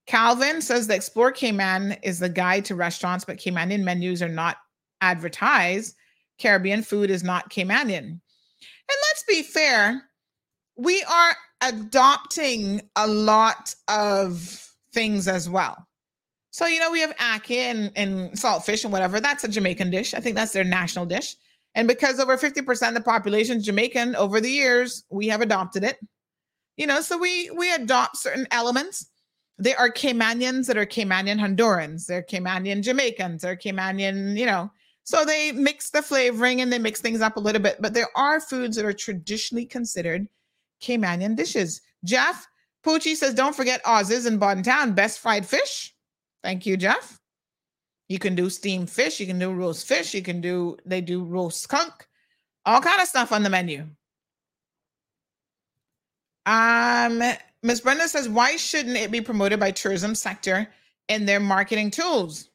[0.05, 4.57] Calvin says the Explore Cayman is the guide to restaurants, but Caymanian menus are not
[5.01, 5.95] advertised.
[6.39, 8.05] Caribbean food is not Caymanian.
[8.09, 10.03] And let's be fair,
[10.77, 15.85] we are adopting a lot of things as well.
[16.51, 19.19] So, you know, we have ackee and, and saltfish and whatever.
[19.19, 20.13] That's a Jamaican dish.
[20.13, 21.35] I think that's their national dish.
[21.77, 25.83] And because over 50% of the population is Jamaican over the years, we have adopted
[25.83, 25.99] it.
[26.75, 29.05] You know, so we we adopt certain elements.
[29.59, 34.71] There are Caymanians that are Caymanian Hondurans, they're Caymanian Jamaicans, they're Caymanian, you know.
[35.03, 37.77] So they mix the flavoring and they mix things up a little bit.
[37.79, 40.27] But there are foods that are traditionally considered
[40.81, 41.81] Caymanian dishes.
[42.03, 42.47] Jeff
[42.85, 45.95] Poochie says, don't forget Oz's in Bodden Town, best fried fish.
[46.43, 47.19] Thank you, Jeff.
[48.09, 51.23] You can do steamed fish, you can do roast fish, you can do, they do
[51.23, 52.07] roast skunk,
[52.65, 53.85] all kind of stuff on the menu.
[56.45, 57.21] Um,
[57.63, 60.69] Miss Brenda says, why shouldn't it be promoted by tourism sector
[61.09, 62.49] in their marketing tools?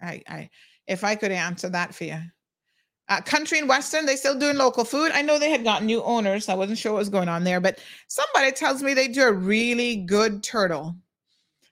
[0.00, 0.50] I, I,
[0.86, 2.18] if I could answer that for you.
[3.08, 5.12] Uh, Country and Western, they still doing local food.
[5.12, 6.46] I know they had gotten new owners.
[6.46, 9.22] So I wasn't sure what was going on there, but somebody tells me they do
[9.22, 10.96] a really good turtle.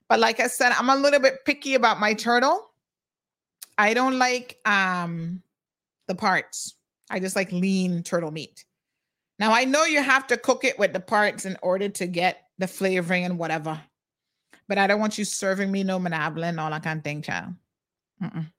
[0.09, 2.71] But like I said, I'm a little bit picky about my turtle.
[3.79, 5.43] I don't like um
[6.09, 6.77] the parts.
[7.11, 8.65] I just like lean turtle meat.
[9.39, 12.49] Now I know you have to cook it with the parts in order to get
[12.59, 13.81] the flavoring and whatever.
[14.69, 17.55] But I don't want you serving me no manablin, all that kind of thing, child.
[18.23, 18.51] Mm-mm.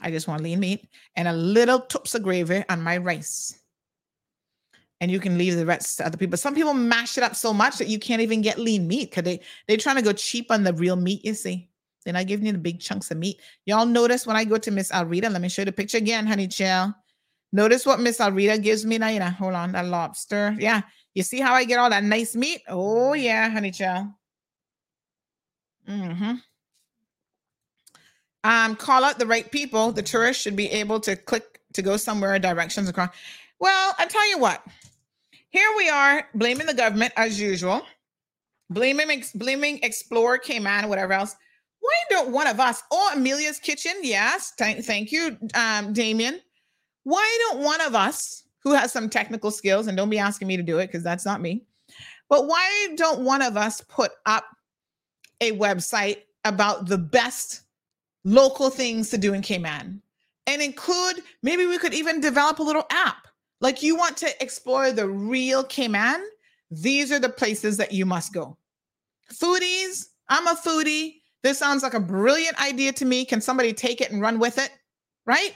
[0.00, 3.60] I just want lean meat and a little tips of gravy on my rice.
[5.00, 6.36] And you can leave the rest to other people.
[6.36, 9.24] Some people mash it up so much that you can't even get lean meat because
[9.24, 11.68] they, they're trying to go cheap on the real meat, you see.
[12.04, 13.40] They're not giving you the big chunks of meat.
[13.66, 16.26] Y'all notice when I go to Miss Alrita, let me show you the picture again,
[16.26, 16.94] honey chill.
[17.52, 19.08] Notice what Miss Alrita gives me now.
[19.08, 20.56] You know, hold on, that lobster.
[20.58, 20.82] Yeah.
[21.14, 22.62] You see how I get all that nice meat?
[22.68, 24.12] Oh, yeah, honey chill.
[25.88, 26.34] Mm-hmm
[28.44, 29.92] um, call out the right people.
[29.92, 33.10] The tourist should be able to click to go somewhere, directions across.
[33.60, 34.64] Well, I tell you what,
[35.50, 37.82] here we are blaming the government as usual,
[38.70, 41.36] blaming blaming Explore, Cayman, whatever else.
[41.80, 46.40] Why don't one of us, oh, Amelia's Kitchen, yes, thank, thank you, um, Damien.
[47.04, 50.56] Why don't one of us who has some technical skills, and don't be asking me
[50.56, 51.64] to do it because that's not me,
[52.28, 54.44] but why don't one of us put up
[55.40, 57.62] a website about the best
[58.24, 60.02] local things to do in Cayman
[60.46, 63.27] and include maybe we could even develop a little app.
[63.60, 66.24] Like you want to explore the real Cayman,
[66.70, 68.56] these are the places that you must go.
[69.32, 71.16] Foodies, I'm a foodie.
[71.42, 73.24] This sounds like a brilliant idea to me.
[73.24, 74.70] Can somebody take it and run with it?
[75.26, 75.54] Right?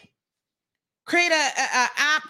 [1.07, 2.23] Create a, a, a app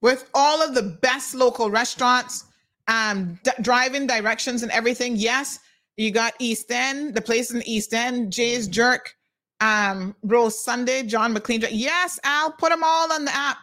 [0.00, 2.44] with all of the best local restaurants,
[2.86, 5.16] um, d- drive-in directions and everything.
[5.16, 5.58] Yes,
[5.96, 9.14] you got East End, the place in East End, Jay's Jerk,
[9.60, 11.64] um, Rose Sunday, John McLean.
[11.70, 13.58] Yes, Al, put them all on the app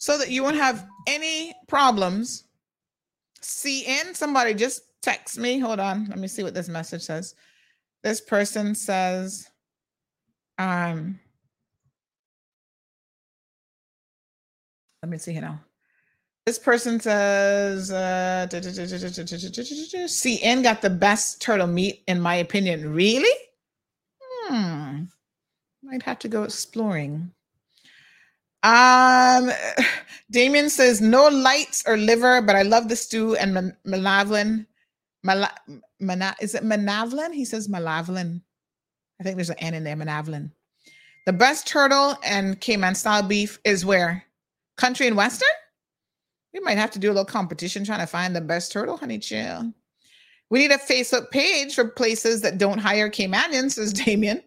[0.00, 2.44] so that you won't have any problems.
[3.64, 5.58] In somebody just text me.
[5.58, 6.06] Hold on.
[6.06, 7.34] Let me see what this message says.
[8.02, 9.48] This person says,
[10.56, 11.20] um,
[15.02, 15.60] let me see here now.
[16.46, 22.94] This person says uh, CN got the best turtle meat, in my opinion.
[22.94, 23.38] Really?
[24.22, 25.04] Hmm.
[25.82, 27.32] Might have to go exploring.
[28.62, 29.50] Um,
[30.30, 34.66] Damien says no lights or liver, but I love the stew and malavlin.
[35.22, 35.50] Mal-
[36.00, 37.32] mana- is it manavlin?
[37.34, 38.42] He says malavlin.
[39.20, 40.50] I think there's an N in there, manavlin.
[41.26, 44.24] The best turtle and Cayman style beef is where?
[44.76, 45.48] Country and Western?
[46.54, 49.18] We might have to do a little competition trying to find the best turtle, honey
[49.18, 49.72] chill.
[50.50, 54.42] We need a Facebook page for places that don't hire Caymanians, says Damien.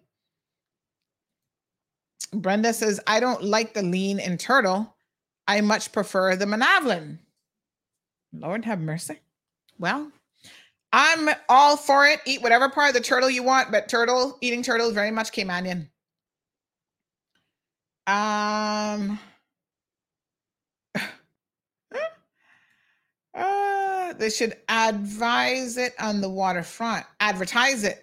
[2.31, 4.95] Brenda says, I don't like the lean and turtle.
[5.47, 7.19] I much prefer the Manavlin.
[8.31, 9.19] Lord have mercy.
[9.77, 10.11] Well,
[10.91, 12.21] I'm all for it.
[12.25, 15.89] Eat whatever part of the turtle you want, but turtle, eating turtle very much Caymanian.
[18.07, 19.19] Um,
[23.35, 28.02] Uh, they should advise it on the waterfront, advertise it.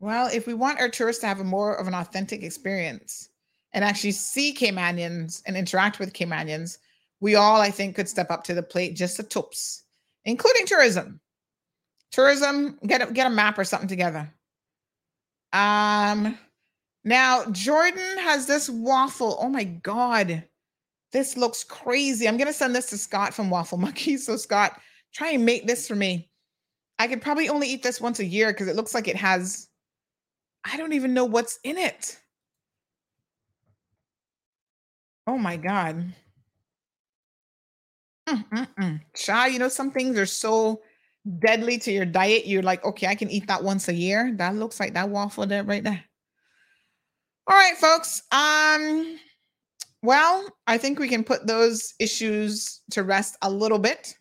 [0.00, 3.30] Well, if we want our tourists to have a more of an authentic experience
[3.72, 6.78] and actually see Caymanians and interact with Caymanians,
[7.20, 9.82] we all, I think, could step up to the plate just a tops,
[10.24, 11.20] including tourism.
[12.12, 14.32] Tourism, get a, get a map or something together.
[15.52, 16.38] Um,
[17.04, 19.36] now Jordan has this waffle.
[19.40, 20.44] Oh my god,
[21.12, 22.28] this looks crazy.
[22.28, 24.16] I'm to send this to Scott from Waffle Monkey.
[24.16, 24.80] So, Scott,
[25.14, 26.28] try and make this for me.
[26.98, 29.67] I could probably only eat this once a year because it looks like it has,
[30.64, 32.18] I don't even know what's in it.
[35.26, 36.14] Oh my God.
[38.28, 39.00] Mm-mm-mm.
[39.52, 40.82] You know, some things are so
[41.38, 42.46] deadly to your diet.
[42.46, 44.32] You're like, okay, I can eat that once a year.
[44.36, 46.04] That looks like that waffle there right there.
[47.46, 48.22] All right, folks.
[48.30, 49.18] Um,
[50.02, 54.17] well, I think we can put those issues to rest a little bit.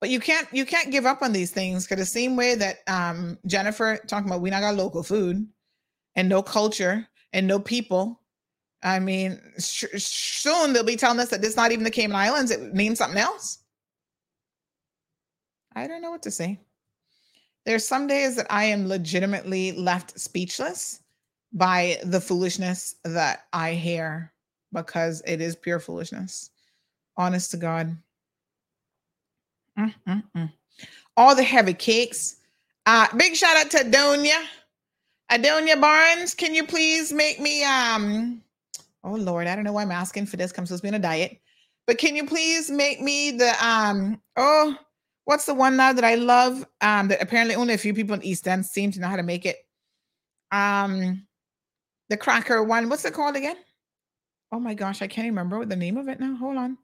[0.00, 2.78] But you can't you can't give up on these things because the same way that
[2.86, 5.46] um, Jennifer talking about we not got local food
[6.16, 8.20] and no culture and no people.
[8.82, 12.50] I mean, sh- soon they'll be telling us that this not even the Cayman Islands;
[12.50, 13.58] it means something else.
[15.74, 16.60] I don't know what to say.
[17.64, 21.00] There's some days that I am legitimately left speechless
[21.52, 24.32] by the foolishness that I hear
[24.72, 26.50] because it is pure foolishness.
[27.16, 27.96] Honest to God.
[29.78, 30.52] Mm-mm-mm.
[31.16, 32.36] All the heavy cakes.
[32.86, 34.44] Uh, big shout out to Adonia.
[35.30, 38.40] Adonia Barnes, can you please make me um
[39.02, 40.52] oh Lord, I don't know why I'm asking for this.
[40.52, 41.38] Comes supposed to be on a diet.
[41.86, 44.76] But can you please make me the um oh
[45.24, 46.64] what's the one now that I love?
[46.80, 49.22] Um that apparently only a few people in East End seem to know how to
[49.24, 49.56] make it.
[50.52, 51.26] Um
[52.08, 52.88] the cracker one.
[52.88, 53.56] What's it called again?
[54.52, 56.36] Oh my gosh, I can't remember what the name of it now.
[56.36, 56.78] Hold on.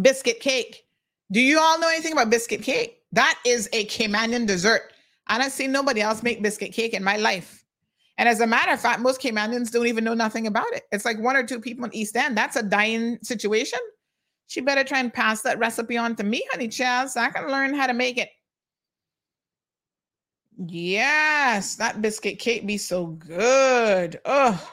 [0.00, 0.84] Biscuit cake.
[1.32, 2.98] Do you all know anything about biscuit cake?
[3.12, 4.92] That is a Caymanian dessert.
[5.26, 7.64] I don't see nobody else make biscuit cake in my life.
[8.18, 10.84] And as a matter of fact, most Caymanians don't even know nothing about it.
[10.92, 12.36] It's like one or two people in East End.
[12.36, 13.78] That's a dying situation.
[14.46, 17.48] She better try and pass that recipe on to me, honey child, so I can
[17.48, 18.28] learn how to make it.
[20.56, 24.20] Yes, that biscuit cake be so good.
[24.24, 24.72] Oh,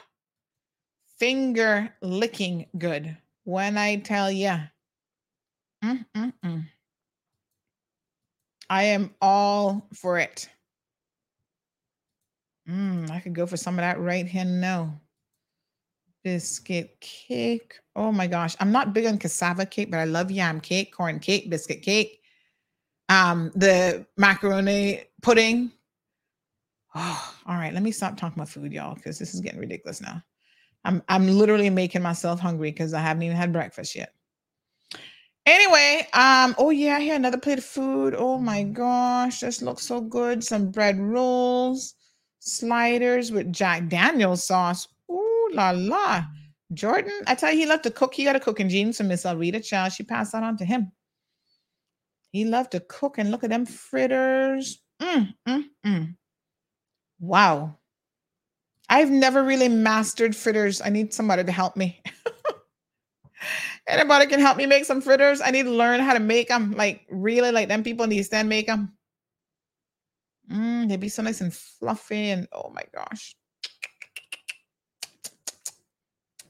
[1.18, 3.16] finger licking good.
[3.44, 4.56] When I tell you,
[5.82, 6.66] Mm-mm-mm.
[8.70, 10.48] I am all for it.
[12.68, 14.92] Mm, I could go for some of that right here no.
[16.24, 17.80] Biscuit cake.
[17.96, 18.54] Oh my gosh.
[18.60, 22.20] I'm not big on cassava cake, but I love yam cake, corn cake, biscuit cake.
[23.08, 25.72] Um, the macaroni pudding.
[26.94, 27.74] Oh, all right.
[27.74, 30.22] Let me stop talking about food, y'all, because this is getting ridiculous now.
[30.84, 34.14] I'm I'm literally making myself hungry because I haven't even had breakfast yet.
[35.44, 38.14] Anyway, um, oh yeah, here another plate of food.
[38.16, 40.44] Oh my gosh, this looks so good.
[40.44, 41.94] Some bread rolls,
[42.38, 44.86] sliders with Jack Daniels sauce.
[45.10, 46.24] Ooh la la.
[46.72, 48.14] Jordan, I tell you, he loved to cook.
[48.14, 48.92] He got a cooking gene.
[48.92, 50.92] from Miss Alrita Child, she passed that on to him.
[52.30, 54.80] He loved to cook and look at them fritters.
[55.00, 56.16] Mm, mm, mm.
[57.20, 57.78] Wow.
[58.88, 60.80] I've never really mastered fritters.
[60.80, 62.00] I need somebody to help me.
[63.86, 65.40] Anybody can help me make some fritters?
[65.40, 66.72] I need to learn how to make them.
[66.72, 68.92] Like really, like them people in the East End make them.
[70.50, 73.34] Mm, they'd be so nice and fluffy, and oh my gosh,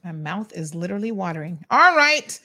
[0.03, 1.63] my mouth is literally watering.
[1.69, 2.39] All right,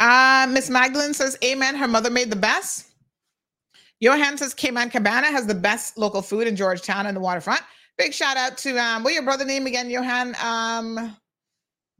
[0.00, 2.86] uh, Miss Magdalene says, "Amen." Her mother made the best.
[4.00, 7.62] Johan says, "Cayman Cabana has the best local food in Georgetown and the waterfront."
[7.98, 10.34] Big shout out to um, what your brother name again, Johan?
[10.42, 11.16] Um,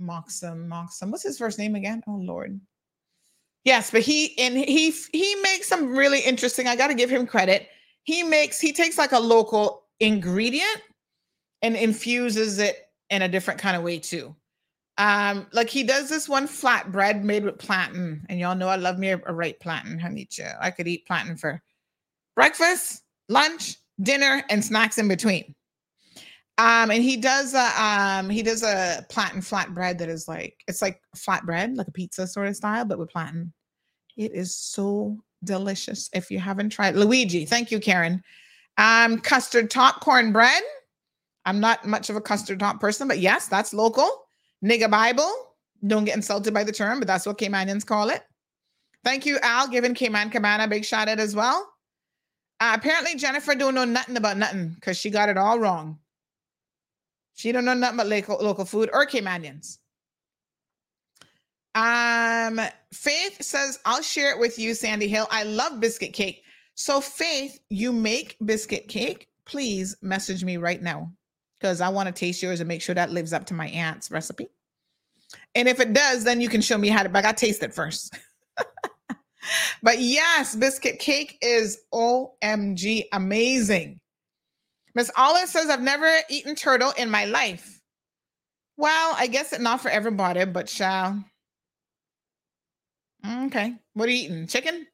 [0.03, 1.11] Moxham, Moxham.
[1.11, 2.03] What's his first name again?
[2.07, 2.61] Oh Lord.
[3.65, 6.67] Yes, but he and he he makes some really interesting.
[6.67, 7.69] I got to give him credit.
[8.03, 10.83] He makes he takes like a local ingredient
[11.63, 14.35] and infuses it in a different kind of way too.
[14.99, 18.99] Um, like he does this one flatbread made with plantain, and y'all know I love
[18.99, 20.29] me a, a right plantain, honey.
[20.61, 21.63] I could eat plantain for
[22.35, 25.55] breakfast, lunch, dinner, and snacks in between.
[26.59, 30.83] Um, and he does a um he does a plantain flatbread that is like it's
[30.83, 33.53] like flatbread, like a pizza sort of style, but with plantain.
[34.17, 36.11] It is so delicious.
[36.13, 38.23] If you haven't tried Luigi, thank you, Karen.
[38.77, 40.63] Um, custard top cornbread.
[41.45, 44.27] I'm not much of a custard top person, but yes, that's local.
[44.65, 45.31] Nigga Bible.
[45.87, 48.23] Don't get insulted by the term, but that's what Caymanians call it.
[49.05, 51.69] Thank you, Al, giving Cayman Cabana a big shout out as well.
[52.61, 55.99] Uh, apparently, Jennifer don't know nothing about nothing because she got it all wrong.
[57.35, 59.79] She don't know nothing about local, local food or Caymanians.
[61.75, 62.61] Um,
[62.93, 65.27] Faith says, I'll share it with you, Sandy Hill.
[65.31, 66.43] I love biscuit cake.
[66.75, 69.29] So, Faith, you make biscuit cake.
[69.45, 71.13] Please message me right now
[71.59, 74.11] because I want to taste yours and make sure that lives up to my aunt's
[74.11, 74.49] recipe.
[75.55, 77.75] And if it does, then you can show me how to, but I taste it
[77.75, 78.19] first.
[79.83, 84.01] but yes, biscuit cake is OMG amazing.
[84.95, 87.81] Miss Olive says, I've never eaten turtle in my life.
[88.77, 91.25] Well, I guess it's not for everybody, but shall.
[93.27, 93.75] Okay.
[93.95, 94.47] What are you eating?
[94.47, 94.87] Chicken?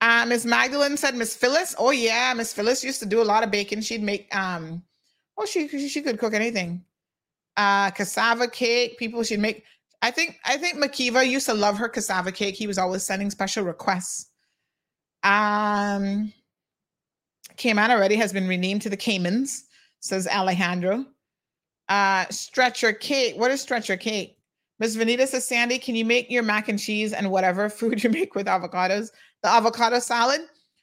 [0.00, 1.74] Uh, Miss Magdalene said, Miss Phyllis.
[1.78, 2.32] Oh, yeah.
[2.34, 3.82] Miss Phyllis used to do a lot of baking.
[3.82, 4.82] She'd make, um,
[5.38, 6.84] oh, she, she could cook anything.
[7.56, 8.98] Uh, cassava cake.
[8.98, 9.64] People she'd make.
[10.02, 12.54] I think, I think McKeeva used to love her cassava cake.
[12.54, 14.30] He was always sending special requests.
[15.22, 16.32] Um,
[17.56, 19.64] Cayman already has been renamed to the Caymans,
[20.00, 21.06] says Alejandro.
[21.88, 23.36] Uh, stretcher cake.
[23.36, 24.38] What is stretcher cake?
[24.80, 28.10] Miss Vanita says, Sandy, can you make your mac and cheese and whatever food you
[28.10, 29.10] make with avocados?
[29.42, 30.40] The avocado salad.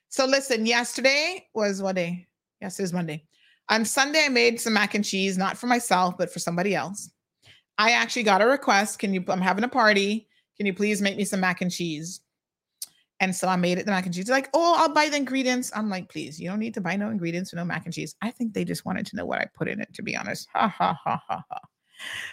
[0.09, 2.27] So listen, yesterday was what day?
[2.61, 3.25] Yes, it was Monday.
[3.69, 7.09] On Sunday, I made some mac and cheese, not for myself, but for somebody else.
[7.77, 8.99] I actually got a request.
[8.99, 9.23] Can you?
[9.27, 10.27] I'm having a party.
[10.57, 12.21] Can you please make me some mac and cheese?
[13.21, 14.29] And so I made it the mac and cheese.
[14.29, 15.71] like, oh, I'll buy the ingredients.
[15.75, 18.15] I'm like, please, you don't need to buy no ingredients for no mac and cheese.
[18.21, 20.49] I think they just wanted to know what I put in it, to be honest.
[20.53, 21.59] Ha ha ha ha ha.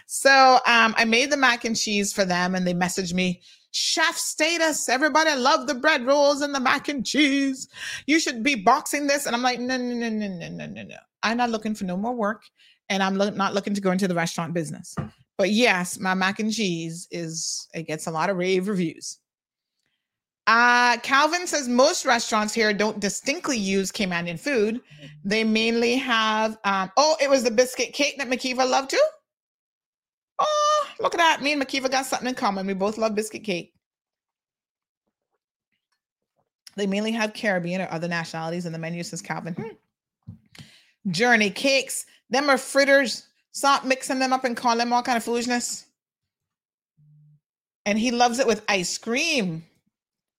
[0.07, 4.17] So um, I made the mac and cheese for them, and they messaged me chef
[4.17, 4.89] status.
[4.89, 7.67] Everybody love the bread rolls and the mac and cheese.
[8.07, 9.27] You should be boxing this.
[9.27, 10.95] And I'm like, no, no, no, no, no, no, no, no.
[11.21, 12.41] I'm not looking for no more work.
[12.89, 14.95] And I'm lo- not looking to go into the restaurant business.
[15.37, 19.18] But yes, my mac and cheese is, it gets a lot of rave reviews.
[20.49, 24.81] Uh, Calvin says most restaurants here don't distinctly use Caymanian food.
[25.23, 29.03] They mainly have, um, oh, it was the biscuit cake that McKeeva loved too?
[30.39, 31.43] Oh, look at that.
[31.43, 32.65] Me and McKeeva got something in common.
[32.65, 33.75] We both love biscuit cake.
[36.75, 39.53] They mainly have Caribbean or other nationalities in the menu, says Calvin.
[39.53, 41.11] Hmm.
[41.11, 42.07] Journey cakes.
[42.31, 43.27] Them are fritters.
[43.51, 45.85] Stop mixing them up and calling them all kind of foolishness.
[47.85, 49.63] And he loves it with ice cream.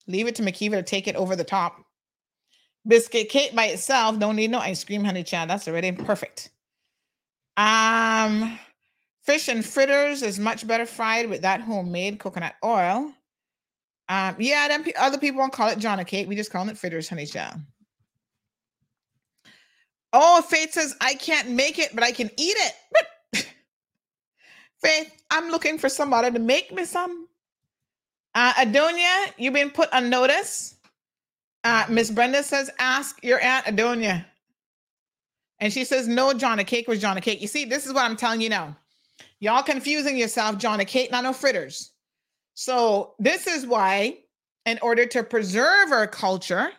[0.07, 1.77] Leave it to McKeeva to take it over the top.
[2.87, 4.19] Biscuit cake by itself.
[4.19, 5.51] Don't need no ice cream, honey child.
[5.51, 6.51] That's already perfect.
[7.57, 8.59] Um,
[9.23, 13.12] fish and fritters is much better fried with that homemade coconut oil.
[14.09, 16.27] Um, yeah, then pe- other people won't call it Jonna cake.
[16.27, 17.61] We just call it fritters, honey child.
[20.12, 23.47] Oh, Faith says I can't make it, but I can eat it.
[24.83, 27.29] Faith, I'm looking for somebody to make me some.
[28.34, 30.76] Uh, Adonia, you've been put on notice.
[31.65, 34.25] Uh, Miss Brenda says, ask your aunt Adonia.
[35.59, 37.42] And she says, no, Jonna cake was Jonna cake.
[37.42, 38.76] You see, this is what I'm telling you now.
[39.41, 41.92] Y'all confusing yourself, Jonna cake, not no fritters.
[42.55, 44.18] So this is why,
[44.65, 46.70] in order to preserve our culture,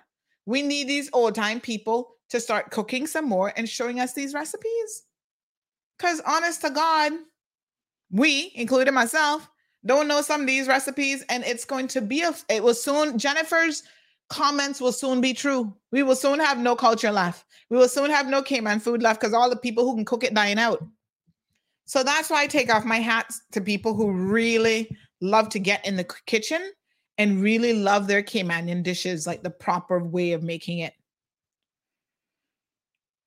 [0.45, 4.33] we need these old time people to start cooking some more and showing us these
[4.33, 5.03] recipes.
[5.97, 7.11] Because honest to God,
[8.09, 9.47] we, including myself,
[9.85, 13.17] don't know some of these recipes, and it's going to be a it will soon
[13.17, 13.83] Jennifer's
[14.29, 15.75] comments will soon be true.
[15.91, 17.45] We will soon have no culture left.
[17.69, 20.23] We will soon have no Cayman food left because all the people who can cook
[20.23, 20.83] it dying out.
[21.85, 25.85] So that's why I take off my hats to people who really love to get
[25.85, 26.71] in the kitchen
[27.17, 30.93] and really love their Caymanian dishes, like the proper way of making it.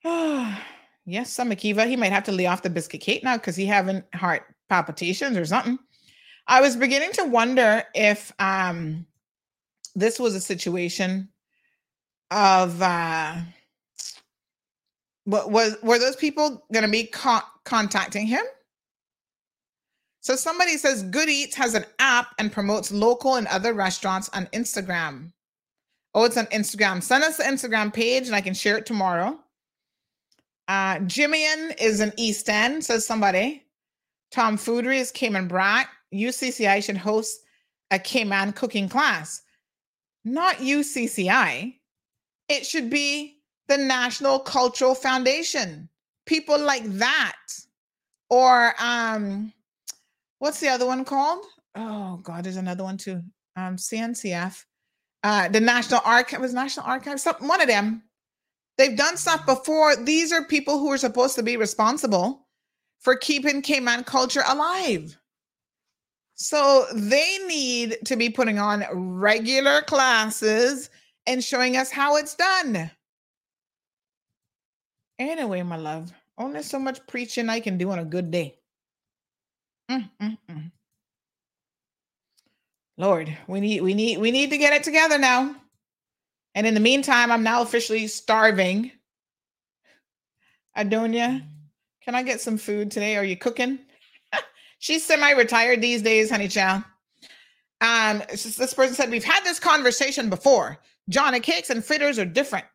[1.05, 3.67] yes, some Akiva, he might have to lay off the biscuit cake now because he
[3.67, 5.79] having heart palpitations or something.
[6.47, 9.07] I was beginning to wonder if um
[9.95, 11.29] this was a situation
[12.31, 13.37] of uh
[15.25, 18.45] what was were those people going to be co- contacting him?
[20.21, 24.47] So somebody says Good Eats has an app and promotes local and other restaurants on
[24.47, 25.33] Instagram.
[26.15, 27.03] Oh, it's on Instagram.
[27.03, 29.39] Send us the Instagram page and I can share it tomorrow.
[30.69, 33.63] Uh Jimian is an East End, says somebody.
[34.31, 35.89] Tom Foodery is Cayman Brac.
[36.15, 37.41] UCCI should host
[37.91, 39.43] a Cayman cooking class.
[40.25, 41.75] Not UCCI.
[42.49, 45.89] It should be the National Cultural Foundation.
[46.27, 47.37] People like that.
[48.31, 49.53] Or um
[50.39, 51.45] what's the other one called?
[51.75, 53.23] Oh god, there's another one too.
[53.57, 54.65] Um CNCF.
[55.23, 58.03] Uh the National Archive was National Archive, one of them.
[58.77, 59.95] They've done stuff before.
[59.97, 62.49] These are people who are supposed to be responsible
[63.01, 65.17] for keeping Cayman culture alive.
[66.35, 70.91] So they need to be putting on regular classes
[71.27, 72.91] and showing us how it's done.
[75.19, 78.59] Anyway, my love, only so much preaching I can do on a good day.
[79.91, 80.73] Mm, mm, mm.
[82.97, 85.55] Lord, we need we need we need to get it together now.
[86.55, 88.93] And in the meantime, I'm now officially starving.
[90.77, 91.45] Adonia,
[92.03, 93.17] can I get some food today?
[93.17, 93.79] Are you cooking?
[94.85, 96.85] She's semi-retired these days, honey child.
[97.81, 100.79] Um, this person said we've had this conversation before.
[101.09, 102.67] Johnny cakes and fritters are different.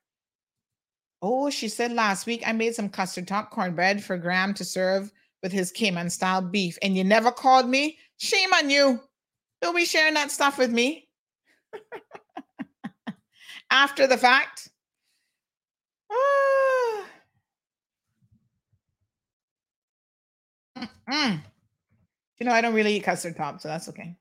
[1.22, 5.12] Oh, she said last week I made some custard top cornbread for Graham to serve
[5.44, 8.00] with his Cayman style beef, and you never called me.
[8.18, 9.00] Shame on you.
[9.62, 11.08] Don't be sharing that stuff with me
[13.70, 14.70] after the fact.
[16.12, 17.06] Ah.
[21.12, 21.42] Mm.
[22.40, 24.16] You know, I don't really eat custard pop, so that's okay.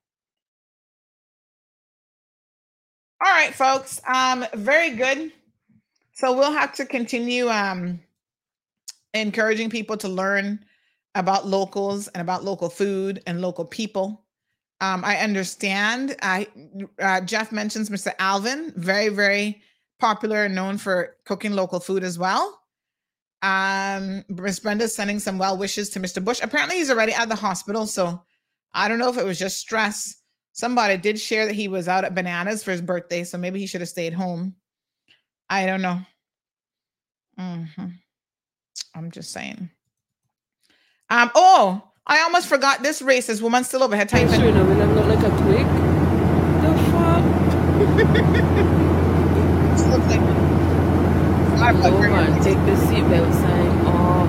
[3.24, 4.00] All right, folks.
[4.06, 5.32] Um, very good.
[6.12, 8.00] So we'll have to continue um
[9.14, 10.64] encouraging people to learn
[11.14, 14.24] about locals and about local food and local people.
[14.80, 16.16] Um, I understand.
[16.22, 16.46] I
[17.00, 18.12] uh, Jeff mentions Mr.
[18.18, 19.62] Alvin, very very
[19.98, 22.57] popular and known for cooking local food as well.
[23.42, 26.24] Um, Miss Brenda's sending some well wishes to Mr.
[26.24, 26.40] Bush.
[26.42, 28.22] Apparently, he's already at the hospital, so
[28.72, 30.16] I don't know if it was just stress.
[30.52, 33.66] Somebody did share that he was out at Bananas for his birthday, so maybe he
[33.66, 34.56] should have stayed home.
[35.48, 36.00] I don't know.
[37.38, 37.86] Mm-hmm.
[38.94, 39.70] I'm just saying.
[41.10, 41.30] Um.
[41.34, 44.40] Oh, I almost forgot this racist woman still overhead typing.
[44.40, 45.66] Sure, no, I'm not like a twig.
[51.68, 54.28] No man, take the seatbelt sign off.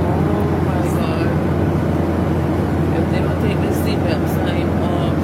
[0.00, 1.28] Oh, oh my god.
[2.96, 5.18] If they don't take the seatbelt sign off.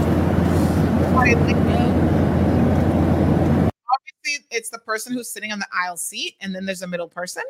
[3.91, 7.09] Obviously, it's the person who's sitting on the aisle seat, and then there's a middle
[7.09, 7.45] person.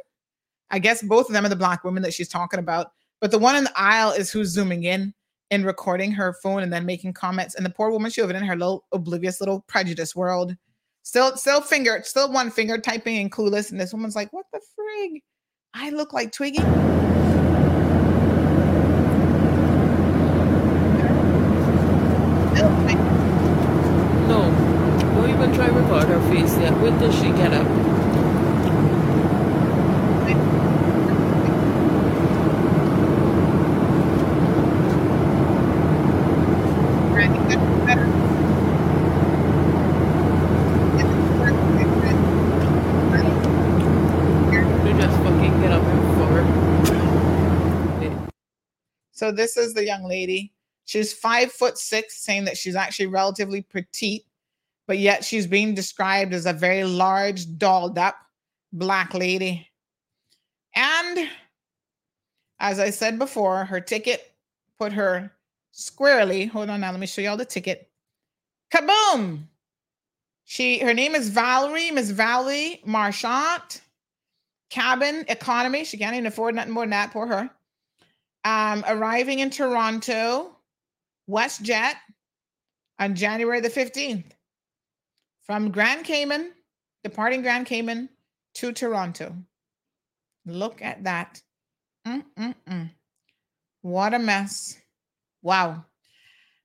[0.71, 2.93] I guess both of them are the black women that she's talking about.
[3.21, 5.13] But the one in the aisle is who's zooming in
[5.51, 7.57] and recording her phone and then making comments.
[7.57, 10.57] And the poor woman, she over in her little oblivious little prejudice world.
[11.07, 13.71] Still, still finger, still one finger typing and clueless.
[13.71, 15.23] And this woman's like, what the frig?
[15.73, 16.59] I look like Twiggy.
[24.27, 24.51] No.
[25.15, 26.77] Don't even try record her face yet.
[26.81, 27.69] Wait till she get up.
[44.85, 46.47] They just fucking get up and forward.
[49.17, 50.53] So this is the young lady.
[50.85, 54.25] She's five foot six, saying that she's actually relatively petite,
[54.87, 58.17] but yet she's being described as a very large, dolled up
[58.75, 59.69] black lady.
[60.75, 61.31] And
[62.61, 64.35] as I said before, her ticket
[64.79, 65.33] put her
[65.73, 66.45] squarely.
[66.45, 67.89] Hold on now, let me show y'all the ticket.
[68.71, 69.45] Kaboom!
[70.45, 73.81] She her name is Valerie, Miss Valerie Marchant.
[74.69, 75.85] Cabin economy.
[75.85, 77.13] She can't even afford nothing more than that.
[77.13, 77.51] Poor her.
[78.47, 80.57] Um, arriving in Toronto,
[81.29, 81.95] WestJet
[83.01, 84.31] on January the 15th.
[85.43, 86.53] From Grand Cayman,
[87.03, 88.09] departing Grand Cayman
[88.55, 89.35] to Toronto.
[90.47, 91.43] Look at that.
[92.07, 92.91] Mm-mm-mm.
[93.83, 94.79] What a mess.
[95.43, 95.85] Wow.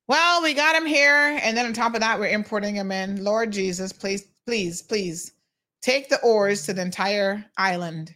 [0.07, 1.39] Well, we got him here.
[1.41, 3.23] And then on top of that, we're importing him in.
[3.23, 5.33] Lord Jesus, please, please, please
[5.81, 8.15] take the oars to the entire island.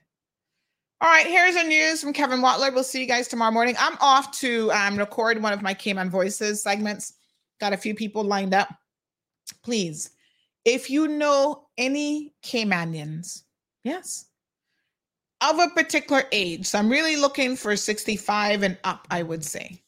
[1.05, 2.73] All right, here's the news from Kevin Watler.
[2.73, 3.75] We'll see you guys tomorrow morning.
[3.77, 7.13] I'm off to um, record one of my Cayman Voices segments.
[7.59, 8.69] Got a few people lined up.
[9.63, 10.09] Please,
[10.65, 13.43] if you know any Caymanians,
[13.83, 14.25] yes,
[15.41, 19.83] of a particular age, so I'm really looking for 65 and up, I would say.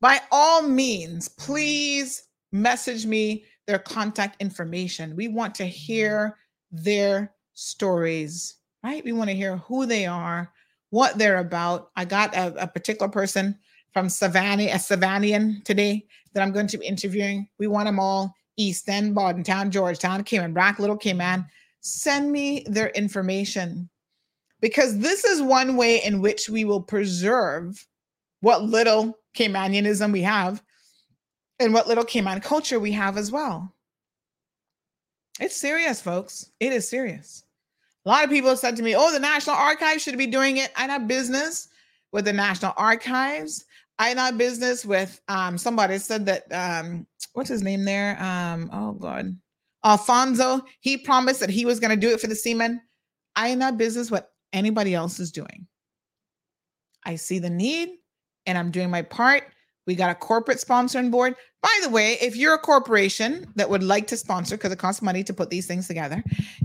[0.00, 5.14] By all means, please message me their contact information.
[5.14, 6.38] We want to hear
[6.72, 9.04] their stories, right?
[9.04, 10.50] We want to hear who they are,
[10.94, 11.90] what they're about.
[11.96, 13.58] I got a, a particular person
[13.92, 17.48] from Savannah, a Savannian today that I'm going to be interviewing.
[17.58, 21.46] We want them all East End, Bodden Town, Georgetown, Cayman, Brac, Little Cayman.
[21.80, 23.90] Send me their information
[24.60, 27.84] because this is one way in which we will preserve
[28.40, 30.62] what little Caymanianism we have
[31.58, 33.74] and what little Cayman culture we have as well.
[35.40, 36.52] It's serious, folks.
[36.60, 37.42] It is serious.
[38.04, 40.58] A lot of people have said to me, oh, the National Archives should be doing
[40.58, 40.70] it.
[40.76, 41.68] I have business
[42.12, 43.64] with the National Archives.
[43.98, 48.20] I not business with um somebody said that um what's his name there?
[48.22, 49.36] Um, oh God.
[49.84, 52.80] Alfonso, he promised that he was gonna do it for the seamen.
[53.36, 55.66] I not business what anybody else is doing.
[57.04, 57.90] I see the need
[58.46, 59.44] and I'm doing my part.
[59.86, 61.36] We got a corporate sponsor on board.
[61.62, 65.02] By the way, if you're a corporation that would like to sponsor, because it costs
[65.02, 66.22] money to put these things together,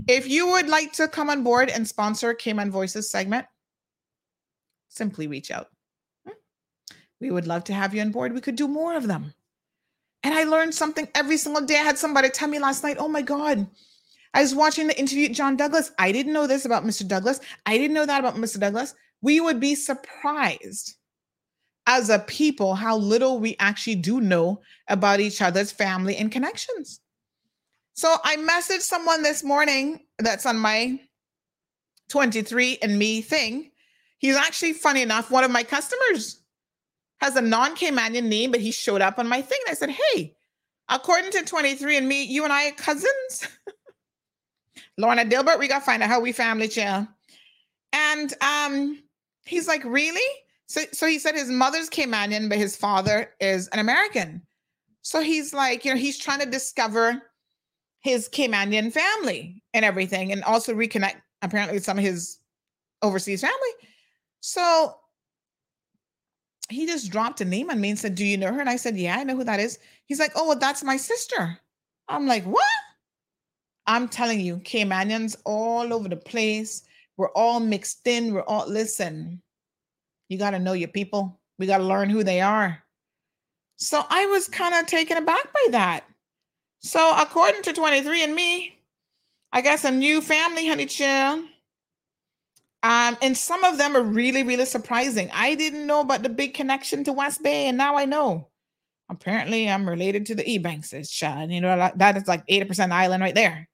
[0.08, 3.46] if you would like to come on board and sponsor Cayman Voices segment,
[4.88, 5.68] simply reach out.
[6.26, 6.34] Hmm?
[7.20, 8.32] We would love to have you on board.
[8.32, 9.34] We could do more of them.
[10.22, 11.76] And I learned something every single day.
[11.76, 13.66] I had somebody tell me last night, oh my God,
[14.34, 15.92] I was watching the interview with John Douglas.
[15.98, 17.06] I didn't know this about Mr.
[17.06, 17.40] Douglas.
[17.66, 18.60] I didn't know that about Mr.
[18.60, 18.94] Douglas.
[19.22, 20.96] We would be surprised
[21.90, 27.00] as a people how little we actually do know about each other's family and connections.
[27.94, 31.00] So I messaged someone this morning that's on my
[32.08, 33.72] 23 and me thing.
[34.18, 36.40] He's actually funny enough, one of my customers
[37.20, 39.58] has a non-Caymanian name, but he showed up on my thing.
[39.66, 40.36] And I said, Hey,
[40.88, 43.48] according to 23 and me, you and I are cousins.
[44.96, 47.08] Lorna Dilbert, we gotta find out how we family chill.
[47.92, 49.02] And um,
[49.44, 50.20] he's like, Really?
[50.70, 54.40] So, so he said his mother's Caymanian, but his father is an American.
[55.02, 57.20] So he's like, you know, he's trying to discover
[58.02, 62.38] his Caymanian family and everything, and also reconnect apparently with some of his
[63.02, 63.72] overseas family.
[64.42, 64.94] So
[66.68, 68.60] he just dropped a name on me and said, Do you know her?
[68.60, 69.80] And I said, Yeah, I know who that is.
[70.04, 71.58] He's like, Oh, well, that's my sister.
[72.06, 72.64] I'm like, What?
[73.88, 76.84] I'm telling you, Caymanians all over the place.
[77.16, 78.32] We're all mixed in.
[78.32, 79.42] We're all, listen,
[80.30, 81.38] you got to know your people.
[81.58, 82.82] We got to learn who they are.
[83.76, 86.04] So I was kind of taken aback by that.
[86.78, 88.78] So according to 23 and me,
[89.52, 91.44] I got some new family, honey chill.
[92.82, 95.28] Um, and some of them are really, really surprising.
[95.34, 98.48] I didn't know about the big connection to West Bay, and now I know.
[99.10, 101.10] Apparently, I'm related to the Ebanks.
[101.10, 101.50] Child.
[101.50, 103.68] You know, that is like 80% island right there.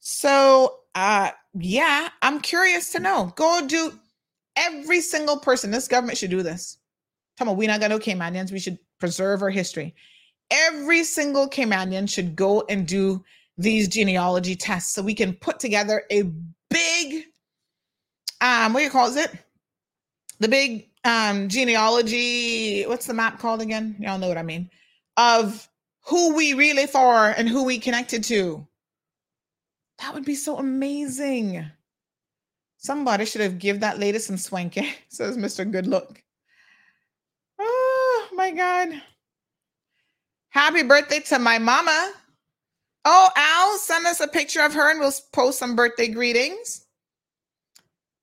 [0.00, 3.32] So uh yeah, I'm curious to know.
[3.36, 3.98] Go do
[4.58, 5.70] every single person.
[5.70, 6.78] This government should do this.
[7.38, 8.52] Come on, we not got no Caymanians.
[8.52, 9.94] We should preserve our history.
[10.50, 13.24] Every single Caymanian should go and do
[13.56, 16.22] these genealogy tests so we can put together a
[16.70, 17.24] big
[18.40, 19.32] um what do you call it?
[20.38, 23.96] The big um genealogy, what's the map called again?
[23.98, 24.70] Y'all know what I mean.
[25.16, 25.68] Of
[26.06, 28.66] who we really for and who we connected to.
[29.98, 31.70] That would be so amazing.
[32.78, 35.70] Somebody should have give that lady some swanky, says Mr.
[35.70, 36.22] Good Look.
[37.58, 39.02] Oh my God.
[40.50, 42.12] Happy birthday to my mama.
[43.04, 46.86] Oh, Al, send us a picture of her and we'll post some birthday greetings.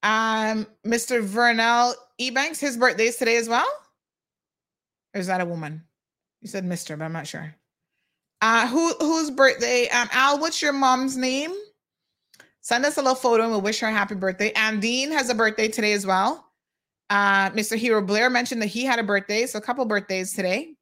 [0.04, 1.26] Um, Mr.
[1.26, 3.68] Vernell Ebanks, his birthday is today as well.
[5.14, 5.84] Or is that a woman?
[6.42, 7.54] You said Mr., but I'm not sure.
[8.42, 9.90] Uh, who whose birthday?
[9.90, 11.52] Um, Al, what's your mom's name?
[12.66, 14.52] Send us a little photo and we'll wish her a happy birthday.
[14.56, 16.52] And Dean has a birthday today as well.
[17.12, 17.78] Uh, Mr.
[17.78, 20.74] Hero Blair mentioned that he had a birthday, so a couple birthdays today.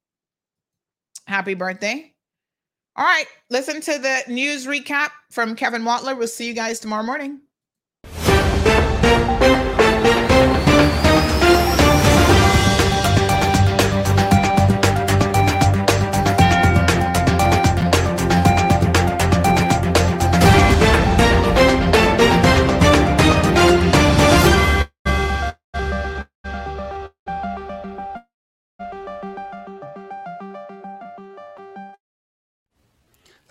[1.27, 2.13] Happy birthday.
[2.95, 6.17] All right, listen to the news recap from Kevin Watler.
[6.17, 7.41] We'll see you guys tomorrow morning.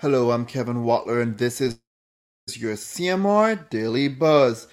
[0.03, 1.79] Hello, I'm Kevin Watler, and this is
[2.57, 4.67] your CMR Daily Buzz.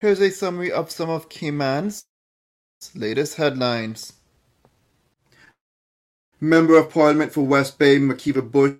[0.00, 2.06] Here's a summary of some of Cayman's
[2.94, 4.14] latest headlines.
[6.40, 8.76] Member of Parliament for West Bay, McKeeva Bush,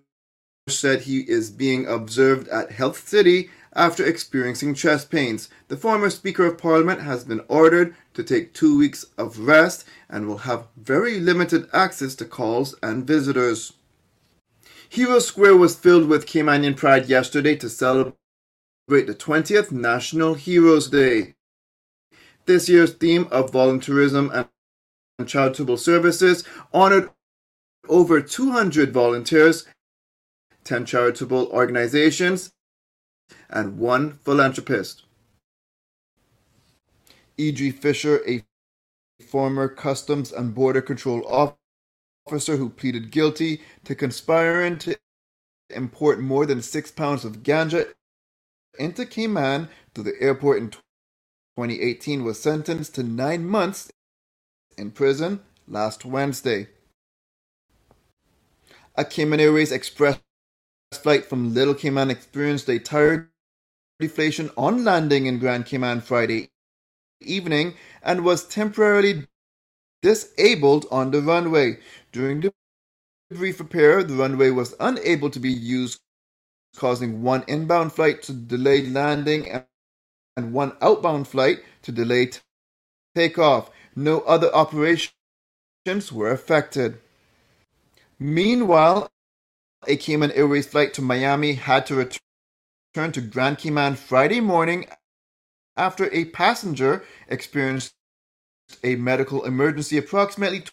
[0.67, 5.51] said he is being observed at Health City after experiencing chest pains.
[5.69, 10.27] The former Speaker of Parliament has been ordered to take two weeks of rest and
[10.27, 13.75] will have very limited access to calls and visitors.
[14.89, 18.15] Hero Square was filled with Caymanian pride yesterday to celebrate
[18.89, 21.35] the 20th National Heroes Day.
[22.47, 24.49] This year's theme of volunteerism
[25.19, 27.11] and charitable services honored
[27.89, 29.67] over 200 volunteers,
[30.65, 32.53] 10 charitable organizations,
[33.49, 35.05] and one philanthropist.
[37.37, 37.71] E.G.
[37.73, 38.45] Fisher, a
[39.25, 41.27] former Customs and Border Control
[42.27, 44.97] officer who pleaded guilty to conspiring to
[45.71, 47.87] import more than six pounds of ganja
[48.79, 53.91] into Cayman through the airport in 2018, was sentenced to nine months
[54.77, 56.69] in prison last Wednesday.
[58.97, 60.19] A Cayman Airways Express
[60.93, 63.31] flight from Little Cayman experienced a tire
[64.01, 66.49] deflation on landing in Grand Cayman Friday
[67.21, 69.27] evening and was temporarily
[70.03, 71.79] disabled on the runway.
[72.15, 72.55] During the
[73.33, 76.01] brief repair, the runway was unable to be used,
[76.77, 79.51] causing one inbound flight to delay landing
[80.37, 82.31] and one outbound flight to delay
[83.17, 83.71] takeoff.
[83.97, 85.13] No other operations
[86.13, 87.01] were affected.
[88.19, 89.11] Meanwhile,
[89.87, 94.87] a Cayman Airways flight to Miami had to return to Grand Cayman Friday morning
[95.77, 97.95] after a passenger experienced
[98.85, 100.65] a medical emergency approximately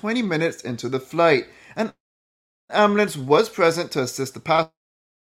[0.00, 1.46] 20 minutes into the flight.
[1.76, 1.92] An
[2.70, 4.70] ambulance was present to assist the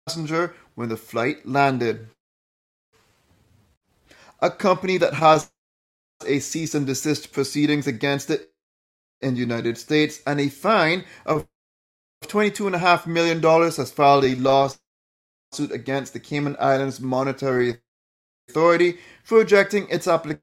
[0.09, 2.09] passenger when the flight landed.
[4.41, 5.51] A company that has
[6.27, 8.51] a cease and desist proceedings against it
[9.21, 11.47] in the United States and a fine of
[12.25, 14.81] $22.5 million has filed a lawsuit
[15.71, 17.79] against the Cayman Islands Monetary
[18.49, 20.43] Authority for rejecting its application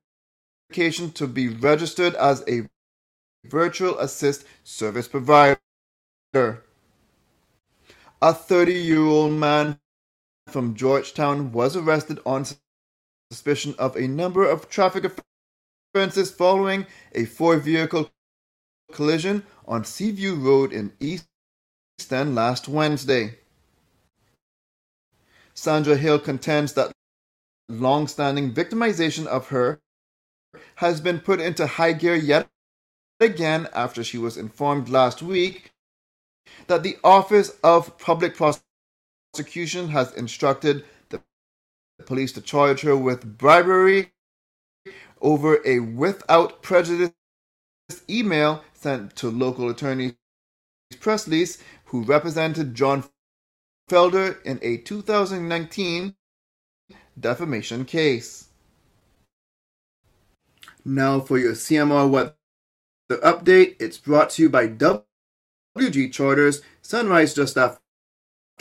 [1.14, 2.70] to be registered as a
[3.46, 5.58] virtual asset service provider.
[8.22, 9.80] A 30 year old man
[10.48, 12.46] from Georgetown was arrested on
[13.32, 15.12] suspicion of a number of traffic
[15.94, 18.10] offenses following a four vehicle
[18.92, 21.28] collision on Seaview Road in East
[22.12, 23.40] End last Wednesday.
[25.54, 26.92] Sandra Hill contends that
[27.70, 29.80] long standing victimization of her
[30.76, 32.48] has been put into high gear yet
[33.20, 35.72] again after she was informed last week
[36.68, 41.22] that the Office of Public Prosecution has instructed the
[42.06, 44.12] police to charge her with bribery
[45.22, 47.14] over a without prejudice
[48.10, 50.16] email sent to local attorney
[51.00, 53.04] Presley's, who represented John
[53.90, 56.16] Felder in a 2019
[57.20, 58.50] defamation case.
[60.86, 62.10] Now for your CMR
[63.10, 66.62] weather update, it's brought to you by WG Charters.
[66.82, 67.80] Sunrise just after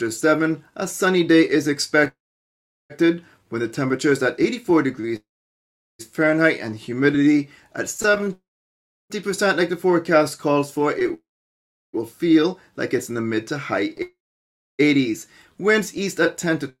[0.09, 0.63] 7.
[0.75, 2.15] A sunny day is expected
[3.49, 5.21] when the temperature is at 84 degrees
[6.11, 8.37] Fahrenheit and humidity at 70%
[9.13, 10.91] like the forecast calls for.
[10.91, 11.19] It
[11.93, 13.93] will feel like it's in the mid to high
[14.79, 15.27] 80s.
[15.59, 16.75] Winds east at 10 to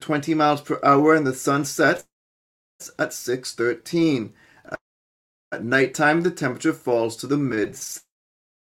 [0.00, 2.04] 20 miles per hour and the sun sets
[2.98, 4.32] at 6:13.
[5.54, 7.76] At nighttime the temperature falls to the mid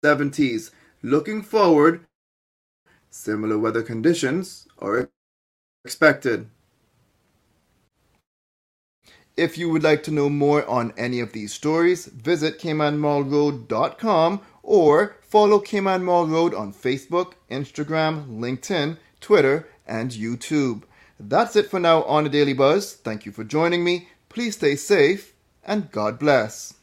[0.04, 0.70] 70s.
[1.02, 2.06] Looking forward,
[3.10, 5.10] similar weather conditions are
[5.84, 6.50] expected.
[9.36, 15.16] If you would like to know more on any of these stories, visit caymanmarlroad.com or
[15.20, 20.84] follow Cayman Marl Road on Facebook, Instagram, LinkedIn, Twitter, and YouTube.
[21.18, 22.94] That's it for now on the Daily Buzz.
[22.94, 24.10] Thank you for joining me.
[24.28, 25.34] Please stay safe
[25.68, 26.74] and God bless.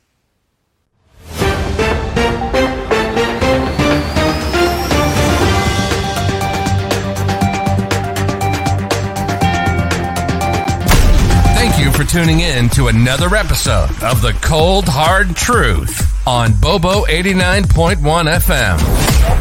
[11.58, 17.06] Thank you for tuning in to another episode of The Cold Hard Truth on Bobo
[17.06, 19.15] 89.1 FM.